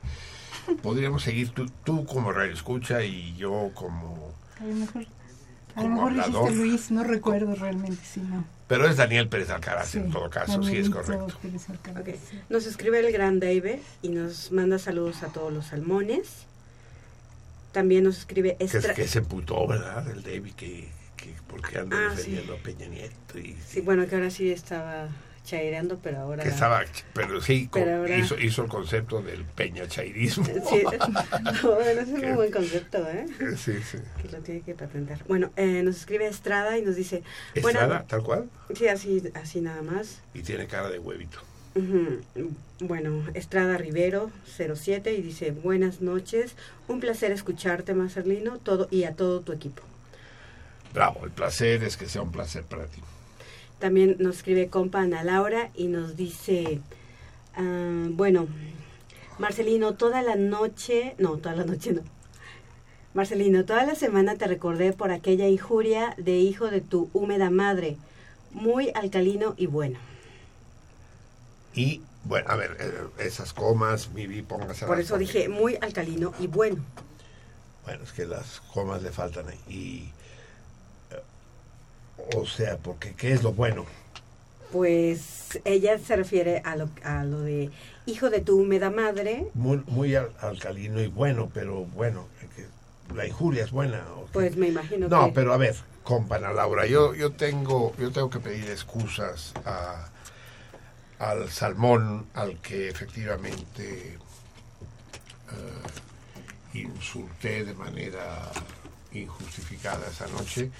podríamos 0.82 1.22
seguir 1.22 1.48
tú, 1.48 1.66
tú 1.82 2.04
como 2.04 2.30
radio 2.30 2.52
escucha 2.52 3.02
y 3.02 3.34
yo 3.36 3.70
como... 3.72 4.34
A 4.60 4.64
lo 4.64 4.74
mejor, 4.74 5.06
a 5.76 5.82
lo 5.82 5.82
Como 5.82 6.10
mejor 6.10 6.26
dijiste. 6.26 6.56
Luis, 6.56 6.90
no 6.90 7.04
recuerdo 7.04 7.54
realmente 7.54 8.04
si 8.04 8.20
no. 8.20 8.44
Pero 8.68 8.88
es 8.88 8.96
Daniel 8.96 9.28
Pérez 9.28 9.50
Alcaraz 9.50 9.94
en 9.94 10.06
Sí, 10.06 10.10
todo 10.12 10.28
caso, 10.28 10.60
sí 10.62 10.76
es 10.78 10.90
correcto. 10.90 11.28
Pérez 11.40 11.70
Alcaraz, 11.70 12.02
Ok. 12.02 12.08
sí. 12.30 12.40
Nos 12.48 12.66
escribe 12.66 12.98
el 12.98 13.12
gran 13.12 13.38
Dave 13.38 13.80
y 14.02 14.08
nos 14.08 14.50
manda 14.50 14.78
saludos 14.78 15.22
a 15.22 15.28
todos 15.28 15.52
los 15.52 15.66
salmones. 15.66 16.46
También 17.72 18.04
nos 18.04 18.18
escribe 18.18 18.56
Que, 18.58 18.64
es- 18.64 18.74
Estra... 18.74 18.94
que 18.94 19.06
se 19.06 19.18
emputó, 19.18 19.66
¿verdad? 19.66 20.08
El 20.10 20.22
David 20.22 20.54
que, 20.54 20.88
que 21.16 21.34
porque 21.46 21.78
anda 21.78 21.96
Ah, 21.96 22.10
defendiendo 22.14 22.54
a 22.54 22.58
Peña 22.58 22.86
Nieto 22.86 23.38
y 23.38 23.56
Sí, 23.66 23.80
bueno, 23.82 24.06
que 24.08 24.14
ahora 24.16 24.30
sí 24.30 24.50
estaba 24.50 25.08
chaireando, 25.46 25.98
pero 26.02 26.18
ahora... 26.18 26.42
que 26.42 26.50
estaba, 26.50 26.82
pero 27.14 27.40
sí, 27.40 27.70
Pero 27.72 27.96
ahora- 28.00 28.18
hizo, 28.18 28.38
hizo 28.38 28.62
el 28.64 28.68
concepto 28.68 29.22
del 29.22 29.44
peña 29.44 29.88
chairismo. 29.88 30.44
Sí, 30.68 30.82
no, 31.62 31.74
bueno, 31.74 32.00
es 32.02 32.08
un 32.08 32.34
buen 32.34 32.50
concepto, 32.50 32.98
¿eh? 33.08 33.26
Sí, 33.56 33.72
sí. 33.90 33.98
Que 34.20 34.28
lo 34.30 34.38
tiene 34.42 34.60
que 34.60 34.74
patentar. 34.74 35.18
Bueno, 35.28 35.50
eh, 35.56 35.82
nos 35.82 35.96
escribe 35.96 36.26
Estrada 36.26 36.76
y 36.76 36.82
nos 36.82 36.96
dice... 36.96 37.22
Estrada, 37.54 38.04
tal 38.06 38.22
cual, 38.22 38.50
Sí, 38.74 38.88
así, 38.88 39.22
así 39.34 39.60
nada 39.62 39.80
más. 39.82 40.20
y 40.34 40.42
tiene 40.42 40.66
cara 40.66 40.90
de 40.90 40.98
huevito. 40.98 41.38
Ujú. 41.76 42.20
Bueno, 42.80 43.22
Estrada 43.34 43.76
Rivero, 43.78 44.30
07, 44.56 45.12
y 45.14 45.22
dice, 45.22 45.50
buenas 45.52 46.00
noches, 46.00 46.54
un 46.88 47.00
placer 47.00 47.32
escucharte, 47.32 47.94
Marcelino, 47.94 48.58
todo, 48.58 48.88
y 48.90 49.04
a 49.04 49.14
todo 49.14 49.40
tu 49.40 49.52
equipo. 49.52 49.82
Bravo, 50.92 51.24
el 51.24 51.30
placer 51.30 51.82
es 51.84 51.96
que 51.96 52.08
sea 52.08 52.22
un 52.22 52.32
placer 52.32 52.64
para 52.64 52.86
ti. 52.86 53.00
También 53.78 54.16
nos 54.18 54.36
escribe 54.36 54.68
compa 54.68 55.00
Ana 55.00 55.22
Laura 55.22 55.70
y 55.74 55.88
nos 55.88 56.16
dice, 56.16 56.80
ah, 57.54 58.06
bueno, 58.10 58.48
Marcelino, 59.38 59.94
toda 59.94 60.22
la 60.22 60.36
noche, 60.36 61.14
no, 61.18 61.36
toda 61.36 61.56
la 61.56 61.64
noche 61.64 61.92
no. 61.92 62.02
Marcelino, 63.12 63.64
toda 63.64 63.84
la 63.84 63.94
semana 63.94 64.36
te 64.36 64.46
recordé 64.46 64.92
por 64.92 65.10
aquella 65.10 65.48
injuria 65.48 66.14
de 66.18 66.36
hijo 66.36 66.68
de 66.68 66.80
tu 66.80 67.08
húmeda 67.14 67.50
madre, 67.50 67.96
muy 68.50 68.90
alcalino 68.94 69.54
y 69.56 69.66
bueno. 69.66 69.98
Y, 71.74 72.02
bueno, 72.24 72.50
a 72.50 72.56
ver, 72.56 72.76
eh, 72.80 73.24
esas 73.24 73.52
comas, 73.52 74.10
Mivi, 74.10 74.42
póngase 74.42 74.86
Por 74.86 75.00
eso 75.00 75.18
dije, 75.18 75.48
muy 75.48 75.76
alcalino 75.80 76.32
y 76.38 76.46
bueno. 76.46 76.82
Bueno, 77.84 78.04
es 78.04 78.12
que 78.12 78.26
las 78.26 78.60
comas 78.72 79.02
le 79.02 79.12
faltan 79.12 79.46
ahí. 79.48 80.12
O 82.34 82.46
sea, 82.46 82.76
porque 82.78 83.14
¿qué 83.14 83.32
es 83.32 83.42
lo 83.42 83.52
bueno? 83.52 83.84
Pues 84.72 85.60
ella 85.64 85.98
se 85.98 86.16
refiere 86.16 86.60
a 86.64 86.76
lo, 86.76 86.88
a 87.04 87.24
lo 87.24 87.40
de 87.40 87.70
hijo 88.04 88.30
de 88.30 88.40
tu 88.40 88.58
húmeda 88.60 88.90
madre, 88.90 89.46
Muy, 89.54 89.82
muy 89.86 90.14
al- 90.14 90.32
alcalino 90.40 91.00
y 91.00 91.06
bueno, 91.06 91.50
pero 91.54 91.84
bueno, 91.84 92.26
que 92.56 92.66
la 93.14 93.26
injuria 93.26 93.64
es 93.64 93.70
buena. 93.70 94.04
¿o 94.16 94.26
qué? 94.26 94.32
pues 94.32 94.56
me 94.56 94.68
imagino 94.68 95.08
No, 95.08 95.26
que... 95.28 95.32
pero 95.32 95.52
a 95.54 95.56
ver, 95.56 95.76
compa 96.02 96.36
Ana 96.36 96.52
Laura, 96.52 96.86
yo, 96.86 97.14
yo 97.14 97.32
tengo, 97.32 97.94
yo 97.98 98.10
tengo 98.10 98.28
que 98.28 98.40
pedir 98.40 98.68
excusas 98.70 99.54
a, 99.64 100.08
al 101.18 101.48
salmón 101.48 102.26
al 102.34 102.58
que 102.60 102.88
efectivamente 102.88 104.18
eh, 105.52 106.78
insulté 106.78 107.64
de 107.64 107.74
manera 107.74 108.50
injustificada 109.12 110.06
esa 110.08 110.26
noche, 110.28 110.70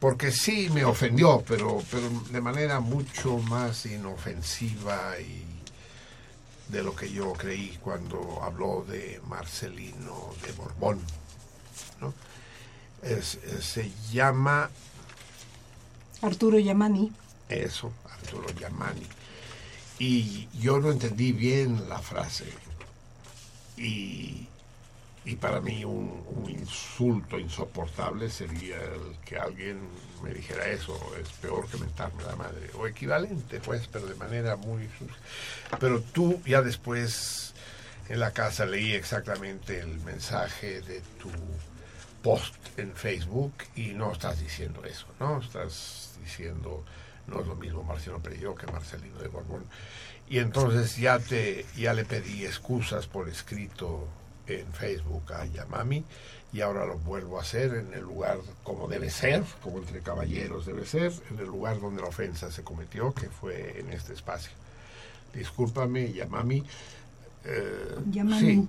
porque 0.00 0.30
sí 0.32 0.68
me 0.70 0.84
ofendió, 0.84 1.42
pero, 1.46 1.82
pero 1.90 2.08
de 2.30 2.40
manera 2.40 2.80
mucho 2.80 3.38
más 3.38 3.86
inofensiva 3.86 5.18
y 5.20 5.44
de 6.68 6.82
lo 6.82 6.94
que 6.94 7.10
yo 7.12 7.32
creí 7.32 7.78
cuando 7.82 8.42
habló 8.42 8.84
de 8.88 9.20
Marcelino 9.28 10.34
de 10.44 10.52
Borbón. 10.52 11.00
¿no? 12.00 12.12
Es- 13.02 13.36
es- 13.44 13.64
se 13.64 13.90
llama 14.12 14.70
Arturo 16.22 16.58
Yamani. 16.58 17.12
eso, 17.48 17.92
Arturo 18.10 18.48
Yamani. 18.58 19.06
Y 19.98 20.48
yo 20.58 20.78
no 20.80 20.90
entendí 20.90 21.32
bien 21.32 21.88
la 21.88 22.00
frase. 22.00 22.44
Y, 23.78 24.48
y 25.26 25.34
para 25.34 25.60
mí 25.60 25.84
un, 25.84 26.24
insulto 26.48 27.38
insoportable 27.38 28.30
sería 28.30 28.76
el 28.76 29.18
que 29.24 29.36
alguien 29.36 29.80
me 30.22 30.32
dijera 30.32 30.68
eso. 30.68 30.96
Es 31.20 31.28
peor 31.40 31.68
que 31.68 31.78
mentarme 31.78 32.22
la 32.22 32.36
madre. 32.36 32.70
O 32.78 32.86
equivalente, 32.86 33.60
pues, 33.60 33.88
pero 33.88 34.06
de 34.06 34.14
manera 34.14 34.54
muy... 34.54 34.88
Pero 35.80 36.00
tú 36.00 36.40
ya 36.46 36.62
después 36.62 37.54
en 38.08 38.20
la 38.20 38.30
casa 38.30 38.66
leí 38.66 38.92
exactamente 38.92 39.80
el 39.80 39.98
mensaje 40.00 40.80
de 40.82 41.00
tu 41.20 41.30
post 42.22 42.54
en 42.76 42.94
Facebook 42.94 43.52
y 43.74 43.88
no 43.88 44.12
estás 44.12 44.40
diciendo 44.40 44.84
eso, 44.84 45.06
¿no? 45.18 45.40
Estás 45.40 46.16
diciendo, 46.22 46.84
no 47.26 47.40
es 47.40 47.46
lo 47.48 47.56
mismo 47.56 47.82
Marcelo 47.82 48.20
Perelló 48.20 48.54
que 48.54 48.66
Marcelino 48.68 49.18
de 49.18 49.28
Borbón. 49.28 49.64
Y 50.28 50.38
entonces 50.38 50.96
ya 50.96 51.18
te, 51.18 51.66
ya 51.76 51.94
le 51.94 52.04
pedí 52.04 52.44
excusas 52.44 53.08
por 53.08 53.28
escrito 53.28 54.08
en 54.46 54.72
Facebook 54.72 55.32
a 55.32 55.44
Yamami 55.46 56.04
y 56.52 56.60
ahora 56.60 56.86
lo 56.86 56.98
vuelvo 56.98 57.38
a 57.38 57.42
hacer 57.42 57.74
en 57.74 57.92
el 57.92 58.00
lugar 58.00 58.38
como 58.62 58.88
debe 58.88 59.10
ser, 59.10 59.42
como 59.62 59.78
entre 59.78 60.00
caballeros 60.00 60.66
debe 60.66 60.86
ser, 60.86 61.12
en 61.30 61.38
el 61.38 61.46
lugar 61.46 61.80
donde 61.80 62.00
la 62.00 62.08
ofensa 62.08 62.50
se 62.50 62.62
cometió, 62.62 63.12
que 63.12 63.28
fue 63.28 63.80
en 63.80 63.92
este 63.92 64.14
espacio. 64.14 64.52
Discúlpame, 65.34 66.12
Yamami. 66.12 66.64
Eh, 67.44 67.96
Yamani. 68.10 68.40
Sí, 68.40 68.68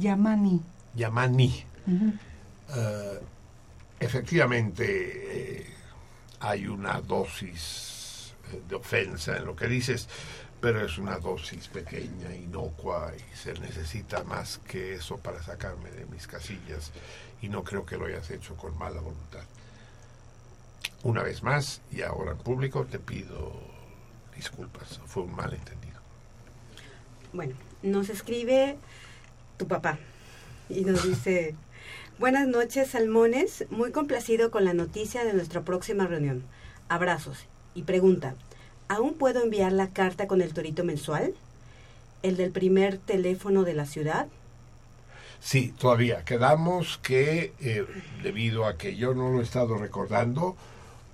Yamani. 0.00 0.60
Yamani. 0.94 1.64
Ujú. 1.86 2.12
Eh, 2.76 3.20
efectivamente 4.00 4.84
eh, 5.60 5.66
hay 6.40 6.66
una 6.66 7.00
dosis 7.00 8.34
eh, 8.52 8.60
de 8.68 8.74
ofensa 8.74 9.36
en 9.36 9.46
lo 9.46 9.56
que 9.56 9.66
dices, 9.66 10.08
pero 10.64 10.82
es 10.82 10.96
una 10.96 11.18
dosis 11.18 11.68
pequeña, 11.68 12.34
inocua 12.34 13.12
y 13.14 13.36
se 13.36 13.52
necesita 13.52 14.24
más 14.24 14.56
que 14.66 14.94
eso 14.94 15.18
para 15.18 15.42
sacarme 15.42 15.90
de 15.90 16.06
mis 16.06 16.26
casillas 16.26 16.90
y 17.42 17.50
no 17.50 17.62
creo 17.62 17.84
que 17.84 17.98
lo 17.98 18.06
hayas 18.06 18.30
hecho 18.30 18.56
con 18.56 18.74
mala 18.78 19.02
voluntad. 19.02 19.42
Una 21.02 21.22
vez 21.22 21.42
más 21.42 21.82
y 21.92 22.00
ahora 22.00 22.30
en 22.30 22.38
público 22.38 22.86
te 22.86 22.98
pido 22.98 23.52
disculpas, 24.34 25.00
fue 25.04 25.24
un 25.24 25.36
malentendido. 25.36 26.00
Bueno, 27.34 27.56
nos 27.82 28.08
escribe 28.08 28.78
tu 29.58 29.68
papá 29.68 29.98
y 30.70 30.86
nos 30.86 31.06
dice, 31.06 31.54
buenas 32.18 32.48
noches 32.48 32.92
salmones, 32.92 33.66
muy 33.68 33.92
complacido 33.92 34.50
con 34.50 34.64
la 34.64 34.72
noticia 34.72 35.24
de 35.24 35.34
nuestra 35.34 35.60
próxima 35.60 36.06
reunión. 36.06 36.42
Abrazos. 36.88 37.44
Y 37.74 37.82
pregunta, 37.82 38.34
¿aún 38.88 39.14
puedo 39.14 39.42
enviar 39.42 39.72
la 39.72 39.88
carta 39.88 40.26
con 40.26 40.40
el 40.40 40.52
torito 40.52 40.84
mensual? 40.84 41.34
¿El 42.22 42.36
del 42.36 42.50
primer 42.50 42.98
teléfono 42.98 43.64
de 43.64 43.74
la 43.74 43.86
ciudad? 43.86 44.26
Sí, 45.40 45.74
todavía. 45.78 46.24
Quedamos 46.24 46.98
que, 47.02 47.52
eh, 47.60 47.86
debido 48.22 48.64
a 48.64 48.78
que 48.78 48.96
yo 48.96 49.14
no 49.14 49.30
lo 49.30 49.40
he 49.40 49.42
estado 49.42 49.76
recordando, 49.76 50.56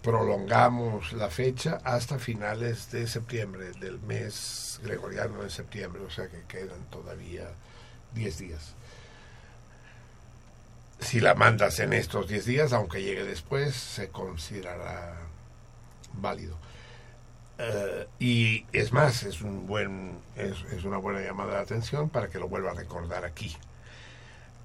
prolongamos 0.02 1.12
la 1.12 1.28
fecha 1.28 1.80
hasta 1.84 2.18
finales 2.18 2.90
de 2.90 3.06
septiembre, 3.06 3.72
del 3.80 3.98
mes 4.00 4.80
gregoriano 4.82 5.42
de 5.42 5.50
septiembre, 5.50 6.02
o 6.02 6.10
sea 6.10 6.28
que 6.28 6.42
quedan 6.48 6.84
todavía 6.90 7.48
10 8.14 8.38
días. 8.38 8.74
Si 11.00 11.20
la 11.20 11.34
mandas 11.34 11.80
en 11.80 11.92
estos 11.92 12.28
10 12.28 12.44
días, 12.44 12.72
aunque 12.72 13.02
llegue 13.02 13.24
después, 13.24 13.74
se 13.74 14.08
considerará 14.10 15.16
válido. 16.14 16.56
Eh, 17.62 18.08
y 18.18 18.64
es 18.72 18.90
más, 18.90 19.22
es, 19.22 19.42
un 19.42 19.66
buen, 19.66 20.18
es, 20.34 20.82
una 20.82 20.96
buena 20.96 21.20
llamada 21.20 21.56
de 21.56 21.60
atención 21.60 22.08
para 22.08 22.30
que 22.30 22.38
lo 22.38 22.48
vuelva 22.48 22.70
a 22.70 22.74
recordar 22.74 23.26
aquí. 23.26 23.54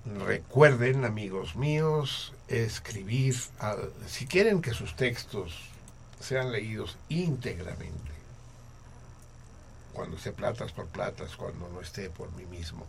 Recuerden, 0.05 1.03
amigos 1.03 1.57
míos, 1.57 2.33
escribir, 2.47 3.35
si 4.07 4.27
quieren 4.27 4.61
que 4.61 4.73
sus 4.73 4.95
textos 4.95 5.59
sean 6.21 6.53
leídos 6.53 6.97
íntegramente, 7.09 8.11
cuando 9.91 10.15
esté 10.15 10.31
platas 10.31 10.71
por 10.71 10.87
platas, 10.87 11.35
cuando 11.35 11.67
no 11.67 11.81
esté 11.81 12.09
por 12.09 12.31
mí 12.33 12.45
mismo, 12.45 12.85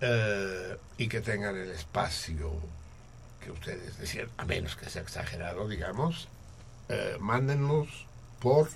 eh, 0.00 0.76
y 0.98 1.06
que 1.06 1.20
tengan 1.20 1.56
el 1.56 1.70
espacio 1.70 2.50
que 3.40 3.52
ustedes 3.52 3.96
decían, 3.96 4.28
a 4.38 4.44
menos 4.44 4.74
que 4.74 4.90
sea 4.90 5.02
exagerado, 5.02 5.68
digamos, 5.68 6.28
eh, 6.88 7.16
mándennos 7.20 8.08
por 8.40 8.68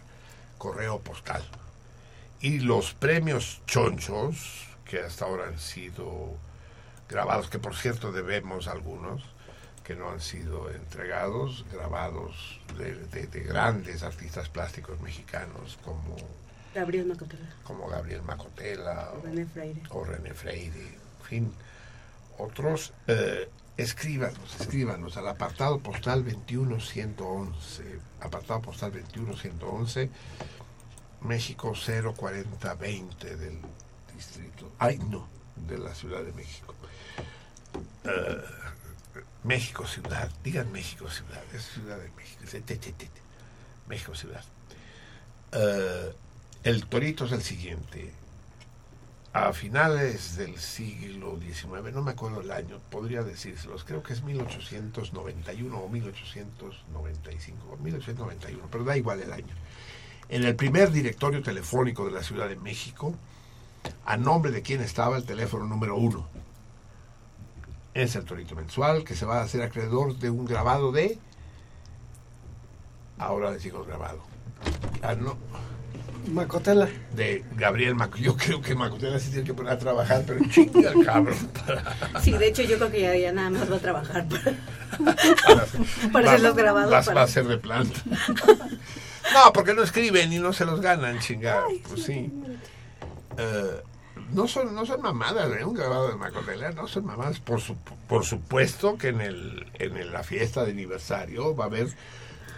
correo 0.58 0.98
postal. 1.00 1.42
Y 2.40 2.60
los 2.60 2.94
premios 2.94 3.60
chonchos, 3.66 4.66
que 4.84 5.00
hasta 5.00 5.24
ahora 5.24 5.46
han 5.48 5.58
sido 5.58 6.34
grabados, 7.08 7.48
que 7.48 7.58
por 7.58 7.74
cierto 7.74 8.12
debemos 8.12 8.68
algunos, 8.68 9.22
que 9.84 9.94
no 9.94 10.10
han 10.10 10.20
sido 10.20 10.70
entregados, 10.70 11.64
grabados 11.72 12.60
de, 12.76 12.94
de- 13.06 13.26
de 13.26 13.40
grandes 13.40 14.02
artistas 14.02 14.48
plásticos 14.50 15.00
mexicanos 15.00 15.78
como, 15.84 16.16
Gabriel 16.74 17.06
Macotela. 17.06 17.48
como 17.64 17.88
Gabriel 17.88 18.22
Macotela 18.22 19.12
o, 19.16 19.22
René 19.22 19.46
Freire. 19.46 19.82
o 19.90 20.04
René 20.04 20.34
Freire, 20.34 20.86
en 21.20 21.26
fin, 21.26 21.54
otros, 22.36 22.92
eh, 23.06 23.48
escríbanos, 23.78 24.60
escríbanos 24.60 25.16
al 25.16 25.28
apartado 25.28 25.78
postal 25.78 26.24
21111, 26.24 28.00
apartado 28.20 28.60
postal 28.60 28.90
21111, 28.92 30.10
México 31.22 31.72
04020 31.72 33.36
del 33.36 33.58
distrito, 34.14 34.72
ay 34.78 34.98
no, 34.98 35.28
de 35.68 35.78
la 35.78 35.94
Ciudad 35.94 36.22
de 36.22 36.32
México. 36.32 36.74
Eh, 38.04 38.42
México 39.44 39.86
Ciudad, 39.86 40.28
digan 40.42 40.70
México 40.72 41.08
Ciudad, 41.08 41.42
es 41.54 41.62
Ciudad 41.62 41.98
de 41.98 42.10
México, 42.10 42.42
es 42.44 42.50
te, 42.50 42.60
te, 42.60 42.76
te, 42.76 42.92
te. 42.92 43.08
México 43.86 44.14
Ciudad. 44.14 44.44
Eh, 45.52 46.12
el 46.64 46.86
torito 46.86 47.26
es 47.26 47.32
el 47.32 47.42
siguiente. 47.42 48.12
A 49.38 49.52
finales 49.52 50.36
del 50.36 50.58
siglo 50.58 51.38
XIX, 51.40 51.94
no 51.94 52.02
me 52.02 52.10
acuerdo 52.10 52.40
el 52.40 52.50
año, 52.50 52.80
podría 52.90 53.22
decírselos, 53.22 53.84
creo 53.84 54.02
que 54.02 54.12
es 54.12 54.24
1891 54.24 55.78
o 55.78 55.88
1895, 55.88 57.66
o 57.70 57.76
1891, 57.76 58.68
pero 58.68 58.82
da 58.82 58.96
igual 58.96 59.20
el 59.20 59.32
año. 59.32 59.54
En 60.28 60.42
el 60.42 60.56
primer 60.56 60.90
directorio 60.90 61.40
telefónico 61.40 62.04
de 62.04 62.10
la 62.10 62.24
Ciudad 62.24 62.48
de 62.48 62.56
México, 62.56 63.14
a 64.04 64.16
nombre 64.16 64.50
de 64.50 64.60
quien 64.60 64.80
estaba 64.80 65.16
el 65.16 65.24
teléfono 65.24 65.66
número 65.66 65.94
uno. 65.94 66.26
Es 67.94 68.16
el 68.16 68.24
torito 68.24 68.56
mensual 68.56 69.04
que 69.04 69.14
se 69.14 69.24
va 69.24 69.38
a 69.38 69.44
hacer 69.44 69.62
acreedor 69.62 70.18
de 70.18 70.30
un 70.30 70.46
grabado 70.46 70.90
de. 70.90 71.16
Ahora 73.18 73.52
les 73.52 73.62
digo 73.62 73.84
grabado. 73.84 74.18
Ah, 75.00 75.14
no, 75.14 75.36
Macotela. 76.32 76.88
de 77.14 77.44
Gabriel 77.56 77.94
Mac. 77.94 78.16
Yo 78.16 78.36
creo 78.36 78.60
que 78.60 78.74
Macutela 78.74 79.18
sí 79.18 79.30
tiene 79.30 79.44
que 79.44 79.54
poner 79.54 79.72
a 79.72 79.78
trabajar, 79.78 80.24
pero 80.26 80.40
chinga 80.50 80.90
el 80.90 81.04
cabrón. 81.04 81.36
Para, 81.66 82.20
Sí, 82.20 82.32
de 82.32 82.48
hecho 82.48 82.62
yo 82.62 82.76
creo 82.76 82.90
que 82.90 83.00
ya, 83.02 83.16
ya 83.16 83.32
nada 83.32 83.50
más 83.50 83.70
va 83.70 83.76
a 83.76 83.80
trabajar 83.80 84.26
para, 86.12 86.30
hacer 86.32 86.40
los 86.40 86.54
grabados. 86.56 87.06
para- 87.06 87.14
Va 87.14 87.22
a 87.22 87.28
ser 87.28 87.46
de 87.46 87.58
planta. 87.58 88.00
No, 89.34 89.52
porque 89.52 89.74
no 89.74 89.82
escriben 89.82 90.32
y 90.32 90.38
no 90.38 90.52
se 90.52 90.64
los 90.64 90.80
ganan, 90.80 91.18
chingada. 91.18 91.64
Pues 91.88 92.04
sí. 92.04 92.32
Eh, 93.36 93.82
no 94.32 94.48
son, 94.48 94.74
no 94.74 94.84
son 94.86 95.00
mamadas, 95.02 95.50
¿eh? 95.58 95.64
Un 95.64 95.74
grabado 95.74 96.08
de 96.08 96.16
Macotela 96.16 96.70
no 96.72 96.86
son 96.88 97.04
mamadas. 97.06 97.38
Por, 97.40 97.60
su- 97.60 97.76
por 98.08 98.24
supuesto 98.24 98.96
que 98.98 99.08
en, 99.08 99.20
el, 99.20 99.66
en 99.74 99.96
el- 99.96 100.12
la 100.12 100.22
fiesta 100.22 100.64
de 100.64 100.72
aniversario 100.72 101.54
va 101.54 101.64
a 101.64 101.66
haber 101.68 101.88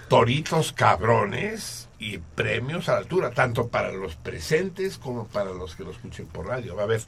toritos 0.09 0.73
cabrones 0.73 1.89
y 2.01 2.17
premios 2.17 2.89
a 2.89 2.93
la 2.93 2.99
altura, 2.99 3.31
tanto 3.31 3.69
para 3.69 3.93
los 3.93 4.17
presentes 4.17 4.97
como 4.97 5.27
para 5.27 5.53
los 5.53 5.77
que 5.77 5.85
lo 5.85 5.91
escuchen 5.91 6.27
por 6.27 6.47
radio. 6.47 6.75
Va 6.75 6.83
a 6.83 6.85
haber 6.87 7.03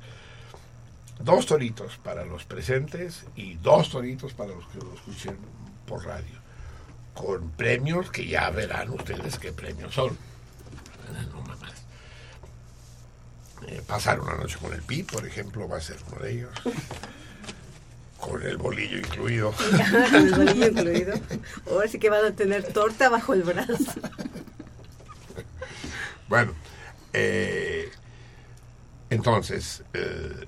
dos 1.18 1.46
toritos 1.46 1.96
para 1.96 2.26
los 2.26 2.44
presentes 2.44 3.24
y 3.34 3.54
dos 3.54 3.90
toritos 3.90 4.34
para 4.34 4.54
los 4.54 4.66
que 4.68 4.78
lo 4.78 4.92
escuchen 4.92 5.38
por 5.86 6.04
radio. 6.04 6.42
Con 7.14 7.50
premios 7.52 8.10
que 8.10 8.26
ya 8.26 8.50
verán 8.50 8.90
ustedes 8.90 9.38
qué 9.38 9.52
premios 9.52 9.94
son. 9.94 10.16
No 11.30 11.40
mamás. 11.40 11.72
Eh, 13.66 13.82
pasar 13.86 14.20
una 14.20 14.34
noche 14.34 14.58
con 14.60 14.74
el 14.74 14.82
PI, 14.82 15.04
por 15.04 15.26
ejemplo, 15.26 15.66
va 15.68 15.78
a 15.78 15.80
ser 15.80 15.96
uno 16.10 16.20
de 16.20 16.32
ellos. 16.32 16.50
Con 18.18 18.42
el 18.42 18.58
bolillo 18.58 18.98
incluido. 18.98 19.52
Con 20.12 20.14
el 20.14 20.34
bolillo 20.34 20.66
incluido. 20.68 21.14
Ahora 21.68 21.88
sí 21.88 21.98
que 21.98 22.08
van 22.08 22.24
a 22.24 22.30
tener 22.30 22.72
torta 22.72 23.08
bajo 23.08 23.34
el 23.34 23.42
brazo. 23.42 24.00
Bueno, 26.28 26.54
eh, 27.12 27.90
entonces, 29.10 29.82
eh, 29.92 30.46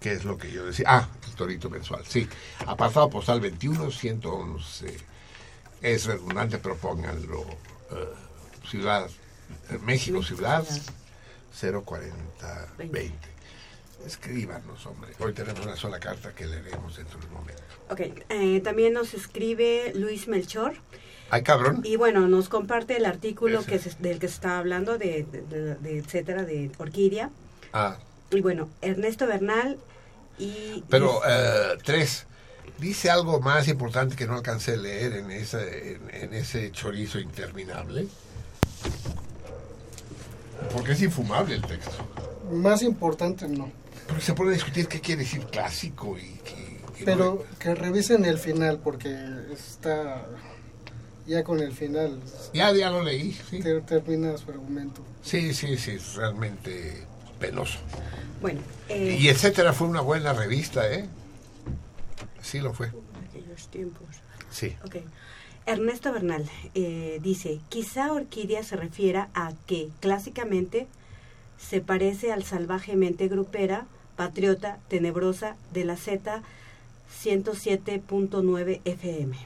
¿qué 0.00 0.12
es 0.12 0.24
lo 0.24 0.36
que 0.36 0.50
yo 0.50 0.66
decía? 0.66 0.86
Ah, 0.88 1.08
el 1.26 1.34
torito 1.34 1.70
mensual, 1.70 2.04
sí. 2.06 2.28
Apartado 2.66 3.08
postal 3.10 3.40
21, 3.40 3.90
111. 3.90 4.96
Es 5.82 6.06
redundante, 6.06 6.58
pero 6.58 6.76
pónganlo. 6.76 7.42
eh, 7.42 8.14
ciudad, 8.68 9.08
México, 9.82 10.22
ciudad, 10.22 10.64
04020. 11.60 13.12
Escríbanos, 14.04 14.84
hombre. 14.86 15.12
Hoy 15.18 15.32
tenemos 15.32 15.64
una 15.64 15.76
sola 15.76 15.98
carta 15.98 16.34
que 16.34 16.46
leeremos 16.46 16.96
dentro 16.96 17.18
de 17.18 17.26
un 17.26 17.32
momento. 17.32 17.62
Ok, 17.90 18.00
eh, 18.28 18.60
también 18.60 18.92
nos 18.92 19.14
escribe 19.14 19.92
Luis 19.94 20.28
Melchor. 20.28 20.74
Ay, 21.30 21.42
cabrón. 21.42 21.80
Y 21.84 21.96
bueno, 21.96 22.28
nos 22.28 22.48
comparte 22.48 22.96
el 22.96 23.04
artículo 23.04 23.60
Ese. 23.60 23.70
que 23.70 23.78
se- 23.78 23.96
del 23.98 24.18
que 24.18 24.28
se 24.28 24.34
está 24.34 24.58
hablando, 24.58 24.96
de, 24.98 25.24
de- 25.30 25.42
de- 25.42 25.74
de 25.74 25.98
etcétera, 25.98 26.44
de 26.44 26.70
Orquídea. 26.78 27.30
Ah, 27.72 27.96
Y 28.30 28.40
bueno, 28.40 28.68
Ernesto 28.82 29.26
Bernal 29.26 29.78
y... 30.38 30.84
Pero, 30.88 31.20
eh, 31.28 31.78
tres, 31.84 32.26
dice 32.78 33.10
algo 33.10 33.40
más 33.40 33.68
importante 33.68 34.16
que 34.16 34.26
no 34.26 34.34
alcancé 34.34 34.74
a 34.74 34.76
leer 34.76 35.14
en, 35.14 35.30
esa, 35.30 35.62
en, 35.62 36.00
en 36.12 36.34
ese 36.34 36.70
chorizo 36.72 37.18
interminable. 37.18 38.06
Porque 40.72 40.92
es 40.92 41.02
infumable 41.02 41.54
el 41.56 41.62
texto. 41.62 41.92
Más 42.52 42.82
importante 42.82 43.48
no. 43.48 43.70
Porque 44.06 44.22
se 44.22 44.34
puede 44.34 44.52
discutir 44.54 44.86
qué 44.88 45.00
quiere 45.00 45.22
decir 45.22 45.44
clásico 45.46 46.16
y... 46.18 46.22
y- 46.22 46.76
y 46.98 47.04
Pero 47.04 47.44
que 47.58 47.74
revisen 47.74 48.24
el 48.24 48.38
final 48.38 48.78
porque 48.82 49.14
está 49.52 50.24
ya 51.26 51.42
con 51.44 51.60
el 51.60 51.72
final. 51.72 52.20
Ya, 52.54 52.72
ya 52.72 52.90
lo 52.90 53.02
leí, 53.02 53.32
sí. 53.50 53.60
Ter- 53.60 53.82
termina 53.82 54.36
su 54.38 54.50
argumento. 54.50 55.02
Sí, 55.22 55.52
sí, 55.54 55.76
sí, 55.76 55.92
es 55.92 56.14
realmente 56.14 57.04
penoso. 57.40 57.78
Bueno, 58.40 58.60
eh, 58.88 59.16
Y 59.20 59.28
etcétera 59.28 59.72
fue 59.72 59.88
una 59.88 60.00
buena 60.00 60.32
revista, 60.32 60.90
¿eh? 60.92 61.06
Sí 62.42 62.60
lo 62.60 62.72
fue. 62.72 62.92
aquellos 63.28 63.68
tiempos. 63.68 64.06
Sí. 64.50 64.76
Ok. 64.84 64.96
Ernesto 65.66 66.12
Bernal 66.12 66.48
eh, 66.74 67.18
dice, 67.22 67.58
quizá 67.68 68.12
Orquídea 68.12 68.62
se 68.62 68.76
refiera 68.76 69.28
a 69.34 69.52
que 69.66 69.88
clásicamente 70.00 70.86
se 71.58 71.80
parece 71.80 72.32
al 72.32 72.44
salvajemente 72.44 73.26
grupera, 73.26 73.86
patriota, 74.14 74.78
tenebrosa 74.88 75.56
de 75.72 75.84
la 75.84 75.96
Z 75.96 76.42
107.9 77.24 78.80
FM. 78.84 79.36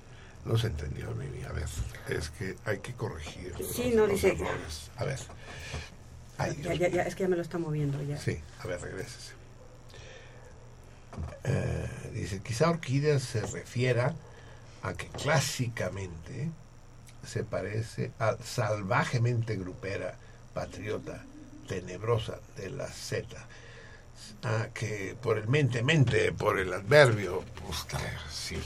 No 0.44 0.56
se 0.56 0.68
entendió, 0.68 1.10
Mimi. 1.12 1.42
A 1.44 1.52
ver, 1.52 1.66
es 2.08 2.30
que 2.30 2.56
hay 2.64 2.78
que 2.78 2.94
corregir. 2.94 3.54
Sí, 3.58 3.84
los- 3.86 3.94
no 3.94 4.06
los 4.06 4.10
dice- 4.14 4.32
errores. 4.32 4.90
A 4.96 5.04
ver. 5.04 5.18
Ay, 6.38 6.56
Ya, 6.62 6.70
Dios 6.70 6.78
ya, 6.78 6.88
ya, 6.88 7.02
es 7.02 7.14
que 7.14 7.24
ya 7.24 7.28
me 7.28 7.36
lo 7.36 7.42
está 7.42 7.58
moviendo 7.58 8.02
ya. 8.02 8.18
Sí, 8.18 8.40
a 8.60 8.66
ver, 8.66 8.80
regrésese. 8.80 9.32
Eh, 11.44 11.88
dice, 12.14 12.40
quizá 12.40 12.70
orquídea 12.70 13.18
se 13.18 13.42
refiera 13.42 14.14
a 14.82 14.94
que 14.94 15.08
clásicamente 15.08 16.48
se 17.26 17.44
parece 17.44 18.12
a 18.18 18.36
salvajemente 18.42 19.56
grupera, 19.56 20.14
patriota, 20.54 21.22
tenebrosa 21.68 22.38
de 22.56 22.70
la 22.70 22.88
Z. 22.88 23.26
Ah, 24.42 24.68
que 24.72 25.16
por 25.20 25.36
el 25.36 25.48
mente, 25.48 25.82
mente, 25.82 26.32
por 26.32 26.58
el 26.58 26.72
adverbio, 26.72 27.44
pues, 27.66 27.84
sí. 28.32 28.56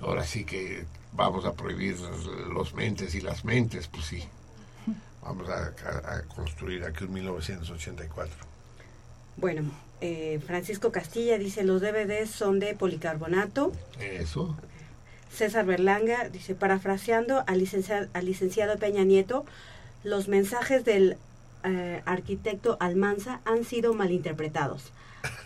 Ahora 0.00 0.24
sí 0.24 0.44
que 0.44 0.84
vamos 1.12 1.44
a 1.44 1.52
prohibir 1.54 1.96
los 2.52 2.74
mentes 2.74 3.14
y 3.14 3.20
las 3.20 3.44
mentes, 3.44 3.88
pues 3.88 4.04
sí. 4.06 4.24
Vamos 5.22 5.48
a, 5.48 5.72
a- 5.86 6.16
a 6.16 6.22
construir 6.22 6.84
aquí 6.84 7.04
un 7.04 7.12
1984. 7.12 8.34
Bueno, 9.36 9.62
eh, 10.00 10.40
Francisco 10.46 10.90
Castilla 10.92 11.38
dice, 11.38 11.64
los 11.64 11.80
DVDs 11.80 12.30
son 12.30 12.58
de 12.60 12.74
policarbonato. 12.74 13.72
Eso. 14.00 14.56
César 15.32 15.66
Berlanga 15.66 16.28
dice, 16.30 16.54
parafraseando 16.54 17.44
al 17.46 17.58
licenciado, 17.58 18.08
al 18.14 18.24
licenciado 18.26 18.78
Peña 18.78 19.04
Nieto, 19.04 19.44
los 20.02 20.28
mensajes 20.28 20.84
del 20.84 21.16
eh, 21.64 22.02
arquitecto 22.06 22.76
Almanza 22.80 23.40
han 23.44 23.64
sido 23.64 23.92
malinterpretados. 23.92 24.92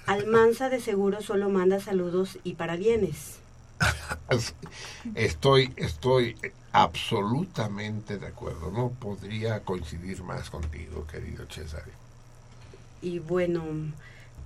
Almanza 0.07 0.69
de 0.69 0.81
seguro 0.81 1.23
solo 1.23 1.49
manda 1.49 1.81
saludos 1.81 2.39
y 2.45 2.55
parabienes. 2.55 3.39
Estoy, 5.15 5.73
estoy 5.77 6.37
absolutamente 6.73 8.19
de 8.19 8.27
acuerdo. 8.27 8.71
No 8.71 8.91
podría 8.91 9.61
coincidir 9.61 10.23
más 10.23 10.51
contigo, 10.51 11.07
querido 11.07 11.47
César. 11.51 11.85
Y 13.01 13.19
bueno, 13.19 13.63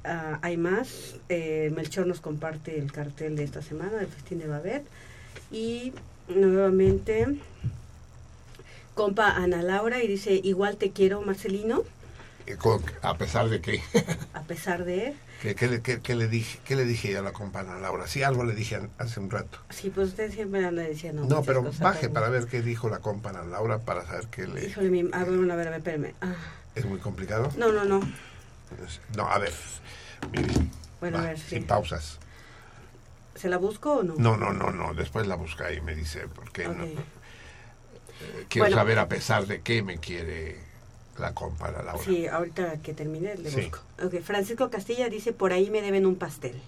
ah, 0.04 0.38
hay 0.42 0.56
más. 0.56 1.16
Eh, 1.28 1.70
Melchor 1.74 2.06
nos 2.06 2.20
comparte 2.20 2.78
el 2.78 2.90
cartel 2.92 3.36
de 3.36 3.44
esta 3.44 3.62
semana 3.62 3.92
del 3.92 4.08
Festín 4.08 4.38
de 4.38 4.48
Babet. 4.48 4.84
Y 5.50 5.92
nuevamente, 6.28 7.38
compa 8.94 9.30
Ana 9.30 9.62
Laura 9.62 10.02
y 10.02 10.08
dice, 10.08 10.40
igual 10.42 10.76
te 10.76 10.90
quiero, 10.90 11.20
Marcelino, 11.22 11.84
con- 12.54 12.82
A 13.02 13.18
pesar 13.18 13.48
de 13.48 13.60
que... 13.60 13.82
a 14.32 14.42
pesar 14.42 14.84
de... 14.84 15.14
¿Qué, 15.42 15.54
qué 15.56 15.66
le- 15.68 15.82
qué- 15.82 16.00
qué 16.00 16.14
le 16.14 16.28
dije, 16.28 16.60
¿Qué 16.64 16.76
le 16.76 16.84
dije 16.84 17.10
yo 17.12 17.18
a 17.18 17.22
la 17.22 17.32
compañera 17.32 17.78
Laura? 17.80 18.06
Sí, 18.06 18.22
algo 18.22 18.44
le 18.44 18.54
dije 18.54 18.80
hace 18.98 19.18
un 19.20 19.30
rato. 19.30 19.58
Sí, 19.70 19.90
pues 19.90 20.08
usted 20.08 20.32
siempre 20.32 20.64
anda 20.64 20.82
diciendo... 20.82 21.24
No, 21.26 21.42
pero 21.42 21.62
baje 21.80 22.08
para 22.08 22.28
ver 22.28 22.46
qué 22.46 22.62
dijo 22.62 22.88
la 22.88 23.00
compañera 23.00 23.44
Laura 23.44 23.78
para 23.80 24.06
saber 24.06 24.28
qué 24.28 24.46
le... 24.46 24.66
Híjole, 24.66 24.88
mi... 24.90 25.00
A 25.12 25.24
ver, 25.24 25.50
a 25.50 25.56
ver, 25.56 25.68
a 25.68 25.70
ver, 25.70 25.74
espérame. 25.78 26.14
Ah, 26.22 26.34
¿Es 26.74 26.84
muy 26.86 26.98
complicado? 27.00 27.50
no, 27.58 27.72
no, 27.72 27.84
no. 27.84 28.00
No, 29.16 29.28
a 29.28 29.38
ver. 29.38 29.52
mire, 30.32 30.52
Bueno, 31.00 31.18
a 31.18 31.22
ver, 31.22 31.38
sí. 31.38 31.50
sin 31.50 31.64
pausas. 31.66 32.18
¿Se 33.34 33.48
la 33.48 33.58
busco 33.58 33.96
o 33.96 34.02
no? 34.02 34.14
No, 34.16 34.36
no, 34.36 34.52
no, 34.52 34.70
no. 34.70 34.94
Después 34.94 35.26
la 35.26 35.34
busca 35.36 35.72
y 35.72 35.80
me 35.82 35.94
dice, 35.94 36.26
porque 36.28 36.64
no, 36.66 36.72
Ok. 36.72 36.88
eh, 36.88 36.96
quiero 38.48 38.64
Bueno. 38.64 38.76
saber 38.76 38.98
a 38.98 39.08
pesar 39.08 39.46
de 39.46 39.60
qué 39.60 39.82
me 39.82 39.98
quiere 39.98 40.58
la 41.18 41.34
compañera 41.34 41.82
Laura. 41.82 42.02
Sí, 42.04 42.26
ahorita 42.26 42.78
que 42.82 42.92
termine 42.94 43.36
le 43.36 43.50
Sí. 43.50 43.62
busco. 43.70 43.80
Francisco 44.22 44.70
Castilla 44.70 45.08
dice, 45.08 45.32
por 45.32 45.52
ahí 45.52 45.70
me 45.70 45.82
deben 45.82 46.06
un 46.06 46.16
pastel. 46.16 46.60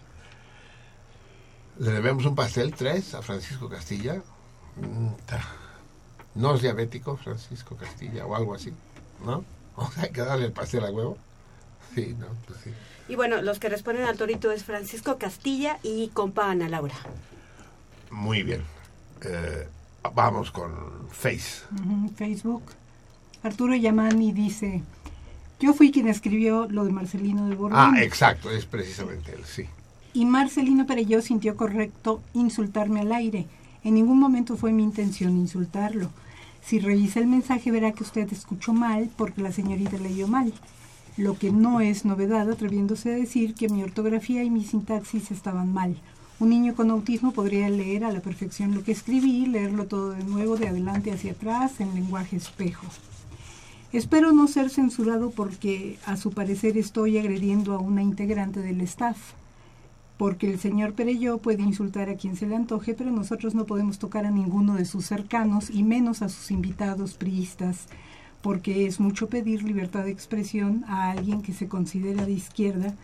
Le 1.78 1.90
debemos 1.92 2.24
un 2.26 2.34
pastel, 2.34 2.74
tres, 2.74 3.14
a 3.14 3.22
Francisco 3.22 3.68
Castilla. 3.68 4.20
No 6.34 6.54
es 6.54 6.62
diabético, 6.62 7.16
Francisco 7.16 7.76
Castilla, 7.76 8.26
o 8.26 8.34
algo 8.36 8.54
así, 8.54 8.72
¿no? 9.24 9.44
O 9.76 9.88
sea, 9.92 10.04
hay 10.04 10.10
que 10.10 10.22
darle 10.22 10.46
el 10.46 10.52
pastel 10.52 10.84
a 10.84 10.90
huevo. 10.90 11.16
Sí, 11.94 12.14
no, 12.18 12.26
pues 12.46 12.58
sí. 12.64 12.70
Y 13.08 13.14
bueno, 13.14 13.40
los 13.42 13.60
que 13.60 13.68
responden 13.68 14.04
al 14.06 14.16
torito 14.16 14.50
es 14.50 14.64
Francisco 14.64 15.18
Castilla 15.18 15.78
y 15.84 16.08
compa 16.08 16.50
Ana 16.50 16.68
Laura. 16.68 16.96
Muy 18.10 18.42
bien. 18.42 18.64
Eh, 19.22 19.68
vamos 20.14 20.50
con 20.50 21.08
Face. 21.10 21.62
Facebook. 22.16 22.62
Arturo 23.42 23.74
Yamani 23.74 24.32
dice, 24.32 24.82
yo 25.60 25.74
fui 25.74 25.90
quien 25.90 26.08
escribió 26.08 26.68
lo 26.68 26.84
de 26.84 26.92
Marcelino 26.92 27.48
de 27.48 27.54
Borbón. 27.54 27.78
Ah, 27.78 28.02
exacto, 28.02 28.50
es 28.50 28.64
precisamente 28.66 29.32
él, 29.32 29.44
sí. 29.44 29.64
Y 30.12 30.24
Marcelino 30.24 30.86
Perelló 30.86 31.20
sintió 31.22 31.56
correcto 31.56 32.22
insultarme 32.34 33.00
al 33.00 33.12
aire. 33.12 33.46
En 33.84 33.94
ningún 33.94 34.18
momento 34.18 34.56
fue 34.56 34.72
mi 34.72 34.82
intención 34.82 35.36
insultarlo. 35.36 36.10
Si 36.64 36.78
revisa 36.78 37.20
el 37.20 37.26
mensaje 37.26 37.70
verá 37.70 37.92
que 37.92 38.02
usted 38.02 38.32
escuchó 38.32 38.72
mal 38.72 39.10
porque 39.16 39.42
la 39.42 39.52
señorita 39.52 39.96
leyó 39.98 40.28
mal. 40.28 40.52
Lo 41.16 41.38
que 41.38 41.50
no 41.50 41.80
es 41.80 42.04
novedad 42.04 42.50
atreviéndose 42.50 43.12
a 43.12 43.16
decir 43.16 43.54
que 43.54 43.68
mi 43.68 43.82
ortografía 43.82 44.44
y 44.44 44.50
mi 44.50 44.64
sintaxis 44.64 45.30
estaban 45.30 45.72
mal. 45.72 45.96
Un 46.40 46.50
niño 46.50 46.74
con 46.74 46.90
autismo 46.90 47.32
podría 47.32 47.68
leer 47.68 48.04
a 48.04 48.12
la 48.12 48.20
perfección 48.20 48.74
lo 48.74 48.84
que 48.84 48.92
escribí, 48.92 49.46
leerlo 49.46 49.86
todo 49.86 50.10
de 50.10 50.22
nuevo 50.22 50.56
de 50.56 50.68
adelante 50.68 51.10
hacia 51.10 51.32
atrás 51.32 51.80
en 51.80 51.94
lenguaje 51.94 52.36
espejo. 52.36 52.86
Espero 53.90 54.32
no 54.32 54.48
ser 54.48 54.68
censurado 54.68 55.30
porque 55.30 55.98
a 56.04 56.18
su 56.18 56.30
parecer 56.30 56.76
estoy 56.76 57.16
agrediendo 57.16 57.72
a 57.72 57.78
una 57.78 58.02
integrante 58.02 58.60
del 58.60 58.82
staff. 58.82 59.16
Porque 60.18 60.50
el 60.50 60.58
señor 60.58 60.92
Perelló 60.92 61.38
puede 61.38 61.62
insultar 61.62 62.10
a 62.10 62.16
quien 62.16 62.36
se 62.36 62.46
le 62.46 62.54
antoje, 62.54 62.92
pero 62.92 63.10
nosotros 63.10 63.54
no 63.54 63.64
podemos 63.64 63.98
tocar 63.98 64.26
a 64.26 64.30
ninguno 64.30 64.74
de 64.74 64.84
sus 64.84 65.06
cercanos 65.06 65.70
y 65.70 65.84
menos 65.84 66.20
a 66.20 66.28
sus 66.28 66.50
invitados 66.50 67.14
priistas, 67.14 67.86
porque 68.42 68.86
es 68.86 69.00
mucho 69.00 69.30
pedir 69.30 69.62
libertad 69.62 70.04
de 70.04 70.10
expresión 70.10 70.84
a 70.86 71.10
alguien 71.10 71.40
que 71.40 71.54
se 71.54 71.66
considera 71.68 72.26
de 72.26 72.32
izquierda 72.32 72.94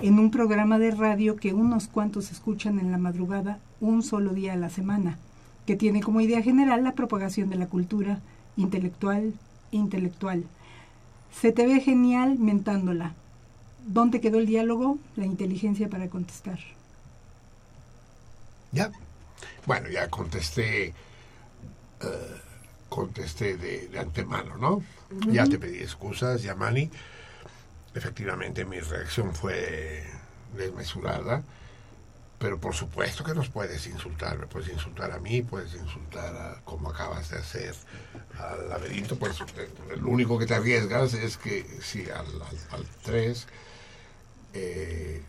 en 0.00 0.18
un 0.18 0.30
programa 0.30 0.78
de 0.78 0.92
radio 0.92 1.36
que 1.36 1.52
unos 1.52 1.86
cuantos 1.86 2.32
escuchan 2.32 2.78
en 2.78 2.90
la 2.90 2.98
madrugada 2.98 3.58
un 3.78 4.02
solo 4.02 4.32
día 4.32 4.54
a 4.54 4.56
la 4.56 4.70
semana, 4.70 5.18
que 5.66 5.76
tiene 5.76 6.00
como 6.00 6.22
idea 6.22 6.40
general 6.40 6.82
la 6.82 6.94
propagación 6.94 7.50
de 7.50 7.56
la 7.56 7.66
cultura 7.66 8.20
intelectual 8.56 9.34
intelectual. 9.70 10.44
Se 11.40 11.52
te 11.52 11.66
ve 11.66 11.80
genial 11.80 12.38
mentándola. 12.38 13.14
¿Dónde 13.86 14.20
quedó 14.20 14.38
el 14.38 14.46
diálogo? 14.46 14.98
La 15.16 15.26
inteligencia 15.26 15.88
para 15.88 16.08
contestar. 16.08 16.58
Ya. 18.72 18.90
Bueno, 19.66 19.88
ya 19.88 20.08
contesté, 20.08 20.88
eh, 20.88 20.94
contesté 22.88 23.56
de, 23.56 23.88
de 23.88 23.98
antemano, 23.98 24.56
¿no? 24.56 24.82
Ya 25.32 25.46
te 25.46 25.58
pedí 25.58 25.78
excusas, 25.78 26.42
Yamani. 26.42 26.90
Efectivamente, 27.94 28.64
mi 28.64 28.78
reacción 28.80 29.34
fue 29.34 30.04
desmesurada. 30.56 31.42
Pero 32.40 32.58
por 32.58 32.74
supuesto 32.74 33.22
que 33.22 33.34
nos 33.34 33.50
puedes 33.50 33.86
insultar. 33.86 34.38
Me 34.38 34.46
puedes 34.46 34.70
insultar 34.70 35.12
a 35.12 35.18
mí, 35.18 35.42
puedes 35.42 35.74
insultar 35.74 36.34
a, 36.34 36.60
como 36.64 36.88
acabas 36.88 37.28
de 37.30 37.38
hacer 37.38 37.74
al 38.38 38.68
laberinto. 38.70 39.16
Pues 39.16 39.38
lo 40.00 40.08
único 40.08 40.38
que 40.38 40.46
te 40.46 40.54
arriesgas 40.54 41.12
es 41.12 41.36
que, 41.36 41.66
sí, 41.82 42.06
al 42.10 42.86
3, 43.04 43.46
eh, 44.54 45.22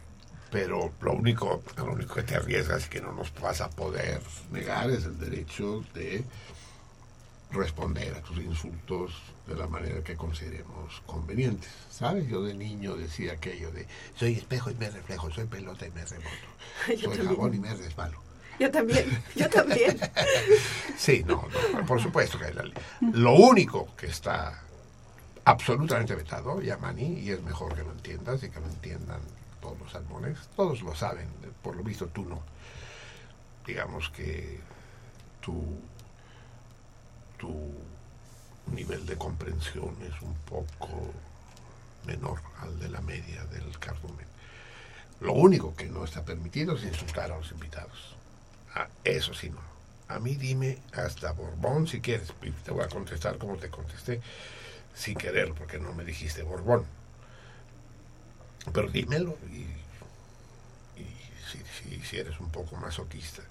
pero 0.52 0.94
lo 1.02 1.14
único, 1.14 1.62
lo 1.76 1.92
único 1.92 2.16
que 2.16 2.24
te 2.24 2.36
arriesgas 2.36 2.86
y 2.86 2.90
que 2.90 3.02
no 3.02 3.12
nos 3.12 3.34
vas 3.42 3.60
a 3.60 3.70
poder 3.70 4.22
negar 4.52 4.90
es 4.90 5.04
el 5.04 5.20
derecho 5.20 5.84
de 5.94 6.24
responder 7.52 8.16
a 8.16 8.22
tus 8.22 8.38
insultos 8.38 9.14
de 9.48 9.56
la 9.56 9.68
manera 9.68 10.04
que 10.04 10.16
consideremos 10.16 11.02
convenientes. 11.06 11.70
¿Sabes? 11.90 12.28
Yo 12.28 12.44
de 12.44 12.54
niño 12.54 12.96
decía 12.96 13.34
aquello 13.34 13.72
de 13.72 13.88
soy 14.16 14.34
espejo 14.34 14.70
y 14.72 14.76
me 14.76 14.90
reflejo, 14.90 15.32
soy 15.32 15.46
pelota 15.46 15.86
y 15.88 15.92
me 15.92 16.06
reboto, 16.06 16.30
Yo 16.90 16.96
soy 17.10 17.18
también. 17.18 17.28
jabón 17.28 17.54
y 17.54 17.60
me 17.60 17.74
resbalo. 17.74 18.22
Yo 18.60 18.70
también, 18.70 19.24
yo 19.36 19.50
también. 19.50 19.98
Sí, 20.98 21.24
no, 21.26 21.48
no, 21.74 21.86
por 21.88 22.00
supuesto 22.00 22.38
que 22.38 22.54
la 22.54 22.62
ley. 22.64 22.74
Lo 23.14 23.34
único 23.34 23.96
que 23.96 24.06
está 24.06 24.62
absolutamente 25.46 26.14
vetado, 26.14 26.62
Yamani, 26.62 27.20
y 27.22 27.32
es 27.32 27.42
mejor 27.42 27.74
que 27.74 27.82
lo 27.82 27.92
entiendas 27.92 28.44
y 28.44 28.50
que 28.52 28.60
lo 28.60 28.68
entiendan 28.68 29.20
todos 29.60 29.80
los 29.80 29.92
salmones, 29.92 30.38
todos 30.56 30.82
lo 30.84 30.94
saben, 30.94 31.28
por 31.64 31.76
lo 31.76 31.84
visto 31.84 32.06
tú 32.08 32.24
no. 32.26 32.44
Digamos 33.66 34.10
que 34.12 34.60
tu, 35.40 35.80
tu 37.40 37.74
nivel 38.76 39.06
de 39.06 39.18
comprensión 39.18 39.96
es 40.02 40.22
un 40.22 40.34
poco 40.46 41.14
menor 42.06 42.40
al 42.62 42.80
de 42.80 42.90
la 42.90 43.02
media 43.02 43.44
del 43.46 43.78
cardumen. 43.80 44.26
Lo 45.20 45.34
único 45.34 45.76
que 45.76 45.86
no 45.86 46.04
está 46.04 46.26
permitido 46.26 46.76
es 46.76 46.84
insultar 46.84 47.32
a 47.32 47.38
los 47.38 47.52
invitados. 47.52 48.16
Ah, 48.74 48.88
eso 49.04 49.34
sí, 49.34 49.50
no. 49.50 49.60
A 50.08 50.20
mí 50.20 50.36
dime 50.36 50.80
hasta 50.94 51.32
Borbón 51.32 51.88
si 51.88 52.02
quieres. 52.02 52.34
Y 52.42 52.52
te 52.52 52.72
voy 52.72 52.84
a 52.84 52.90
contestar 52.90 53.38
como 53.38 53.58
te 53.58 53.70
contesté, 53.70 54.20
sin 54.96 55.16
querer, 55.16 55.54
porque 55.54 55.78
no 55.78 55.94
me 55.94 56.04
dijiste 56.04 56.42
Borbón. 56.42 56.86
Pero 58.74 58.90
dímelo 58.90 59.38
y, 59.52 61.02
y 61.02 61.08
si, 61.52 61.60
si, 61.60 62.02
si 62.02 62.18
eres 62.18 62.40
un 62.40 62.50
poco 62.50 62.76
masoquista. 62.78 63.44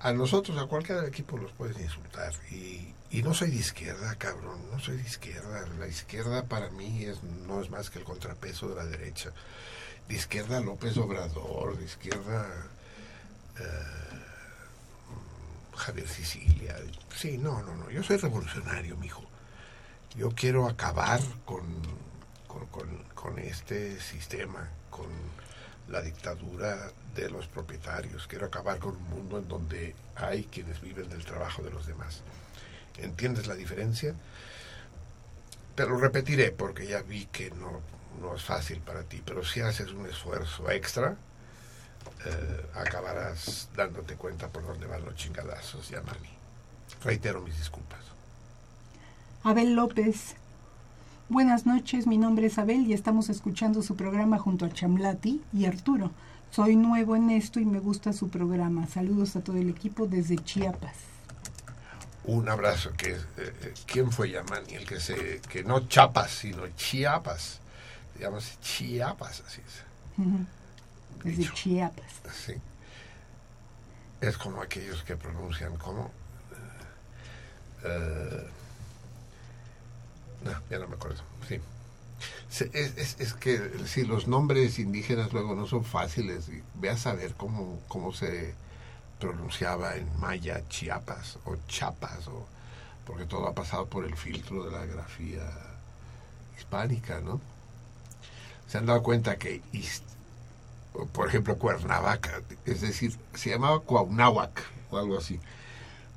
A 0.00 0.12
nosotros, 0.12 0.58
a 0.58 0.66
cualquier 0.66 1.04
equipo 1.04 1.38
los 1.38 1.52
puedes 1.52 1.78
insultar. 1.80 2.34
Y, 2.50 2.94
y 3.10 3.22
no 3.22 3.34
soy 3.34 3.50
de 3.50 3.56
izquierda, 3.56 4.14
cabrón. 4.16 4.60
No 4.70 4.78
soy 4.78 4.96
de 4.96 5.02
izquierda. 5.02 5.66
La 5.78 5.88
izquierda 5.88 6.44
para 6.44 6.70
mí 6.70 7.04
es, 7.04 7.22
no 7.22 7.60
es 7.60 7.70
más 7.70 7.90
que 7.90 7.98
el 7.98 8.04
contrapeso 8.04 8.68
de 8.68 8.76
la 8.76 8.84
derecha. 8.84 9.32
De 10.08 10.14
izquierda 10.14 10.60
López 10.60 10.96
Obrador, 10.96 11.76
de 11.76 11.84
izquierda 11.84 12.46
eh, 13.58 13.62
Javier 15.76 16.08
Sicilia. 16.08 16.76
Sí, 17.16 17.36
no, 17.36 17.62
no, 17.62 17.74
no. 17.74 17.90
Yo 17.90 18.02
soy 18.04 18.16
revolucionario, 18.16 18.96
mijo. 18.96 19.24
Yo 20.16 20.30
quiero 20.30 20.68
acabar 20.68 21.20
con, 21.44 21.64
con, 22.46 22.66
con, 22.66 23.04
con 23.14 23.38
este 23.40 24.00
sistema, 24.00 24.68
con 24.88 25.08
la 25.88 26.00
dictadura 26.00 26.92
de 27.16 27.28
los 27.28 27.48
propietarios. 27.48 28.28
Quiero 28.28 28.46
acabar 28.46 28.78
con 28.78 28.96
un 28.96 29.10
mundo 29.10 29.38
en 29.38 29.48
donde 29.48 29.96
hay 30.14 30.44
quienes 30.44 30.80
viven 30.80 31.08
del 31.08 31.24
trabajo 31.24 31.62
de 31.62 31.70
los 31.70 31.86
demás. 31.86 32.22
¿Entiendes 33.02 33.46
la 33.46 33.54
diferencia? 33.54 34.14
Te 35.74 35.86
lo 35.86 35.96
repetiré 35.96 36.52
porque 36.52 36.86
ya 36.86 37.02
vi 37.02 37.26
que 37.26 37.50
no, 37.50 37.80
no 38.20 38.36
es 38.36 38.42
fácil 38.42 38.80
para 38.80 39.02
ti, 39.02 39.22
pero 39.24 39.44
si 39.44 39.60
haces 39.60 39.92
un 39.92 40.06
esfuerzo 40.06 40.70
extra, 40.70 41.16
eh, 42.26 42.66
acabarás 42.74 43.68
dándote 43.76 44.14
cuenta 44.14 44.48
por 44.48 44.66
dónde 44.66 44.86
van 44.86 45.04
los 45.04 45.14
chingadazos, 45.16 45.88
Yamani. 45.88 46.28
Reitero 47.02 47.40
mis 47.40 47.56
disculpas. 47.56 48.00
Abel 49.42 49.74
López. 49.74 50.36
Buenas 51.30 51.64
noches, 51.64 52.06
mi 52.06 52.18
nombre 52.18 52.46
es 52.46 52.58
Abel 52.58 52.86
y 52.86 52.92
estamos 52.92 53.30
escuchando 53.30 53.82
su 53.82 53.96
programa 53.96 54.38
junto 54.38 54.66
a 54.66 54.70
Chamlati 54.70 55.40
y 55.52 55.64
Arturo. 55.64 56.10
Soy 56.50 56.74
nuevo 56.74 57.14
en 57.14 57.30
esto 57.30 57.60
y 57.60 57.64
me 57.64 57.78
gusta 57.78 58.12
su 58.12 58.28
programa. 58.28 58.86
Saludos 58.88 59.36
a 59.36 59.40
todo 59.40 59.56
el 59.56 59.70
equipo 59.70 60.06
desde 60.06 60.36
Chiapas. 60.36 61.09
Un 62.24 62.48
abrazo. 62.48 62.92
Que, 62.96 63.12
eh, 63.12 63.18
eh, 63.38 63.74
¿Quién 63.86 64.12
fue 64.12 64.30
Yamani? 64.30 64.74
El 64.74 64.86
que 64.86 65.00
se 65.00 65.40
que 65.48 65.64
no 65.64 65.88
Chapas, 65.88 66.30
sino 66.30 66.66
Chiapas. 66.76 67.60
Se 68.14 68.22
llama 68.22 68.38
así, 68.38 68.56
Chiapas, 68.62 69.42
así 69.46 69.60
es. 69.66 69.82
Desde 71.24 71.38
Dicho. 71.38 71.52
Chiapas. 71.54 72.04
Sí. 72.46 72.54
Es 74.20 74.36
como 74.36 74.60
aquellos 74.60 75.02
que 75.02 75.16
pronuncian 75.16 75.76
como... 75.78 76.10
eh, 77.84 78.46
no, 80.44 80.52
ya 80.70 80.78
no 80.78 80.88
me 80.88 80.94
acuerdo. 80.96 81.22
Sí. 81.48 81.58
Se- 82.50 82.70
Es, 82.74 82.96
es- 82.98 83.16
es 83.18 83.32
que 83.34 83.70
si 83.86 84.04
los 84.04 84.28
nombres 84.28 84.78
indígenas 84.78 85.32
luego 85.32 85.54
no 85.54 85.66
son 85.66 85.84
fáciles, 85.84 86.48
y 86.50 86.62
ve 86.74 86.90
a 86.90 86.96
saber 86.98 87.34
cómo, 87.34 87.80
cómo 87.88 88.12
se 88.12 88.54
pronunciaba 89.20 89.96
en 89.96 90.08
maya 90.18 90.62
Chiapas 90.68 91.38
o 91.44 91.56
Chapas, 91.68 92.26
o, 92.26 92.46
porque 93.04 93.26
todo 93.26 93.46
ha 93.46 93.54
pasado 93.54 93.86
por 93.86 94.04
el 94.04 94.16
filtro 94.16 94.64
de 94.64 94.72
la 94.72 94.84
grafía 94.86 95.42
hispánica, 96.58 97.20
¿no? 97.20 97.40
Se 98.66 98.78
han 98.78 98.86
dado 98.86 99.02
cuenta 99.02 99.36
que, 99.36 99.62
por 101.12 101.28
ejemplo, 101.28 101.56
Cuernavaca, 101.56 102.40
es 102.64 102.80
decir, 102.80 103.16
se 103.34 103.50
llamaba 103.50 103.80
Cuauhnáhuac 103.80 104.62
o 104.90 104.98
algo 104.98 105.18
así. 105.18 105.38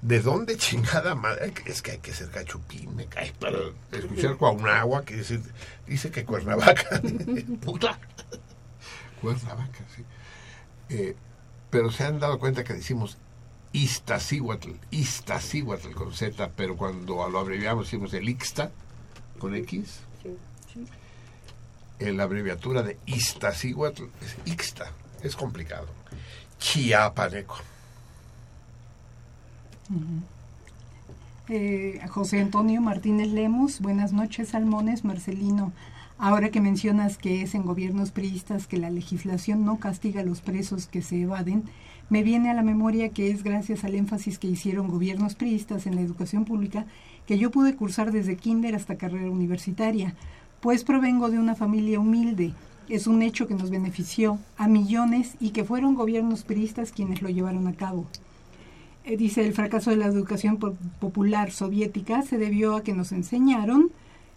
¿De 0.02 0.20
dónde 0.20 0.58
chingada 0.58 1.16
madre? 1.16 1.54
Es 1.66 1.82
que 1.82 1.92
hay 1.92 2.00
que 2.00 2.14
ser 2.14 2.30
cachupín, 2.30 2.96
me 2.96 3.06
cae 3.06 3.34
para 3.40 3.58
escuchar 3.92 4.38
Cuauhnáhuac 4.38 5.10
y 5.12 5.16
decir, 5.16 5.42
dice 5.88 6.12
que 6.12 6.26
Cuernavaca. 6.26 7.02
Puta. 7.62 7.98
Cuernavaca, 9.22 9.80
sí. 9.96 10.04
Eh, 10.90 11.16
pero 11.74 11.90
se 11.90 12.04
han 12.04 12.20
dado 12.20 12.38
cuenta 12.38 12.64
que 12.64 12.76
decimos 12.76 13.18
Iztaccíhuatl, 13.72 14.74
Iztaccíhuatl 14.91 15.90
con 15.95 16.14
Z, 16.14 16.52
pero 16.56 16.78
cuando 16.78 17.28
lo 17.28 17.40
abreviamos 17.40 17.86
decimos 17.86 18.14
el 18.14 18.30
Ixta 18.30 18.70
con 19.40 19.56
X. 19.56 20.02
Eh, 21.98 22.14
La 22.14 22.24
abreviatura 22.24 22.84
de 22.84 23.00
Iztaccíhuatl 23.08 24.04
es 24.22 24.38
Ixta, 24.45 24.91
es 25.24 25.36
complicado. 25.36 25.88
Chiapaneco. 26.60 27.58
Eh, 31.50 32.00
José 32.08 32.40
Antonio 32.40 32.82
Martínez 32.82 33.30
Lemus, 33.30 33.80
buenas 33.80 34.14
noches, 34.14 34.50
Salmones, 34.50 35.04
Marcelino. 35.04 35.74
Ahora 36.18 36.49
que 36.49 36.61
mencionas 36.61 37.18
que 37.18 37.41
es 37.41 37.53
en 37.56 37.64
gobiernos 37.64 38.11
priistas 38.11 38.68
que 38.68 38.77
la 38.77 38.90
legislación 38.90 39.65
no 39.65 39.77
castiga 39.77 40.22
a 40.22 40.26
los 40.26 40.41
presos 40.41 40.88
que 40.88 41.02
se 41.02 41.22
evaden, 41.22 41.64
me 42.10 42.23
viene 42.23 42.49
a 42.49 42.53
la 42.53 42.64
memoria 42.64 43.10
que 43.10 43.30
es 43.31 43.44
gracias 43.44 43.84
al 43.84 43.95
énfasis 43.95 44.40
que 44.40 44.48
hicieron 44.48 44.88
gobiernos 44.88 45.35
priistas 45.35 45.85
en 45.88 45.95
la 45.95 46.02
educación 46.02 46.45
pública 46.45 46.85
que 47.27 47.38
yo 47.38 47.52
pude 47.52 47.76
cursar 47.76 48.11
desde 48.11 48.35
kinder 48.38 48.76
hasta 48.76 48.98
carrera 48.98 49.31
universitaria, 49.31 50.14
pues 50.61 50.84
provengo 50.84 51.30
de 51.30 51.40
una 51.40 51.56
familia 51.56 51.99
humilde. 51.99 52.53
Es 52.90 53.07
un 53.07 53.22
hecho 53.22 53.48
que 53.48 53.56
nos 53.56 53.69
benefició 53.69 54.38
a 54.57 54.68
millones 54.68 55.35
y 55.40 55.49
que 55.52 55.64
fueron 55.64 55.95
gobiernos 55.95 56.44
priistas 56.44 56.91
quienes 56.91 57.22
lo 57.22 57.30
llevaron 57.30 57.68
a 57.68 57.73
cabo. 57.73 58.06
Eh, 59.06 59.18
dice, 59.18 59.45
el 59.45 59.53
fracaso 59.53 59.90
de 59.90 59.98
la 59.98 60.06
educación 60.06 60.57
po- 60.57 60.76
popular 60.99 61.52
soviética 61.52 62.22
se 62.22 62.38
debió 62.38 62.76
a 62.76 62.84
que 62.84 62.94
nos 62.94 63.11
enseñaron 63.11 63.91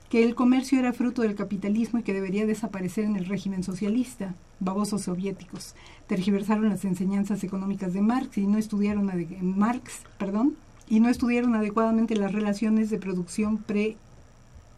que 0.09 0.23
el 0.23 0.35
comercio 0.35 0.79
era 0.79 0.93
fruto 0.93 1.23
del 1.23 1.35
capitalismo 1.35 1.99
y 1.99 2.03
que 2.03 2.13
debería 2.13 2.47
desaparecer 2.47 3.05
en 3.05 3.17
el 3.17 3.27
régimen 3.27 3.63
socialista. 3.63 4.35
Babosos 4.61 5.03
soviéticos 5.03 5.75
tergiversaron 6.07 6.69
las 6.69 6.85
enseñanzas 6.85 7.45
económicas 7.45 7.93
de 7.93 8.01
Marx 8.01 8.39
y 8.39 8.47
no 8.47 8.59
estudiaron 8.59 9.11
Marx, 9.43 10.03
perdón, 10.19 10.57
y 10.89 11.01
no 11.01 11.09
estudiaron 11.09 11.55
adecuadamente 11.55 12.17
las 12.17 12.33
relaciones 12.33 12.91
de 12.91 12.99
producción 12.99 13.59
pre 13.59 13.97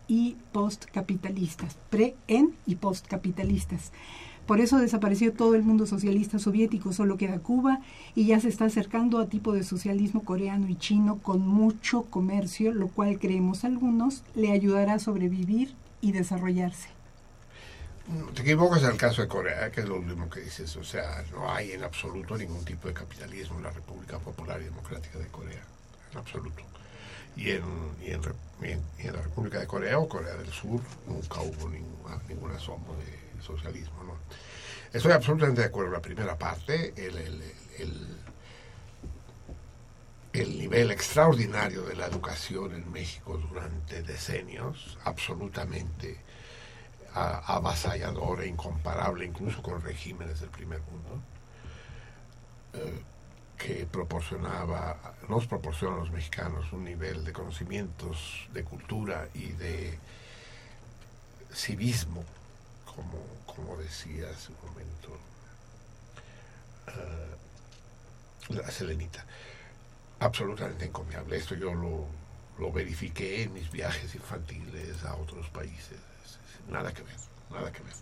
y 0.09 0.37
postcapitalistas, 0.53 1.77
pre, 1.91 2.15
en 2.27 2.55
y 2.67 2.77
postcapitalistas. 2.77 3.93
Por 4.49 4.63
eso 4.63 4.79
desapareció 4.79 5.35
todo 5.35 5.55
el 5.55 5.63
mundo 5.63 5.87
socialista 5.87 6.39
soviético, 6.39 6.95
solo 6.95 7.19
queda 7.19 7.39
Cuba 7.39 7.81
y 8.15 8.25
ya 8.25 8.41
se 8.41 8.49
está 8.49 8.65
acercando 8.65 9.19
a 9.19 9.27
tipo 9.27 9.53
de 9.53 9.63
socialismo 9.63 10.25
coreano 10.25 10.71
y 10.71 10.77
chino 10.77 11.19
con 11.19 11.47
mucho 11.47 12.05
comercio, 12.05 12.73
lo 12.73 12.89
cual 12.89 13.19
creemos 13.19 13.67
algunos 13.67 14.23
le 14.35 14.51
ayudará 14.51 14.95
a 14.95 14.99
sobrevivir 15.01 15.75
y 16.01 16.13
desarrollarse. 16.13 16.89
Te 18.35 18.41
equivocas 18.41 18.83
en 18.85 18.93
el 18.93 18.97
caso 18.97 19.21
de 19.21 19.29
Corea, 19.29 19.71
que 19.71 19.83
es 19.83 19.87
lo 19.87 19.97
último 19.97 20.31
que 20.31 20.41
dices. 20.41 20.75
O 20.79 20.83
sea, 20.83 21.23
no 21.31 21.53
hay 21.53 21.73
en 21.73 21.85
absoluto 21.85 22.35
ningún 22.39 22.65
tipo 22.65 22.89
de 22.89 22.95
capitalismo 22.95 23.59
en 23.59 23.65
la 23.65 23.71
República 23.71 24.19
Popular 24.19 24.59
y 24.63 24.65
Democrática 24.65 25.19
de 25.19 25.27
Corea. 25.27 25.63
En 26.11 26.19
absoluto. 26.19 26.63
Y 27.37 27.51
en, 27.51 27.63
y 28.01 28.13
en, 28.13 29.13
la 29.13 29.21
República 29.21 29.61
de 29.61 29.67
Corea 29.67 29.99
o 29.99 30.09
Corea 30.09 30.37
del 30.37 30.51
Sur 30.51 30.81
nunca 31.07 31.43
hubo 31.43 31.69
ninguna, 31.69 32.19
ningún 32.31 32.51
asomo 32.53 32.97
de 32.97 33.28
socialismo. 33.49 33.99
Estoy 34.93 35.13
absolutamente 35.13 35.61
de 35.61 35.67
acuerdo. 35.67 35.93
La 35.93 36.01
primera 36.01 36.37
parte, 36.37 36.95
el, 36.97 37.17
el, 37.19 37.43
el, 37.79 38.19
el 40.33 40.59
nivel 40.59 40.91
extraordinario 40.91 41.83
de 41.83 41.97
la 41.97 42.07
educación 42.07 42.75
en 42.75 42.91
México 42.93 43.37
durante 43.37 44.03
decenios, 44.03 44.99
absolutamente 45.05 46.21
avasallador 47.15 48.43
e 48.43 48.47
incomparable 48.47 49.25
incluso 49.25 49.61
con 49.63 49.81
regímenes 49.83 50.41
del 50.41 50.51
primer 50.51 50.81
mundo, 50.83 51.21
eh, 52.75 53.03
que 53.57 53.87
proporcionaba, 53.87 55.17
nos 55.29 55.47
proporciona 55.47 55.97
a 55.97 55.99
los 55.99 56.13
mexicanos 56.13 56.73
un 56.73 56.85
nivel 56.85 57.25
de 57.25 57.33
conocimientos, 57.33 58.49
de 58.53 58.63
cultura 58.63 59.29
y 59.35 59.49
de 59.53 59.99
civismo, 61.53 62.25
como, 62.85 63.19
como 63.59 63.77
decía 63.77 64.25
hace 64.31 64.53
un 64.53 64.71
momento 64.71 65.19
eh, 66.89 68.55
la 68.55 68.71
Selenita. 68.71 69.25
Absolutamente 70.21 70.85
encomiable. 70.87 71.37
Esto 71.37 71.55
yo 71.55 71.75
lo, 71.75 72.07
lo 72.59 72.73
verifiqué 72.73 73.43
en 73.43 73.53
mis 73.55 73.71
viajes 73.71 74.15
infantiles 74.15 75.05
a 75.05 75.15
otros 75.17 75.49
países. 75.51 75.99
Es- 76.25 76.33
es- 76.33 76.71
Nada 76.71 76.93
que 76.93 77.03
ver, 77.03 77.17
nada 77.51 77.73
que 77.73 77.83
ver. 77.83 77.95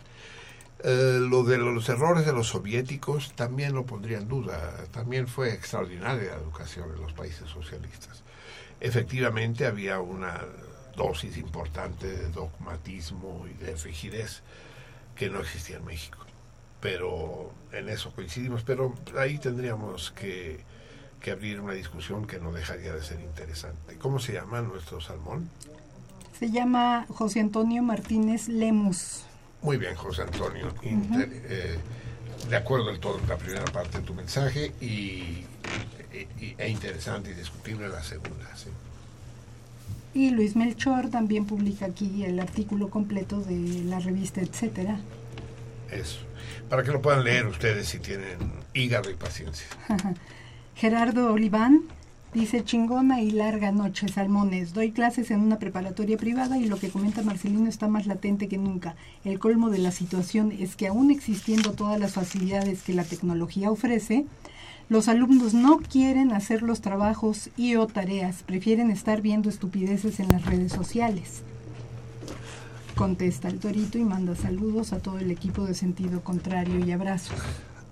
Eh, 0.85 1.19
lo 1.21 1.43
de 1.43 1.57
los 1.59 1.89
errores 1.89 2.27
de 2.27 2.33
los 2.33 2.49
soviéticos 2.49 3.33
también 3.35 3.75
lo 3.75 3.87
pondría 3.87 4.19
en 4.19 4.29
duda. 4.29 4.85
También 4.93 5.27
fue 5.27 5.53
extraordinaria 5.53 6.31
la 6.33 6.37
educación 6.43 6.91
en 6.95 7.01
los 7.01 7.13
países 7.13 7.49
socialistas. 7.49 8.23
Efectivamente 8.81 9.67
había 9.67 10.01
una 10.01 10.39
dosis 10.97 11.37
importante 11.39 12.07
de 12.07 12.29
dogmatismo 12.31 13.47
y 13.51 13.55
de 13.65 13.75
rigidez 13.77 14.43
que 15.17 15.29
no 15.31 15.41
existía 15.41 15.77
en 15.79 15.85
México. 15.85 16.19
Pero 16.81 17.51
en 17.73 17.89
eso 17.89 18.13
coincidimos. 18.13 18.63
Pero 18.63 18.95
ahí 19.19 19.39
tendríamos 19.39 20.13
que, 20.13 20.61
que 21.21 21.31
abrir 21.33 21.61
una 21.61 21.73
discusión 21.73 22.27
que 22.27 22.39
no 22.39 22.53
dejaría 22.53 22.93
de 22.93 23.03
ser 23.03 23.21
interesante. 23.21 23.97
¿Cómo 23.99 24.19
se 24.21 24.35
llama 24.35 24.61
nuestro 24.61 25.01
salmón? 25.01 25.49
Se 26.39 26.51
llama 26.51 27.07
José 27.09 27.41
Antonio 27.41 27.83
Martínez 27.83 28.49
Lemus. 28.49 29.25
Muy 29.63 29.79
bien, 29.79 29.95
José 29.97 30.23
Antonio. 30.23 30.73
Inter- 30.83 31.29
eh, 31.33 31.79
de 32.51 32.57
acuerdo 32.57 32.91
en 32.91 33.01
la 33.29 33.37
primera 33.39 33.65
parte 33.65 33.99
de 33.99 34.05
tu 34.05 34.15
mensaje 34.15 34.73
y, 34.81 35.45
y- 36.39 36.55
e 36.59 36.69
interesante 36.69 37.31
y 37.31 37.35
discutible 37.35 37.89
la 37.89 38.03
segunda. 38.05 38.55
sí. 38.55 38.69
Y 40.17 40.31
Luis 40.31 40.57
Melchor 40.57 41.11
también 41.11 41.45
publica 41.45 41.85
aquí 41.85 42.25
el 42.25 42.41
artículo 42.41 42.89
completo 42.89 43.43
de 43.43 43.85
la 43.85 44.01
revista 44.01 44.41
Etcétera. 44.41 44.99
Eso. 45.93 46.21
Para 46.71 46.83
que 46.85 46.91
lo 46.91 47.03
puedan 47.03 47.23
leer 47.23 47.47
ustedes 47.47 47.87
si 47.87 47.99
tienen 47.99 48.39
hígado 48.73 49.11
y 49.11 49.15
paciencia. 49.15 49.67
Gerardo 50.75 51.35
Oliván, 51.35 51.83
Dice 52.33 52.65
chingona 52.65 53.23
y 53.23 53.31
larga 53.31 53.73
noche, 53.73 54.09
Salmones. 54.09 54.75
Doy 54.75 54.93
clases 54.93 55.31
en 55.31 55.41
una 55.41 55.59
preparatoria 55.59 56.19
privada 56.19 56.59
y 56.59 56.67
lo 56.67 56.79
que 56.79 56.91
comenta 56.91 57.23
Marcelino 57.23 57.67
está 57.67 57.89
más 57.89 58.07
latente 58.07 58.47
que 58.47 58.59
nunca. 58.59 58.95
El 59.25 59.39
colmo 59.39 59.71
de 59.71 59.79
la 59.79 59.91
situación 59.91 60.53
es 60.53 60.77
que 60.77 60.89
aún 60.89 61.11
existiendo 61.11 61.73
todas 61.73 61.99
las 61.99 62.13
facilidades 62.13 62.83
que 62.83 62.93
la 62.93 63.05
tecnología 63.05 63.71
ofrece, 63.71 64.27
los 64.89 65.09
alumnos 65.09 65.53
no 65.55 65.79
quieren 65.79 66.33
hacer 66.33 66.63
los 66.63 66.81
trabajos 66.81 67.51
y 67.57 67.75
o 67.77 67.87
tareas, 67.87 68.43
prefieren 68.45 68.91
estar 68.91 69.21
viendo 69.21 69.49
estupideces 69.49 70.21
en 70.21 70.29
las 70.29 70.45
redes 70.45 70.73
sociales. 70.73 71.43
Contesta 72.95 73.49
el 73.49 73.59
torito 73.59 73.99
y 73.99 74.05
manda 74.05 74.35
saludos 74.35 74.93
a 74.93 75.01
todo 75.01 75.19
el 75.19 75.31
equipo 75.31 75.65
de 75.67 75.75
sentido 75.75 76.23
contrario 76.23 76.79
y 76.85 76.93
abrazos. 76.93 77.37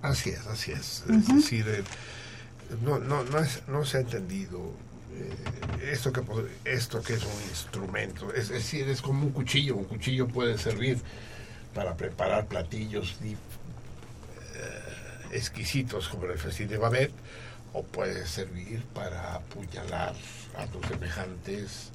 Así 0.00 0.30
es, 0.30 0.46
así 0.46 0.72
es. 0.72 1.04
Es 1.10 1.26
decir, 1.28 1.66
eh, 1.68 1.82
no, 2.82 2.98
no, 2.98 3.22
no, 3.24 3.38
es- 3.38 3.62
no 3.68 3.84
se 3.84 3.98
ha 3.98 4.00
entendido 4.00 4.60
eh, 5.14 5.90
esto, 5.92 6.12
que, 6.12 6.22
esto 6.64 7.02
que 7.02 7.14
es 7.14 7.22
un 7.22 7.48
instrumento. 7.50 8.32
Es 8.32 8.48
decir, 8.48 8.88
es 8.88 9.02
como 9.02 9.26
un 9.26 9.32
cuchillo. 9.32 9.76
Un 9.76 9.84
cuchillo 9.84 10.26
puede 10.26 10.56
servir 10.58 10.98
para 11.74 11.96
preparar 11.96 12.46
platillos 12.46 13.16
exquisitos 15.34 16.08
como 16.08 16.24
el 16.26 16.38
festín 16.38 16.68
de 16.68 16.78
Babet 16.78 17.10
o 17.72 17.82
puede 17.82 18.26
servir 18.26 18.82
para 18.94 19.34
apuñalar 19.34 20.14
a 20.56 20.66
tus 20.66 20.86
semejantes 20.86 21.90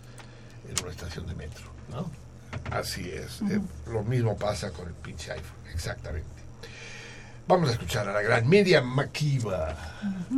en 0.70 0.82
una 0.84 0.92
estación 0.92 1.26
de 1.28 1.36
metro, 1.36 1.66
¿no? 1.92 2.10
Así 2.72 3.10
es. 3.10 3.42
Eh, 3.50 3.60
lo 3.92 4.04
mismo 4.04 4.36
pasa 4.38 4.72
con 4.72 4.88
el 4.88 4.94
pinche 4.94 5.32
iPhone, 5.32 5.68
exactamente. 5.74 6.28
Vamos 7.48 7.70
a 7.70 7.72
escuchar 7.74 8.08
a 8.08 8.14
la 8.14 8.22
gran 8.22 8.48
Miriam 8.48 8.86
Makiba, 8.86 9.76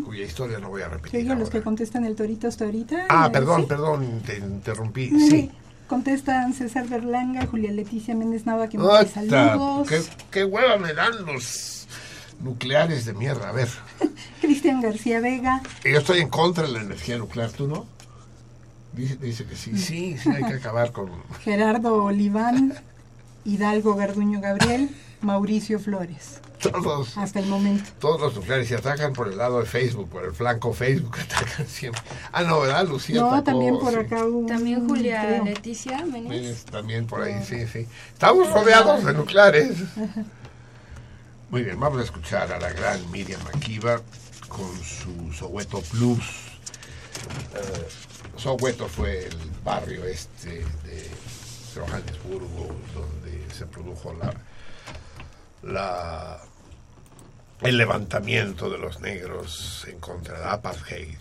cuya 0.06 0.23
historia 0.23 0.60
no 0.60 0.69
voy 0.69 0.82
a 0.82 0.86
¿Se 0.86 0.91
repetir. 0.91 1.19
oye 1.32 1.36
los 1.40 1.49
que 1.49 1.61
contestan 1.61 2.06
el 2.06 2.15
torito 2.15 2.48
hasta 2.48 2.65
ahorita? 2.65 3.07
Ah, 3.10 3.26
Eh, 3.28 3.32
perdón, 3.32 3.61
¿sí? 3.61 3.68
perdón, 3.68 4.22
te 4.26 4.38
interrumpí. 4.38 5.10
Sí. 5.10 5.30
Sí. 5.30 5.52
Contestan 5.88 6.53
César 6.53 6.88
Berlanga, 6.88 7.45
Julia 7.48 7.69
Leticia 7.72 8.15
Méndez 8.15 8.45
Nava, 8.45 8.69
que 8.69 8.78
Ota, 8.78 9.06
saludos. 9.06 9.90
¿Qué, 9.90 10.02
qué 10.32 10.45
hueva 10.45 10.78
me 10.78 10.94
dan 10.94 11.26
los 11.26 11.81
nucleares 12.44 13.06
de 13.06 13.14
mierda. 13.14 13.50
A 13.50 13.52
ver, 13.52 13.70
Cristian 14.42 14.82
García 14.82 15.20
Vega, 15.20 15.62
yo 15.84 15.98
estoy 16.00 16.20
en 16.20 16.30
contra 16.30 16.64
de 16.66 16.72
la 16.74 16.82
energía 16.82 17.18
nuclear, 17.18 17.52
¿tú 17.52 17.68
no? 17.68 17.86
Dice, 18.94 19.16
dice 19.16 19.46
que 19.46 19.56
sí, 19.56 19.78
sí, 19.78 20.18
sí, 20.18 20.30
hay 20.30 20.44
que 20.44 20.56
acabar 20.56 20.92
con... 20.92 21.10
Gerardo 21.44 22.04
Oliván, 22.04 22.74
Hidalgo 23.46 23.96
Garduño 23.96 24.42
Gabriel, 24.42 24.90
Mauricio 25.22 25.80
Flores. 25.80 26.42
Todos, 26.62 27.18
Hasta 27.18 27.40
el 27.40 27.48
momento. 27.48 27.90
todos 28.00 28.22
los 28.22 28.36
nucleares 28.36 28.68
se 28.68 28.76
atacan 28.76 29.14
por 29.14 29.28
el 29.30 29.38
lado 29.38 29.60
de 29.62 29.66
Facebook, 29.66 30.10
por 30.10 30.26
el 30.26 30.32
flanco 30.34 30.74
Facebook, 30.74 31.18
atacan 31.22 31.66
siempre. 31.68 32.02
Ah, 32.32 32.44
no, 32.44 32.60
¿verdad? 32.60 32.88
Lucía 32.88 33.20
No, 33.22 33.42
también 33.44 33.80
por 33.80 33.94
sí. 33.94 34.00
acá 34.00 34.26
un... 34.26 34.46
También 34.46 34.88
Julia 34.88 35.24
creo. 35.26 35.46
Leticia 35.46 36.06
Menes. 36.06 36.30
Menes 36.30 36.66
también 36.66 37.08
por 37.08 37.22
ahí, 37.24 37.44
sí, 37.48 37.66
sí. 37.66 37.88
Estamos 38.14 38.52
rodeados 38.52 39.04
de 39.04 39.14
nucleares. 39.14 39.78
Muy 41.52 41.64
bien, 41.64 41.78
vamos 41.78 41.99
a 41.99 42.03
escuchar 42.03 42.49
a 42.53 42.60
la 42.61 42.72
gran 42.72 43.11
Miriam 43.11 43.41
Akiva 43.53 43.99
con 44.48 44.73
su 44.82 45.34
Soweto 45.34 45.84
Blues. 45.91 46.23
Soweto 48.38 48.88
fue 48.88 49.26
el 49.26 49.36
barrio 49.61 50.06
este 50.06 50.60
de 50.86 51.11
Johannesburgo 51.76 52.73
donde 52.94 53.53
se 53.53 53.65
produjo 53.65 54.15
el 57.64 57.78
levantamiento 57.78 58.69
de 58.69 58.78
los 58.78 59.02
negros 59.02 59.86
en 59.90 59.99
contra 59.99 60.40
de 60.40 60.45
apartheid 60.45 61.18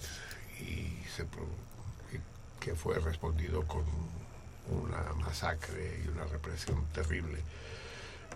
y 0.61 0.97
se 1.17 1.27
que 2.61 2.77
fue 2.77 3.01
respondido 3.01 3.67
con 3.67 3.83
una 4.71 5.13
masacre 5.15 6.03
y 6.05 6.09
una 6.09 6.23
represión 6.27 6.87
terrible 6.93 7.41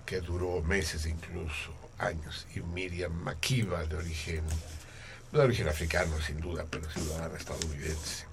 que 0.04 0.20
duró 0.20 0.60
meses 0.60 1.06
incluso 1.06 1.84
años 1.98 2.46
y 2.54 2.60
Miriam 2.60 3.12
Makiba 3.12 3.84
de 3.84 3.96
origen 3.96 4.44
de 5.32 5.40
origen 5.40 5.68
africano 5.68 6.20
sin 6.20 6.40
duda 6.40 6.64
pero 6.70 6.88
ciudadana 6.90 7.36
estadounidense 7.36 8.26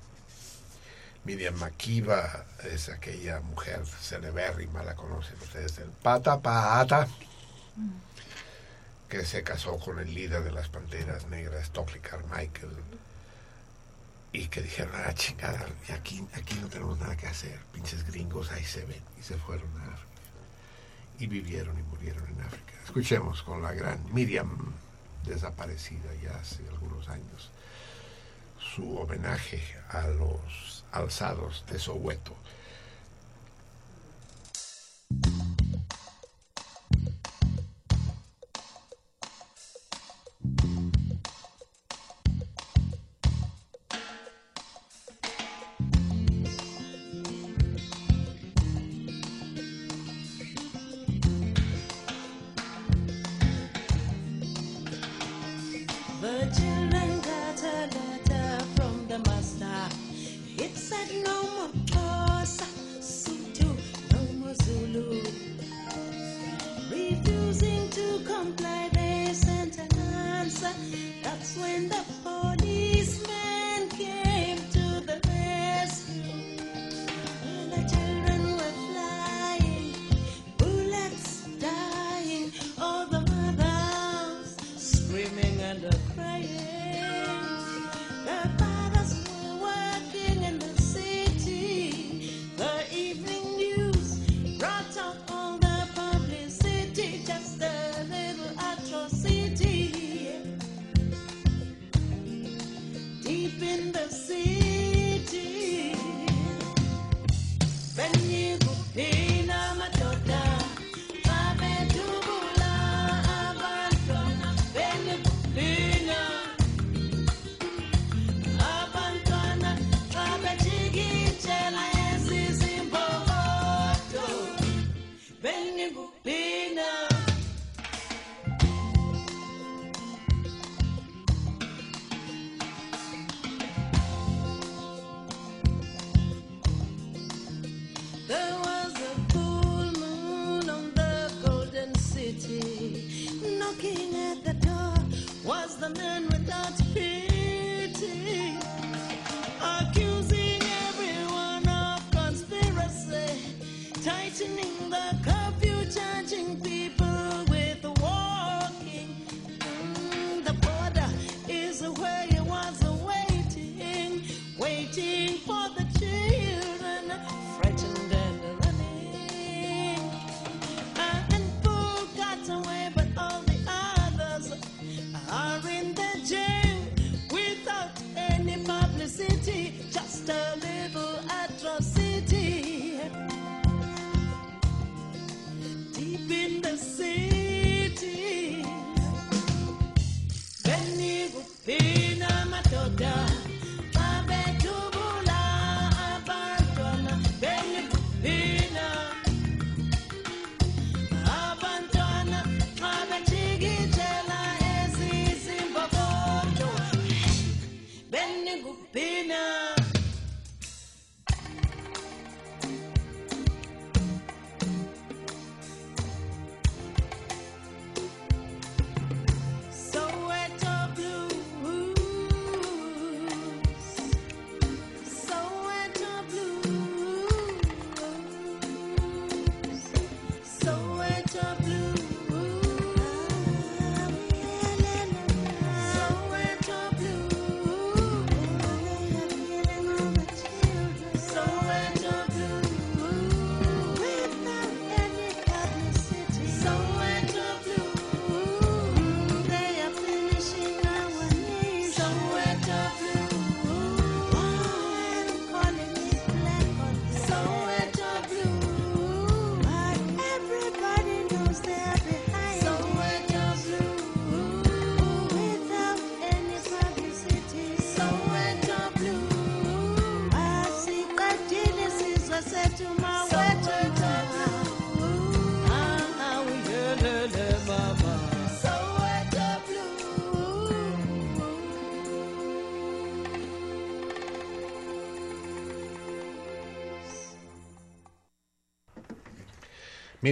Miriam 1.23 1.55
Makiba 1.55 2.45
es 2.71 2.89
aquella 2.89 3.39
mujer 3.41 3.81
celebérrima 3.85 4.83
la 4.83 4.95
conocen 4.95 5.35
ustedes 5.41 5.77
del 5.77 5.89
Pata 5.89 6.39
Pata 6.39 7.07
que 9.11 9.25
se 9.25 9.43
casó 9.43 9.77
con 9.77 9.99
el 9.99 10.13
líder 10.15 10.41
de 10.41 10.51
las 10.53 10.69
Panteras 10.69 11.27
Negras, 11.27 11.67
Stockley 11.67 11.99
Carmichael, 11.99 12.71
y 14.31 14.47
que 14.47 14.61
dijeron, 14.61 14.95
a 14.95 15.01
la 15.01 15.13
chingada, 15.13 15.67
aquí, 15.93 16.25
aquí 16.33 16.55
no 16.61 16.69
tenemos 16.69 16.97
nada 16.97 17.17
que 17.17 17.27
hacer, 17.27 17.59
pinches 17.73 18.05
gringos, 18.07 18.49
ahí 18.51 18.63
se 18.63 18.85
ven, 18.85 19.03
y 19.19 19.23
se 19.23 19.35
fueron 19.35 19.69
a 19.81 19.93
África. 19.93 20.11
Y 21.19 21.27
vivieron 21.27 21.77
y 21.77 21.83
murieron 21.83 22.25
en 22.25 22.41
África. 22.41 22.70
Escuchemos 22.91 23.41
con 23.43 23.61
la 23.61 23.71
gran 23.71 23.99
Miriam, 24.13 24.49
desaparecida 25.25 26.13
ya 26.21 26.35
hace 26.35 26.67
algunos 26.67 27.07
años, 27.07 27.49
su 28.59 28.97
homenaje 28.97 29.61
a 29.87 30.07
los 30.09 30.83
alzados 30.91 31.63
de 31.71 31.79
Soweto. 31.79 32.35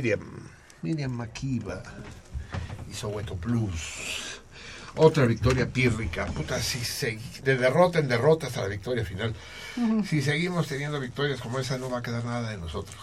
Miriam, 0.01 0.21
Miriam 0.81 1.11
Makiba 1.11 1.83
y 2.89 2.93
Soweto 2.93 3.35
Blues. 3.35 4.39
Otra 4.95 5.25
victoria 5.25 5.67
pírrica. 5.67 6.25
Puta, 6.27 6.61
si 6.61 6.79
se- 6.85 7.19
de 7.43 7.57
derrota 7.57 7.99
en 7.99 8.07
derrota 8.07 8.47
hasta 8.47 8.61
la 8.61 8.67
victoria 8.67 9.03
final. 9.05 9.35
Si 10.07 10.21
seguimos 10.21 10.67
teniendo 10.67 10.99
victorias 10.99 11.41
como 11.41 11.59
esa, 11.59 11.77
no 11.77 11.89
va 11.89 11.99
a 11.99 12.01
quedar 12.01 12.23
nada 12.23 12.49
de 12.49 12.57
nosotros. 12.57 12.95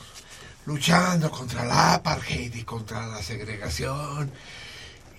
Luchando 0.64 1.30
contra 1.30 1.64
la 1.66 1.94
apartheid 1.94 2.54
y 2.54 2.64
contra 2.64 3.06
la 3.06 3.22
segregación. 3.22 4.30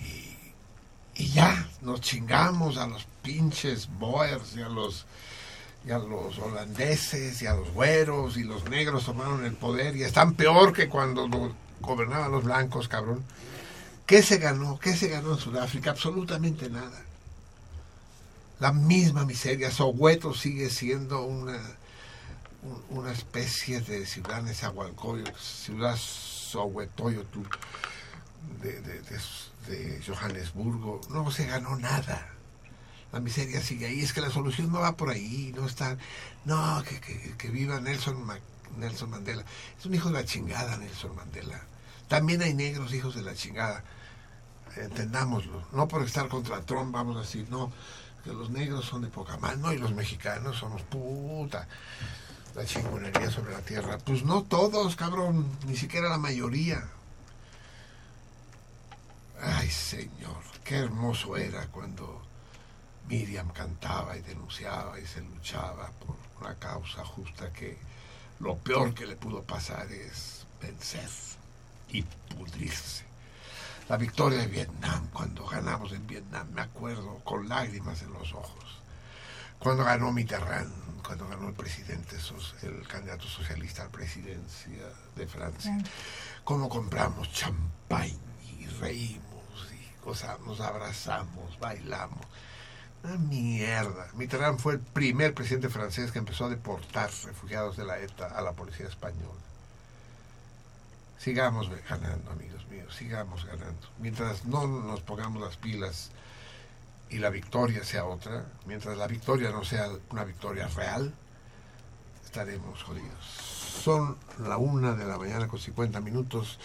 Y, 0.01 1.22
y 1.23 1.27
ya, 1.30 1.69
nos 1.81 2.01
chingamos 2.01 2.77
a 2.77 2.88
los 2.88 3.06
pinches 3.22 3.88
boers 3.99 4.56
y 4.57 4.61
a 4.61 4.67
los, 4.69 5.06
y 5.85 5.91
a 5.91 5.99
los 5.99 6.38
holandeses 6.39 7.41
y 7.41 7.45
a 7.47 7.53
los 7.53 7.72
güeros 7.72 8.35
y 8.38 8.43
los 8.43 8.65
negros 8.69 9.06
tomaron 9.06 9.45
el 9.45 9.53
poder 9.53 9.95
y 9.95 10.03
están 10.03 10.33
peor 10.33 10.73
que 10.73 10.89
cuando 10.89 11.27
gobernaban 11.81 12.31
los 12.31 12.43
blancos, 12.43 12.88
cabrón. 12.88 13.23
¿Qué 14.06 14.23
se 14.23 14.38
ganó? 14.38 14.80
¿Qué 14.80 14.95
se 14.95 15.09
ganó 15.09 15.33
en 15.33 15.39
Sudáfrica? 15.39 15.91
Absolutamente 15.91 16.69
nada. 16.69 17.01
La 18.59 18.72
misma 18.72 19.25
miseria. 19.25 19.69
Soweto 19.72 20.33
sigue 20.33 20.69
siendo 20.69 21.22
una, 21.23 21.59
un- 22.64 22.97
una 22.97 23.11
especie 23.11 23.81
de 23.81 24.06
ciudad 24.06 24.41
Nezahualcóyotl, 24.41 25.38
ciudad 25.38 25.95
Soweto-Yotl 25.97 27.43
de, 28.61 28.81
de, 28.81 29.01
de, 29.67 30.01
Johannesburgo. 30.06 31.01
No 31.09 31.30
se 31.31 31.45
ganó 31.45 31.75
nada. 31.77 32.30
La 33.11 33.19
miseria 33.19 33.61
sigue 33.61 33.88
ahí. 33.88 34.01
Es 34.01 34.14
que 34.14 34.22
la 34.22 34.31
solución 34.31 34.72
no 34.72 34.80
va 34.80 34.95
por 34.95 35.09
ahí. 35.09 35.53
No 35.56 35.65
está. 35.65 35.97
No, 36.45 36.81
que, 36.88 36.99
que, 37.01 37.35
que 37.38 37.49
viva 37.49 37.80
Nelson, 37.80 38.25
Nelson 38.77 39.09
Mandela. 39.09 39.43
Es 39.77 39.85
un 39.85 39.95
hijo 39.95 40.09
de 40.09 40.15
la 40.15 40.25
chingada, 40.25 40.77
Nelson 40.77 41.15
Mandela. 41.15 41.61
También 42.07 42.41
hay 42.41 42.53
negros 42.53 42.93
hijos 42.93 43.15
de 43.15 43.21
la 43.21 43.33
chingada. 43.33 43.83
Entendámoslo. 44.75 45.67
No 45.71 45.87
por 45.87 46.03
estar 46.03 46.27
contra 46.27 46.61
Trump 46.61 46.93
vamos 46.93 47.17
a 47.17 47.21
decir, 47.21 47.47
no, 47.49 47.71
que 48.23 48.31
los 48.31 48.49
negros 48.49 48.85
son 48.85 49.01
de 49.01 49.07
poca 49.07 49.37
mano 49.37 49.73
y 49.73 49.77
los 49.77 49.93
mexicanos 49.93 50.57
somos 50.57 50.81
puta. 50.83 51.67
La 52.55 52.65
chingonería 52.65 53.29
sobre 53.29 53.53
la 53.53 53.61
tierra. 53.61 53.97
Pues 53.97 54.23
no 54.23 54.43
todos, 54.43 54.95
cabrón. 54.95 55.47
Ni 55.65 55.75
siquiera 55.75 56.09
la 56.09 56.17
mayoría. 56.17 56.83
Ay, 59.41 59.69
señor, 59.69 60.41
qué 60.63 60.77
hermoso 60.77 61.37
era 61.37 61.67
cuando 61.67 62.23
Miriam 63.07 63.49
cantaba 63.49 64.17
y 64.17 64.21
denunciaba 64.21 64.99
y 64.99 65.05
se 65.05 65.21
luchaba 65.21 65.91
por 66.05 66.15
una 66.41 66.55
causa 66.55 67.05
justa 67.05 67.51
que 67.53 67.77
lo 68.40 68.57
peor 68.57 68.93
que 68.93 69.06
le 69.06 69.16
pudo 69.16 69.43
pasar 69.43 69.91
es 69.91 70.45
vencer 70.61 71.09
y 71.90 72.03
pudrirse. 72.03 73.06
La 73.90 73.98
victoria 73.98 74.40
de 74.40 74.48
Vietnam, 74.48 75.07
cuando 75.14 75.45
ganamos 75.45 75.93
en 75.93 76.06
Vietnam, 76.06 76.48
me 76.53 76.61
acuerdo 76.61 77.19
con 77.24 77.48
lágrimas 77.48 78.01
en 78.01 78.11
los 78.14 78.33
ojos. 78.33 78.82
Cuando 79.59 79.85
ganó 79.85 80.11
Mitterrand, 80.11 81.01
cuando 81.03 81.27
ganó 81.27 81.48
el 81.48 81.53
presidente, 81.53 82.17
el 82.64 82.88
candidato 82.88 83.25
socialista 83.27 83.83
a 83.83 83.85
la 83.85 83.91
presidencia 83.91 84.83
de 85.16 85.25
Francia, 85.25 85.77
cómo 86.43 86.67
compramos 86.67 87.32
champán 87.32 88.11
y 88.59 88.66
reímos 88.80 89.67
y 89.72 90.03
gozamos, 90.03 90.59
abrazamos, 90.59 91.57
bailamos. 91.59 92.25
Una 93.08 93.18
mierda. 93.19 94.10
Mitterrand 94.16 94.60
fue 94.60 94.74
el 94.74 94.80
primer 94.80 95.34
presidente 95.34 95.69
francés 95.69 96.11
que 96.11 96.19
empezó 96.19 96.45
a 96.45 96.50
deportar 96.50 97.10
refugiados 97.24 97.77
de 97.77 97.86
la 97.86 98.00
ETA 98.00 98.26
a 98.26 98.42
la 98.42 98.52
policía 98.52 98.86
española. 98.86 99.40
Sigamos 101.18 101.69
ganando, 101.90 102.32
amigos 102.32 102.68
míos, 102.69 102.94
sigamos 102.94 103.45
ganando. 103.45 103.88
Mientras 104.00 104.44
no 104.44 104.68
nos 104.68 105.00
pongamos 105.00 105.42
las 105.42 105.56
pilas 105.56 106.11
y 107.10 107.19
la 107.19 107.30
victoria 107.30 107.86
sea 107.86 108.03
otra, 108.03 108.45
mientras 108.66 108.98
la 108.98 109.08
victoria 109.08 109.52
no 109.52 109.64
sea 109.64 109.90
una 110.10 110.26
victoria 110.26 110.68
real, 110.68 111.14
estaremos 112.26 112.84
jodidos. 112.84 113.24
Son 113.84 114.18
la 114.38 114.58
una 114.58 114.95
de 114.95 115.06
la 115.06 115.18
mañana 115.18 115.48
con 115.48 115.60
50 115.60 116.02
minutos. 116.02 116.60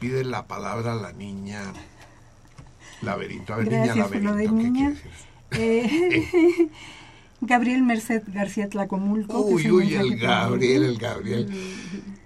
Pide 0.00 0.24
la 0.24 0.48
palabra 0.48 0.96
la 0.96 1.12
niña 1.12 1.72
laberinto. 3.00 3.54
A 3.54 3.58
ver, 3.58 3.68
niña 3.68 3.94
Gracias 3.94 4.10
laberinto, 4.10 4.36
¿qué 4.36 4.52
niña. 4.54 4.72
quiere 4.72 4.94
decir? 4.94 5.33
Eh, 5.56 6.68
Gabriel 7.40 7.82
Merced 7.82 8.22
García 8.28 8.68
Tlacomulco. 8.68 9.40
Uy, 9.40 9.70
uy, 9.70 9.94
el 9.94 10.16
Gabriel, 10.16 10.84
el 10.84 10.98
Gabriel. 10.98 11.52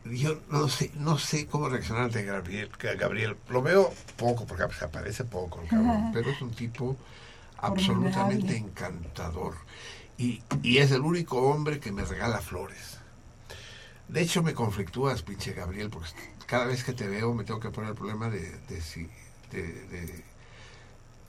Yo 0.05 0.41
no 0.51 0.69
sé, 0.69 0.91
no 0.97 1.19
sé 1.19 1.47
cómo 1.47 1.69
reaccionar 1.69 2.05
ante 2.05 2.25
Gabriel. 2.25 2.71
Gabriel 2.79 3.37
lo 3.49 3.63
veo 3.63 3.93
poco, 4.17 4.47
porque 4.47 4.65
se 4.75 4.85
aparece 4.85 5.25
poco, 5.25 5.61
el 5.63 5.69
cabrón, 5.69 6.11
pero 6.15 6.31
es 6.31 6.41
un 6.41 6.51
tipo 6.53 6.97
absolutamente 7.59 8.57
encantador. 8.57 9.55
Y, 10.17 10.43
y 10.63 10.79
es 10.79 10.91
el 10.91 11.03
único 11.03 11.39
hombre 11.43 11.79
que 11.81 11.93
me 11.93 12.05
regala 12.05 12.41
flores. 12.41 12.99
De 14.09 14.23
hecho, 14.23 14.43
me 14.43 14.55
conflictúas, 14.55 15.23
pinche 15.23 15.53
Gabriel, 15.53 15.91
porque 15.91 16.09
cada 16.47 16.65
vez 16.67 16.83
que 16.83 16.93
te 16.93 17.07
veo 17.07 17.35
me 17.35 17.45
tengo 17.45 17.61
que 17.61 17.71
poner 17.71 17.91
el 17.91 17.97
problema 17.97 18.31
de, 18.31 18.59
de 18.69 18.81
si, 18.81 19.09
de, 19.53 19.63
de 19.63 20.25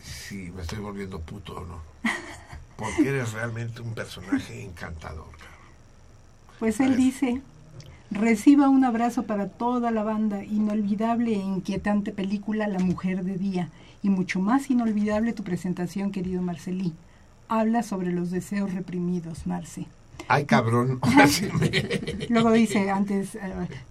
si 0.02 0.52
me 0.52 0.62
estoy 0.62 0.80
volviendo 0.80 1.20
puto 1.20 1.58
o 1.58 1.66
no. 1.66 1.82
Porque 2.78 3.10
eres 3.10 3.34
realmente 3.34 3.82
un 3.82 3.94
personaje 3.94 4.64
encantador. 4.64 5.28
Pues 6.60 6.80
él 6.80 6.96
dice, 6.96 7.42
reciba 8.12 8.70
un 8.70 8.84
abrazo 8.86 9.24
para 9.24 9.48
toda 9.50 9.92
la 9.92 10.04
banda, 10.04 10.44
inolvidable 10.44 11.34
e 11.34 11.40
inquietante 11.40 12.12
película 12.12 12.68
La 12.68 12.80
Mujer 12.80 13.24
de 13.24 13.38
Día, 13.38 13.70
y 14.02 14.10
mucho 14.10 14.40
más 14.40 14.70
inolvidable 14.70 15.34
tu 15.34 15.44
presentación, 15.44 16.12
querido 16.12 16.42
Marcelí. 16.42 16.94
Habla 17.48 17.84
sobre 17.84 18.12
los 18.12 18.32
deseos 18.32 18.74
reprimidos, 18.74 19.48
Marce. 19.48 19.88
Ay, 20.28 20.46
cabrón. 20.46 21.00
Luego 22.30 22.52
dice, 22.52 22.90
antes, 22.90 23.36
eh, 23.36 23.40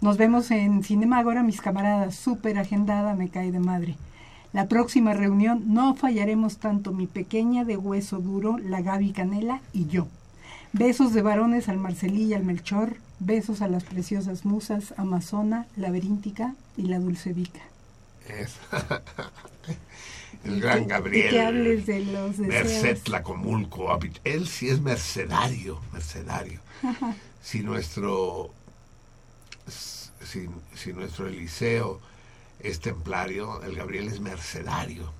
nos 0.00 0.16
vemos 0.16 0.50
en 0.50 0.84
Cinema 0.84 1.18
Agora, 1.18 1.42
mis 1.42 1.60
camaradas, 1.60 2.14
súper 2.14 2.58
agendada, 2.58 3.14
me 3.14 3.28
cae 3.28 3.50
de 3.50 3.58
madre. 3.58 3.96
La 4.52 4.67
próxima 4.67 5.12
reunión 5.12 5.65
no 5.75 5.94
fallaremos 5.94 6.57
tanto 6.59 6.93
mi 6.93 7.07
pequeña 7.07 7.65
de 7.65 7.77
hueso 7.77 8.18
duro, 8.18 8.59
la 8.59 8.81
Gaby 8.81 9.12
Canela 9.12 9.60
y 9.73 9.86
yo. 9.89 10.09
Besos 10.73 11.12
de 11.12 11.23
varones 11.23 11.68
al 11.68 11.78
Marcelí 11.78 12.25
y 12.25 12.35
al 12.35 12.44
Melchor, 12.44 12.97
besos 13.20 13.62
a 13.62 13.68
las 13.68 13.85
preciosas 13.85 14.44
musas, 14.44 14.94
Amazona, 14.97 15.67
Laberíntica 15.77 16.55
y 16.77 16.83
la 16.83 16.99
Dulce 16.99 17.33
Vica. 17.33 17.60
Es- 18.28 18.57
el 20.44 20.60
gran 20.60 20.86
Gabriel. 20.86 21.31
que 21.31 21.41
hables 21.41 21.86
de 21.86 22.05
los 22.07 22.39
Merced. 22.39 22.99
Habit- 23.91 24.20
Él 24.25 24.47
sí 24.49 24.68
es 24.68 24.81
mercenario, 24.81 25.81
mercenario. 25.93 26.60
Si 27.43 27.60
nuestro, 27.60 28.51
si, 29.68 30.49
si 30.75 30.93
nuestro 30.93 31.27
Eliseo 31.27 32.01
es 32.60 32.80
templario, 32.80 33.62
el 33.62 33.74
Gabriel 33.76 34.08
es 34.08 34.20
mercenario. 34.20 35.12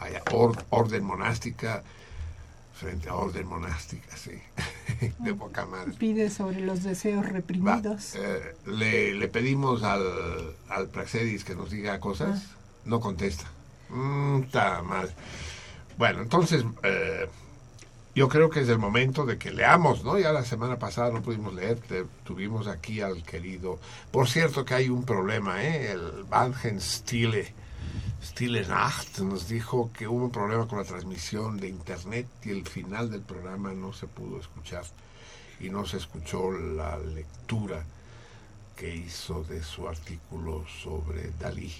Vaya, 0.00 0.22
or- 0.32 0.64
orden 0.70 1.04
monástica 1.04 1.82
frente 2.74 3.08
a 3.08 3.14
orden 3.14 3.46
monástica, 3.46 4.16
sí. 4.16 4.32
De 5.20 5.34
poca 5.34 5.66
madre. 5.66 5.92
Pide 5.92 6.30
sobre 6.30 6.60
los 6.60 6.82
deseos 6.82 7.24
reprimidos. 7.26 8.14
Eh, 8.16 8.54
le, 8.66 9.14
le 9.14 9.28
pedimos 9.28 9.82
al, 9.84 10.56
al 10.68 10.88
Praxedis 10.88 11.44
que 11.44 11.54
nos 11.54 11.70
diga 11.70 12.00
cosas, 12.00 12.46
no 12.84 13.00
contesta. 13.00 13.44
Mm, 13.90 14.42
Está 14.44 14.82
mal. 14.82 15.12
Bueno, 15.98 16.22
entonces, 16.22 16.64
eh, 16.82 17.28
yo 18.14 18.28
creo 18.28 18.50
que 18.50 18.60
es 18.60 18.68
el 18.68 18.78
momento 18.78 19.24
de 19.24 19.38
que 19.38 19.50
leamos, 19.50 20.04
¿no? 20.04 20.18
Ya 20.18 20.32
la 20.32 20.44
semana 20.44 20.78
pasada 20.78 21.10
no 21.10 21.22
pudimos 21.22 21.54
leer, 21.54 21.78
tuvimos 22.24 22.66
aquí 22.66 23.00
al 23.00 23.22
querido. 23.22 23.78
Por 24.10 24.28
cierto 24.28 24.64
que 24.64 24.74
hay 24.74 24.88
un 24.90 25.04
problema, 25.04 25.62
¿eh? 25.64 25.92
El 25.92 26.24
Bangen 26.24 26.80
Stile, 26.80 27.54
Stille 28.22 28.66
Nacht 28.66 29.18
nos 29.18 29.48
dijo 29.48 29.90
que 29.92 30.06
hubo 30.06 30.26
un 30.26 30.30
problema 30.30 30.68
con 30.68 30.78
la 30.78 30.84
transmisión 30.84 31.58
de 31.58 31.68
internet 31.68 32.26
y 32.44 32.50
el 32.50 32.66
final 32.66 33.10
del 33.10 33.22
programa 33.22 33.72
no 33.72 33.92
se 33.92 34.06
pudo 34.06 34.38
escuchar 34.38 34.84
y 35.58 35.70
no 35.70 35.86
se 35.86 35.96
escuchó 35.96 36.50
la 36.50 36.98
lectura 36.98 37.82
que 38.76 38.94
hizo 38.94 39.42
de 39.44 39.62
su 39.62 39.88
artículo 39.88 40.64
sobre 40.82 41.30
Dalí, 41.38 41.72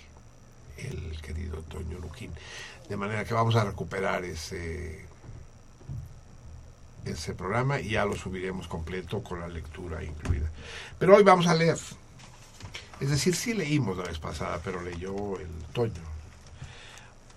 el 0.79 1.21
querido 1.21 1.59
Toño 1.63 1.99
Luquín. 1.99 2.33
De 2.89 2.97
manera 2.97 3.25
que 3.25 3.35
vamos 3.35 3.55
a 3.57 3.65
recuperar 3.65 4.25
ese, 4.25 5.07
ese 7.05 7.35
programa 7.35 7.81
y 7.81 7.91
ya 7.91 8.05
lo 8.05 8.17
subiremos 8.17 8.69
completo 8.69 9.23
con 9.23 9.41
la 9.41 9.49
lectura 9.49 10.03
incluida. 10.03 10.51
Pero 10.99 11.17
hoy 11.17 11.23
vamos 11.23 11.47
a 11.47 11.55
leer. 11.55 11.79
Es 13.01 13.11
decir, 13.11 13.35
sí 13.35 13.55
leímos 13.55 13.97
la 13.97 14.05
vez 14.05 14.19
pasada, 14.19 14.61
pero 14.63 14.81
leyó 14.81 15.39
el 15.41 15.49
Toño. 15.73 16.03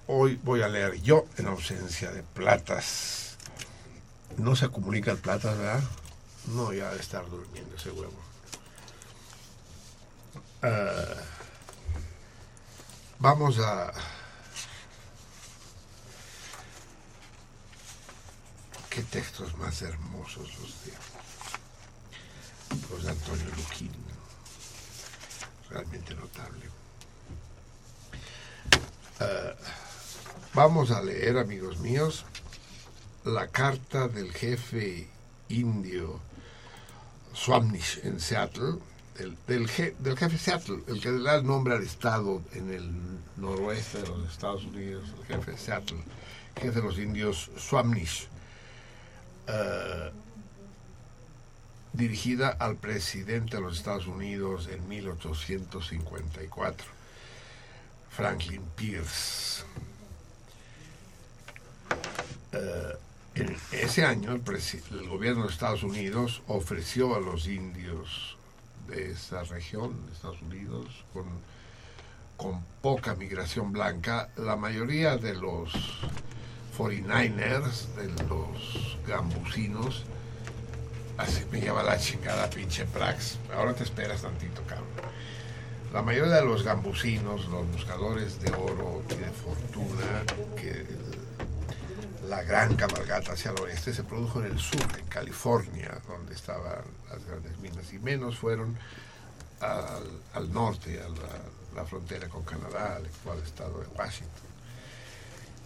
Hoy 0.07 0.39
voy 0.43 0.61
a 0.61 0.67
leer 0.67 1.01
yo 1.01 1.25
en 1.37 1.47
ausencia 1.47 2.11
de 2.11 2.21
platas. 2.21 3.37
No 4.37 4.55
se 4.55 4.69
comunica 4.69 5.11
el 5.11 5.17
platas, 5.17 5.57
¿verdad? 5.57 5.83
No, 6.47 6.71
ya 6.71 6.91
de 6.91 6.99
estar 6.99 7.27
durmiendo 7.27 7.75
ese 7.75 7.89
huevo. 7.89 8.13
Ah, 10.61 11.15
vamos 13.19 13.57
a... 13.59 13.91
Qué 18.95 19.03
textos 19.03 19.57
más 19.57 19.81
hermosos 19.81 20.49
los 20.57 20.85
de, 20.85 20.93
los 22.89 23.03
de 23.03 23.11
Antonio 23.11 23.45
Luquín. 23.57 23.91
Realmente 25.69 26.15
notable. 26.15 26.69
Ah, 29.19 29.53
vamos 30.53 30.91
a 30.91 31.01
leer, 31.03 31.37
amigos 31.37 31.79
míos, 31.79 32.23
la 33.25 33.47
carta 33.49 34.07
del 34.07 34.31
jefe 34.31 35.09
indio 35.49 36.21
Swamnish 37.33 37.99
en 38.03 38.19
Seattle, 38.21 38.75
del, 39.17 39.37
del, 39.47 39.67
je- 39.67 39.95
del 39.99 40.17
jefe 40.17 40.37
Seattle, 40.37 40.83
el 40.87 41.01
que 41.01 41.11
le 41.11 41.21
da 41.21 41.35
el 41.35 41.45
nombre 41.45 41.75
al 41.75 41.83
estado 41.83 42.41
en 42.53 42.71
el 42.73 42.89
noroeste 43.35 44.03
de 44.03 44.07
los 44.07 44.31
Estados 44.31 44.63
Unidos, 44.63 45.09
el 45.19 45.25
jefe 45.35 45.57
Seattle, 45.57 46.01
jefe 46.55 46.71
de 46.71 46.81
los 46.81 46.97
indios 46.97 47.51
Swamnish, 47.57 48.29
eh, 49.47 50.11
dirigida 51.93 52.49
al 52.49 52.75
presidente 52.75 53.57
de 53.57 53.61
los 53.61 53.77
Estados 53.77 54.07
Unidos 54.07 54.67
en 54.71 54.87
1854, 54.87 56.87
Franklin 58.09 58.63
Pierce. 58.75 59.63
Eh, 62.51 62.95
en 63.35 63.57
ese 63.71 64.05
año 64.05 64.31
el, 64.31 64.41
el 64.91 65.09
gobierno 65.09 65.45
de 65.45 65.51
Estados 65.51 65.83
Unidos 65.83 66.41
ofreció 66.47 67.15
a 67.15 67.19
los 67.19 67.47
indios 67.47 68.37
de 68.87 69.11
esa 69.11 69.43
región 69.43 70.05
de 70.05 70.13
Estados 70.13 70.41
Unidos 70.41 71.03
con, 71.13 71.25
con 72.37 72.63
poca 72.81 73.15
migración 73.15 73.73
blanca, 73.73 74.29
la 74.37 74.55
mayoría 74.55 75.17
de 75.17 75.33
los 75.33 75.73
49ers, 76.77 77.87
de 77.95 78.07
los 78.25 78.97
gambusinos, 79.07 80.03
así 81.17 81.45
me 81.51 81.61
lleva 81.61 81.83
la 81.83 81.97
chingada 81.97 82.49
pinche 82.49 82.85
Prax, 82.85 83.37
ahora 83.55 83.73
te 83.73 83.83
esperas 83.83 84.21
tantito 84.21 84.61
cabrón. 84.63 84.87
La 85.93 86.01
mayoría 86.01 86.35
de 86.35 86.45
los 86.45 86.63
gambusinos, 86.63 87.47
los 87.47 87.71
buscadores 87.71 88.41
de 88.41 88.51
oro 88.51 89.01
y 89.09 89.15
de 89.15 89.29
fortuna, 89.29 90.23
que 90.57 90.85
la 92.27 92.43
gran 92.43 92.75
cabalgata 92.75 93.33
hacia 93.33 93.51
el 93.51 93.59
oeste 93.61 93.93
se 93.93 94.03
produjo 94.03 94.41
en 94.41 94.47
el 94.51 94.59
sur, 94.59 94.85
en 94.99 95.05
California, 95.05 96.01
donde 96.07 96.33
estaban 96.33 96.83
las 97.09 97.23
grandes 97.25 97.57
minas, 97.59 97.93
y 97.93 97.99
menos 97.99 98.37
fueron 98.37 98.77
al, 99.61 100.51
norte, 100.51 100.99
a 101.01 101.07
la, 101.07 101.81
la 101.81 101.85
frontera 101.85 102.27
con 102.27 102.43
Canadá, 102.43 102.97
al 102.97 103.05
actual 103.05 103.39
estado 103.39 103.79
de 103.79 103.87
Washington. 103.87 104.54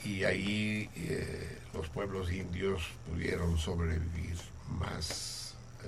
Y 0.06 0.24
ahí 0.24 0.90
eh, 0.96 1.60
los 1.74 1.90
pueblos 1.90 2.32
indios 2.32 2.84
pudieron 3.08 3.58
sobrevivir 3.58 4.38
más 4.80 5.56
eh, 5.84 5.88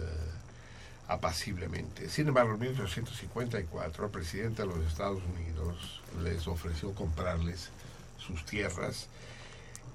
apaciblemente. 1.08 2.10
Sin 2.10 2.28
embargo, 2.28 2.54
en 2.54 2.60
1854 2.60 4.06
el 4.06 4.12
presidente 4.12 4.64
de 4.64 4.68
los 4.68 4.86
Estados 4.86 5.22
Unidos 5.24 6.02
les 6.22 6.48
ofreció 6.48 6.94
comprarles 6.94 7.70
sus 8.18 8.46
tierras 8.46 9.08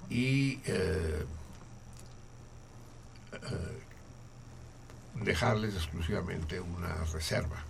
y 0.09 0.59
eh, 0.65 1.25
dejarles 5.23 5.75
exclusivamente 5.75 6.59
una 6.59 7.03
reserva, 7.05 7.63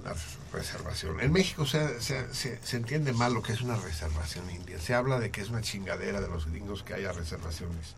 una 0.00 0.14
reservación. 0.52 1.20
En 1.20 1.32
México 1.32 1.66
se, 1.66 2.00
se- 2.00 2.32
se- 2.34 2.76
entiende 2.76 3.12
mal 3.12 3.34
lo 3.34 3.42
que 3.42 3.52
es 3.52 3.60
una 3.60 3.76
reservación 3.76 4.50
india. 4.50 4.78
Se 4.80 4.94
habla 4.94 5.18
de 5.18 5.30
que 5.30 5.40
es 5.40 5.48
una 5.50 5.62
chingadera 5.62 6.20
de 6.20 6.28
los 6.28 6.46
gringos 6.46 6.82
que 6.82 6.94
haya 6.94 7.12
reservaciones. 7.12 7.94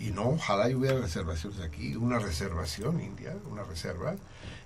Y 0.00 0.10
no, 0.10 0.30
ojalá 0.30 0.68
y 0.70 0.74
hubiera 0.74 0.98
reservaciones 0.98 1.60
aquí. 1.60 1.94
Una 1.96 2.18
reservación 2.18 3.00
india, 3.00 3.34
una 3.50 3.62
reserva, 3.62 4.16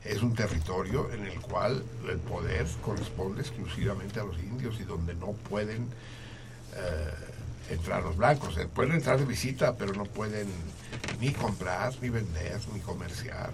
es 0.04 0.22
un 0.22 0.34
territorio 0.34 1.12
en 1.12 1.26
el 1.26 1.38
cual 1.40 1.84
el 2.08 2.18
poder 2.18 2.66
corresponde 2.82 3.42
exclusivamente 3.42 4.20
a 4.20 4.24
los 4.24 4.38
indios 4.38 4.80
y 4.80 4.84
donde 4.84 5.14
no 5.14 5.32
pueden 5.32 5.88
eh, 6.76 7.14
entrar 7.70 8.02
los 8.02 8.16
blancos. 8.16 8.56
Eh, 8.56 8.66
pueden 8.72 8.92
entrar 8.92 9.18
de 9.18 9.26
visita, 9.26 9.76
pero 9.76 9.92
no 9.92 10.04
pueden 10.04 10.48
ni 11.20 11.32
comprar, 11.32 11.94
ni 12.00 12.08
vender, 12.08 12.58
ni 12.72 12.80
comerciar. 12.80 13.50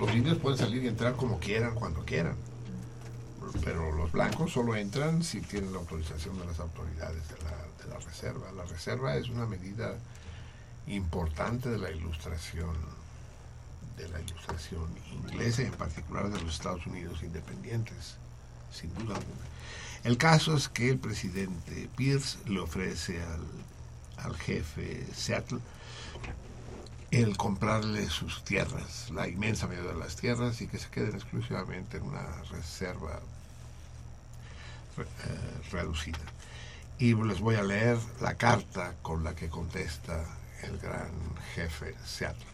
Los 0.00 0.14
indios 0.14 0.38
pueden 0.38 0.58
salir 0.58 0.82
y 0.82 0.88
entrar 0.88 1.14
como 1.14 1.38
quieran, 1.38 1.74
cuando 1.74 2.02
quieran. 2.06 2.34
Pero 3.62 3.92
los 3.92 4.10
blancos 4.10 4.50
solo 4.50 4.74
entran 4.74 5.22
si 5.22 5.42
tienen 5.42 5.74
la 5.74 5.78
autorización 5.78 6.38
de 6.38 6.46
las 6.46 6.58
autoridades 6.58 7.22
de 7.28 7.34
la, 7.90 7.98
reserva. 7.98 8.50
La 8.52 8.64
reserva 8.64 9.16
es 9.16 9.28
una 9.28 9.44
medida 9.44 9.94
importante 10.86 11.68
de 11.68 11.78
la 11.78 11.90
ilustración 11.90 12.74
de 13.98 14.08
la 14.08 14.20
ilustración 14.20 14.88
inglesa 15.12 15.62
en 15.62 15.72
particular 15.72 16.30
de 16.30 16.40
los 16.40 16.54
Estados 16.54 16.86
Unidos 16.86 17.22
independientes, 17.22 18.16
sin 18.72 18.94
duda 18.94 19.16
alguna. 19.16 19.44
El 20.04 20.16
caso 20.16 20.56
es 20.56 20.70
que 20.70 20.88
el 20.88 20.98
presidente 20.98 21.90
Pierce 21.96 22.38
le 22.46 22.60
ofrece 22.60 23.22
al, 23.22 24.24
al 24.24 24.36
jefe 24.36 25.06
Seattle 25.14 25.60
el 27.10 27.36
comprarle 27.36 28.08
sus 28.08 28.44
tierras, 28.44 29.10
la 29.10 29.26
inmensa 29.26 29.66
mayoría 29.66 29.92
de 29.92 29.98
las 29.98 30.16
tierras, 30.16 30.60
y 30.60 30.68
que 30.68 30.78
se 30.78 30.88
queden 30.90 31.14
exclusivamente 31.16 31.96
en 31.96 32.04
una 32.04 32.24
reserva 32.50 33.18
re- 34.96 35.04
eh, 35.04 35.68
reducida. 35.72 36.18
Y 36.98 37.14
les 37.14 37.40
voy 37.40 37.56
a 37.56 37.62
leer 37.62 37.98
la 38.20 38.34
carta 38.34 38.94
con 39.02 39.24
la 39.24 39.34
que 39.34 39.48
contesta 39.48 40.24
el 40.62 40.78
gran 40.78 41.10
jefe 41.54 41.94
Seattle 42.04 42.44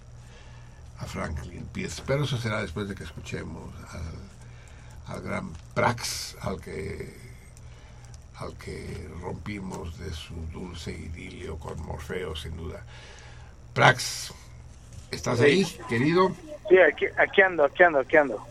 a 0.99 1.05
Franklin 1.05 1.67
Pierce. 1.67 2.02
Pero 2.07 2.25
eso 2.25 2.39
será 2.39 2.62
después 2.62 2.89
de 2.89 2.94
que 2.94 3.05
escuchemos 3.05 3.75
al, 3.91 5.15
al 5.17 5.23
gran 5.23 5.52
Prax, 5.75 6.36
al 6.41 6.60
que 6.60 7.26
al 8.39 8.55
que 8.59 9.09
rompimos 9.23 9.99
de 9.99 10.12
su 10.12 10.35
dulce 10.52 10.93
idilio 10.93 11.59
con 11.59 11.81
Morfeo, 11.85 12.36
sin 12.36 12.55
duda. 12.57 12.85
Prax, 13.73 14.33
¿estás 15.10 15.41
ahí, 15.41 15.65
querido? 15.89 16.31
Sí, 16.68 16.78
aquí, 16.78 17.07
aquí 17.17 17.43
ando, 17.43 17.65
aquí 17.65 17.83
ando, 17.83 17.99
aquí 18.01 18.17
ando. 18.17 18.47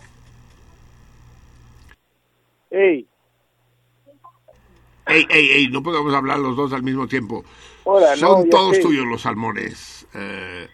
Hey, 2.71 3.07
Ey, 5.07 5.25
ey, 5.29 5.51
ey, 5.51 5.67
no 5.67 5.83
podemos 5.83 6.13
hablar 6.15 6.39
los 6.39 6.57
dos 6.57 6.73
al 6.73 6.81
mismo 6.81 7.07
tiempo. 7.07 7.45
Hola, 7.83 8.15
Son 8.15 8.43
no, 8.45 8.49
todos 8.49 8.77
sé. 8.77 8.81
tuyos 8.81 9.05
los 9.05 9.21
salmones. 9.21 10.07
Eh, 10.15 10.67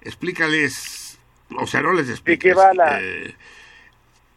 explícales, 0.00 1.18
o 1.58 1.66
sea, 1.66 1.82
no 1.82 1.92
les 1.92 2.06
qué 2.06 2.12
expliques. 2.12 2.56
va 2.56 2.72
la- 2.72 2.98
eh, 3.02 3.34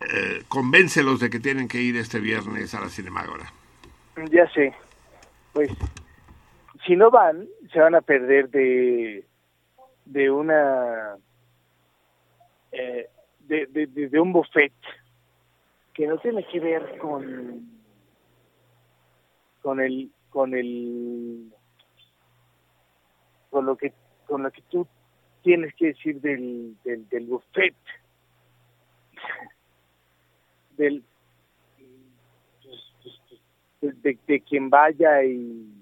eh, 0.01 0.43
convéncelos 0.49 1.21
de 1.21 1.29
que 1.29 1.39
tienen 1.39 1.69
que 1.69 1.81
ir 1.81 1.95
este 1.95 2.19
viernes 2.19 2.73
a 2.73 2.81
la 2.81 2.89
Cinemágora. 2.89 3.53
Ya 4.31 4.49
sé. 4.51 4.73
Pues, 5.53 5.69
si 6.85 6.97
no 6.97 7.09
van, 7.09 7.47
se 7.71 7.79
van 7.79 7.95
a 7.95 8.01
perder 8.01 8.49
de, 8.49 9.25
de 10.07 10.31
una, 10.31 11.17
eh, 12.71 13.09
de, 13.39 13.65
de, 13.67 13.87
de- 13.87 14.19
un 14.19 14.31
buffet 14.33 14.73
que 15.93 16.07
no 16.07 16.17
tiene 16.19 16.45
que 16.47 16.59
ver 16.59 16.97
con, 16.99 17.69
con 19.61 19.79
el, 19.81 20.11
con 20.29 20.53
el, 20.53 21.51
con 23.49 23.65
lo 23.65 23.75
que, 23.77 23.93
con 24.27 24.43
lo 24.43 24.51
que 24.51 24.61
tú 24.69 24.87
tienes 25.43 25.73
que 25.75 25.87
decir 25.87 26.21
del, 26.21 26.75
del, 26.83 27.07
del 27.09 27.25
buffet, 27.25 27.75
del, 30.77 31.03
de, 33.81 33.91
de- 33.93 34.19
de 34.27 34.41
quien 34.41 34.69
vaya 34.69 35.23
y 35.23 35.73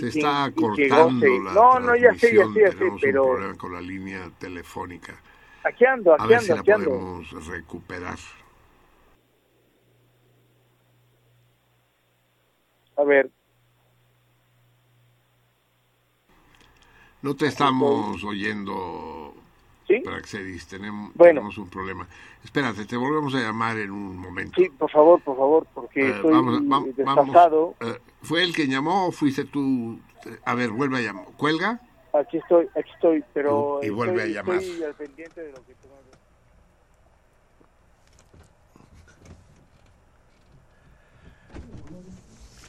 Se 0.00 0.06
Y 0.06 0.08
está 0.08 0.48
y 0.48 0.60
cortando 0.60 1.26
goce. 1.26 1.40
la 1.44 1.52
No, 1.52 1.80
no, 1.80 1.96
ya 1.96 2.14
sé, 2.14 2.34
ya 2.34 2.46
sé, 2.54 2.60
ya 2.62 2.70
sé, 2.72 2.78
pero- 2.78 2.92
un 2.92 2.98
problema 3.34 3.58
con 3.58 3.72
la 3.74 3.80
línea 3.82 4.30
telefónica. 4.38 5.20
aquí 5.62 5.84
ando, 5.84 6.12
A 6.12 6.16
aquí 6.16 6.28
ver 6.28 6.38
ando, 6.38 6.46
si 6.46 6.52
la 6.54 6.60
aquí 6.60 6.70
ando. 6.70 6.90
podemos 6.90 7.46
recuperar. 7.48 8.18
A 12.96 13.04
ver, 13.04 13.30
No 17.22 17.36
te 17.36 17.46
estamos 17.48 18.24
oyendo, 18.24 19.34
Praxedis, 20.04 20.66
tenemos, 20.66 21.12
Bueno. 21.14 21.40
tenemos 21.40 21.58
un 21.58 21.68
problema. 21.68 22.08
Espérate, 22.42 22.86
te 22.86 22.96
volvemos 22.96 23.34
a 23.34 23.40
llamar 23.40 23.76
en 23.76 23.90
un 23.90 24.16
momento. 24.16 24.54
sí, 24.58 24.70
por 24.70 24.90
favor, 24.90 25.20
por 25.20 25.36
favor, 25.36 25.66
porque 25.74 26.00
Eh, 26.00 26.10
estoy 26.16 26.32
vamos, 26.32 26.54
va- 26.62 27.04
vamos, 27.04 27.36
eh, 27.80 27.98
¿Fue 28.22 28.42
el 28.44 28.54
que 28.54 28.66
llamó 28.66 29.06
o 29.08 29.12
fuiste 29.12 29.44
tú? 29.44 30.00
A 30.44 30.54
ver, 30.54 30.70
vuelve 30.70 30.98
a 30.98 31.00
llamar. 31.00 31.24
¿Cuelga? 31.36 31.80
Aquí 32.12 32.38
estoy, 32.38 32.68
aquí 32.76 32.90
estoy, 32.94 33.24
pero 33.32 33.80
Y 33.82 33.88
vuelve 33.90 34.22
estoy, 34.24 34.32
a 34.32 34.34
llamar. 34.42 34.56
estoy 34.62 34.82
al 34.84 34.94
pendiente 34.94 35.40
de 35.40 35.52
lo 35.52 35.64
que 35.64 35.74
tú 35.74 35.88
me- 35.88 36.10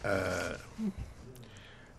Eh, 0.03 0.57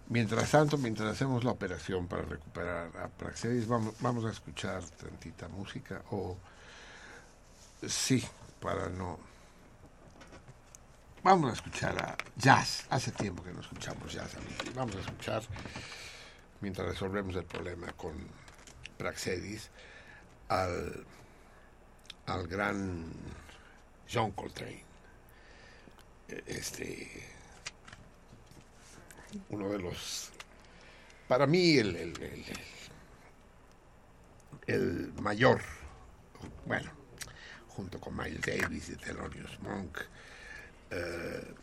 mientras 0.08 0.50
tanto, 0.50 0.76
mientras 0.78 1.10
hacemos 1.10 1.44
la 1.44 1.52
operación 1.52 2.08
para 2.08 2.22
recuperar 2.22 2.90
a 2.96 3.08
Praxedis, 3.08 3.68
vamos, 3.68 3.94
vamos 4.00 4.24
a 4.24 4.30
escuchar 4.30 4.82
tantita 5.00 5.48
música 5.48 6.02
o 6.10 6.36
sí, 7.86 8.24
para 8.60 8.88
no... 8.88 9.18
Vamos 11.22 11.50
a 11.50 11.54
escuchar 11.54 11.96
a 12.02 12.16
jazz. 12.36 12.86
Hace 12.90 13.12
tiempo 13.12 13.42
que 13.44 13.52
no 13.52 13.60
escuchamos 13.60 14.12
jazz, 14.12 14.34
amigos. 14.34 14.74
Vamos 14.74 14.96
a 14.96 15.00
escuchar, 15.00 15.42
mientras 16.60 16.88
resolvemos 16.88 17.36
el 17.36 17.44
problema 17.44 17.92
con 17.92 18.14
Praxedis, 18.98 19.70
al, 20.48 21.04
al 22.26 22.46
gran 22.48 23.12
John 24.12 24.32
Coltrane. 24.32 24.82
Este, 26.46 27.28
uno 29.50 29.68
de 29.68 29.78
los, 29.78 30.30
para 31.28 31.46
mí, 31.46 31.78
el, 31.78 31.94
el, 31.96 32.22
el- 32.22 32.44
el 34.66 35.12
mayor, 35.14 35.60
bueno, 36.66 36.90
junto 37.68 38.00
con 38.00 38.16
Miles 38.16 38.40
Davis 38.42 38.90
y 38.90 38.96
Thelonious 38.96 39.58
Monk, 39.60 39.98
eh, 40.92 41.54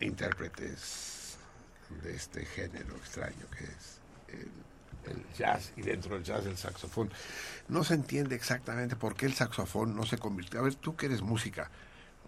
intérpretes 0.00 1.36
de 2.02 2.14
este 2.14 2.44
género 2.44 2.96
extraño 2.96 3.46
que 3.56 3.64
es 3.64 4.00
el, 4.28 4.50
el 5.10 5.24
jazz 5.36 5.72
y 5.76 5.82
dentro 5.82 6.14
del 6.14 6.24
jazz 6.24 6.46
el 6.46 6.56
saxofón. 6.56 7.10
No 7.68 7.84
se 7.84 7.94
entiende 7.94 8.34
exactamente 8.34 8.96
por 8.96 9.14
qué 9.14 9.26
el 9.26 9.34
saxofón 9.34 9.96
no 9.96 10.06
se 10.06 10.18
convirtió. 10.18 10.60
A 10.60 10.62
ver, 10.62 10.74
tú 10.74 10.96
que 10.96 11.06
eres 11.06 11.22
música, 11.22 11.70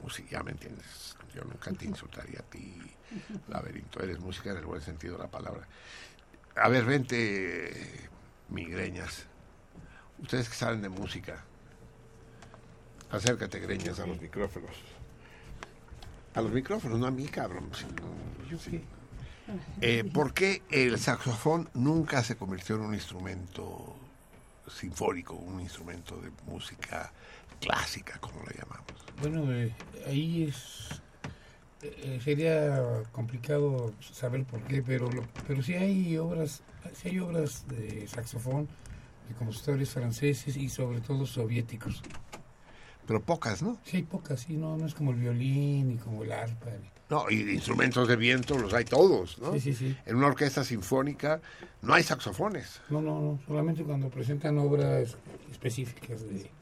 música, 0.02 0.28
ya 0.30 0.42
me 0.42 0.52
entiendes. 0.52 1.16
Yo 1.34 1.44
nunca 1.44 1.70
te 1.72 1.84
insultaría 1.84 2.40
a 2.40 2.42
ti, 2.42 2.80
laberinto. 3.48 4.02
Eres 4.02 4.18
música 4.18 4.50
en 4.50 4.58
el 4.58 4.66
buen 4.66 4.80
sentido 4.80 5.16
de 5.16 5.22
la 5.22 5.30
palabra. 5.30 5.66
A 6.56 6.68
ver, 6.68 6.84
vente, 6.84 8.08
migreñas. 8.48 9.26
Ustedes 10.18 10.48
que 10.48 10.54
saben 10.56 10.82
de 10.82 10.88
música, 10.88 11.44
acércate, 13.10 13.58
greñas, 13.60 13.98
a 14.00 14.06
los 14.06 14.20
micrófonos. 14.20 14.70
A 16.34 16.40
los 16.40 16.52
micrófonos, 16.52 16.98
no 16.98 17.06
a 17.06 17.10
mí, 17.10 17.26
cabrón. 17.26 17.68
yo 18.50 18.58
sí. 18.58 18.82
Eh, 19.80 20.05
¿Por 20.05 20.32
qué 20.32 20.62
el 20.70 20.97
saxofón 20.98 21.68
nunca 21.74 22.22
se 22.22 22.36
convirtió 22.36 22.76
en 22.76 22.82
un 22.82 22.94
instrumento 22.94 23.97
sinfónico, 24.72 25.34
un 25.34 25.60
instrumento 25.60 26.16
de 26.20 26.30
música 26.47 27.12
clásica, 27.60 28.18
como 28.20 28.42
le 28.44 28.56
llamamos? 28.56 28.86
Bueno, 29.20 29.52
eh, 29.52 29.74
ahí 30.06 30.44
es 30.44 31.00
eh, 31.82 32.20
sería 32.22 33.02
complicado 33.10 33.92
saber 34.00 34.44
por 34.44 34.60
qué, 34.62 34.82
pero 34.82 35.10
lo- 35.10 35.26
pero 35.48 35.62
sí 35.62 35.74
hay 35.74 36.16
obras, 36.18 36.62
sí 36.94 37.08
hay 37.08 37.18
obras 37.18 37.66
de 37.68 38.06
saxofón 38.06 38.68
de 39.28 39.34
compositores 39.34 39.90
franceses 39.90 40.56
y 40.56 40.68
sobre 40.68 41.00
todo 41.00 41.26
soviéticos. 41.26 42.02
Pero 43.10 43.20
pocas, 43.24 43.60
¿no? 43.60 43.76
Sí, 43.82 44.02
pocas, 44.05 44.39
sí, 44.42 44.56
no, 44.56 44.76
no 44.76 44.86
es 44.86 44.94
como 44.94 45.10
el 45.10 45.16
violín 45.16 45.89
ni 45.89 45.97
como 45.97 46.22
el 46.22 46.30
arpa. 46.30 46.66
ni- 46.80 46.89
No, 47.08 47.28
y 47.28 47.40
instrumentos 47.55 48.06
de 48.06 48.14
viento 48.14 48.56
los 48.56 48.72
hay 48.72 48.84
todos, 48.84 49.36
¿no? 49.40 49.52
Sí, 49.55 49.58
sí, 49.58 49.74
sí. 49.74 49.97
En 50.06 50.14
una 50.14 50.28
orquesta 50.28 50.62
sinfónica 50.62 51.40
no 51.82 51.92
hay 51.94 52.05
saxofones. 52.05 52.80
No, 52.89 53.02
no, 53.02 53.20
no, 53.20 53.40
solamente 53.48 53.82
cuando 53.82 54.08
presentan 54.10 54.58
obras 54.58 55.16
específicas 55.50 56.20
de, 56.22 56.52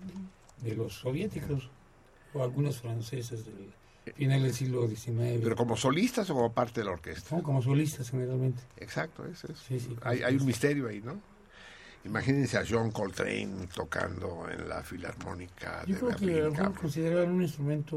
de 0.62 0.74
los 0.74 0.94
soviéticos 0.94 1.68
o 2.32 2.42
algunos 2.42 2.78
franceses 2.80 3.44
del 3.44 3.74
final 4.14 4.42
del 4.42 4.54
siglo 4.54 4.88
XIX. 4.88 5.40
Pero 5.42 5.54
como 5.54 5.76
solistas 5.76 6.30
o 6.30 6.34
como 6.34 6.54
parte 6.54 6.80
de 6.80 6.86
la 6.86 6.92
orquesta. 6.92 7.36
No, 7.36 7.42
como 7.42 7.60
solistas 7.60 8.10
generalmente. 8.10 8.62
Exacto, 8.78 9.26
ese 9.26 9.52
es. 9.52 9.58
Sí, 9.58 9.78
sí, 9.78 9.94
hay, 10.00 10.22
hay 10.22 10.34
un 10.36 10.46
misterio 10.46 10.88
ahí, 10.88 11.02
¿no? 11.02 11.20
Imagínense 12.08 12.56
a 12.56 12.64
John 12.68 12.90
Coltrane 12.90 13.66
tocando 13.74 14.48
en 14.50 14.68
la 14.68 14.82
Filarmónica 14.82 15.82
de 15.84 15.92
Yo 15.92 15.98
creo 15.98 16.08
que 16.16 16.24
a 16.24 16.26
Berlín. 16.26 16.54
cabrón. 16.54 16.74
consideraban 16.74 17.30
un 17.30 17.42
instrumento 17.42 17.96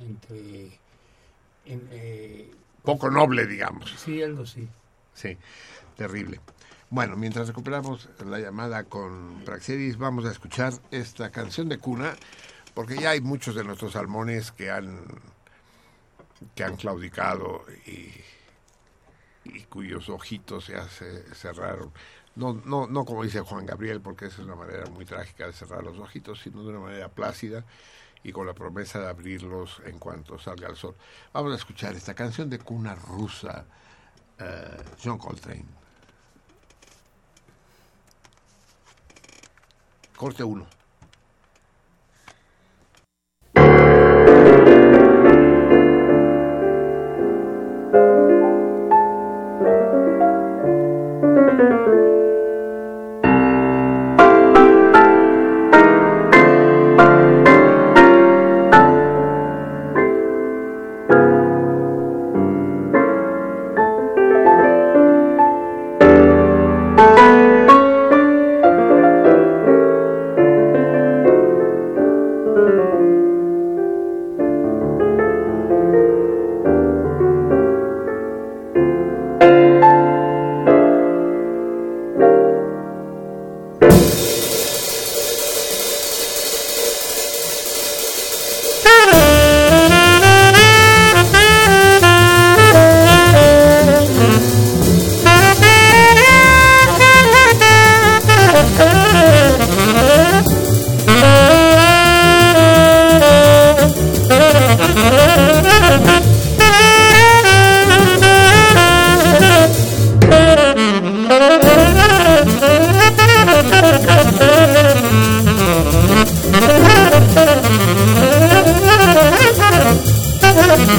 entre... 0.00 0.78
en, 1.66 1.88
eh, 1.90 2.50
Poco 2.82 3.10
noble, 3.10 3.46
digamos. 3.46 3.94
Sí, 3.98 4.22
algo 4.22 4.44
así. 4.44 4.66
Sí, 5.12 5.36
terrible. 5.96 6.40
Bueno, 6.90 7.16
mientras 7.16 7.48
recuperamos 7.48 8.08
la 8.24 8.38
llamada 8.38 8.84
con 8.84 9.42
Praxedis, 9.44 9.98
vamos 9.98 10.24
a 10.24 10.30
escuchar 10.30 10.72
esta 10.90 11.30
canción 11.30 11.68
de 11.68 11.76
cuna, 11.76 12.14
porque 12.72 12.96
ya 12.96 13.10
hay 13.10 13.20
muchos 13.20 13.54
de 13.54 13.64
nuestros 13.64 13.92
salmones 13.92 14.52
que 14.52 14.70
han 14.70 15.00
que 16.54 16.62
han 16.62 16.76
claudicado 16.76 17.64
y, 17.84 18.12
y 19.44 19.64
cuyos 19.68 20.08
ojitos 20.08 20.68
ya 20.68 20.88
se 20.88 21.22
cerraron. 21.34 21.90
No, 22.38 22.54
no, 22.64 22.86
no 22.86 23.04
como 23.04 23.24
dice 23.24 23.40
Juan 23.40 23.66
Gabriel, 23.66 24.00
porque 24.00 24.26
esa 24.26 24.42
es 24.42 24.46
una 24.46 24.54
manera 24.54 24.86
muy 24.86 25.04
trágica 25.04 25.46
de 25.46 25.52
cerrar 25.52 25.82
los 25.82 25.98
ojitos, 25.98 26.40
sino 26.40 26.62
de 26.62 26.68
una 26.68 26.78
manera 26.78 27.08
plácida 27.08 27.64
y 28.22 28.30
con 28.30 28.46
la 28.46 28.54
promesa 28.54 29.00
de 29.00 29.08
abrirlos 29.08 29.82
en 29.84 29.98
cuanto 29.98 30.38
salga 30.38 30.68
el 30.68 30.76
sol. 30.76 30.94
Vamos 31.32 31.52
a 31.52 31.56
escuchar 31.56 31.96
esta 31.96 32.14
canción 32.14 32.48
de 32.48 32.60
cuna 32.60 32.94
rusa, 32.94 33.66
eh, 34.38 34.76
John 35.02 35.18
Coltrane. 35.18 35.64
Corte 40.16 40.44
1. 40.44 40.77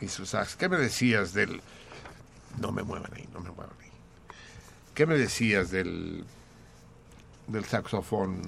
Y 0.00 0.08
su 0.08 0.26
sax. 0.26 0.56
¿Qué 0.56 0.68
me 0.68 0.76
decías 0.78 1.32
del... 1.32 1.60
No 2.58 2.72
me 2.72 2.82
muevan 2.82 3.10
ahí, 3.16 3.26
no 3.32 3.40
me 3.40 3.50
muevan 3.50 3.74
ahí. 3.82 3.88
¿Qué 4.94 5.06
me 5.06 5.16
decías 5.16 5.70
del, 5.70 6.24
del 7.46 7.64
saxofón, 7.64 8.42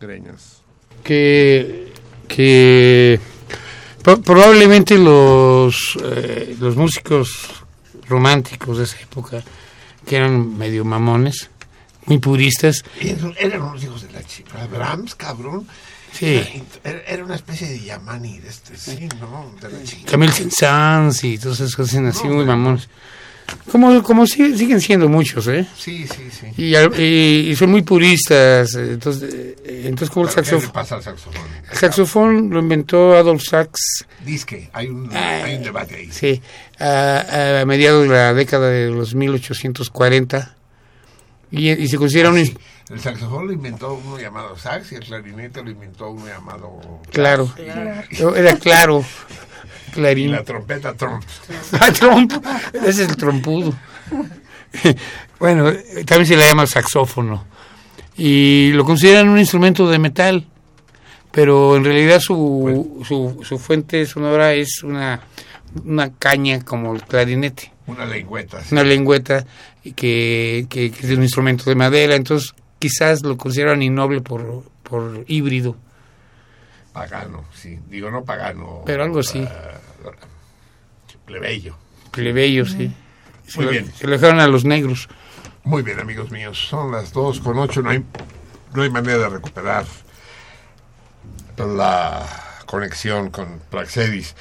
Greñas? 0.00 0.60
que, 1.02 1.92
que 2.28 3.18
pro- 4.02 4.20
probablemente 4.22 4.96
los, 4.96 5.98
eh, 6.02 6.56
los 6.60 6.76
músicos 6.76 7.64
románticos 8.08 8.78
de 8.78 8.84
esa 8.84 9.00
época, 9.00 9.42
que 10.06 10.16
eran 10.16 10.56
medio 10.56 10.84
mamones, 10.84 11.50
muy 12.06 12.18
puristas, 12.18 12.84
Eran, 13.00 13.34
eran 13.38 13.62
unos 13.62 13.82
hijos 13.82 14.02
de 14.02 14.12
la 14.12 14.22
chica. 14.22 14.64
Brahms, 14.66 15.14
cabrón. 15.16 15.66
Sí. 16.12 16.62
Especie 17.54 17.78
de 17.78 17.84
Yamani 17.84 18.38
de 18.40 18.48
este, 18.48 18.76
sí, 18.76 19.08
¿no? 19.20 19.52
De 19.60 19.70
la 19.70 19.82
chica. 19.84 20.10
Camille 20.10 20.32
Saint-Saëns 20.32 21.24
y 21.24 21.38
todas 21.38 21.60
esas 21.60 21.74
cosas 21.76 22.02
así 22.16 22.26
muy 22.26 22.44
mamones. 22.44 22.88
como, 23.70 24.02
como 24.02 24.26
si- 24.26 24.56
siguen 24.58 24.80
siendo 24.80 25.08
muchos, 25.08 25.46
¿eh? 25.48 25.66
Sí, 25.78 26.06
sí, 26.08 26.28
sí. 26.30 26.46
Y, 26.56 26.74
y- 27.00 27.50
y 27.50 27.56
son 27.56 27.70
muy 27.70 27.82
puristas, 27.82 28.74
eh, 28.74 28.92
entonces, 28.94 29.32
eh, 29.32 29.82
entonces 29.84 30.10
como 30.10 30.26
el 30.26 30.32
¿Pero 30.34 30.42
¿Qué 30.44 30.50
le 30.50 30.56
saxofón, 30.60 30.72
pasa 30.72 30.94
al 30.96 31.02
saxofón? 31.02 31.42
el 31.70 31.76
saxofón 31.78 32.50
lo 32.50 32.58
inventó 32.60 33.16
Adolf 33.16 33.42
Sax, 33.44 34.04
Disque, 34.24 34.70
hay 34.72 34.88
un, 34.88 35.14
hay 35.14 35.56
un 35.56 35.62
debate 35.62 35.94
ahí. 35.96 36.08
sí, 36.10 36.40
a, 36.80 37.60
a 37.60 37.64
mediados 37.66 38.08
de 38.08 38.14
la 38.14 38.32
década 38.34 38.68
de 38.70 38.90
los 38.90 39.14
1840 39.14 40.56
y, 41.56 41.70
y 41.70 41.88
se 41.88 41.96
considera 41.96 42.30
un 42.30 42.36
ins- 42.38 42.56
El 42.90 43.00
saxofón 43.00 43.46
lo 43.46 43.52
inventó 43.52 43.94
uno 43.94 44.18
llamado 44.18 44.56
sax 44.56 44.92
y 44.92 44.96
el 44.96 45.04
clarinete 45.04 45.62
lo 45.62 45.70
inventó 45.70 46.10
uno 46.10 46.26
llamado... 46.26 46.80
claro, 47.10 47.50
Claro. 47.56 48.36
era 48.36 48.56
claro, 48.56 49.04
Y 49.88 49.90
clarín. 49.92 50.32
la 50.32 50.44
trompeta 50.44 50.94
tromp. 50.94 51.22
Ah, 51.80 51.90
Trump, 51.92 52.32
ese 52.74 52.88
es 53.04 53.08
el 53.10 53.16
trompudo. 53.16 53.72
bueno, 55.38 55.72
también 56.06 56.26
se 56.26 56.36
le 56.36 56.46
llama 56.46 56.66
saxófono. 56.66 57.44
Y 58.16 58.70
lo 58.74 58.84
consideran 58.84 59.28
un 59.28 59.38
instrumento 59.38 59.88
de 59.90 59.98
metal, 59.98 60.46
pero 61.32 61.76
en 61.76 61.84
realidad 61.84 62.20
su, 62.20 63.02
su, 63.06 63.40
su 63.42 63.58
fuente 63.58 64.06
sonora 64.06 64.52
es 64.54 64.82
una, 64.84 65.20
una 65.84 66.12
caña 66.12 66.60
como 66.64 66.94
el 66.94 67.02
clarinete, 67.02 67.72
Una 67.88 68.04
lengüeta. 68.06 68.60
sí. 68.62 68.68
una 68.72 68.84
lengüeta 68.84 69.44
y 69.84 69.92
que, 69.92 70.66
que, 70.68 70.90
que 70.90 71.06
es 71.06 71.16
un 71.16 71.22
instrumento 71.22 71.64
de 71.66 71.76
madera, 71.76 72.14
entonces 72.16 72.54
quizás 72.78 73.22
lo 73.22 73.36
consideran 73.36 73.82
innoble 73.82 74.20
por, 74.22 74.64
por 74.82 75.24
híbrido. 75.28 75.76
Pagano, 76.92 77.44
sí. 77.54 77.78
Digo, 77.88 78.10
no 78.10 78.24
pagano. 78.24 78.82
Pero 78.86 79.02
algo 79.04 79.18
así. 79.20 79.40
eh, 79.40 79.48
plebeyo. 81.26 81.76
Plebeyo, 82.10 82.64
sí. 82.66 82.92
Se 83.46 83.56
Muy 83.58 83.64
lo- 83.66 83.70
bien. 83.72 83.92
Se 83.94 84.06
lo 84.06 84.12
dejaron 84.12 84.40
a 84.40 84.46
los 84.46 84.64
negros. 84.64 85.08
Muy 85.64 85.82
bien, 85.82 85.98
amigos 86.00 86.30
míos. 86.30 86.66
Son 86.68 86.92
las 86.92 87.12
dos 87.12 87.40
con 87.40 87.58
ocho. 87.58 87.82
No 87.82 87.90
hay, 87.90 88.04
no 88.74 88.82
hay 88.82 88.90
manera 88.90 89.18
de 89.18 89.28
recuperar 89.28 89.84
la 91.56 92.26
conexión 92.66 93.30
con 93.30 93.60
Praxedis. 93.70 94.34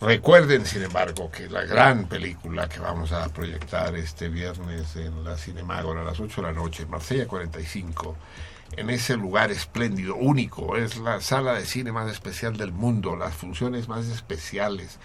Recuerden, 0.00 0.64
sin 0.64 0.82
embargo, 0.82 1.30
que 1.30 1.50
la 1.50 1.62
gran 1.66 2.06
película 2.06 2.70
que 2.70 2.80
vamos 2.80 3.12
a 3.12 3.28
proyectar 3.28 3.94
este 3.96 4.30
viernes 4.30 4.96
en 4.96 5.22
la 5.24 5.36
Cinemágora 5.36 6.00
a 6.00 6.04
las 6.04 6.18
8 6.18 6.40
de 6.40 6.46
la 6.46 6.54
noche, 6.54 6.84
en 6.84 6.90
Marsella 6.90 7.28
45, 7.28 8.16
en 8.78 8.88
ese 8.88 9.18
lugar 9.18 9.50
espléndido, 9.50 10.16
único, 10.16 10.78
es 10.78 10.96
la 10.96 11.20
sala 11.20 11.52
de 11.52 11.66
cine 11.66 11.92
más 11.92 12.10
especial 12.10 12.56
del 12.56 12.72
mundo, 12.72 13.14
las 13.14 13.34
funciones 13.34 13.88
más 13.88 14.06
especiales, 14.06 14.98